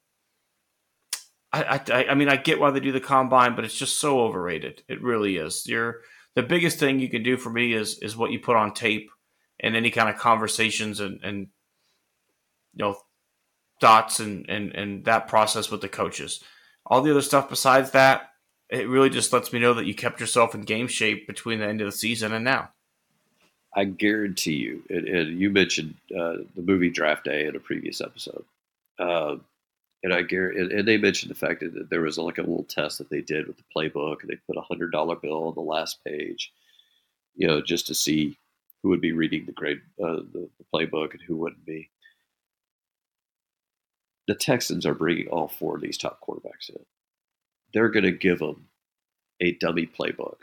I, 1.52 1.80
I, 1.90 2.06
I 2.10 2.14
mean, 2.14 2.28
I 2.28 2.36
get 2.36 2.60
why 2.60 2.70
they 2.70 2.80
do 2.80 2.92
the 2.92 3.00
combine, 3.00 3.54
but 3.54 3.64
it's 3.64 3.78
just 3.78 3.98
so 3.98 4.20
overrated. 4.20 4.82
It 4.88 5.02
really 5.02 5.36
is. 5.36 5.66
You're 5.66 6.00
the 6.34 6.42
biggest 6.42 6.78
thing 6.78 6.98
you 6.98 7.10
can 7.10 7.22
do 7.22 7.36
for 7.36 7.50
me 7.50 7.74
is 7.74 7.98
is 7.98 8.16
what 8.16 8.30
you 8.30 8.40
put 8.40 8.56
on 8.56 8.72
tape 8.72 9.10
and 9.60 9.76
any 9.76 9.90
kind 9.90 10.08
of 10.08 10.16
conversations 10.16 11.00
and 11.00 11.20
and 11.22 11.48
you 12.74 12.84
know 12.84 12.96
thoughts 13.82 14.20
and 14.20 14.48
and 14.48 14.72
and 14.74 15.04
that 15.04 15.28
process 15.28 15.70
with 15.70 15.82
the 15.82 15.88
coaches. 15.88 16.42
All 16.86 17.02
the 17.02 17.10
other 17.10 17.20
stuff 17.20 17.50
besides 17.50 17.90
that, 17.90 18.30
it 18.70 18.88
really 18.88 19.10
just 19.10 19.32
lets 19.32 19.52
me 19.52 19.58
know 19.58 19.74
that 19.74 19.86
you 19.86 19.94
kept 19.94 20.20
yourself 20.20 20.54
in 20.54 20.62
game 20.62 20.88
shape 20.88 21.26
between 21.26 21.58
the 21.58 21.66
end 21.66 21.80
of 21.82 21.86
the 21.86 21.92
season 21.92 22.32
and 22.32 22.44
now. 22.44 22.70
I 23.74 23.84
guarantee 23.84 24.56
you, 24.56 24.82
and, 24.88 25.08
and 25.08 25.40
you 25.40 25.50
mentioned 25.50 25.94
uh, 26.10 26.36
the 26.54 26.62
movie 26.62 26.90
Draft 26.90 27.24
Day 27.24 27.46
in 27.46 27.56
a 27.56 27.60
previous 27.60 28.00
episode, 28.00 28.44
uh, 28.98 29.36
and 30.02 30.12
I 30.12 30.22
guarantee, 30.22 30.74
and, 30.74 30.86
they 30.86 30.98
mentioned 30.98 31.30
the 31.30 31.46
fact 31.46 31.60
that 31.60 31.88
there 31.90 32.02
was 32.02 32.18
like 32.18 32.38
a 32.38 32.42
little 32.42 32.64
test 32.64 32.98
that 32.98 33.10
they 33.10 33.22
did 33.22 33.46
with 33.46 33.56
the 33.56 33.64
playbook, 33.74 34.20
and 34.20 34.30
they 34.30 34.36
put 34.46 34.58
a 34.58 34.62
hundred 34.62 34.92
dollar 34.92 35.16
bill 35.16 35.48
on 35.48 35.54
the 35.54 35.60
last 35.60 36.04
page, 36.04 36.52
you 37.34 37.46
know, 37.46 37.60
just 37.60 37.86
to 37.88 37.94
see 37.94 38.36
who 38.82 38.90
would 38.90 39.00
be 39.00 39.12
reading 39.12 39.46
the 39.46 39.52
grade, 39.52 39.80
uh, 40.02 40.20
the, 40.32 40.48
the 40.58 40.64
playbook, 40.72 41.12
and 41.12 41.22
who 41.22 41.36
wouldn't 41.36 41.64
be. 41.64 41.88
The 44.28 44.34
Texans 44.34 44.86
are 44.86 44.94
bringing 44.94 45.28
all 45.28 45.48
four 45.48 45.76
of 45.76 45.82
these 45.82 45.98
top 45.98 46.20
quarterbacks 46.26 46.70
in. 46.70 46.84
They're 47.74 47.88
going 47.88 48.04
to 48.04 48.12
give 48.12 48.38
them 48.38 48.68
a 49.40 49.52
dummy 49.52 49.86
playbook. 49.86 50.36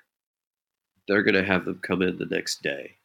They're 1.08 1.24
going 1.24 1.36
to 1.36 1.46
have 1.46 1.66
them 1.66 1.80
come 1.82 2.02
in 2.02 2.18
the 2.18 2.26
next 2.26 2.62
day 2.62 2.98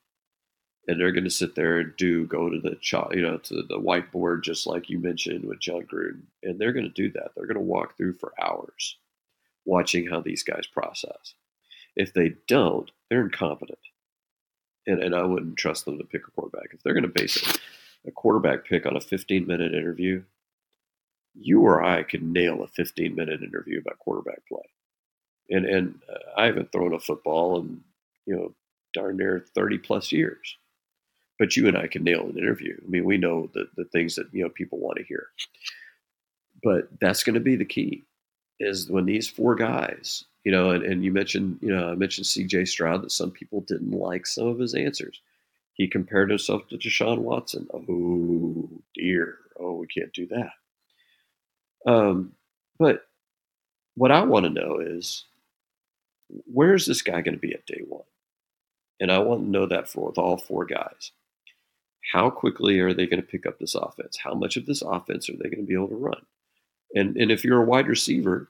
and 0.87 1.01
they're 1.01 1.13
going 1.13 1.25
to 1.25 1.31
sit 1.31 1.55
there 1.55 1.79
and 1.79 1.97
do 1.97 2.27
go 2.27 2.49
to 2.49 2.61
the 2.61 2.77
you 3.15 3.23
know 3.23 3.39
to 3.39 3.63
the 3.63 3.79
whiteboard 3.79 4.43
just 4.43 4.67
like 4.67 4.91
you 4.91 4.99
mentioned 4.99 5.45
with 5.45 5.61
Jon 5.61 5.83
Gruden, 5.83 6.23
and 6.43 6.59
they're 6.59 6.73
going 6.73 6.85
to 6.85 6.91
do 6.91 7.11
that. 7.13 7.31
They're 7.35 7.47
going 7.47 7.55
to 7.55 7.61
walk 7.61 7.97
through 7.97 8.15
for 8.15 8.33
hours, 8.43 8.97
watching 9.65 10.09
how 10.09 10.21
these 10.21 10.43
guys 10.43 10.67
process. 10.67 11.35
If 11.97 12.13
they 12.13 12.35
don't, 12.49 12.91
they're 13.09 13.23
incompetent, 13.23 13.79
and 14.87 15.03
and 15.03 15.15
I 15.15 15.23
wouldn't 15.25 15.57
trust 15.57 15.85
them 15.85 15.99
to 15.99 16.05
pick 16.05 16.27
a 16.27 16.31
quarterback 16.31 16.71
if 16.73 16.83
they're 16.83 16.95
going 16.95 17.03
to 17.05 17.09
base 17.09 17.37
it, 17.37 17.61
a 18.07 18.11
quarterback 18.11 18.65
pick 18.67 18.87
on 18.87 18.97
a 18.97 19.01
15 19.01 19.47
minute 19.47 19.75
interview. 19.75 20.23
You 21.35 21.61
or 21.63 21.83
I 21.83 22.03
could 22.03 22.23
nail 22.23 22.63
a 22.63 22.69
15 22.69 23.15
minute 23.15 23.43
interview 23.43 23.81
about 23.81 23.99
quarterback 23.99 24.47
play, 24.49 24.69
and 25.51 25.67
and 25.67 26.01
uh, 26.11 26.41
I 26.41 26.47
haven't 26.47 26.73
thrown 26.73 26.95
a 26.95 27.01
football 27.01 27.61
in 27.61 27.81
you 28.27 28.37
know 28.37 28.55
darn 28.93 29.17
near 29.17 29.45
30 29.55 29.79
plus 29.79 30.13
years 30.13 30.57
but 31.39 31.57
you 31.57 31.67
and 31.67 31.77
I 31.77 31.87
can 31.87 32.05
nail 32.05 32.27
an 32.27 32.39
interview. 32.39 32.77
I 32.83 32.89
mean, 32.89 33.05
we 33.05 33.19
know 33.19 33.51
the, 33.55 33.69
the 33.77 33.85
things 33.87 34.15
that, 34.17 34.27
you 34.33 34.43
know, 34.45 34.51
people 34.51 34.79
want 34.79 34.99
to 34.99 35.05
hear. 35.05 35.29
But 36.63 36.89
that's 37.01 37.25
going 37.25 37.35
to 37.35 37.41
be 37.41 37.57
the 37.57 37.65
key 37.65 38.05
is 38.61 38.89
when 38.89 39.05
these 39.05 39.29
four 39.29 39.55
guys, 39.55 40.25
you 40.45 40.53
know, 40.53 40.71
and, 40.71 40.85
and 40.85 41.05
you 41.05 41.13
mentioned, 41.13 41.59
you 41.61 41.75
know, 41.75 41.91
I 41.91 41.95
mentioned 41.97 42.27
CJ 42.27 42.69
Stroud 42.69 43.03
that 43.03 43.13
some 43.13 43.31
people 43.31 43.63
didn't 43.63 43.91
like 43.91 44.27
some 44.27 44.47
of 44.47 44.59
his 44.59 44.75
answers. 44.75 45.21
He 45.75 45.89
compared 45.89 46.31
himself 46.31 46.69
to 46.69 46.79
Deshaun 46.79 47.19
Watson. 47.19 47.67
Oh 47.75 48.69
dear. 48.95 49.39
Oh, 49.59 49.75
we 49.75 49.89
can't 49.89 50.13
do 50.13 50.27
that. 50.29 50.53
Um, 51.87 52.33
but 52.79 53.07
what 53.95 54.11
I 54.11 54.23
want 54.25 54.45
to 54.45 54.51
know 54.51 54.81
is 54.81 55.25
where's 56.29 56.87
this 56.87 57.03
guy 57.03 57.21
going 57.21 57.35
to 57.35 57.41
be 57.41 57.55
at 57.55 57.67
day 57.67 57.83
one? 57.87 58.05
And 59.01 59.11
I 59.13 59.19
want 59.19 59.45
to 59.45 59.51
know 59.51 59.67
that 59.67 59.89
for 59.89 60.09
with 60.09 60.19
all 60.19 60.37
four 60.37 60.65
guys 60.65 61.13
how 62.13 62.31
quickly 62.31 62.81
are 62.81 62.93
they 62.93 63.07
going 63.07 63.21
to 63.21 63.27
pick 63.27 63.47
up 63.47 63.59
this 63.59 63.75
offense? 63.75 64.19
How 64.23 64.35
much 64.35 64.57
of 64.57 64.67
this 64.67 64.83
offense 64.83 65.29
are 65.29 65.37
they 65.37 65.49
going 65.49 65.63
to 65.63 65.67
be 65.67 65.75
able 65.75 65.89
to 65.89 65.97
run? 65.97 66.21
And 66.95 67.17
and 67.17 67.33
if 67.33 67.45
you're 67.45 67.63
a 67.63 67.67
wide 67.67 67.89
receiver, 67.89 68.49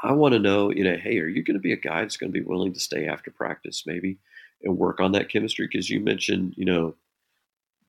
I 0.00 0.12
want 0.12 0.34
to 0.34 0.38
know, 0.38 0.70
you 0.70 0.84
know, 0.84 0.96
hey, 0.96 1.18
are 1.18 1.28
you 1.28 1.42
going 1.42 1.54
to 1.56 1.60
be 1.60 1.72
a 1.72 1.76
guy 1.76 2.02
that's 2.02 2.16
going 2.16 2.32
to 2.32 2.38
be 2.38 2.44
willing 2.44 2.72
to 2.74 2.80
stay 2.80 3.06
after 3.06 3.30
practice 3.30 3.84
maybe 3.86 4.18
and 4.62 4.78
work 4.78 5.00
on 5.00 5.12
that 5.12 5.30
chemistry? 5.30 5.66
Because 5.66 5.88
you 5.88 6.00
mentioned, 6.00 6.54
you 6.56 6.64
know, 6.64 6.94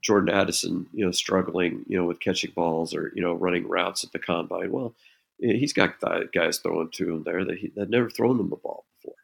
Jordan 0.06 0.30
Addison, 0.30 0.86
you 0.94 1.04
know, 1.04 1.12
struggling, 1.12 1.84
you 1.88 1.98
know, 1.98 2.06
with 2.06 2.20
catching 2.20 2.52
balls 2.52 2.94
or 2.94 3.12
you 3.16 3.24
know 3.24 3.34
running 3.34 3.68
routes 3.68 4.04
at 4.04 4.12
the 4.12 4.20
combine. 4.20 4.72
Well, 4.72 4.94
he's 5.40 5.74
got 5.74 6.00
guys 6.32 6.60
throwing 6.60 6.92
to 6.92 7.10
him 7.10 7.24
there 7.24 7.44
that 7.44 7.58
he 7.58 7.72
that 7.76 7.90
never 7.90 8.10
thrown 8.12 8.38
them 8.38 8.52
the 8.52 8.56
ball 8.56 8.86
before. 8.96 9.16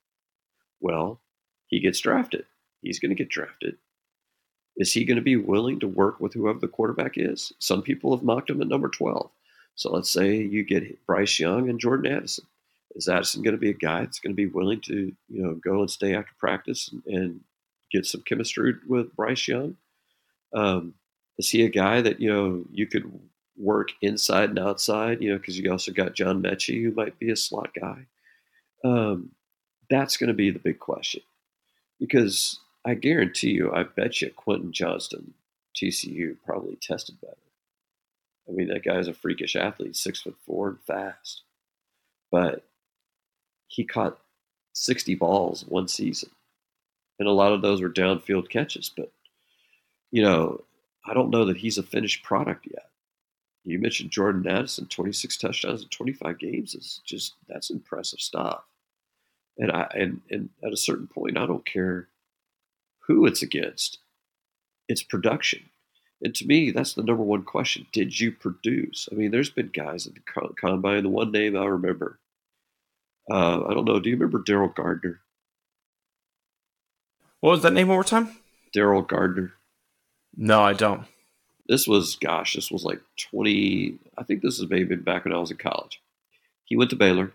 Well, 0.80 1.20
he 1.68 1.80
gets 1.80 2.00
drafted. 2.00 2.46
He's 2.82 2.98
going 3.00 3.12
to 3.12 3.16
get 3.16 3.30
drafted. 3.30 3.78
Is 4.76 4.92
he 4.92 5.06
going 5.06 5.18
to 5.18 5.22
be 5.22 5.36
willing 5.36 5.80
to 5.82 5.88
work 5.88 6.20
with 6.20 6.34
whoever 6.34 6.58
the 6.58 6.68
quarterback 6.68 7.14
is? 7.16 7.54
Some 7.60 7.84
people 7.84 8.16
have 8.16 8.26
mocked 8.26 8.50
him 8.50 8.62
at 8.62 8.68
number 8.68 8.90
12. 8.90 9.30
So 9.76 9.92
let's 9.92 10.10
say 10.10 10.38
you 10.38 10.64
get 10.64 11.06
Bryce 11.06 11.40
Young 11.40 11.70
and 11.70 11.80
Jordan 11.80 12.12
Addison. 12.12 12.46
Is 12.96 13.08
Addison 13.08 13.44
going 13.44 13.56
to 13.56 13.62
be 13.62 13.70
a 13.70 13.74
guy 13.74 14.00
that's 14.00 14.20
going 14.20 14.32
to 14.32 14.36
be 14.36 14.48
willing 14.48 14.82
to, 14.82 15.14
you 15.30 15.44
know, 15.44 15.54
go 15.64 15.82
and 15.82 15.92
stay 15.92 16.16
after 16.16 16.32
practice 16.40 16.92
and, 16.92 17.04
and 17.06 17.42
get 17.92 18.08
some 18.08 18.24
chemistry 18.24 18.74
with 18.88 19.16
Bryce 19.16 19.48
Young? 19.48 19.78
Um, 20.54 20.96
is 21.38 21.50
he 21.50 21.64
a 21.64 21.70
guy 21.70 22.02
that 22.02 22.20
you 22.20 22.32
know 22.32 22.64
you 22.72 22.88
could 22.88 23.12
work 23.58 23.90
inside 24.02 24.50
and 24.50 24.60
outside? 24.60 25.22
You 25.22 25.32
know, 25.32 25.38
because 25.38 25.58
you 25.58 25.72
also 25.72 25.92
got 25.92 26.16
John 26.16 26.42
Metchie, 26.42 26.82
who 26.84 26.92
might 26.92 27.20
be 27.20 27.32
a 27.32 27.36
slot 27.36 27.72
guy. 27.80 28.06
Um, 28.84 29.32
that's 29.90 30.18
going 30.18 30.30
to 30.30 30.34
be 30.34 30.52
the 30.52 30.60
big 30.60 30.80
question 30.80 31.22
because 32.00 32.60
I 32.86 32.96
guarantee 32.96 33.52
you, 33.52 33.72
I 33.72 33.84
bet 33.84 34.22
you 34.22 34.32
Quentin 34.32 34.74
Johnston, 34.74 35.34
TCU, 35.76 36.38
probably 36.44 36.78
tested 36.82 37.22
better. 37.22 37.36
I 38.50 38.54
mean, 38.54 38.70
that 38.70 38.84
guy's 38.84 39.08
a 39.08 39.14
freakish 39.14 39.56
athlete, 39.56 39.96
six 39.96 40.22
foot 40.22 40.36
four 40.46 40.70
and 40.70 40.82
fast. 40.82 41.44
But 42.32 42.64
he 43.68 43.86
caught 43.86 44.20
60 44.74 45.16
balls 45.16 45.64
one 45.68 45.88
season. 45.88 46.30
And 47.20 47.28
a 47.28 47.34
lot 47.34 47.54
of 47.54 47.62
those 47.62 47.82
were 47.82 47.90
downfield 47.90 48.50
catches. 48.50 48.90
But, 48.96 49.12
you 50.12 50.22
know, 50.22 50.64
I 51.06 51.14
don't 51.14 51.32
know 51.32 51.46
that 51.46 51.58
he's 51.58 51.78
a 51.78 51.84
finished 51.84 52.24
product 52.24 52.68
yet. 52.70 52.90
You 53.64 53.80
mentioned 53.80 54.12
Jordan 54.12 54.48
Addison, 54.48 54.88
26 54.88 55.38
touchdowns 55.38 55.84
in 55.84 55.90
25 55.90 56.40
games 56.40 56.76
is 56.76 57.02
just 57.06 57.36
that's 57.48 57.70
impressive 57.70 58.20
stuff. 58.20 58.64
And 59.58 59.72
I 59.72 59.88
and, 59.94 60.22
and 60.30 60.50
at 60.64 60.74
a 60.74 60.78
certain 60.78 61.08
point, 61.08 61.38
I 61.38 61.46
don't 61.46 61.66
care 61.66 62.08
who 63.08 63.26
it's 63.26 63.42
against. 63.42 64.00
It's 64.88 65.04
production. 65.04 65.64
And 66.24 66.36
to 66.36 66.46
me, 66.46 66.72
that's 66.72 66.94
the 66.94 67.04
number 67.04 67.24
one 67.24 67.44
question. 67.44 67.88
Did 67.92 68.20
you 68.20 68.32
produce? 68.32 69.10
I 69.12 69.16
mean, 69.16 69.32
there's 69.32 69.50
been 69.50 69.70
guys 69.74 70.06
at 70.06 70.14
the 70.14 70.22
combine. 70.60 71.04
The 71.04 71.10
one 71.10 71.32
name 71.32 71.58
I 71.58 71.66
remember, 71.66 72.20
uh, 73.30 73.64
I 73.66 73.74
don't 73.74 73.86
know. 73.86 74.00
Do 74.00 74.10
you 74.10 74.16
remember 74.16 74.40
Daryl 74.40 74.74
Gardner? 74.74 75.22
What 77.40 77.52
was 77.52 77.64
that 77.64 77.74
name 77.74 77.88
one 77.88 77.96
more 77.96 78.04
time? 78.04 78.38
Daryl 78.76 79.08
Gardner. 79.08 79.54
No, 80.36 80.62
I 80.62 80.74
don't. 80.74 81.06
This 81.68 81.88
was, 81.88 82.16
gosh, 82.16 82.56
this 82.56 82.72
was 82.72 82.84
like 82.84 83.02
20, 83.32 83.98
I 84.18 84.24
think 84.24 84.42
this 84.42 84.60
was 84.60 84.70
maybe 84.70 84.96
back 84.96 85.26
when 85.26 85.34
I 85.34 85.38
was 85.38 85.52
in 85.52 85.58
college. 85.58 86.02
He 86.66 86.76
went 86.76 86.90
to 86.92 86.96
Baylor. 86.96 87.32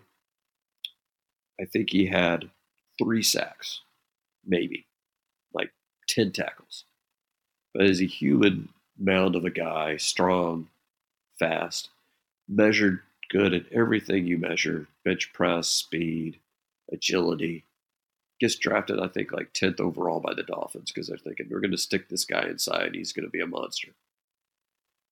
I 1.59 1.65
think 1.65 1.89
he 1.89 2.07
had 2.07 2.49
three 2.97 3.23
sacks, 3.23 3.81
maybe. 4.45 4.85
like 5.53 5.71
10 6.09 6.31
tackles. 6.31 6.85
But 7.73 7.83
as 7.85 8.01
a 8.01 8.05
human 8.05 8.69
mound 8.97 9.35
of 9.35 9.45
a 9.45 9.49
guy, 9.49 9.97
strong, 9.97 10.69
fast, 11.39 11.89
measured 12.47 13.01
good 13.29 13.53
at 13.53 13.71
everything 13.71 14.25
you 14.25 14.37
measure 14.37 14.87
bench 15.03 15.31
press, 15.33 15.67
speed, 15.67 16.39
agility. 16.91 17.63
Gets 18.39 18.55
drafted, 18.55 18.99
I 18.99 19.07
think, 19.07 19.31
like 19.31 19.53
10th 19.53 19.79
overall 19.79 20.19
by 20.19 20.33
the 20.33 20.43
Dolphins 20.43 20.91
because 20.91 21.07
they're 21.07 21.17
thinking 21.17 21.47
we're 21.49 21.59
going 21.59 21.71
to 21.71 21.77
stick 21.77 22.07
this 22.07 22.25
guy 22.25 22.43
inside. 22.43 22.93
He's 22.93 23.13
going 23.13 23.25
to 23.25 23.31
be 23.31 23.41
a 23.41 23.47
monster. 23.47 23.89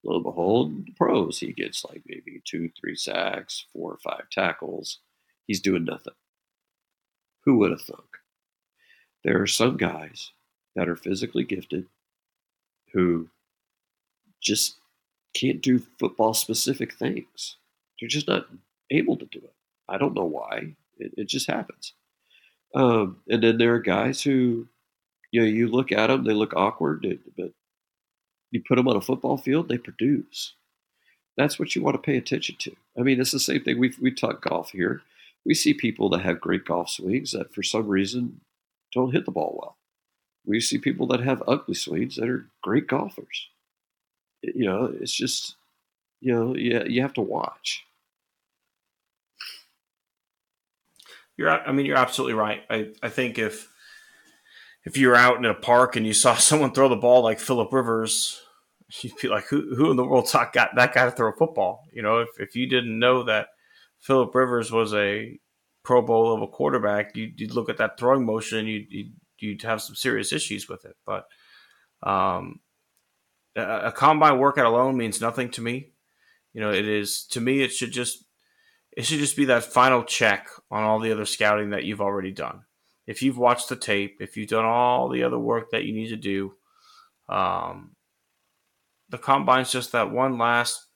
Lo 0.04 0.16
and 0.16 0.24
behold, 0.24 0.86
the 0.86 0.92
pros, 0.92 1.40
he 1.40 1.52
gets 1.52 1.84
like 1.84 2.04
maybe 2.06 2.42
two, 2.46 2.70
three 2.80 2.96
sacks, 2.96 3.66
four 3.74 3.92
or 3.92 3.98
five 3.98 4.30
tackles. 4.32 5.00
He's 5.48 5.60
doing 5.60 5.86
nothing. 5.86 6.14
Who 7.46 7.58
would 7.58 7.72
have 7.72 7.82
thunk? 7.82 8.18
There 9.24 9.42
are 9.42 9.48
some 9.48 9.78
guys 9.78 10.32
that 10.76 10.88
are 10.88 10.96
physically 10.96 11.44
gifted 11.44 11.88
who 12.94 13.30
just 14.42 14.76
can't 15.34 15.62
do 15.62 15.80
football 16.00 16.34
specific 16.36 16.94
things. 16.94 17.58
They're 18.00 18.08
just 18.08 18.28
not 18.28 18.46
able 18.92 19.18
to 19.18 19.26
do 19.26 19.40
it. 19.40 19.54
I 19.90 19.98
don't 19.98 20.14
know 20.14 20.26
why. 20.26 20.76
It, 20.98 21.14
it 21.18 21.28
just 21.28 21.48
happens. 21.48 21.94
Um, 22.76 23.18
and 23.30 23.42
then 23.42 23.58
there 23.58 23.74
are 23.76 23.80
guys 23.80 24.22
who, 24.22 24.68
you 25.32 25.42
know, 25.42 25.48
you 25.48 25.68
look 25.68 25.92
at 25.92 26.08
them, 26.08 26.24
they 26.24 26.34
look 26.34 26.54
awkward, 26.56 27.06
but 27.38 27.52
you 28.52 28.62
put 28.68 28.76
them 28.76 28.88
on 28.88 28.98
a 28.98 29.02
football 29.02 29.38
field, 29.38 29.70
they 29.70 29.78
produce. 29.78 30.54
That's 31.38 31.58
what 31.58 31.76
you 31.76 31.82
want 31.82 31.96
to 31.96 32.02
pay 32.02 32.18
attention 32.18 32.56
to. 32.60 32.76
I 32.98 33.02
mean, 33.02 33.20
it's 33.20 33.32
the 33.32 33.40
same 33.40 33.64
thing. 33.64 33.80
We've, 33.80 33.98
we 34.00 34.12
talk 34.12 34.42
golf 34.42 34.72
here. 34.72 35.02
We 35.46 35.54
see 35.54 35.74
people 35.74 36.10
that 36.10 36.22
have 36.22 36.40
great 36.42 36.66
golf 36.66 36.90
swings 36.90 37.32
that, 37.32 37.54
for 37.54 37.64
some 37.64 37.88
reason, 37.88 38.42
don't 38.94 39.12
hit 39.12 39.26
the 39.26 39.32
ball 39.32 39.58
well 39.60 39.78
we 40.46 40.60
see 40.60 40.78
people 40.78 41.08
that 41.08 41.22
have 41.22 41.44
ugly 41.48 41.74
swings 41.74 42.16
that 42.16 42.30
are 42.30 42.48
great 42.62 42.88
golfers. 42.88 43.48
You 44.42 44.66
know, 44.66 44.94
it's 45.00 45.14
just, 45.14 45.56
you 46.22 46.34
know, 46.34 46.56
yeah, 46.56 46.84
you 46.84 47.02
have 47.02 47.14
to 47.14 47.22
watch. 47.22 47.84
You're, 51.38 51.50
I 51.50 51.72
mean, 51.72 51.86
you're 51.86 51.98
absolutely 51.98 52.36
right. 52.36 52.62
I, 52.70 52.90
I 53.04 53.10
think 53.10 53.38
if 53.38 53.68
if 54.86 54.98
you 54.98 55.10
were 55.10 55.16
out 55.16 55.38
in 55.38 55.46
a 55.46 55.54
park 55.54 55.96
and 55.96 56.06
you 56.06 56.14
saw 56.14 56.36
someone 56.36 56.72
throw 56.72 56.88
the 56.90 56.96
ball 56.96 57.24
like 57.24 57.40
Philip 57.40 57.74
Rivers, 57.74 58.42
you'd 59.02 59.18
be 59.22 59.28
like, 59.28 59.46
who, 59.48 59.76
who 59.76 59.92
in 59.92 59.98
the 59.98 60.06
world 60.06 60.30
got 60.32 60.54
that 60.54 60.94
guy 60.94 61.06
to 61.06 61.12
throw 61.12 61.30
a 61.30 61.36
football? 61.36 61.84
You 61.92 62.02
know, 62.02 62.20
if, 62.20 62.30
if 62.40 62.56
you 62.56 62.68
didn't 62.70 63.00
know 63.00 63.24
that 63.24 63.48
Philip 64.00 64.34
Rivers 64.34 64.72
was 64.72 64.94
a 64.94 65.40
Pro 65.84 66.02
Bowl 66.02 66.32
level 66.32 66.48
quarterback, 66.48 67.16
you'd, 67.16 67.40
you'd 67.40 67.54
look 67.54 67.70
at 67.70 67.78
that 67.78 68.00
throwing 68.00 68.26
motion, 68.26 68.60
and 68.60 68.68
you'd, 68.68 68.88
you'd, 68.90 69.14
you'd 69.40 69.62
have 69.64 69.82
some 69.82 69.96
serious 69.96 70.32
issues 70.32 70.70
with 70.70 70.86
it. 70.86 70.96
But 71.06 71.26
um, 72.04 72.60
a, 73.56 73.88
a 73.88 73.92
combine 73.92 74.38
workout 74.38 74.66
alone 74.66 74.98
means 74.98 75.22
nothing 75.22 75.50
to 75.52 75.62
me. 75.62 75.92
You 76.54 76.62
know, 76.62 76.72
it 76.72 76.88
is 76.88 77.26
to 77.32 77.42
me. 77.42 77.62
It 77.62 77.72
should 77.72 77.92
just 77.92 78.25
it 78.96 79.06
should 79.06 79.20
just 79.20 79.36
be 79.36 79.46
that 79.46 79.64
final 79.64 80.04
check 80.04 80.48
on 80.72 80.84
all 80.84 81.00
the 81.00 81.12
other 81.12 81.26
scouting 81.26 81.72
that 81.72 81.84
you've 81.84 82.02
already 82.02 82.32
done. 82.32 82.62
If 83.06 83.22
you've 83.22 83.38
watched 83.38 83.70
the 83.70 83.76
tape, 83.76 84.18
if 84.20 84.36
you've 84.36 84.50
done 84.50 84.66
all 84.66 85.10
the 85.10 85.24
other 85.24 85.38
work 85.38 85.72
that 85.72 85.84
you 85.84 85.94
need 85.94 86.10
to 86.10 86.16
do, 86.16 86.54
um, 87.30 87.92
the 89.10 89.18
combine's 89.18 89.72
just 89.72 89.92
that 89.92 90.12
one 90.12 90.38
last 90.38 90.88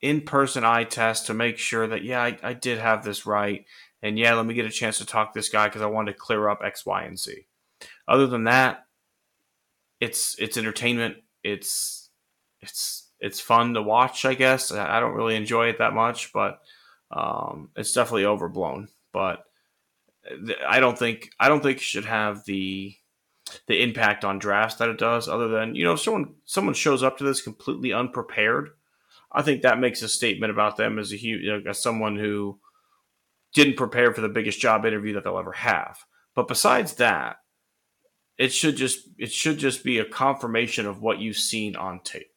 in-person 0.00 0.64
eye 0.64 0.84
test 0.84 1.26
to 1.26 1.34
make 1.34 1.58
sure 1.58 1.86
that 1.86 2.04
yeah, 2.04 2.22
I, 2.22 2.38
I 2.42 2.52
did 2.52 2.78
have 2.78 3.04
this 3.04 3.26
right, 3.26 3.64
and 4.02 4.18
yeah, 4.18 4.34
let 4.34 4.46
me 4.46 4.54
get 4.54 4.66
a 4.66 4.70
chance 4.70 4.98
to 4.98 5.06
talk 5.06 5.32
to 5.32 5.38
this 5.38 5.48
guy 5.48 5.66
because 5.66 5.82
I 5.82 5.86
wanted 5.86 6.12
to 6.12 6.18
clear 6.18 6.48
up 6.48 6.60
X, 6.64 6.84
Y, 6.84 7.04
and 7.04 7.18
Z. 7.18 7.46
Other 8.08 8.26
than 8.26 8.44
that, 8.44 8.86
it's 10.00 10.36
it's 10.38 10.56
entertainment. 10.56 11.16
It's 11.42 12.10
it's 12.60 13.10
it's 13.20 13.40
fun 13.40 13.74
to 13.74 13.82
watch. 13.82 14.24
I 14.24 14.34
guess 14.34 14.72
I 14.72 15.00
don't 15.00 15.14
really 15.14 15.36
enjoy 15.36 15.68
it 15.68 15.78
that 15.78 15.94
much, 15.94 16.32
but 16.32 16.60
um, 17.16 17.70
it's 17.74 17.92
definitely 17.92 18.26
overblown. 18.26 18.88
But 19.12 19.44
I 20.68 20.78
don't 20.80 20.98
think 20.98 21.30
I 21.40 21.48
don't 21.48 21.62
think 21.62 21.78
it 21.78 21.82
should 21.82 22.04
have 22.04 22.44
the 22.44 22.94
the 23.66 23.82
impact 23.82 24.24
on 24.24 24.38
drafts 24.38 24.76
that 24.76 24.90
it 24.90 24.98
does. 24.98 25.28
Other 25.28 25.48
than 25.48 25.74
you 25.74 25.84
know, 25.84 25.94
if 25.94 26.00
someone 26.00 26.34
someone 26.44 26.74
shows 26.74 27.02
up 27.02 27.18
to 27.18 27.24
this 27.24 27.40
completely 27.40 27.92
unprepared, 27.92 28.70
I 29.32 29.42
think 29.42 29.62
that 29.62 29.80
makes 29.80 30.02
a 30.02 30.08
statement 30.08 30.50
about 30.52 30.76
them 30.76 30.98
as 30.98 31.10
a 31.10 31.18
you 31.18 31.42
know, 31.46 31.70
as 31.70 31.82
someone 31.82 32.16
who 32.16 32.60
didn't 33.54 33.76
prepare 33.76 34.12
for 34.12 34.20
the 34.20 34.28
biggest 34.28 34.60
job 34.60 34.84
interview 34.84 35.14
that 35.14 35.24
they'll 35.24 35.38
ever 35.38 35.52
have. 35.52 36.04
But 36.34 36.48
besides 36.48 36.94
that, 36.94 37.36
it 38.36 38.52
should 38.52 38.76
just 38.76 39.08
it 39.16 39.32
should 39.32 39.56
just 39.56 39.82
be 39.82 39.98
a 39.98 40.04
confirmation 40.04 40.86
of 40.86 41.00
what 41.00 41.18
you've 41.18 41.38
seen 41.38 41.76
on 41.76 42.00
tape. 42.00 42.35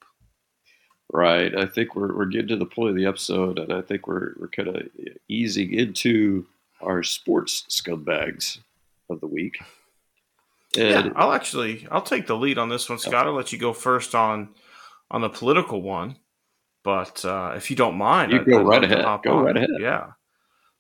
Right. 1.12 1.56
I 1.58 1.66
think 1.66 1.96
we're 1.96 2.16
we're 2.16 2.26
getting 2.26 2.50
to 2.50 2.56
the 2.56 2.66
point 2.66 2.92
of 2.92 2.96
the 2.96 3.08
episode, 3.08 3.58
and 3.58 3.74
I 3.74 3.82
think 3.82 4.08
we're 4.08 4.34
we're 4.38 4.48
kind 4.48 4.70
of 4.70 4.88
easing 5.28 5.74
into 5.74 6.46
our 6.82 7.02
sports 7.02 7.66
scumbags 7.70 8.60
of 9.10 9.20
the 9.20 9.28
week. 9.28 9.58
And 10.78 11.06
yeah, 11.08 11.12
I'll 11.16 11.32
actually 11.32 11.88
I'll 11.90 12.04
take 12.04 12.28
the 12.28 12.38
lead 12.38 12.60
on 12.60 12.70
this 12.70 12.88
one, 12.88 13.00
Scott. 13.00 13.26
I'll 13.26 13.34
let 13.34 13.52
you 13.52 13.58
go 13.58 13.74
first 13.74 14.14
on 14.14 14.50
on 15.10 15.22
the 15.22 15.30
political 15.30 15.82
one, 15.82 16.18
but 16.84 17.26
uh, 17.26 17.54
if 17.56 17.72
you 17.72 17.76
don't 17.76 17.96
mind, 17.96 18.32
you 18.32 18.40
I'd, 18.42 18.46
go 18.46 18.60
I'd 18.60 18.68
right 18.68 18.84
ahead. 18.84 19.06
Go 19.24 19.38
on. 19.38 19.46
right 19.46 19.58
ahead. 19.58 19.70
Yeah. 19.80 20.12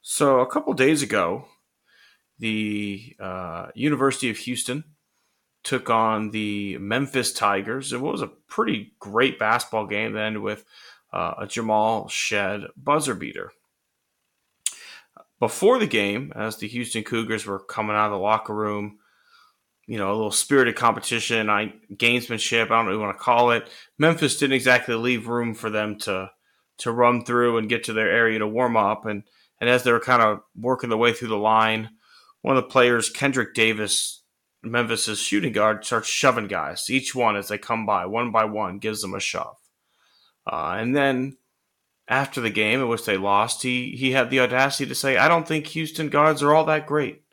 So 0.01 0.41
a 0.41 0.47
couple 0.47 0.73
days 0.73 1.01
ago, 1.01 1.45
the 2.37 3.15
uh, 3.19 3.67
University 3.73 4.29
of 4.29 4.37
Houston 4.37 4.83
took 5.63 5.89
on 5.89 6.31
the 6.31 6.77
Memphis 6.77 7.33
Tigers. 7.33 7.93
It 7.93 8.01
was 8.01 8.21
a 8.21 8.27
pretty 8.27 8.93
great 8.99 9.37
basketball 9.37 9.87
game 9.87 10.13
then 10.13 10.41
with 10.41 10.63
uh, 11.11 11.33
a 11.39 11.47
Jamal 11.47 12.07
Shead 12.07 12.61
buzzer 12.77 13.15
beater. 13.15 13.51
Before 15.39 15.79
the 15.79 15.87
game, 15.87 16.33
as 16.35 16.57
the 16.57 16.67
Houston 16.67 17.03
Cougars 17.03 17.45
were 17.45 17.59
coming 17.59 17.95
out 17.95 18.07
of 18.07 18.11
the 18.11 18.17
locker 18.17 18.53
room, 18.53 18.99
you 19.87 19.97
know, 19.97 20.11
a 20.11 20.13
little 20.13 20.31
spirited 20.31 20.75
competition, 20.75 21.49
I 21.49 21.73
gamesmanship, 21.93 22.65
I 22.65 22.67
don't 22.67 22.85
know 22.85 22.91
what 22.91 22.97
you 22.97 22.99
want 22.99 23.17
to 23.17 23.23
call 23.23 23.51
it. 23.51 23.69
Memphis 23.97 24.37
didn't 24.37 24.53
exactly 24.53 24.95
leave 24.95 25.27
room 25.27 25.55
for 25.55 25.69
them 25.69 25.97
to 25.99 26.29
to 26.79 26.91
run 26.91 27.25
through 27.25 27.57
and 27.57 27.69
get 27.69 27.85
to 27.85 27.93
their 27.93 28.09
area 28.09 28.39
to 28.39 28.47
warm 28.47 28.77
up. 28.77 29.05
And 29.05 29.23
and 29.59 29.69
as 29.69 29.83
they 29.83 29.91
were 29.91 29.99
kind 29.99 30.21
of 30.21 30.41
working 30.55 30.89
their 30.89 30.97
way 30.97 31.13
through 31.13 31.29
the 31.29 31.37
line, 31.37 31.89
one 32.41 32.55
of 32.55 32.63
the 32.63 32.69
players, 32.69 33.09
Kendrick 33.09 33.53
Davis, 33.53 34.18
Memphis's 34.63 35.19
shooting 35.19 35.53
guard 35.53 35.85
starts 35.85 36.07
shoving 36.07 36.47
guys, 36.47 36.89
each 36.89 37.15
one 37.15 37.35
as 37.35 37.47
they 37.47 37.57
come 37.57 37.85
by, 37.85 38.05
one 38.05 38.31
by 38.31 38.45
one, 38.45 38.79
gives 38.79 39.01
them 39.01 39.13
a 39.13 39.19
shove. 39.19 39.57
Uh, 40.45 40.75
and 40.77 40.95
then 40.95 41.37
after 42.07 42.41
the 42.41 42.49
game 42.49 42.81
in 42.81 42.87
which 42.87 43.05
they 43.05 43.17
lost, 43.17 43.63
he, 43.63 43.95
he 43.95 44.11
had 44.11 44.29
the 44.29 44.39
audacity 44.39 44.87
to 44.87 44.95
say, 44.95 45.17
I 45.17 45.27
don't 45.27 45.47
think 45.47 45.67
Houston 45.67 46.09
guards 46.09 46.43
are 46.43 46.53
all 46.53 46.65
that 46.65 46.87
great. 46.87 47.23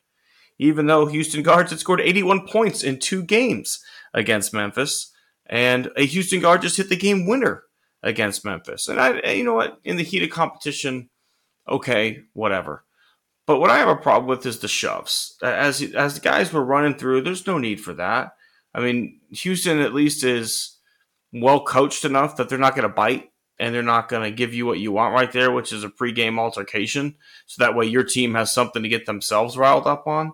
Even 0.59 0.87
though 0.87 1.07
Houston 1.07 1.43
guards 1.43 1.71
had 1.71 1.81
scored 1.81 2.01
81 2.01 2.47
points 2.47 2.83
in 2.83 2.99
two 2.99 3.23
games 3.23 3.83
against 4.15 4.55
Memphis, 4.55 5.13
and 5.47 5.91
a 5.97 6.07
Houston 6.07 6.41
guard 6.41 6.63
just 6.63 6.77
hit 6.77 6.89
the 6.89 6.97
game 6.97 7.27
winner 7.27 7.65
against 8.03 8.45
Memphis. 8.45 8.89
And 8.89 9.01
I, 9.01 9.33
you 9.33 9.45
know 9.45 9.55
what, 9.55 9.79
in 9.85 9.97
the 9.97 10.03
heat 10.03 10.23
of 10.23 10.31
competition, 10.31 11.11
okay, 11.69 12.23
whatever. 12.33 12.86
But 13.47 13.61
what 13.61 13.71
I 13.71 13.79
have 13.79 13.89
a 13.89 13.97
problem 13.97 14.29
with 14.29 14.45
is 14.45 14.59
the 14.59 14.69
shoves. 14.69 15.37
As 15.43 15.81
as 15.95 16.15
the 16.15 16.21
guys 16.21 16.53
were 16.53 16.65
running 16.65 16.95
through, 16.95 17.23
there's 17.23 17.47
no 17.47 17.59
need 17.59 17.81
for 17.81 17.95
that. 17.95 18.33
I 18.75 18.81
mean, 18.81 19.21
Houston 19.31 19.79
at 19.79 19.95
least 19.95 20.25
is 20.25 20.77
well 21.33 21.63
coached 21.63 22.05
enough 22.05 22.37
that 22.37 22.49
they're 22.49 22.59
not 22.59 22.75
going 22.75 22.89
to 22.89 22.95
bite 22.95 23.31
and 23.59 23.75
they're 23.75 23.83
not 23.83 24.09
going 24.09 24.23
to 24.23 24.37
give 24.37 24.53
you 24.53 24.67
what 24.67 24.81
you 24.81 24.93
want 24.93 25.15
right 25.15 25.33
there, 25.33 25.51
which 25.51 25.73
is 25.73 25.85
a 25.85 25.89
pregame 25.89 26.39
altercation. 26.39 27.15
So 27.47 27.65
that 27.65 27.75
way 27.75 27.87
your 27.87 28.05
team 28.05 28.35
has 28.35 28.53
something 28.53 28.83
to 28.83 28.89
get 28.89 29.07
themselves 29.07 29.57
riled 29.57 29.87
up 29.87 30.07
on. 30.07 30.33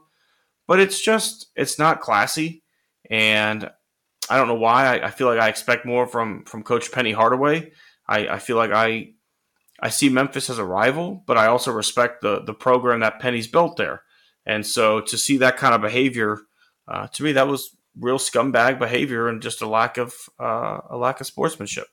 But 0.67 0.81
it's 0.81 1.01
just 1.01 1.51
it's 1.55 1.79
not 1.79 2.01
classy, 2.01 2.63
and 3.11 3.71
I 4.31 4.39
don't 4.39 4.49
know 4.49 4.55
why. 4.55 4.99
I, 4.99 5.09
I 5.09 5.11
feel 5.11 5.27
like 5.27 5.41
I 5.41 5.49
expect 5.49 5.85
more 5.85 6.07
from 6.07 6.45
from 6.45 6.63
Coach 6.63 6.93
Penny 6.93 7.13
Hardaway. 7.13 7.73
I, 8.09 8.29
I 8.29 8.39
feel 8.39 8.57
like 8.57 8.73
I 8.73 9.12
I 9.83 9.91
see 9.91 10.09
Memphis 10.09 10.49
as 10.49 10.59
a 10.59 10.65
rival, 10.65 11.25
but 11.27 11.37
I 11.37 11.47
also 11.47 11.73
respect 11.73 12.23
the 12.23 12.41
the 12.41 12.55
program 12.55 13.01
that 13.01 13.19
Penny's 13.19 13.49
built 13.49 13.77
there. 13.77 14.03
And 14.47 14.65
so 14.67 15.01
to 15.01 15.19
see 15.19 15.37
that 15.39 15.57
kind 15.57 15.75
of 15.75 15.81
behavior, 15.81 16.39
uh, 16.89 17.09
to 17.09 17.23
me, 17.23 17.33
that 17.33 17.49
was 17.49 17.77
real 17.99 18.19
scumbag 18.19 18.79
behavior 18.79 19.29
and 19.29 19.43
just 19.43 19.61
a 19.61 19.69
lack 19.69 19.99
of 19.99 20.15
uh, 20.41 20.81
a 20.89 20.97
lack 20.97 21.21
of 21.21 21.27
sportsmanship. 21.27 21.89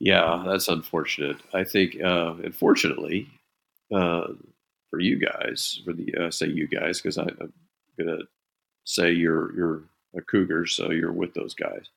Yeah, 0.00 0.44
that's 0.46 0.68
unfortunate. 0.68 1.36
I 1.54 1.64
think, 1.64 1.96
uh, 2.02 2.34
unfortunately, 2.42 3.28
uh, 3.94 4.26
for 4.90 5.00
you 5.00 5.18
guys, 5.18 5.80
for 5.84 5.92
the 5.92 6.14
uh, 6.16 6.30
say 6.30 6.48
you 6.48 6.66
guys, 6.66 7.00
because 7.00 7.16
I'm 7.16 7.52
gonna 7.98 8.18
say 8.84 9.12
you're 9.12 9.54
you're 9.56 9.82
a 10.16 10.20
Cougar, 10.20 10.66
so 10.66 10.90
you're 10.90 11.12
with 11.12 11.32
those 11.34 11.54
guys. 11.54 11.88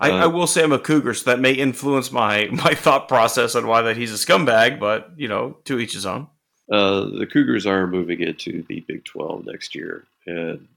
I, 0.00 0.10
uh, 0.10 0.24
I, 0.24 0.26
will 0.26 0.46
say 0.46 0.62
I'm 0.62 0.72
a 0.72 0.78
Cougar, 0.78 1.14
so 1.14 1.30
that 1.30 1.40
may 1.40 1.52
influence 1.52 2.12
my 2.12 2.46
my 2.52 2.74
thought 2.74 3.08
process 3.08 3.54
on 3.54 3.66
why 3.66 3.82
that 3.82 3.96
he's 3.96 4.12
a 4.12 4.26
scumbag. 4.26 4.78
But 4.78 5.12
you 5.16 5.28
know, 5.28 5.56
to 5.64 5.78
each 5.78 5.94
his 5.94 6.06
own. 6.06 6.28
Uh, 6.70 7.06
the 7.18 7.26
Cougars 7.26 7.66
are 7.66 7.86
moving 7.86 8.20
into 8.20 8.62
the 8.68 8.80
Big 8.80 9.02
12 9.04 9.46
next 9.46 9.74
year, 9.74 10.04
and 10.26 10.68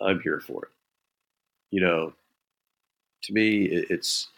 I'm 0.00 0.20
here 0.20 0.38
for 0.38 0.66
it. 0.66 0.70
You 1.72 1.80
know, 1.80 2.12
to 3.22 3.32
me, 3.32 3.64
it's, 3.64 4.28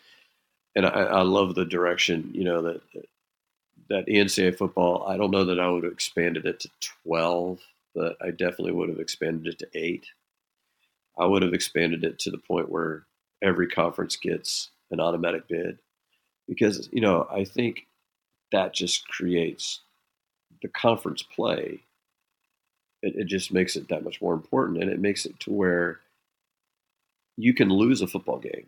and 0.74 0.86
I, 0.86 0.89
I 0.89 1.23
love 1.23 1.55
the 1.55 1.66
direction. 1.66 2.31
You 2.32 2.44
know 2.44 2.62
that 2.62 2.81
that 3.90 4.06
NCAA 4.06 4.56
football. 4.56 5.06
I 5.06 5.16
don't 5.16 5.31
know 5.31 5.44
that 5.44 5.61
I 5.61 5.69
would 5.69 5.85
have 5.85 5.93
expanded 5.93 6.47
it 6.47 6.61
to 6.61 6.70
12, 7.05 7.61
but 7.94 8.16
I 8.23 8.31
definitely 8.31 8.73
would 8.73 8.89
have 8.89 9.01
expanded 9.01 9.52
it 9.52 9.59
to 9.59 9.69
eight. 9.78 10.06
I 11.19 11.27
would 11.27 11.43
have 11.43 11.55
expanded 11.55 12.02
it 12.02 12.19
to 12.20 12.31
the 12.31 12.39
point 12.39 12.70
where 12.70 13.05
every 13.43 13.69
conference 13.69 14.16
gets 14.16 14.70
an 14.90 15.01
automatic 15.01 15.48
bid 15.48 15.78
because 16.48 16.89
you 16.93 17.01
know 17.01 17.27
I 17.31 17.44
think 17.44 17.86
that 18.52 18.74
just 18.74 19.09
creates 19.09 19.81
the 20.62 20.69
conference 20.69 21.23
play. 21.23 21.81
It, 23.02 23.16
it 23.16 23.24
just 23.27 23.52
makes 23.52 23.77
it 23.77 23.89
that 23.89 24.05
much 24.05 24.23
more 24.23 24.35
important, 24.35 24.82
and 24.82 24.90
it 24.90 25.01
makes 25.01 25.27
it 25.27 25.39
to 25.40 25.52
where 25.52 26.01
you 27.36 27.52
can 27.52 27.69
lose 27.69 28.01
a 28.01 28.06
football 28.06 28.39
game 28.39 28.66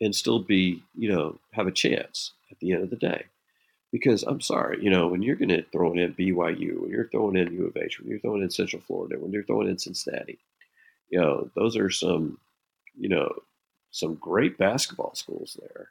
and 0.00 0.14
still 0.14 0.40
be, 0.40 0.82
you 0.96 1.08
know, 1.08 1.38
have 1.52 1.66
a 1.66 1.72
chance 1.72 2.32
at 2.50 2.58
the 2.58 2.72
end 2.72 2.82
of 2.82 2.90
the 2.90 2.96
day. 2.96 3.26
Because 3.92 4.22
I'm 4.22 4.40
sorry, 4.40 4.82
you 4.82 4.90
know, 4.90 5.06
when 5.06 5.22
you're 5.22 5.36
going 5.36 5.50
to 5.50 5.62
throw 5.70 5.92
in 5.92 6.14
BYU, 6.14 6.80
when 6.80 6.90
you're 6.90 7.08
throwing 7.08 7.36
in 7.36 7.52
U 7.52 7.66
of 7.66 7.76
H, 7.76 8.00
when 8.00 8.08
you're 8.08 8.20
throwing 8.20 8.42
in 8.42 8.50
Central 8.50 8.82
Florida, 8.86 9.18
when 9.18 9.32
you're 9.32 9.44
throwing 9.44 9.68
in 9.68 9.78
Cincinnati, 9.78 10.38
you 11.10 11.20
know, 11.20 11.50
those 11.54 11.76
are 11.76 11.90
some, 11.90 12.38
you 12.98 13.08
know, 13.08 13.32
some 13.90 14.14
great 14.14 14.58
basketball 14.58 15.14
schools 15.14 15.58
there. 15.60 15.90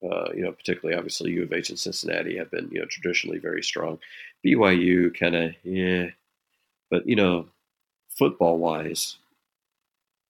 Uh, 0.00 0.30
you 0.32 0.42
know, 0.42 0.52
particularly 0.52 0.96
obviously 0.96 1.32
U 1.32 1.42
of 1.42 1.52
H 1.52 1.70
and 1.70 1.78
Cincinnati 1.78 2.36
have 2.36 2.50
been 2.52 2.68
you 2.70 2.80
know 2.80 2.86
traditionally 2.86 3.38
very 3.38 3.62
strong. 3.62 3.98
BYU 4.46 5.18
kind 5.18 5.34
of 5.34 5.54
yeah, 5.64 6.06
but 6.90 7.06
you 7.06 7.16
know, 7.16 7.46
football 8.16 8.58
wise, 8.58 9.16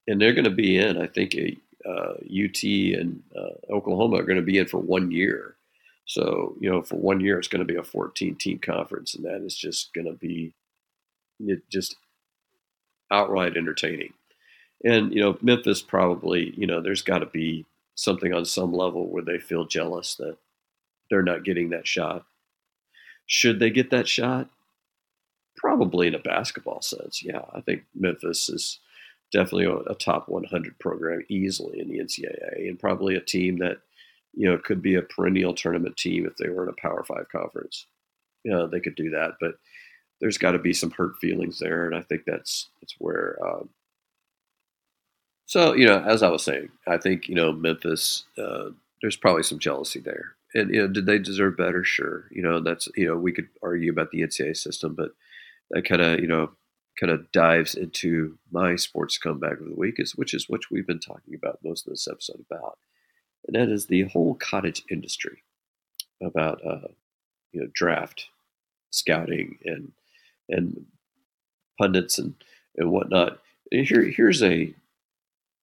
and 0.07 0.21
they're 0.21 0.33
going 0.33 0.45
to 0.45 0.51
be 0.51 0.79
in. 0.79 1.01
I 1.01 1.07
think 1.07 1.35
a, 1.35 1.57
uh, 1.87 2.15
UT 2.23 2.63
and 2.63 3.23
uh, 3.37 3.73
Oklahoma 3.73 4.17
are 4.17 4.25
going 4.25 4.37
to 4.37 4.43
be 4.43 4.59
in 4.59 4.67
for 4.67 4.79
one 4.79 5.11
year. 5.11 5.55
So, 6.07 6.57
you 6.59 6.71
know, 6.71 6.81
for 6.83 6.97
one 6.97 7.21
year, 7.21 7.39
it's 7.39 7.49
going 7.49 7.67
to 7.67 7.71
be 7.71 7.79
a 7.79 7.83
14 7.83 8.35
team 8.37 8.59
conference, 8.59 9.15
and 9.15 9.25
that 9.27 9.43
is 9.43 9.55
just 9.55 9.93
going 9.93 10.07
to 10.07 10.15
be 10.15 10.55
just 11.71 11.97
outright 13.11 13.57
entertaining. 13.57 14.15
And, 14.85 15.13
you 15.13 15.21
know, 15.21 15.39
Memphis 15.43 15.83
probably, 15.83 16.55
you 16.57 16.67
know, 16.67 16.81
there's 16.81 17.03
got 17.03 17.19
to 17.19 17.27
be 17.27 17.67
something 17.95 18.33
on 18.33 18.45
some 18.45 18.73
level 18.73 19.09
where 19.09 19.25
they 19.25 19.39
feel 19.39 19.65
jealous 19.65 20.15
that 20.17 20.37
they're 21.11 21.23
not 21.23 21.45
getting 21.45 21.71
that 21.71 21.87
shot. 21.87 22.25
Should 23.27 23.59
they 23.59 23.71
get 23.71 23.91
that 23.91 24.07
shot? 24.07 24.49
Probably 25.57 26.07
in 26.07 26.15
a 26.15 26.21
basketball 26.21 26.81
sense. 26.81 27.23
Yeah, 27.23 27.43
I 27.53 27.61
think 27.61 27.85
Memphis 27.95 28.49
is 28.49 28.79
definitely 29.33 29.67
a, 29.67 29.95
top 29.95 30.29
100 30.29 30.79
program 30.79 31.23
easily 31.29 31.81
in 31.81 31.89
the 31.89 31.99
NCAA 31.99 32.69
and 32.69 32.79
probably 32.79 33.17
a 33.17 33.21
team 33.21 33.59
that, 33.59 33.79
you 34.35 34.49
know, 34.49 34.59
could 34.59 34.81
be 34.81 34.95
a 34.95 35.03
perennial 35.03 35.55
tournament 35.55 35.97
team 35.97 36.25
if 36.25 36.37
they 36.37 36.49
were 36.49 36.63
in 36.63 36.69
a 36.69 36.81
Power 36.81 37.03
Five 37.03 37.29
conference. 37.31 37.87
You 38.45 38.53
know, 38.53 38.67
they 38.69 38.81
could 38.81 38.95
do 38.95 39.11
that, 39.11 39.33
but 39.41 39.55
there's 40.21 40.39
got 40.39 40.53
to 40.53 40.59
be 40.59 40.73
some 40.73 40.91
hurt 40.91 41.17
feelings 41.21 41.59
there, 41.59 41.87
and 41.87 41.97
I 41.97 42.03
think 42.03 42.23
that's 42.25 42.69
that's 42.81 42.95
where 42.99 43.39
um, 43.45 43.69
so, 45.49 45.73
you 45.73 45.87
know, 45.87 46.05
as 46.07 46.23
I 46.23 46.29
was 46.29 46.45
saying, 46.45 46.69
I 46.87 46.99
think, 46.99 47.27
you 47.27 47.35
know, 47.35 47.53
Memphis, 47.53 48.25
uh, 48.37 48.69
there's 49.01 49.17
probably 49.17 49.43
some 49.43 49.59
jealousy 49.59 49.99
there. 49.99 50.35
And, 50.55 50.75
you 50.75 50.83
know, 50.83 50.89
did 50.89 51.07
they 51.07 51.19
deserve 51.19 51.57
better? 51.57 51.83
Sure. 51.85 52.27
You 52.31 52.43
know, 52.43 52.61
that's, 52.61 52.87
you 52.95 53.07
know, 53.07 53.17
we 53.17 53.33
could 53.33 53.49
argue 53.63 53.91
about 53.91 54.11
the 54.11 54.21
NCAA 54.21 54.59
system, 54.59 54.95
but 54.95 55.13
that 55.71 55.89
kind 55.89 56.03
of, 56.03 56.21
you 56.21 56.27
know, 56.27 56.51
kind 57.01 57.11
of 57.11 57.33
dives 57.33 57.75
into 57.75 58.37
my 58.51 58.77
sports 58.77 59.17
comeback 59.17 59.59
of 59.59 59.71
the 59.71 59.75
week, 59.75 59.95
is 59.97 60.15
which 60.15 60.35
is 60.35 60.51
what 60.51 60.61
we've 60.71 60.87
been 60.87 61.01
talking 61.01 61.35
about 61.35 61.61
most 61.65 61.87
of 61.87 61.93
this 61.95 62.07
episode 62.07 62.45
about. 62.51 62.77
And 63.47 63.57
that 63.57 63.73
is 63.73 63.87
the 63.87 64.03
whole 64.03 64.35
cottage 64.35 64.83
industry 64.91 65.45
about, 66.23 66.61
uh, 66.63 66.89
you 67.53 67.63
know, 67.63 67.69
draft 67.73 68.27
scouting 68.91 69.57
and, 69.65 69.93
and 70.51 70.85
pundits 71.79 72.19
and, 72.19 72.35
and 72.77 72.91
whatnot. 72.91 73.39
Here, 73.71 74.03
here's 74.03 74.43
a 74.43 74.75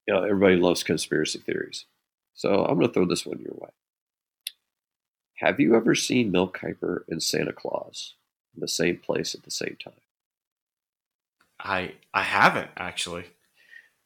you 0.07 0.14
know, 0.14 0.23
everybody 0.23 0.56
loves 0.56 0.84
conspiracy 0.84 1.40
theories. 1.40 1.86
So 2.34 2.65
I'm 2.65 2.76
going 2.76 2.88
to 2.88 2.94
throw 2.94 3.06
this 3.06 3.26
one 3.26 3.40
your 3.40 3.56
way. 3.56 3.69
Have 5.36 5.60
you 5.60 5.76
ever 5.76 5.95
seen 5.95 6.32
Mel 6.32 6.48
Kiper 6.48 7.03
and 7.10 7.22
Santa 7.22 7.53
Claus 7.53 8.14
in 8.53 8.61
the 8.61 8.68
same 8.68 8.98
place 8.98 9.36
at 9.36 9.44
the 9.44 9.52
same 9.52 9.77
time? 9.84 9.94
I 11.60 11.94
I 12.14 12.23
haven't 12.23 12.69
actually. 12.77 13.26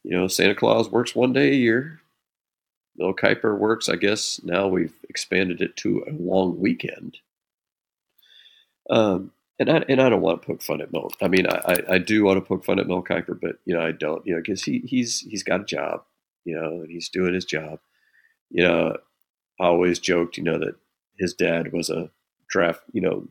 You 0.03 0.11
know, 0.11 0.27
Santa 0.27 0.55
Claus 0.55 0.89
works 0.89 1.15
one 1.15 1.33
day 1.33 1.49
a 1.49 1.55
year. 1.55 2.01
Mel 2.97 3.13
Kiper 3.13 3.57
works, 3.57 3.89
I 3.89 3.95
guess 3.95 4.41
now 4.43 4.67
we've 4.67 4.93
expanded 5.09 5.61
it 5.61 5.75
to 5.77 6.03
a 6.07 6.11
long 6.11 6.59
weekend. 6.59 7.17
Um, 8.89 9.31
and 9.59 9.69
I 9.69 9.83
and 9.89 10.01
I 10.01 10.09
don't 10.09 10.21
want 10.21 10.41
to 10.41 10.47
poke 10.47 10.61
fun 10.61 10.81
at 10.81 10.91
Mel. 10.91 11.11
I 11.21 11.27
mean, 11.27 11.45
I, 11.47 11.83
I 11.89 11.97
do 11.97 12.23
want 12.23 12.37
to 12.37 12.47
poke 12.47 12.63
fun 12.63 12.79
at 12.79 12.87
Mel 12.87 13.03
Kiper, 13.03 13.39
but 13.39 13.57
you 13.65 13.75
know, 13.75 13.81
I 13.81 13.91
don't. 13.91 14.25
You 14.25 14.35
know, 14.35 14.41
because 14.41 14.63
he 14.63 14.79
he's 14.85 15.19
he's 15.21 15.43
got 15.43 15.61
a 15.61 15.65
job. 15.65 16.03
You 16.45 16.55
know, 16.55 16.81
and 16.81 16.89
he's 16.89 17.09
doing 17.09 17.33
his 17.33 17.45
job. 17.45 17.79
You 18.49 18.63
know, 18.63 18.97
I 19.59 19.65
always 19.65 19.99
joked, 19.99 20.37
you 20.37 20.43
know, 20.43 20.57
that 20.57 20.75
his 21.19 21.33
dad 21.33 21.73
was 21.73 21.89
a 21.89 22.09
draft, 22.47 22.81
you 22.93 23.01
know, 23.01 23.27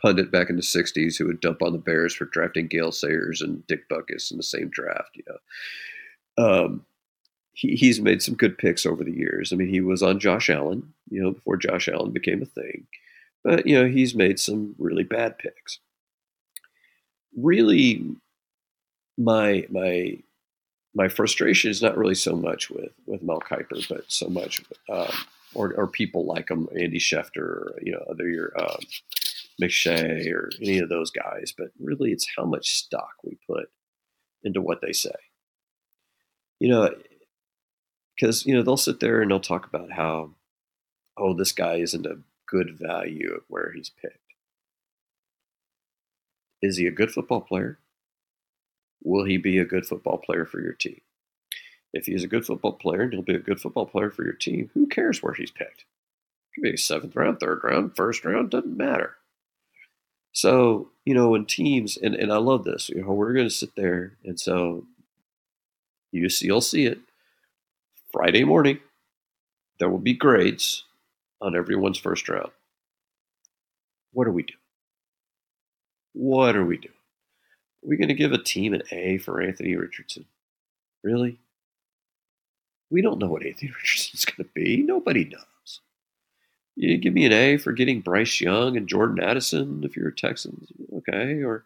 pundit 0.00 0.30
back 0.30 0.50
in 0.50 0.56
the 0.56 0.62
'60s 0.62 1.16
who 1.16 1.26
would 1.26 1.40
dump 1.40 1.62
on 1.62 1.72
the 1.72 1.78
Bears 1.78 2.14
for 2.14 2.26
drafting 2.26 2.66
Gale 2.66 2.92
Sayers 2.92 3.40
and 3.40 3.66
Dick 3.66 3.88
Butkus 3.88 4.30
in 4.30 4.36
the 4.36 4.42
same 4.42 4.68
draft. 4.68 5.16
You 5.16 5.24
know, 5.26 6.64
um, 6.64 6.86
he, 7.54 7.74
he's 7.74 8.00
made 8.00 8.22
some 8.22 8.34
good 8.34 8.58
picks 8.58 8.84
over 8.84 9.02
the 9.02 9.16
years. 9.16 9.52
I 9.52 9.56
mean, 9.56 9.68
he 9.68 9.80
was 9.80 10.02
on 10.02 10.20
Josh 10.20 10.50
Allen, 10.50 10.92
you 11.08 11.22
know, 11.22 11.30
before 11.30 11.56
Josh 11.56 11.88
Allen 11.88 12.10
became 12.10 12.42
a 12.42 12.46
thing. 12.46 12.86
But, 13.44 13.66
you 13.66 13.78
know, 13.78 13.86
he's 13.86 14.14
made 14.14 14.40
some 14.40 14.74
really 14.78 15.04
bad 15.04 15.38
picks. 15.38 15.78
Really, 17.36 18.02
my 19.18 19.66
my 19.70 20.18
my 20.94 21.08
frustration 21.08 21.70
is 21.70 21.82
not 21.82 21.96
really 21.96 22.14
so 22.14 22.34
much 22.34 22.70
with 22.70 22.92
with 23.06 23.22
Mel 23.22 23.40
Kiper, 23.40 23.86
but 23.88 24.04
so 24.08 24.28
much 24.28 24.64
um, 24.90 25.12
or, 25.54 25.74
or 25.74 25.86
people 25.86 26.24
like 26.24 26.48
him, 26.50 26.68
Andy 26.78 26.98
Schefter, 26.98 27.36
or, 27.36 27.78
you 27.82 27.92
know, 27.92 28.04
other 28.10 28.28
your 28.28 28.52
um, 28.58 28.78
McShay 29.60 30.32
or 30.32 30.50
any 30.60 30.78
of 30.78 30.88
those 30.88 31.10
guys. 31.10 31.52
But 31.56 31.68
really, 31.78 32.12
it's 32.12 32.26
how 32.36 32.44
much 32.44 32.70
stock 32.70 33.12
we 33.22 33.36
put 33.46 33.68
into 34.42 34.60
what 34.60 34.80
they 34.80 34.92
say. 34.92 35.14
You 36.60 36.68
know, 36.68 36.94
because 38.14 38.46
you 38.46 38.54
know 38.54 38.62
they'll 38.62 38.76
sit 38.76 39.00
there 39.00 39.20
and 39.20 39.30
they'll 39.30 39.40
talk 39.40 39.66
about 39.66 39.92
how, 39.92 40.30
oh, 41.18 41.34
this 41.34 41.52
guy 41.52 41.74
isn't 41.76 42.06
a 42.06 42.18
good 42.54 42.78
value 42.78 43.32
of 43.34 43.42
where 43.48 43.72
he's 43.74 43.90
picked. 43.90 44.18
Is 46.62 46.76
he 46.76 46.86
a 46.86 46.92
good 46.92 47.10
football 47.10 47.40
player? 47.40 47.78
Will 49.02 49.24
he 49.24 49.38
be 49.38 49.58
a 49.58 49.64
good 49.64 49.84
football 49.84 50.18
player 50.18 50.44
for 50.44 50.60
your 50.60 50.72
team? 50.72 51.00
If 51.92 52.06
he's 52.06 52.22
a 52.22 52.28
good 52.28 52.46
football 52.46 52.74
player 52.74 53.02
and 53.02 53.12
he'll 53.12 53.22
be 53.22 53.34
a 53.34 53.40
good 53.40 53.60
football 53.60 53.86
player 53.86 54.08
for 54.08 54.22
your 54.22 54.34
team, 54.34 54.70
who 54.72 54.86
cares 54.86 55.20
where 55.20 55.34
he's 55.34 55.50
picked? 55.50 55.80
It 55.80 56.54
could 56.54 56.62
be 56.62 56.76
seventh 56.76 57.16
round, 57.16 57.40
third 57.40 57.60
round, 57.64 57.96
first 57.96 58.24
round, 58.24 58.50
doesn't 58.50 58.76
matter. 58.76 59.16
So, 60.30 60.90
you 61.04 61.12
know, 61.12 61.30
when 61.30 61.46
teams, 61.46 61.96
and, 61.96 62.14
and 62.14 62.32
I 62.32 62.36
love 62.36 62.62
this, 62.62 62.88
you 62.88 63.02
know, 63.02 63.12
we're 63.12 63.34
going 63.34 63.48
to 63.48 63.54
sit 63.54 63.74
there, 63.74 64.16
and 64.24 64.38
so 64.38 64.84
you 66.12 66.28
see, 66.28 66.46
you'll 66.46 66.60
see 66.60 66.86
it 66.86 66.98
Friday 68.12 68.44
morning. 68.44 68.78
There 69.80 69.90
will 69.90 69.98
be 69.98 70.14
grades 70.14 70.84
on 71.44 71.54
everyone's 71.54 71.98
first 71.98 72.28
round. 72.28 72.50
What 74.12 74.26
are 74.26 74.32
we 74.32 74.42
doing? 74.42 74.58
What 76.14 76.56
are 76.56 76.64
we 76.64 76.78
doing? 76.78 76.94
Are 77.84 77.88
we 77.88 77.96
going 77.96 78.08
to 78.08 78.14
give 78.14 78.32
a 78.32 78.42
team 78.42 78.72
an 78.72 78.82
A 78.90 79.18
for 79.18 79.42
Anthony 79.42 79.76
Richardson? 79.76 80.24
Really? 81.02 81.38
We 82.90 83.02
don't 83.02 83.18
know 83.18 83.28
what 83.28 83.44
Anthony 83.44 83.70
Richardson's 83.76 84.24
going 84.24 84.48
to 84.48 84.52
be. 84.54 84.78
Nobody 84.78 85.24
knows. 85.24 85.80
You 86.76 86.96
give 86.96 87.12
me 87.14 87.26
an 87.26 87.32
A 87.32 87.56
for 87.58 87.72
getting 87.72 88.00
Bryce 88.00 88.40
Young 88.40 88.76
and 88.76 88.88
Jordan 88.88 89.22
Addison 89.22 89.82
if 89.84 89.96
you're 89.96 90.08
a 90.08 90.14
Texans, 90.14 90.72
okay? 90.96 91.42
Or 91.42 91.64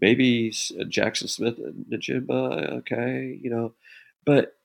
maybe 0.00 0.52
uh, 0.78 0.84
Jackson 0.84 1.28
Smith-Njigba, 1.28 2.72
okay? 2.78 3.38
You 3.40 3.50
know, 3.50 3.74
but 4.26 4.56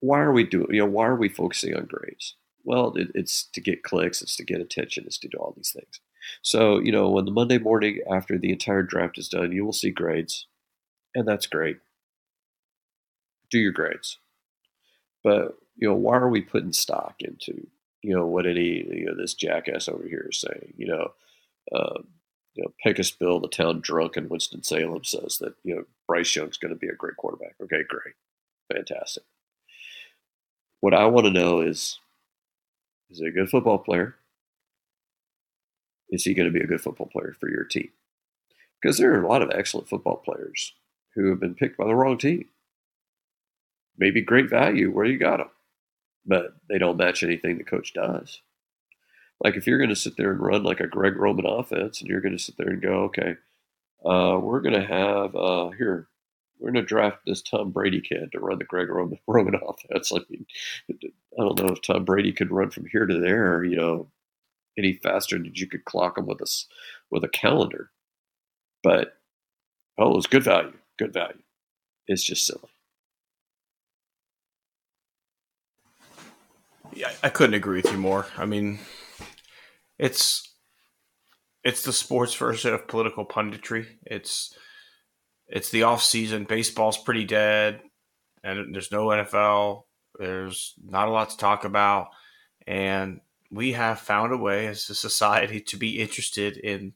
why 0.00 0.20
are 0.20 0.32
we 0.32 0.44
doing? 0.44 0.68
You 0.70 0.80
know, 0.80 0.90
why 0.90 1.06
are 1.06 1.16
we 1.16 1.28
focusing 1.28 1.74
on 1.74 1.86
grades? 1.86 2.34
Well, 2.66 2.92
it, 2.96 3.12
it's 3.14 3.44
to 3.52 3.60
get 3.60 3.84
clicks, 3.84 4.20
it's 4.20 4.36
to 4.36 4.44
get 4.44 4.60
attention, 4.60 5.04
it's 5.06 5.18
to 5.18 5.28
do 5.28 5.38
all 5.38 5.54
these 5.56 5.70
things. 5.70 6.00
So, 6.42 6.80
you 6.80 6.90
know, 6.90 7.08
when 7.08 7.24
the 7.24 7.30
Monday 7.30 7.58
morning 7.58 8.00
after 8.10 8.36
the 8.36 8.50
entire 8.50 8.82
draft 8.82 9.16
is 9.18 9.28
done, 9.28 9.52
you 9.52 9.64
will 9.64 9.72
see 9.72 9.90
grades, 9.90 10.48
and 11.14 11.26
that's 11.26 11.46
great. 11.46 11.78
Do 13.50 13.60
your 13.60 13.70
grades. 13.70 14.18
But, 15.22 15.56
you 15.76 15.88
know, 15.88 15.94
why 15.94 16.16
are 16.16 16.28
we 16.28 16.40
putting 16.40 16.72
stock 16.72 17.14
into, 17.20 17.68
you 18.02 18.16
know, 18.16 18.26
what 18.26 18.46
any, 18.46 18.84
you 18.90 19.06
know, 19.06 19.14
this 19.16 19.34
jackass 19.34 19.88
over 19.88 20.02
here 20.08 20.26
is 20.28 20.40
saying? 20.40 20.74
You 20.76 20.88
know, 20.88 21.12
uh, 21.72 22.02
you 22.54 22.64
know, 22.64 22.72
Pecos 22.82 23.12
Bill, 23.12 23.38
the 23.38 23.48
town 23.48 23.80
drunk 23.80 24.16
in 24.16 24.28
Winston-Salem, 24.28 25.04
says 25.04 25.38
that, 25.38 25.54
you 25.62 25.76
know, 25.76 25.84
Bryce 26.08 26.34
Young's 26.34 26.56
going 26.56 26.74
to 26.74 26.78
be 26.78 26.88
a 26.88 26.94
great 26.94 27.16
quarterback. 27.16 27.54
Okay, 27.62 27.84
great. 27.88 28.14
Fantastic. 28.72 29.22
What 30.80 30.94
I 30.94 31.06
want 31.06 31.26
to 31.26 31.32
know 31.32 31.60
is 31.60 31.98
is 33.10 33.18
he 33.18 33.26
a 33.26 33.32
good 33.32 33.48
football 33.48 33.78
player? 33.78 34.16
Is 36.10 36.24
he 36.24 36.34
going 36.34 36.50
to 36.50 36.56
be 36.56 36.64
a 36.64 36.68
good 36.68 36.80
football 36.80 37.06
player 37.06 37.34
for 37.38 37.50
your 37.50 37.64
team? 37.64 37.90
Because 38.80 38.98
there 38.98 39.12
are 39.14 39.22
a 39.22 39.28
lot 39.28 39.42
of 39.42 39.50
excellent 39.52 39.88
football 39.88 40.16
players 40.16 40.74
who 41.14 41.30
have 41.30 41.40
been 41.40 41.54
picked 41.54 41.76
by 41.76 41.86
the 41.86 41.94
wrong 41.94 42.18
team. 42.18 42.46
Maybe 43.98 44.20
great 44.20 44.50
value 44.50 44.90
where 44.90 45.06
you 45.06 45.18
got 45.18 45.38
them, 45.38 45.48
but 46.26 46.56
they 46.68 46.78
don't 46.78 46.98
match 46.98 47.22
anything 47.22 47.56
the 47.56 47.64
coach 47.64 47.94
does. 47.94 48.42
Like 49.42 49.56
if 49.56 49.66
you're 49.66 49.78
going 49.78 49.90
to 49.90 49.96
sit 49.96 50.16
there 50.16 50.30
and 50.30 50.40
run 50.40 50.62
like 50.62 50.80
a 50.80 50.86
Greg 50.86 51.16
Roman 51.16 51.46
offense, 51.46 52.00
and 52.00 52.08
you're 52.08 52.20
going 52.20 52.36
to 52.36 52.42
sit 52.42 52.56
there 52.56 52.68
and 52.68 52.82
go, 52.82 53.04
okay, 53.04 53.36
uh, 54.04 54.38
we're 54.38 54.60
going 54.60 54.80
to 54.80 54.86
have 54.86 55.34
uh, 55.34 55.70
here 55.70 56.08
we're 56.58 56.72
going 56.72 56.82
to 56.84 56.88
draft 56.88 57.18
this 57.26 57.42
Tom 57.42 57.70
Brady 57.70 58.00
kid 58.00 58.32
to 58.32 58.40
run 58.40 58.58
the 58.58 58.64
Greg 58.64 58.88
Roman, 59.26 59.54
offense. 59.54 60.12
I 60.12 60.20
mean, 60.30 60.46
I 60.90 61.42
don't 61.42 61.58
know 61.60 61.72
if 61.72 61.82
Tom 61.82 62.04
Brady 62.04 62.32
could 62.32 62.50
run 62.50 62.70
from 62.70 62.86
here 62.86 63.06
to 63.06 63.20
there, 63.20 63.62
you 63.64 63.76
know, 63.76 64.08
any 64.78 64.94
faster 64.94 65.36
than 65.36 65.52
you 65.54 65.66
could 65.66 65.84
clock 65.84 66.18
him 66.18 66.26
with 66.26 66.40
a 66.40 66.64
with 67.10 67.24
a 67.24 67.28
calendar. 67.28 67.90
But 68.82 69.14
oh, 69.98 70.16
it's 70.16 70.26
good 70.26 70.44
value, 70.44 70.74
good 70.98 71.12
value. 71.12 71.42
It's 72.06 72.22
just 72.22 72.46
silly. 72.46 72.70
Yeah, 76.94 77.10
I 77.22 77.28
couldn't 77.28 77.54
agree 77.54 77.82
with 77.82 77.92
you 77.92 77.98
more. 77.98 78.26
I 78.38 78.46
mean, 78.46 78.78
it's 79.98 80.54
it's 81.64 81.82
the 81.82 81.92
sports 81.92 82.34
version 82.34 82.72
of 82.72 82.88
political 82.88 83.26
punditry. 83.26 83.86
It's 84.04 84.56
it's 85.48 85.70
the 85.70 85.84
off 85.84 86.02
season. 86.02 86.44
Baseball's 86.44 86.98
pretty 86.98 87.24
dead, 87.24 87.80
and 88.42 88.74
there's 88.74 88.92
no 88.92 89.06
NFL. 89.06 89.84
There's 90.18 90.74
not 90.84 91.08
a 91.08 91.10
lot 91.10 91.30
to 91.30 91.36
talk 91.36 91.64
about, 91.64 92.08
and 92.66 93.20
we 93.50 93.72
have 93.72 94.00
found 94.00 94.32
a 94.32 94.36
way 94.36 94.66
as 94.66 94.88
a 94.90 94.94
society 94.94 95.60
to 95.60 95.76
be 95.76 96.00
interested 96.00 96.56
in 96.56 96.94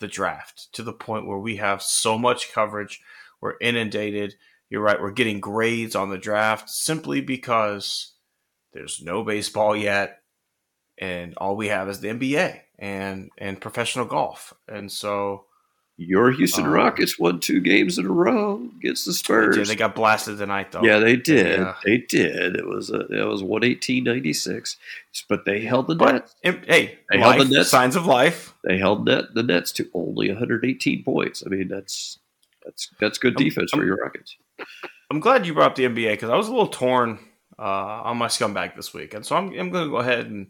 the 0.00 0.08
draft 0.08 0.68
to 0.72 0.82
the 0.82 0.92
point 0.92 1.26
where 1.26 1.38
we 1.38 1.56
have 1.56 1.82
so 1.82 2.18
much 2.18 2.52
coverage, 2.52 3.00
we're 3.40 3.54
inundated. 3.60 4.34
You're 4.68 4.82
right, 4.82 5.00
we're 5.00 5.12
getting 5.12 5.40
grades 5.40 5.94
on 5.94 6.10
the 6.10 6.18
draft 6.18 6.70
simply 6.70 7.20
because 7.20 8.12
there's 8.72 9.00
no 9.02 9.22
baseball 9.22 9.76
yet, 9.76 10.22
and 10.98 11.34
all 11.36 11.56
we 11.56 11.68
have 11.68 11.88
is 11.88 12.00
the 12.00 12.08
NBA 12.08 12.60
and 12.78 13.30
and 13.38 13.60
professional 13.60 14.06
golf, 14.06 14.54
and 14.66 14.90
so 14.90 15.44
your 15.98 16.30
Houston 16.32 16.64
Um, 16.64 16.72
Rockets 16.72 17.18
won 17.18 17.38
two 17.38 17.60
games 17.60 17.98
in 17.98 18.06
a 18.06 18.10
row 18.12 18.68
against 18.78 19.04
the 19.04 19.10
they, 19.12 19.16
Spurs. 19.16 19.56
did- 19.56 19.66
they 19.68 19.76
got 19.76 19.94
blasted 19.94 20.38
tonight 20.38 20.72
though. 20.72 20.82
yeah, 20.82 20.98
they 20.98 21.16
did. 21.16 21.58
Yeah. 21.60 21.74
They 21.84 21.98
did. 21.98 22.56
It 22.56 22.66
was 22.66 22.90
a, 22.90 23.00
it 23.08 23.26
was 23.26 23.42
one 23.42 23.62
eighteen 23.62 24.04
ninety 24.04 24.32
six, 24.32 24.76
but 25.28 25.44
they 25.44 25.60
held 25.60 25.86
the 25.88 25.94
But 25.94 26.12
net. 26.12 26.34
im- 26.42 26.62
hey, 26.66 26.98
They 27.10 27.18
held 27.18 27.40
the 27.40 27.44
Nets. 27.56 27.70
signs 27.70 27.94
of 27.96 28.06
life. 28.06 28.54
They 28.64 28.78
held 28.78 29.04
net 29.06 29.34
the 29.34 29.42
Nets 29.42 29.70
to 29.72 29.88
only 29.94 30.28
one 30.28 30.38
hundred 30.38 30.64
eighteen 30.64 31.04
points. 31.04 31.42
I 31.46 31.50
mean, 31.50 31.68
that's 31.68 32.18
that's 32.64 32.88
that's 32.98 33.18
good 33.18 33.34
I'm- 33.36 33.44
defense 33.44 33.70
for 33.70 33.78
I'm- 33.78 33.86
your 33.86 33.96
Rockets. 33.96 34.36
I'm 35.10 35.20
glad 35.20 35.46
you 35.46 35.52
brought 35.52 35.72
up 35.72 35.74
the 35.76 35.84
NBA 35.84 36.12
because 36.14 36.30
I 36.30 36.36
was 36.36 36.48
a 36.48 36.50
little 36.52 36.68
torn 36.68 37.18
uh, 37.58 37.62
on 37.62 38.16
my 38.16 38.28
scumbag 38.28 38.74
this 38.76 38.94
week, 38.94 39.12
and 39.12 39.26
so 39.26 39.36
I'm, 39.36 39.48
I'm 39.58 39.68
going 39.70 39.84
to 39.84 39.90
go 39.90 39.96
ahead 39.98 40.26
and 40.26 40.46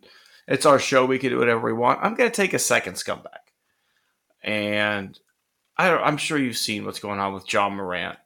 it's 0.46 0.64
our 0.66 0.78
show. 0.78 1.04
We 1.04 1.18
can 1.18 1.30
do 1.30 1.38
whatever 1.38 1.60
we 1.62 1.72
want. 1.72 1.98
I'm 2.00 2.14
going 2.14 2.30
to 2.30 2.34
take 2.34 2.54
a 2.54 2.60
second 2.60 2.94
scumbag, 2.94 3.26
and 4.42 5.18
I 5.82 5.96
I'm 5.96 6.16
sure 6.16 6.38
you've 6.38 6.56
seen 6.56 6.84
what's 6.84 7.00
going 7.00 7.18
on 7.18 7.34
with 7.34 7.52
Ja 7.52 7.68
Morant 7.68 8.18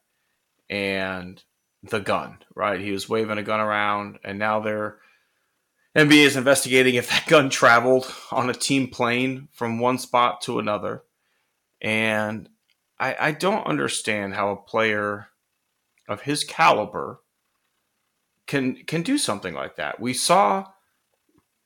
and 0.69 1.43
the 1.83 2.01
gun. 2.01 2.39
Right, 2.55 2.81
he 2.81 2.93
was 2.93 3.09
waving 3.09 3.39
a 3.39 3.43
gun 3.43 3.61
around, 3.61 4.19
and 4.25 4.39
now 4.39 4.61
they're 4.61 4.99
NBA 5.97 6.27
is 6.27 6.37
investigating 6.37 6.97
if 6.97 7.09
that 7.09 7.27
gun 7.27 7.49
traveled 7.49 8.13
on 8.31 8.51
a 8.51 8.55
team 8.55 8.89
plane 8.89 9.49
from 9.53 9.79
one 9.79 9.99
spot 9.99 10.43
to 10.43 10.59
another, 10.59 11.05
and 11.81 12.49
I, 12.99 13.17
I 13.19 13.33
don't 13.33 13.67
understand 13.67 14.35
how 14.35 14.51
a 14.51 14.57
player 14.57 15.29
of 16.09 16.23
his 16.23 16.45
caliber 16.45 17.21
can 18.47 18.77
can 18.85 19.03
do 19.03 19.17
something 19.17 19.55
like 19.55 19.77
that. 19.77 19.99
We 19.99 20.13
saw 20.13 20.67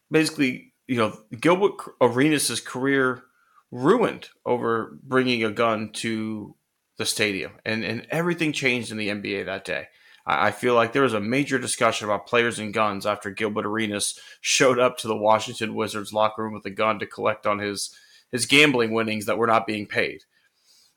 basically, 0.08 0.72
you 0.86 0.98
know, 0.98 1.18
Gilbert 1.40 1.74
Arenas' 2.00 2.60
career 2.60 3.24
ruined 3.70 4.28
over 4.44 4.98
bringing 5.02 5.44
a 5.44 5.50
gun 5.50 5.90
to 5.92 6.56
the 6.98 7.06
stadium, 7.06 7.52
and 7.64 7.84
and 7.84 8.06
everything 8.10 8.52
changed 8.52 8.90
in 8.90 8.98
the 8.98 9.08
NBA 9.08 9.46
that 9.46 9.64
day. 9.64 9.88
I 10.26 10.48
I 10.48 10.50
feel 10.50 10.74
like 10.74 10.92
there 10.92 11.02
was 11.02 11.14
a 11.14 11.20
major 11.20 11.58
discussion 11.58 12.06
about 12.06 12.26
players 12.26 12.58
and 12.58 12.74
guns 12.74 13.06
after 13.06 13.30
Gilbert 13.30 13.66
Arenas 13.66 14.18
showed 14.40 14.78
up 14.78 14.98
to 14.98 15.08
the 15.08 15.16
Washington 15.16 15.74
Wizards 15.74 16.12
locker 16.12 16.42
room 16.42 16.54
with 16.54 16.66
a 16.66 16.70
gun 16.70 16.98
to 16.98 17.06
collect 17.06 17.46
on 17.46 17.58
his 17.58 17.94
his 18.30 18.46
gambling 18.46 18.92
winnings 18.92 19.26
that 19.26 19.38
were 19.38 19.46
not 19.46 19.66
being 19.66 19.86
paid. 19.86 20.24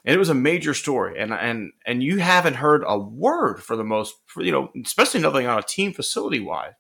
And 0.06 0.14
it 0.14 0.20
was 0.20 0.30
a 0.30 0.36
major 0.36 0.74
story, 0.74 1.18
and 1.20 1.34
and 1.34 1.72
and 1.86 2.04
you 2.04 2.18
haven't 2.18 2.56
heard 2.56 2.84
a 2.86 3.00
word 3.00 3.64
for 3.64 3.78
the 3.78 3.86
most, 3.86 4.16
for, 4.26 4.44
you 4.44 4.52
know, 4.52 4.70
especially 4.84 5.22
nothing 5.22 5.48
on 5.48 5.58
a 5.58 5.64
team 5.64 5.94
facility 5.94 6.42
wide. 6.42 6.76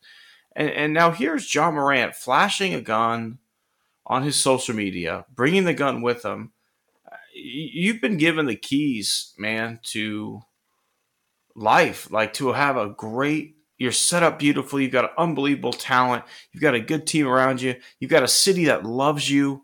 And 0.55 0.69
and 0.69 0.93
now 0.93 1.11
here's 1.11 1.53
Ja 1.53 1.71
Morant 1.71 2.15
flashing 2.15 2.73
a 2.73 2.81
gun 2.81 3.39
on 4.05 4.23
his 4.23 4.35
social 4.35 4.75
media, 4.75 5.25
bringing 5.33 5.63
the 5.63 5.73
gun 5.73 6.01
with 6.01 6.23
him. 6.23 6.51
You've 7.33 8.01
been 8.01 8.17
given 8.17 8.45
the 8.45 8.55
keys, 8.55 9.33
man, 9.37 9.79
to 9.83 10.41
life, 11.55 12.11
like 12.11 12.33
to 12.33 12.53
have 12.53 12.77
a 12.77 12.89
great. 12.89 13.55
You're 13.77 13.91
set 13.91 14.23
up 14.23 14.39
beautifully. 14.39 14.83
You've 14.83 14.91
got 14.91 15.17
unbelievable 15.17 15.73
talent. 15.73 16.23
You've 16.51 16.63
got 16.63 16.75
a 16.75 16.79
good 16.79 17.07
team 17.07 17.27
around 17.27 17.61
you. 17.61 17.75
You've 17.99 18.11
got 18.11 18.23
a 18.23 18.27
city 18.27 18.65
that 18.65 18.85
loves 18.85 19.29
you 19.29 19.63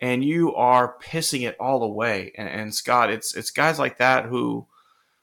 and 0.00 0.24
you 0.24 0.54
are 0.54 0.96
pissing 1.02 1.48
it 1.48 1.56
all 1.58 1.82
away. 1.82 2.32
And, 2.36 2.48
and 2.48 2.74
Scott, 2.74 3.10
it's 3.10 3.34
it's 3.34 3.50
guys 3.50 3.78
like 3.78 3.98
that 3.98 4.26
who, 4.26 4.66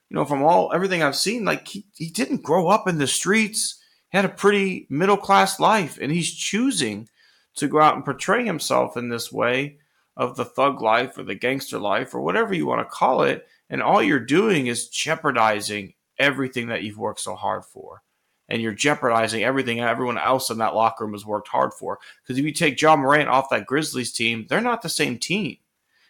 you 0.09 0.15
know, 0.15 0.25
from 0.25 0.41
all 0.41 0.71
everything 0.73 1.03
I've 1.03 1.15
seen, 1.15 1.45
like 1.45 1.67
he, 1.67 1.85
he 1.95 2.09
didn't 2.09 2.43
grow 2.43 2.67
up 2.67 2.87
in 2.87 2.97
the 2.97 3.07
streets. 3.07 3.79
He 4.11 4.17
had 4.17 4.25
a 4.25 4.29
pretty 4.29 4.87
middle 4.89 5.17
class 5.17 5.59
life, 5.59 5.99
and 6.01 6.11
he's 6.11 6.33
choosing 6.33 7.09
to 7.55 7.67
go 7.67 7.81
out 7.81 7.95
and 7.95 8.05
portray 8.05 8.45
himself 8.45 8.97
in 8.97 9.09
this 9.09 9.31
way 9.31 9.77
of 10.17 10.35
the 10.35 10.45
thug 10.45 10.81
life 10.81 11.17
or 11.17 11.23
the 11.23 11.35
gangster 11.35 11.79
life 11.79 12.13
or 12.13 12.21
whatever 12.21 12.53
you 12.53 12.65
want 12.65 12.79
to 12.79 12.85
call 12.85 13.23
it. 13.23 13.47
And 13.69 13.81
all 13.81 14.01
you're 14.03 14.19
doing 14.19 14.67
is 14.67 14.89
jeopardizing 14.89 15.93
everything 16.19 16.67
that 16.67 16.83
you've 16.83 16.97
worked 16.97 17.21
so 17.21 17.35
hard 17.35 17.65
for. 17.65 18.03
And 18.49 18.61
you're 18.61 18.73
jeopardizing 18.73 19.43
everything 19.43 19.79
everyone 19.79 20.17
else 20.17 20.49
in 20.49 20.57
that 20.57 20.75
locker 20.75 21.05
room 21.05 21.13
has 21.13 21.25
worked 21.25 21.47
hard 21.47 21.73
for. 21.73 21.99
Because 22.21 22.37
if 22.37 22.43
you 22.43 22.51
take 22.51 22.81
Ja 22.81 22.97
Morant 22.97 23.29
off 23.29 23.49
that 23.49 23.65
Grizzlies 23.65 24.11
team, 24.11 24.45
they're 24.49 24.59
not 24.59 24.81
the 24.81 24.89
same 24.89 25.17
team. 25.17 25.57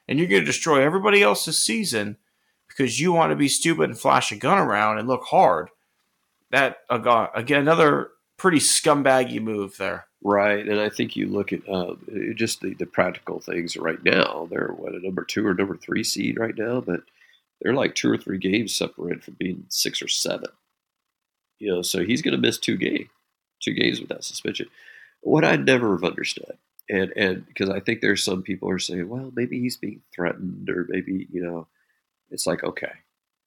And 0.08 0.18
you're 0.18 0.28
going 0.28 0.42
to 0.42 0.46
destroy 0.46 0.82
everybody 0.82 1.22
else's 1.22 1.60
season 1.60 2.18
because 2.68 3.00
you 3.00 3.14
want 3.14 3.32
to 3.32 3.36
be 3.36 3.48
stupid 3.48 3.90
and 3.90 4.00
flash 4.00 4.32
a 4.32 4.36
gun 4.36 4.58
around 4.58 4.98
and 4.98 5.08
look 5.08 5.24
hard. 5.26 5.70
That, 6.50 6.78
again, 6.90 7.62
another 7.62 8.10
pretty 8.42 8.58
scumbaggy 8.58 9.40
move 9.40 9.78
there. 9.78 10.08
Right, 10.24 10.68
and 10.68 10.80
I 10.80 10.90
think 10.90 11.16
you 11.16 11.28
look 11.28 11.54
at 11.54 11.68
um, 11.70 12.00
just 12.36 12.62
the, 12.62 12.74
the 12.74 12.88
practical 12.88 13.40
things 13.40 13.78
right 13.78 14.04
now. 14.04 14.48
They're 14.50 14.74
what 14.76 14.96
a 14.96 15.00
number 15.00 15.24
two 15.24 15.46
or 15.46 15.54
number 15.54 15.78
three 15.78 16.04
seed 16.04 16.40
right 16.40 16.58
now, 16.58 16.82
but 16.82 17.02
they're 17.62 17.74
like 17.74 17.96
two 17.96 18.12
or 18.12 18.18
three 18.18 18.40
games 18.40 18.76
separated 18.76 19.24
from 19.24 19.36
being 19.40 19.66
six 19.70 20.02
or 20.02 20.08
seven. 20.08 20.50
You 21.60 21.74
know, 21.74 21.82
so 21.84 22.04
he's 22.04 22.24
going 22.24 22.34
to 22.34 22.42
miss 22.42 22.58
two 22.58 22.78
games, 22.78 23.10
two 23.62 23.74
games 23.74 24.00
with 24.00 24.10
that 24.10 24.24
suspension. 24.24 24.68
What 25.22 25.46
I 25.46 25.56
never 25.56 25.92
have 25.92 26.04
understood, 26.04 26.58
and 26.90 27.14
and 27.16 27.46
because 27.46 27.70
I 27.70 27.80
think 27.80 28.02
there's 28.02 28.24
some 28.24 28.42
people 28.42 28.70
are 28.70 28.80
saying, 28.80 29.08
well, 29.08 29.32
maybe 29.36 29.60
he's 29.60 29.78
being 29.78 30.02
threatened, 30.16 30.68
or 30.70 30.88
maybe 30.90 31.28
you 31.32 31.44
know, 31.44 31.68
it's 32.32 32.48
like 32.48 32.64
okay, 32.64 32.94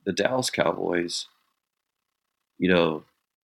the 0.04 0.12
Dallas 0.12 0.50
Cowboys. 0.50 1.26
You 2.58 2.72
know, 2.72 3.02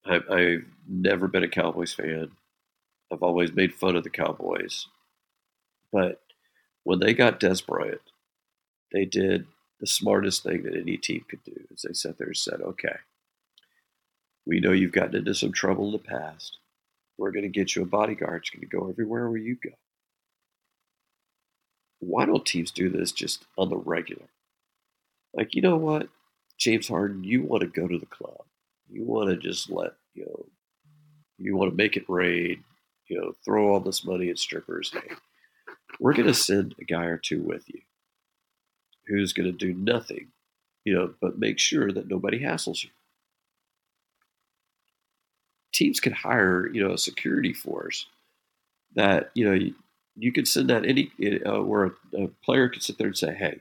I, 0.09 0.21
I've 0.33 0.65
never 0.89 1.29
been 1.29 1.45
a 1.45 1.49
Cowboys 1.49 1.93
fan. 1.93 2.31
I've 3.13 3.23
always 3.23 3.53
made 3.53 3.75
fun 3.75 3.97
of 3.97 4.05
the 4.05 4.11
Cowboys. 4.11 4.87
But 5.93 6.21
when 6.85 7.01
they 7.01 7.15
got 7.15 7.41
Dez 7.41 7.65
Bryant, 7.65 8.01
they 8.93 9.05
did 9.05 9.47
the 9.81 9.87
smartest 9.87 10.43
thing 10.43 10.63
that 10.63 10.75
any 10.75 10.97
team 10.97 11.25
could 11.29 11.43
do. 11.45 11.55
Is 11.71 11.83
they 11.83 11.93
sat 11.93 12.19
there 12.19 12.29
and 12.29 12.37
said, 12.37 12.61
okay, 12.61 12.97
we 14.47 14.61
know 14.61 14.73
you've 14.73 14.93
gotten 14.93 15.17
into 15.17 15.35
some 15.35 15.53
trouble 15.53 15.87
in 15.87 15.93
the 15.93 15.99
past. 15.99 16.59
We're 17.17 17.33
going 17.33 17.43
to 17.43 17.49
get 17.49 17.77
you 17.77 17.83
a 17.83 17.87
bodyguard. 17.87 18.43
It's 18.43 18.51
going 18.51 18.61
to 18.61 18.67
go 18.67 18.89
everywhere 18.89 19.29
where 19.29 19.39
you 19.39 19.57
go. 19.63 19.71
Why 22.01 22.27
don't 22.27 22.47
teams 22.47 22.71
do 22.71 22.89
this 22.89 23.13
just 23.13 23.45
on 23.57 23.71
the 23.71 23.77
regular? 23.77 24.27
Like, 25.35 25.55
you 25.55 25.63
know 25.63 25.77
what? 25.77 26.09
James 26.57 26.89
Harden, 26.89 27.25
you 27.25 27.43
want 27.43 27.61
to 27.63 27.67
go 27.67 27.87
to 27.89 27.99
the 27.99 28.07
club. 28.07 28.45
You 28.91 29.05
want 29.05 29.31
to 29.31 29.37
just 29.37 29.71
let, 29.71 29.93
you 30.15 30.25
know, 30.25 30.47
you 31.39 31.57
want 31.57 31.71
to 31.71 31.77
make 31.77 31.97
it 31.97 32.09
rain 32.09 32.65
you 33.09 33.19
know, 33.19 33.33
throw 33.45 33.73
all 33.73 33.81
this 33.81 34.05
money 34.05 34.29
at 34.31 34.39
strippers. 34.39 34.93
Hey, 34.93 35.15
we're 35.99 36.15
going 36.15 36.27
to 36.27 36.35
send 36.35 36.75
a 36.81 36.85
guy 36.85 37.05
or 37.05 37.17
two 37.17 37.43
with 37.43 37.65
you 37.69 37.81
who's 39.07 39.33
going 39.33 39.51
to 39.51 39.57
do 39.57 39.73
nothing, 39.73 40.29
you 40.85 40.95
know, 40.95 41.15
but 41.21 41.39
make 41.39 41.59
sure 41.59 41.91
that 41.91 42.09
nobody 42.09 42.41
hassles 42.41 42.85
you. 42.85 42.91
Teams 45.73 46.01
could 46.01 46.13
hire, 46.13 46.69
you 46.73 46.87
know, 46.87 46.93
a 46.93 46.99
security 46.99 47.53
force 47.53 48.07
that, 48.95 49.31
you 49.35 49.45
know, 49.45 49.55
you, 49.55 49.75
you 50.17 50.33
could 50.33 50.49
send 50.49 50.69
that 50.69 50.85
any, 50.85 51.11
uh, 51.47 51.63
where 51.63 51.85
a, 51.85 52.25
a 52.25 52.29
player 52.45 52.69
could 52.69 52.83
sit 52.83 52.99
there 52.99 53.07
and 53.07 53.17
say, 53.17 53.35
hey, 53.35 53.61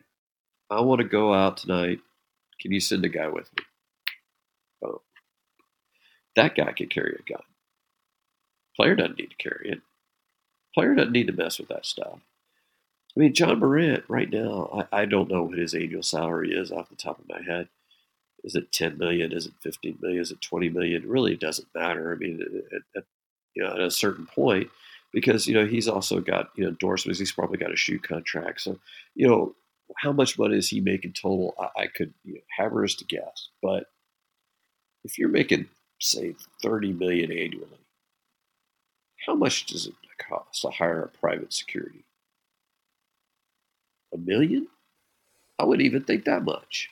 I 0.69 0.81
want 0.81 0.99
to 0.99 1.07
go 1.07 1.33
out 1.33 1.57
tonight. 1.57 1.99
Can 2.59 2.71
you 2.71 2.79
send 2.79 3.05
a 3.05 3.09
guy 3.09 3.27
with 3.27 3.49
me? 3.55 3.63
That 6.37 6.55
guy 6.55 6.71
could 6.71 6.91
carry 6.91 7.17
a 7.19 7.29
gun. 7.29 7.41
Player 8.75 8.95
doesn't 8.95 9.17
need 9.17 9.31
to 9.31 9.35
carry 9.37 9.71
it. 9.71 9.81
Player 10.75 10.93
doesn't 10.93 11.11
need 11.11 11.27
to 11.27 11.33
mess 11.33 11.57
with 11.57 11.67
that 11.69 11.85
stuff. 11.85 12.19
I 13.15 13.19
mean, 13.19 13.33
Ja 13.35 13.55
Morant 13.55 14.03
right 14.07 14.29
now, 14.29 14.85
I, 14.91 15.01
I 15.01 15.05
don't 15.05 15.31
know 15.31 15.43
what 15.43 15.57
his 15.57 15.73
annual 15.73 16.03
salary 16.03 16.53
is 16.53 16.71
off 16.71 16.89
the 16.89 16.95
top 16.95 17.17
of 17.17 17.27
my 17.27 17.41
head. 17.41 17.69
Is 18.43 18.53
it 18.53 18.71
10 18.71 18.99
million? 18.99 19.31
Is 19.31 19.47
it 19.47 19.53
15 19.61 19.97
million? 19.99 20.21
Is 20.21 20.29
it 20.29 20.39
20 20.39 20.69
million? 20.69 21.01
It 21.01 21.09
really 21.09 21.35
doesn't 21.35 21.67
matter. 21.73 22.13
I 22.13 22.15
mean, 22.15 22.39
at, 22.71 22.81
at, 22.95 23.03
you 23.55 23.63
know, 23.63 23.71
at 23.71 23.81
a 23.81 23.89
certain 23.89 24.27
point, 24.27 24.69
because 25.11 25.47
you 25.47 25.55
know 25.55 25.65
he's 25.65 25.87
also 25.87 26.19
got 26.19 26.49
you 26.55 26.63
know 26.63 26.69
endorsements. 26.69 27.17
He's 27.17 27.31
probably 27.31 27.57
got 27.57 27.73
a 27.73 27.77
shoe 27.77 27.97
contract. 27.97 28.61
So 28.61 28.77
you 29.15 29.27
know 29.27 29.55
how 29.97 30.11
much 30.11 30.37
money 30.37 30.57
is 30.57 30.69
he 30.69 30.81
making 30.81 31.13
total? 31.13 31.55
I, 31.59 31.83
I 31.83 31.87
could 31.87 32.13
you 32.23 32.35
know, 32.35 32.41
hazardous 32.55 32.95
to 32.97 33.05
guess, 33.05 33.49
but 33.63 33.85
if 35.03 35.17
you're 35.17 35.29
making 35.29 35.67
say 35.99 36.35
30 36.61 36.93
million 36.93 37.31
annually, 37.31 37.79
how 39.25 39.35
much 39.35 39.65
does 39.65 39.87
it 39.87 39.93
cost 40.17 40.61
to 40.61 40.69
hire 40.69 41.01
a 41.03 41.07
private 41.19 41.53
security? 41.53 42.05
A 44.13 44.17
million? 44.17 44.67
I 45.59 45.65
wouldn't 45.65 45.85
even 45.85 46.03
think 46.03 46.25
that 46.25 46.43
much. 46.43 46.89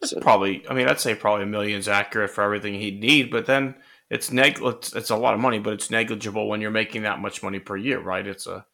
It's 0.00 0.10
So- 0.12 0.20
probably, 0.20 0.66
I 0.68 0.74
mean, 0.74 0.88
I'd 0.88 1.00
say 1.00 1.14
probably 1.14 1.44
a 1.44 1.48
million's 1.48 1.88
accurate 1.88 2.30
for 2.30 2.44
everything 2.44 2.74
he'd 2.74 3.00
need, 3.00 3.30
but 3.30 3.46
then 3.46 3.74
it's 4.10 4.30
neg 4.30 4.58
it's, 4.62 4.94
it's 4.94 5.10
a 5.10 5.16
lot 5.16 5.34
of 5.34 5.40
money, 5.40 5.58
but 5.58 5.72
it's 5.72 5.90
negligible 5.90 6.48
when 6.48 6.60
you're 6.60 6.70
making 6.70 7.02
that 7.02 7.18
much 7.20 7.42
money 7.42 7.58
per 7.58 7.76
year, 7.76 7.98
right? 8.00 8.26
It's 8.26 8.46
a 8.46 8.64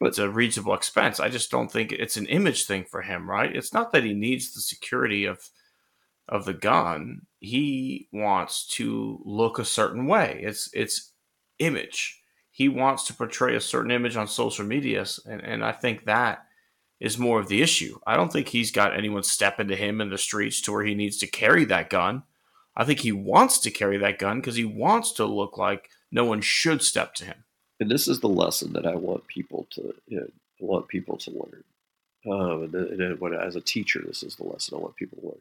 it's 0.00 0.18
a 0.18 0.30
reasonable 0.30 0.74
expense. 0.74 1.18
I 1.18 1.28
just 1.28 1.50
don't 1.50 1.70
think 1.70 1.90
it's 1.90 2.16
an 2.16 2.26
image 2.26 2.66
thing 2.66 2.84
for 2.84 3.02
him, 3.02 3.28
right? 3.28 3.54
It's 3.54 3.72
not 3.72 3.92
that 3.92 4.04
he 4.04 4.14
needs 4.14 4.54
the 4.54 4.60
security 4.60 5.24
of 5.24 5.40
of 6.28 6.44
the 6.44 6.54
gun. 6.54 7.22
He 7.40 8.08
wants 8.12 8.66
to 8.68 9.20
look 9.24 9.58
a 9.58 9.64
certain 9.64 10.06
way. 10.06 10.40
It's 10.42 10.70
it's 10.72 11.12
image. 11.58 12.22
He 12.50 12.68
wants 12.68 13.04
to 13.04 13.14
portray 13.14 13.54
a 13.54 13.60
certain 13.60 13.90
image 13.90 14.16
on 14.16 14.26
social 14.26 14.64
media, 14.64 15.06
and, 15.26 15.40
and 15.40 15.64
I 15.64 15.72
think 15.72 16.04
that 16.04 16.44
is 16.98 17.16
more 17.16 17.38
of 17.38 17.48
the 17.48 17.62
issue. 17.62 17.98
I 18.06 18.16
don't 18.16 18.32
think 18.32 18.48
he's 18.48 18.72
got 18.72 18.96
anyone 18.96 19.22
step 19.22 19.60
into 19.60 19.76
him 19.76 20.00
in 20.00 20.10
the 20.10 20.18
streets 20.18 20.60
to 20.62 20.72
where 20.72 20.84
he 20.84 20.96
needs 20.96 21.18
to 21.18 21.28
carry 21.28 21.64
that 21.66 21.90
gun. 21.90 22.24
I 22.76 22.84
think 22.84 23.00
he 23.00 23.12
wants 23.12 23.60
to 23.60 23.70
carry 23.70 23.98
that 23.98 24.18
gun 24.18 24.40
because 24.40 24.56
he 24.56 24.64
wants 24.64 25.12
to 25.12 25.24
look 25.24 25.56
like 25.56 25.90
no 26.10 26.24
one 26.24 26.40
should 26.40 26.82
step 26.82 27.14
to 27.14 27.24
him 27.24 27.44
and 27.80 27.90
this 27.90 28.08
is 28.08 28.20
the 28.20 28.28
lesson 28.28 28.72
that 28.72 28.86
I 28.86 28.94
want 28.94 29.26
people 29.26 29.66
to 29.70 29.94
you 30.08 30.20
know, 30.20 30.28
want 30.60 30.88
people 30.88 31.16
to 31.18 31.30
learn. 31.30 31.64
Um, 32.26 32.62
and, 32.64 32.74
and 32.74 33.34
as 33.34 33.56
a 33.56 33.60
teacher, 33.60 34.02
this 34.04 34.22
is 34.22 34.36
the 34.36 34.44
lesson 34.44 34.76
I 34.76 34.80
want 34.80 34.96
people 34.96 35.18
to 35.18 35.26
learn. 35.26 35.40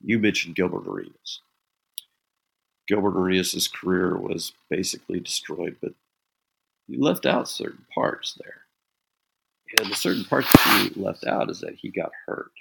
You 0.00 0.18
mentioned 0.18 0.56
Gilbert 0.56 0.86
Arenas. 0.86 1.40
Gilbert 2.86 3.18
Arenas' 3.18 3.68
career 3.68 4.16
was 4.16 4.52
basically 4.70 5.20
destroyed, 5.20 5.76
but 5.80 5.92
you 6.86 7.02
left 7.02 7.26
out 7.26 7.48
certain 7.48 7.84
parts 7.92 8.38
there. 8.40 8.62
And 9.78 9.90
the 9.90 9.96
certain 9.96 10.24
parts 10.24 10.50
that 10.52 10.92
you 10.94 11.02
left 11.02 11.26
out 11.26 11.50
is 11.50 11.60
that 11.60 11.74
he 11.74 11.90
got 11.90 12.12
hurt. 12.26 12.52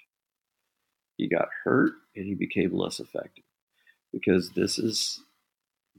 He 1.18 1.28
got 1.28 1.50
hurt 1.64 1.94
and 2.16 2.26
he 2.26 2.34
became 2.34 2.76
less 2.76 3.00
effective 3.00 3.44
because 4.12 4.50
this 4.52 4.80
is 4.80 5.22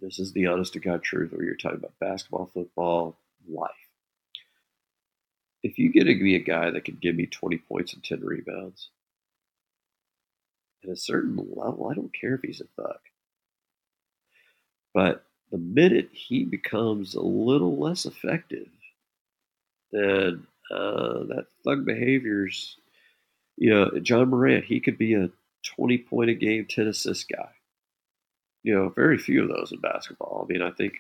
this 0.00 0.18
is 0.18 0.32
the 0.32 0.46
honest 0.46 0.74
to 0.74 0.80
God 0.80 1.02
truth, 1.02 1.32
or 1.32 1.42
you're 1.42 1.54
talking 1.54 1.78
about 1.78 1.98
basketball, 1.98 2.50
football, 2.52 3.16
life. 3.48 3.70
If 5.62 5.78
you 5.78 5.90
get 5.90 6.04
to 6.04 6.14
be 6.14 6.36
a 6.36 6.40
guy 6.40 6.70
that 6.70 6.84
can 6.84 6.98
give 7.00 7.16
me 7.16 7.26
20 7.26 7.56
points 7.58 7.94
and 7.94 8.04
10 8.04 8.20
rebounds, 8.20 8.90
at 10.86 10.92
a 10.92 10.96
certain 10.96 11.36
level, 11.36 11.88
I 11.90 11.94
don't 11.94 12.14
care 12.18 12.34
if 12.34 12.42
he's 12.42 12.60
a 12.60 12.82
thug. 12.82 12.98
But 14.94 15.24
the 15.50 15.58
minute 15.58 16.10
he 16.12 16.44
becomes 16.44 17.14
a 17.14 17.22
little 17.22 17.78
less 17.78 18.06
effective, 18.06 18.68
then 19.92 20.46
uh, 20.70 21.24
that 21.28 21.46
thug 21.64 21.84
behavior's, 21.84 22.76
you 23.56 23.70
know, 23.70 23.90
Ja 24.02 24.24
Morant, 24.24 24.64
he 24.64 24.80
could 24.80 24.98
be 24.98 25.14
a 25.14 25.30
20 25.76 25.98
point 25.98 26.30
a 26.30 26.34
game, 26.34 26.66
10 26.68 26.86
assist 26.86 27.28
guy 27.28 27.50
you 28.66 28.74
know, 28.74 28.88
very 28.88 29.16
few 29.16 29.44
of 29.44 29.48
those 29.48 29.70
in 29.70 29.78
basketball. 29.78 30.44
I 30.44 30.52
mean, 30.52 30.60
I 30.60 30.72
think 30.72 30.94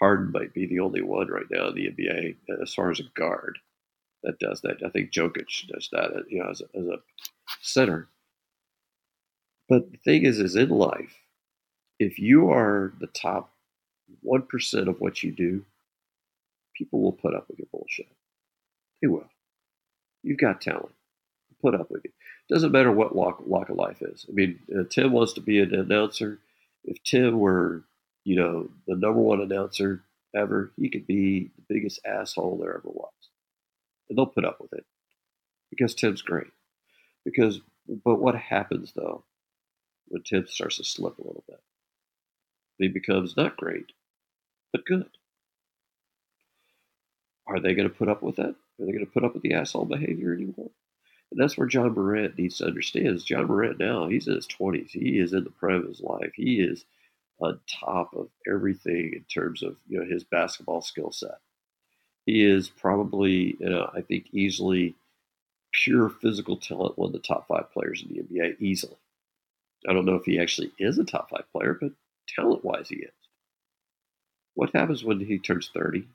Harden 0.00 0.30
might 0.30 0.54
be 0.54 0.66
the 0.66 0.78
only 0.78 1.02
one 1.02 1.26
right 1.26 1.50
now 1.50 1.66
in 1.66 1.74
the 1.74 1.88
NBA 1.88 2.36
as 2.62 2.72
far 2.72 2.92
as 2.92 3.00
a 3.00 3.18
guard 3.18 3.58
that 4.22 4.38
does 4.38 4.60
that. 4.60 4.76
I 4.86 4.90
think 4.90 5.10
Jokic 5.10 5.66
does 5.66 5.88
that, 5.90 6.10
you 6.28 6.38
know, 6.38 6.50
as 6.50 6.60
a, 6.60 6.78
as 6.78 6.86
a 6.86 6.98
center. 7.62 8.06
But 9.70 9.92
the 9.92 9.98
thing 9.98 10.26
is, 10.26 10.40
is 10.40 10.56
in 10.56 10.70
life, 10.70 11.16
if 12.00 12.18
you 12.18 12.50
are 12.50 12.92
the 13.00 13.06
top 13.06 13.54
one 14.22 14.42
percent 14.42 14.88
of 14.88 15.00
what 15.00 15.22
you 15.22 15.32
do, 15.32 15.64
people 16.76 17.00
will 17.00 17.12
put 17.12 17.34
up 17.34 17.46
with 17.48 17.60
your 17.60 17.68
bullshit. 17.72 18.08
They 19.00 19.08
will. 19.08 19.30
You've 20.24 20.38
got 20.40 20.60
talent. 20.60 20.94
Put 21.62 21.76
up 21.76 21.90
with 21.90 22.04
it. 22.04 22.12
Doesn't 22.50 22.72
matter 22.72 22.92
what 22.92 23.14
walk, 23.14 23.46
walk 23.46 23.68
of 23.70 23.76
life 23.76 24.02
is. 24.02 24.26
I 24.28 24.32
mean, 24.32 24.58
uh, 24.76 24.84
Tim 24.90 25.12
wants 25.12 25.34
to 25.34 25.42
be 25.42 25.60
an 25.60 25.74
announcer 25.74 26.40
if 26.84 27.02
Tim 27.04 27.38
were, 27.38 27.84
you 28.24 28.36
know, 28.36 28.70
the 28.88 28.96
number 28.96 29.20
one 29.20 29.40
announcer 29.40 30.02
ever, 30.34 30.72
he 30.76 30.90
could 30.90 31.06
be 31.06 31.50
the 31.56 31.74
biggest 31.74 32.00
asshole 32.06 32.58
there 32.58 32.74
ever 32.76 32.88
was. 32.88 33.12
And 34.08 34.18
they'll 34.18 34.26
put 34.26 34.44
up 34.46 34.58
with 34.60 34.72
it 34.72 34.84
because 35.70 35.94
Tim's 35.94 36.22
great. 36.22 36.48
Because, 37.24 37.60
but 38.04 38.20
what 38.20 38.34
happens 38.34 38.92
though 38.96 39.24
when 40.10 40.22
Tim 40.22 40.46
starts 40.46 40.76
to 40.76 40.84
slip 40.84 41.18
a 41.18 41.26
little 41.26 41.44
bit? 41.48 41.60
He 42.78 42.88
becomes 42.88 43.36
not 43.36 43.56
great, 43.56 43.92
but 44.72 44.84
good. 44.84 45.10
Are 47.46 47.60
they 47.60 47.74
going 47.74 47.88
to 47.88 47.94
put 47.94 48.08
up 48.08 48.22
with 48.22 48.36
that? 48.36 48.54
Are 48.54 48.86
they 48.86 48.92
going 48.92 49.04
to 49.04 49.10
put 49.10 49.24
up 49.24 49.34
with 49.34 49.42
the 49.42 49.54
asshole 49.54 49.86
behavior 49.86 50.32
anymore? 50.32 50.70
And 51.30 51.40
that's 51.40 51.56
where 51.56 51.68
Ja 51.68 51.88
Morant 51.88 52.38
needs 52.38 52.58
to 52.58 52.66
understand. 52.66 53.08
Is 53.08 53.28
Ja 53.28 53.42
Morant 53.42 53.78
now, 53.78 54.08
he's 54.08 54.28
in 54.28 54.34
his 54.34 54.46
20s. 54.48 54.90
He 54.90 55.18
is 55.18 55.32
in 55.32 55.44
the 55.44 55.50
prime 55.50 55.82
of 55.82 55.88
his 55.88 56.00
life. 56.00 56.32
He 56.34 56.60
is 56.60 56.84
on 57.40 57.60
top 57.68 58.14
of 58.14 58.28
everything 58.48 59.12
in 59.14 59.24
terms 59.32 59.62
of 59.62 59.76
you 59.88 59.98
know 59.98 60.06
his 60.06 60.24
basketball 60.24 60.82
skill 60.82 61.12
set. 61.12 61.38
He 62.26 62.44
is 62.44 62.68
probably, 62.68 63.56
you 63.58 63.68
know, 63.70 63.90
I 63.94 64.02
think, 64.02 64.26
easily 64.32 64.94
pure 65.72 66.08
physical 66.08 66.56
talent, 66.56 66.98
one 66.98 67.08
of 67.08 67.12
the 67.12 67.18
top 67.20 67.48
five 67.48 67.72
players 67.72 68.02
in 68.02 68.14
the 68.14 68.22
NBA, 68.22 68.60
easily. 68.60 68.96
I 69.88 69.92
don't 69.92 70.04
know 70.04 70.14
if 70.14 70.24
he 70.24 70.38
actually 70.38 70.72
is 70.78 70.98
a 70.98 71.04
top 71.04 71.30
five 71.30 71.44
player, 71.52 71.76
but 71.80 71.92
talent 72.28 72.64
wise, 72.64 72.88
he 72.88 72.96
is. 72.96 73.12
What 74.54 74.74
happens 74.74 75.04
when 75.04 75.20
he 75.20 75.38
turns 75.38 75.70
30? 75.72 76.06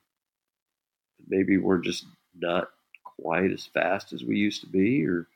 Maybe 1.28 1.58
we're 1.58 1.80
just 1.80 2.06
not 2.38 2.70
quite 3.04 3.52
as 3.52 3.66
fast 3.66 4.14
as 4.14 4.24
we 4.24 4.38
used 4.38 4.62
to 4.62 4.68
be, 4.68 5.06
or 5.06 5.28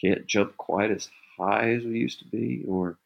can't 0.00 0.26
jump 0.26 0.56
quite 0.56 0.90
as 0.90 1.10
high 1.36 1.70
as 1.70 1.84
we 1.84 1.98
used 1.98 2.20
to 2.20 2.24
be, 2.24 2.64
or 2.66 2.96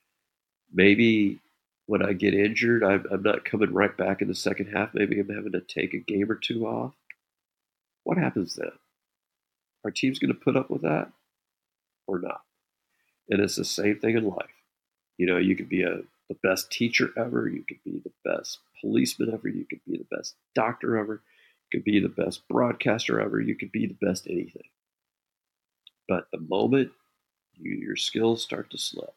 maybe 0.72 1.40
when 1.86 2.04
I 2.04 2.12
get 2.12 2.34
injured, 2.34 2.84
I'm, 2.84 3.04
I'm 3.10 3.22
not 3.22 3.44
coming 3.44 3.72
right 3.72 3.96
back 3.96 4.22
in 4.22 4.28
the 4.28 4.34
second 4.34 4.66
half. 4.66 4.94
Maybe 4.94 5.18
I'm 5.18 5.28
having 5.28 5.52
to 5.52 5.60
take 5.60 5.92
a 5.94 5.98
game 5.98 6.30
or 6.30 6.36
two 6.36 6.66
off. 6.66 6.94
What 8.04 8.18
happens 8.18 8.54
then? 8.54 8.70
Our 9.84 9.90
team's 9.90 10.20
going 10.20 10.32
to 10.32 10.38
put 10.40 10.56
up 10.56 10.70
with 10.70 10.82
that 10.82 11.10
or 12.06 12.20
not? 12.20 12.42
And 13.28 13.40
it's 13.40 13.56
the 13.56 13.64
same 13.64 13.98
thing 13.98 14.16
in 14.16 14.24
life. 14.24 14.59
You 15.20 15.26
know, 15.26 15.36
you 15.36 15.54
could 15.54 15.68
be 15.68 15.82
a 15.82 15.98
the 16.30 16.36
best 16.42 16.72
teacher 16.72 17.10
ever, 17.14 17.46
you 17.46 17.62
could 17.68 17.84
be 17.84 18.00
the 18.02 18.12
best 18.24 18.60
policeman 18.80 19.34
ever, 19.34 19.48
you 19.48 19.66
could 19.68 19.80
be 19.86 19.98
the 19.98 20.16
best 20.16 20.34
doctor 20.54 20.96
ever, 20.96 21.20
you 21.70 21.78
could 21.78 21.84
be 21.84 22.00
the 22.00 22.08
best 22.08 22.48
broadcaster 22.48 23.20
ever. 23.20 23.38
You 23.38 23.54
could 23.54 23.70
be 23.70 23.84
the 23.84 24.06
best 24.06 24.26
anything. 24.26 24.70
But 26.08 26.28
the 26.32 26.40
moment 26.40 26.92
you, 27.52 27.72
your 27.72 27.96
skills 27.96 28.42
start 28.42 28.70
to 28.70 28.78
slip, 28.78 29.12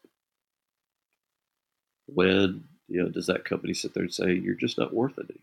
when 2.06 2.64
you 2.86 3.02
know, 3.02 3.08
does 3.08 3.28
that 3.28 3.46
company 3.46 3.72
sit 3.72 3.94
there 3.94 4.02
and 4.02 4.12
say 4.12 4.34
you're 4.34 4.56
just 4.56 4.76
not 4.76 4.92
worth 4.92 5.16
it 5.16 5.30
anymore? 5.30 5.40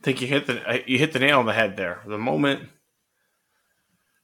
I 0.00 0.02
think 0.02 0.20
you 0.20 0.26
hit 0.26 0.48
the 0.48 0.82
you 0.84 0.98
hit 0.98 1.12
the 1.12 1.20
nail 1.20 1.38
on 1.38 1.46
the 1.46 1.52
head 1.52 1.76
there. 1.76 2.02
The 2.08 2.18
moment 2.18 2.70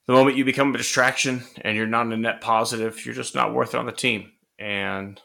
the 0.07 0.13
moment 0.13 0.37
you 0.37 0.45
become 0.45 0.75
a 0.75 0.79
distraction 0.79 1.43
and 1.61 1.77
you're 1.77 1.87
not 1.87 2.07
a 2.07 2.17
net 2.17 2.41
positive, 2.41 3.05
you're 3.05 3.15
just 3.15 3.35
not 3.35 3.55
worth 3.55 3.75
it 3.75 3.79
on 3.79 3.87
the 3.87 3.93
team. 3.93 4.33
And 4.59 5.21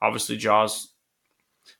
obviously, 0.00 0.36
Ja's, 0.36 0.92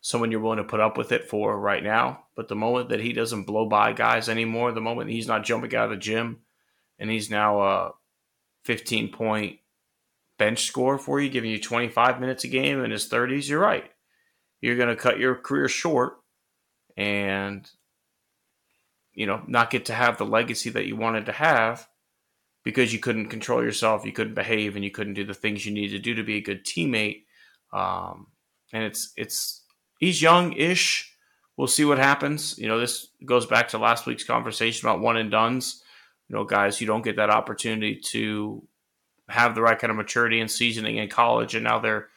someone 0.01 0.31
you're 0.31 0.41
willing 0.41 0.59
to 0.59 0.65
put 0.65 0.81
up 0.81 0.97
with 0.97 1.13
it 1.13 1.25
for 1.25 1.59
right 1.59 1.83
now. 1.83 2.25
But 2.35 2.49
the 2.49 2.57
moment 2.57 2.89
that 2.89 3.01
he 3.01 3.13
doesn't 3.13 3.45
blow 3.45 3.69
by 3.69 3.93
guys 3.93 4.29
anymore, 4.29 4.73
the 4.73 4.81
moment 4.81 5.11
he's 5.11 5.29
not 5.29 5.45
jumping 5.45 5.75
out 5.75 5.85
of 5.85 5.91
the 5.91 5.97
gym 5.97 6.41
and 6.99 7.11
he's 7.11 7.31
now 7.31 7.61
a 7.63 7.93
15 8.65 9.13
point 9.13 9.59
bench 10.39 10.65
score 10.67 10.99
for 10.99 11.21
you, 11.21 11.31
giving 11.31 11.51
you 11.51 11.61
25 11.61 12.21
minutes 12.21 12.45
a 12.45 12.49
game 12.49 12.85
in 12.85 12.91
his 12.91 13.09
30s, 13.09 13.49
you're 13.49 13.61
right. 13.61 13.91
You're 14.61 14.77
going 14.77 14.89
to 14.89 14.97
cut 14.97 15.21
your 15.21 15.37
career 15.37 15.69
short 15.69 16.17
and, 16.97 17.71
you 19.15 19.27
know, 19.27 19.43
not 19.47 19.71
get 19.71 19.87
to 19.87 19.95
have 19.95 20.19
the 20.19 20.27
legacy 20.27 20.71
that 20.71 20.87
you 20.87 20.97
wanted 20.97 21.27
to 21.27 21.33
have 21.33 21.87
because 22.67 22.93
you 22.93 22.99
couldn't 22.99 23.29
control 23.29 23.63
yourself, 23.63 24.05
you 24.05 24.11
couldn't 24.11 24.35
behave, 24.35 24.75
and 24.75 24.85
you 24.85 24.91
couldn't 24.91 25.15
do 25.15 25.25
the 25.25 25.33
things 25.33 25.65
you 25.65 25.73
need 25.73 25.91
to 25.91 26.01
do 26.01 26.15
to 26.15 26.25
be 26.25 26.39
a 26.39 26.41
good 26.41 26.67
teammate. 26.67 27.23
Um, 27.73 28.27
and 28.73 28.83
it's 28.83 29.13
it's 29.17 29.63
he's 30.01 30.21
young-ish. 30.21 31.15
We'll 31.57 31.69
see 31.69 31.85
what 31.85 31.99
happens. 31.99 32.59
You 32.59 32.67
know, 32.67 32.81
this 32.81 33.07
goes 33.25 33.47
back 33.47 33.69
to 33.69 33.79
last 33.79 34.05
week's 34.05 34.25
conversation 34.25 34.89
about 34.89 35.01
one 35.01 35.17
and 35.17 35.31
duns. 35.31 35.81
You 36.29 36.35
know, 36.35 36.43
guys, 36.43 36.81
you 36.81 36.89
don't 36.89 37.05
get 37.05 37.15
that 37.17 37.31
opportunity 37.31 38.01
to 38.07 38.67
have 39.29 39.55
the 39.55 39.63
right 39.63 39.79
kind 39.79 39.93
of 39.93 39.97
maturity 39.97 40.41
and 40.41 40.51
seasoning 40.51 40.97
in 40.97 41.09
college, 41.09 41.55
and 41.55 41.63
now 41.63 41.79
they're 41.79 42.09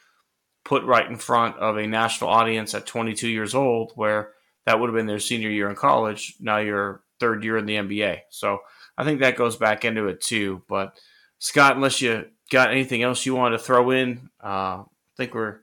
put 0.64 0.82
right 0.82 1.08
in 1.08 1.16
front 1.16 1.58
of 1.58 1.76
a 1.76 1.86
national 1.86 2.28
audience 2.28 2.74
at 2.74 2.86
22 2.86 3.28
years 3.28 3.54
old, 3.54 3.92
where 3.94 4.32
that 4.66 4.80
would 4.80 4.88
have 4.88 4.96
been 4.96 5.06
their 5.06 5.20
senior 5.20 5.48
year 5.48 5.70
in 5.70 5.76
college. 5.76 6.34
Now 6.40 6.58
you're 6.58 7.04
third 7.20 7.44
year 7.44 7.56
in 7.56 7.66
the 7.66 7.76
NBA. 7.76 8.22
So 8.30 8.58
I 8.96 9.04
think 9.04 9.20
that 9.20 9.36
goes 9.36 9.56
back 9.56 9.84
into 9.84 10.06
it 10.08 10.20
too. 10.20 10.62
But 10.68 10.98
Scott, 11.38 11.76
unless 11.76 12.00
you 12.00 12.26
got 12.50 12.70
anything 12.70 13.02
else 13.02 13.24
you 13.24 13.34
wanted 13.34 13.58
to 13.58 13.64
throw 13.64 13.90
in, 13.90 14.30
uh, 14.42 14.82
I 14.82 14.84
think 15.16 15.34
we're 15.34 15.58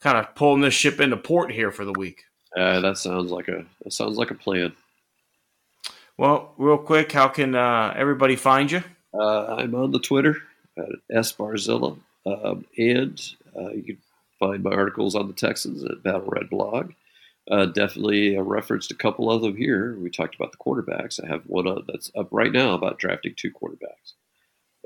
kind 0.00 0.18
of 0.18 0.34
pulling 0.34 0.62
this 0.62 0.74
ship 0.74 1.00
into 1.00 1.16
port 1.16 1.52
here 1.52 1.70
for 1.70 1.84
the 1.84 1.92
week. 1.92 2.24
Uh, 2.56 2.80
that 2.80 2.98
sounds 2.98 3.30
like 3.30 3.48
a 3.48 3.64
that 3.82 3.92
sounds 3.92 4.16
like 4.16 4.30
a 4.30 4.34
plan. 4.34 4.72
Well, 6.16 6.54
real 6.58 6.78
quick, 6.78 7.12
how 7.12 7.28
can 7.28 7.54
uh, 7.54 7.94
everybody 7.96 8.36
find 8.36 8.70
you? 8.70 8.82
Uh, 9.14 9.56
I'm 9.56 9.74
on 9.74 9.90
the 9.90 9.98
Twitter 10.00 10.36
at 10.76 10.88
S 11.10 11.32
Barzilla, 11.32 11.98
um, 12.26 12.64
and 12.76 13.20
Uh, 13.56 13.70
you 13.70 13.82
can 13.82 13.98
find 14.38 14.62
my 14.62 14.70
articles 14.70 15.14
on 15.14 15.26
the 15.26 15.34
Texans 15.34 15.84
at 15.84 16.02
Battle 16.02 16.26
Red 16.26 16.48
blog. 16.50 16.92
Uh, 17.50 17.66
definitely 17.66 18.36
a 18.36 18.42
referenced 18.42 18.92
a 18.92 18.96
couple 18.96 19.30
of 19.30 19.42
them 19.42 19.56
here. 19.56 19.98
We 19.98 20.08
talked 20.08 20.36
about 20.36 20.52
the 20.52 20.58
quarterbacks. 20.58 21.22
I 21.22 21.26
have 21.26 21.42
one 21.46 21.66
uh, 21.66 21.80
that's 21.86 22.10
up 22.16 22.28
right 22.30 22.52
now 22.52 22.74
about 22.74 22.98
drafting 22.98 23.34
two 23.36 23.50
quarterbacks. 23.50 24.14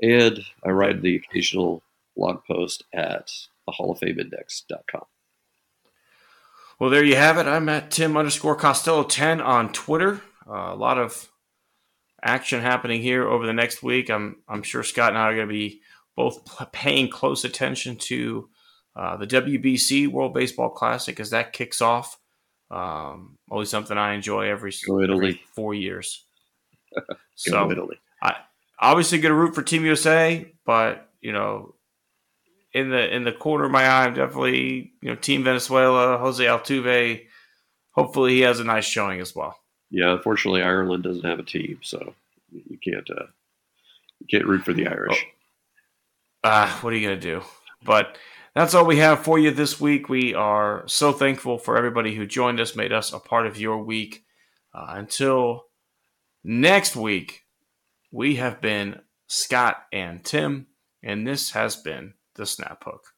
And 0.01 0.39
I 0.63 0.69
write 0.69 1.01
the 1.01 1.15
occasional 1.15 1.83
blog 2.17 2.43
post 2.45 2.83
at 2.91 3.31
the 3.65 3.71
Hall 3.71 3.91
of 3.91 3.99
Fame 3.99 4.19
Index.com. 4.19 5.05
Well, 6.79 6.89
there 6.89 7.03
you 7.03 7.15
have 7.15 7.37
it. 7.37 7.45
I'm 7.45 7.69
at 7.69 7.91
Tim 7.91 8.17
underscore 8.17 8.55
Costello 8.55 9.03
10 9.03 9.41
on 9.41 9.71
Twitter. 9.71 10.21
Uh, 10.47 10.71
a 10.73 10.75
lot 10.75 10.97
of 10.97 11.29
action 12.21 12.61
happening 12.61 13.01
here 13.01 13.27
over 13.27 13.45
the 13.45 13.53
next 13.53 13.83
week. 13.83 14.09
I'm, 14.09 14.37
I'm 14.49 14.63
sure 14.63 14.83
Scott 14.83 15.09
and 15.09 15.17
I 15.17 15.29
are 15.29 15.35
going 15.35 15.47
to 15.47 15.53
be 15.53 15.81
both 16.15 16.43
paying 16.71 17.09
close 17.09 17.45
attention 17.45 17.95
to 17.97 18.49
uh, 18.95 19.17
the 19.17 19.27
WBC 19.27 20.07
World 20.07 20.33
Baseball 20.33 20.69
Classic 20.69 21.19
as 21.19 21.29
that 21.29 21.53
kicks 21.53 21.81
off. 21.81 22.17
Um, 22.71 23.37
always 23.49 23.69
something 23.69 23.97
I 23.97 24.13
enjoy 24.13 24.49
every, 24.49 24.73
every 24.89 25.41
four 25.53 25.73
years. 25.73 26.25
so 27.35 27.71
Italy. 27.71 27.99
I 28.21 28.35
obviously 28.79 29.19
going 29.19 29.31
to 29.31 29.37
root 29.37 29.55
for 29.55 29.61
Team 29.61 29.85
USA, 29.85 30.51
but 30.65 31.09
you 31.21 31.31
know, 31.31 31.75
in 32.73 32.89
the 32.89 33.15
in 33.15 33.23
the 33.23 33.31
corner 33.31 33.65
of 33.65 33.71
my 33.71 33.83
eye, 33.85 34.05
I'm 34.05 34.13
definitely 34.13 34.93
you 35.01 35.09
know 35.09 35.15
Team 35.15 35.43
Venezuela, 35.43 36.17
Jose 36.17 36.43
Altuve. 36.43 37.25
Hopefully, 37.91 38.33
he 38.33 38.41
has 38.41 38.59
a 38.59 38.63
nice 38.63 38.85
showing 38.85 39.21
as 39.21 39.33
well. 39.35 39.57
Yeah, 39.89 40.13
unfortunately, 40.13 40.61
Ireland 40.61 41.03
doesn't 41.03 41.25
have 41.25 41.39
a 41.39 41.43
team, 41.43 41.79
so 41.81 42.13
you 42.51 42.77
can't 42.83 43.09
uh, 43.09 43.27
you 44.19 44.27
can't 44.29 44.45
root 44.45 44.65
for 44.65 44.73
the 44.73 44.87
Irish. 44.87 45.25
Ah, 46.43 46.77
uh, 46.77 46.81
what 46.81 46.93
are 46.93 46.97
you 46.97 47.07
gonna 47.07 47.19
do? 47.19 47.41
But 47.83 48.17
that's 48.55 48.73
all 48.73 48.85
we 48.85 48.97
have 48.97 49.23
for 49.23 49.37
you 49.37 49.51
this 49.51 49.81
week. 49.81 50.07
We 50.07 50.33
are 50.33 50.83
so 50.87 51.11
thankful 51.11 51.57
for 51.57 51.77
everybody 51.77 52.15
who 52.15 52.25
joined 52.25 52.61
us, 52.61 52.75
made 52.75 52.93
us 52.93 53.11
a 53.11 53.19
part 53.19 53.45
of 53.45 53.59
your 53.59 53.83
week. 53.83 54.23
Uh, 54.73 54.85
until 54.89 55.65
next 56.43 56.95
week, 56.95 57.43
we 58.11 58.37
have 58.37 58.61
been 58.61 59.01
Scott 59.27 59.83
and 59.91 60.23
Tim, 60.23 60.67
and 61.03 61.27
this 61.27 61.51
has 61.51 61.75
been 61.75 62.13
the 62.35 62.45
Snap 62.45 62.83
Hook. 62.85 63.14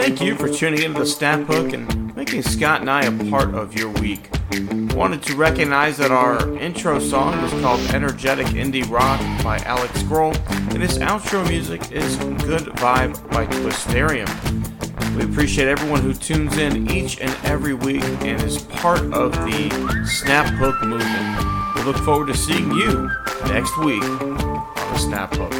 Thank 0.00 0.22
you 0.22 0.34
for 0.34 0.48
tuning 0.48 0.82
into 0.82 1.00
the 1.00 1.06
Snap 1.06 1.40
Hook 1.40 1.74
and 1.74 2.16
making 2.16 2.40
Scott 2.42 2.80
and 2.80 2.90
I 2.90 3.02
a 3.02 3.30
part 3.30 3.54
of 3.54 3.74
your 3.74 3.90
week. 4.00 4.30
Wanted 4.94 5.22
to 5.24 5.36
recognize 5.36 5.98
that 5.98 6.10
our 6.10 6.56
intro 6.56 6.98
song 6.98 7.34
is 7.44 7.50
called 7.60 7.80
Energetic 7.90 8.46
Indie 8.46 8.90
Rock 8.90 9.20
by 9.44 9.58
Alex 9.58 10.02
Grohl, 10.04 10.34
and 10.72 10.82
its 10.82 10.96
outro 10.96 11.46
music 11.46 11.92
is 11.92 12.16
Good 12.16 12.62
Vibe 12.78 13.30
by 13.30 13.44
Twisterium. 13.44 14.26
We 15.16 15.24
appreciate 15.24 15.68
everyone 15.68 16.00
who 16.00 16.14
tunes 16.14 16.56
in 16.56 16.90
each 16.90 17.20
and 17.20 17.36
every 17.44 17.74
week 17.74 18.02
and 18.02 18.42
is 18.42 18.62
part 18.62 19.02
of 19.12 19.32
the 19.32 20.06
Snap 20.06 20.46
Hook 20.54 20.80
movement. 20.82 21.76
We 21.76 21.82
look 21.82 21.98
forward 21.98 22.28
to 22.28 22.34
seeing 22.34 22.72
you 22.72 23.10
next 23.48 23.76
week 23.78 24.02
on 24.02 24.38
the 24.74 24.96
Snap 24.96 25.34
Hook. 25.34 25.52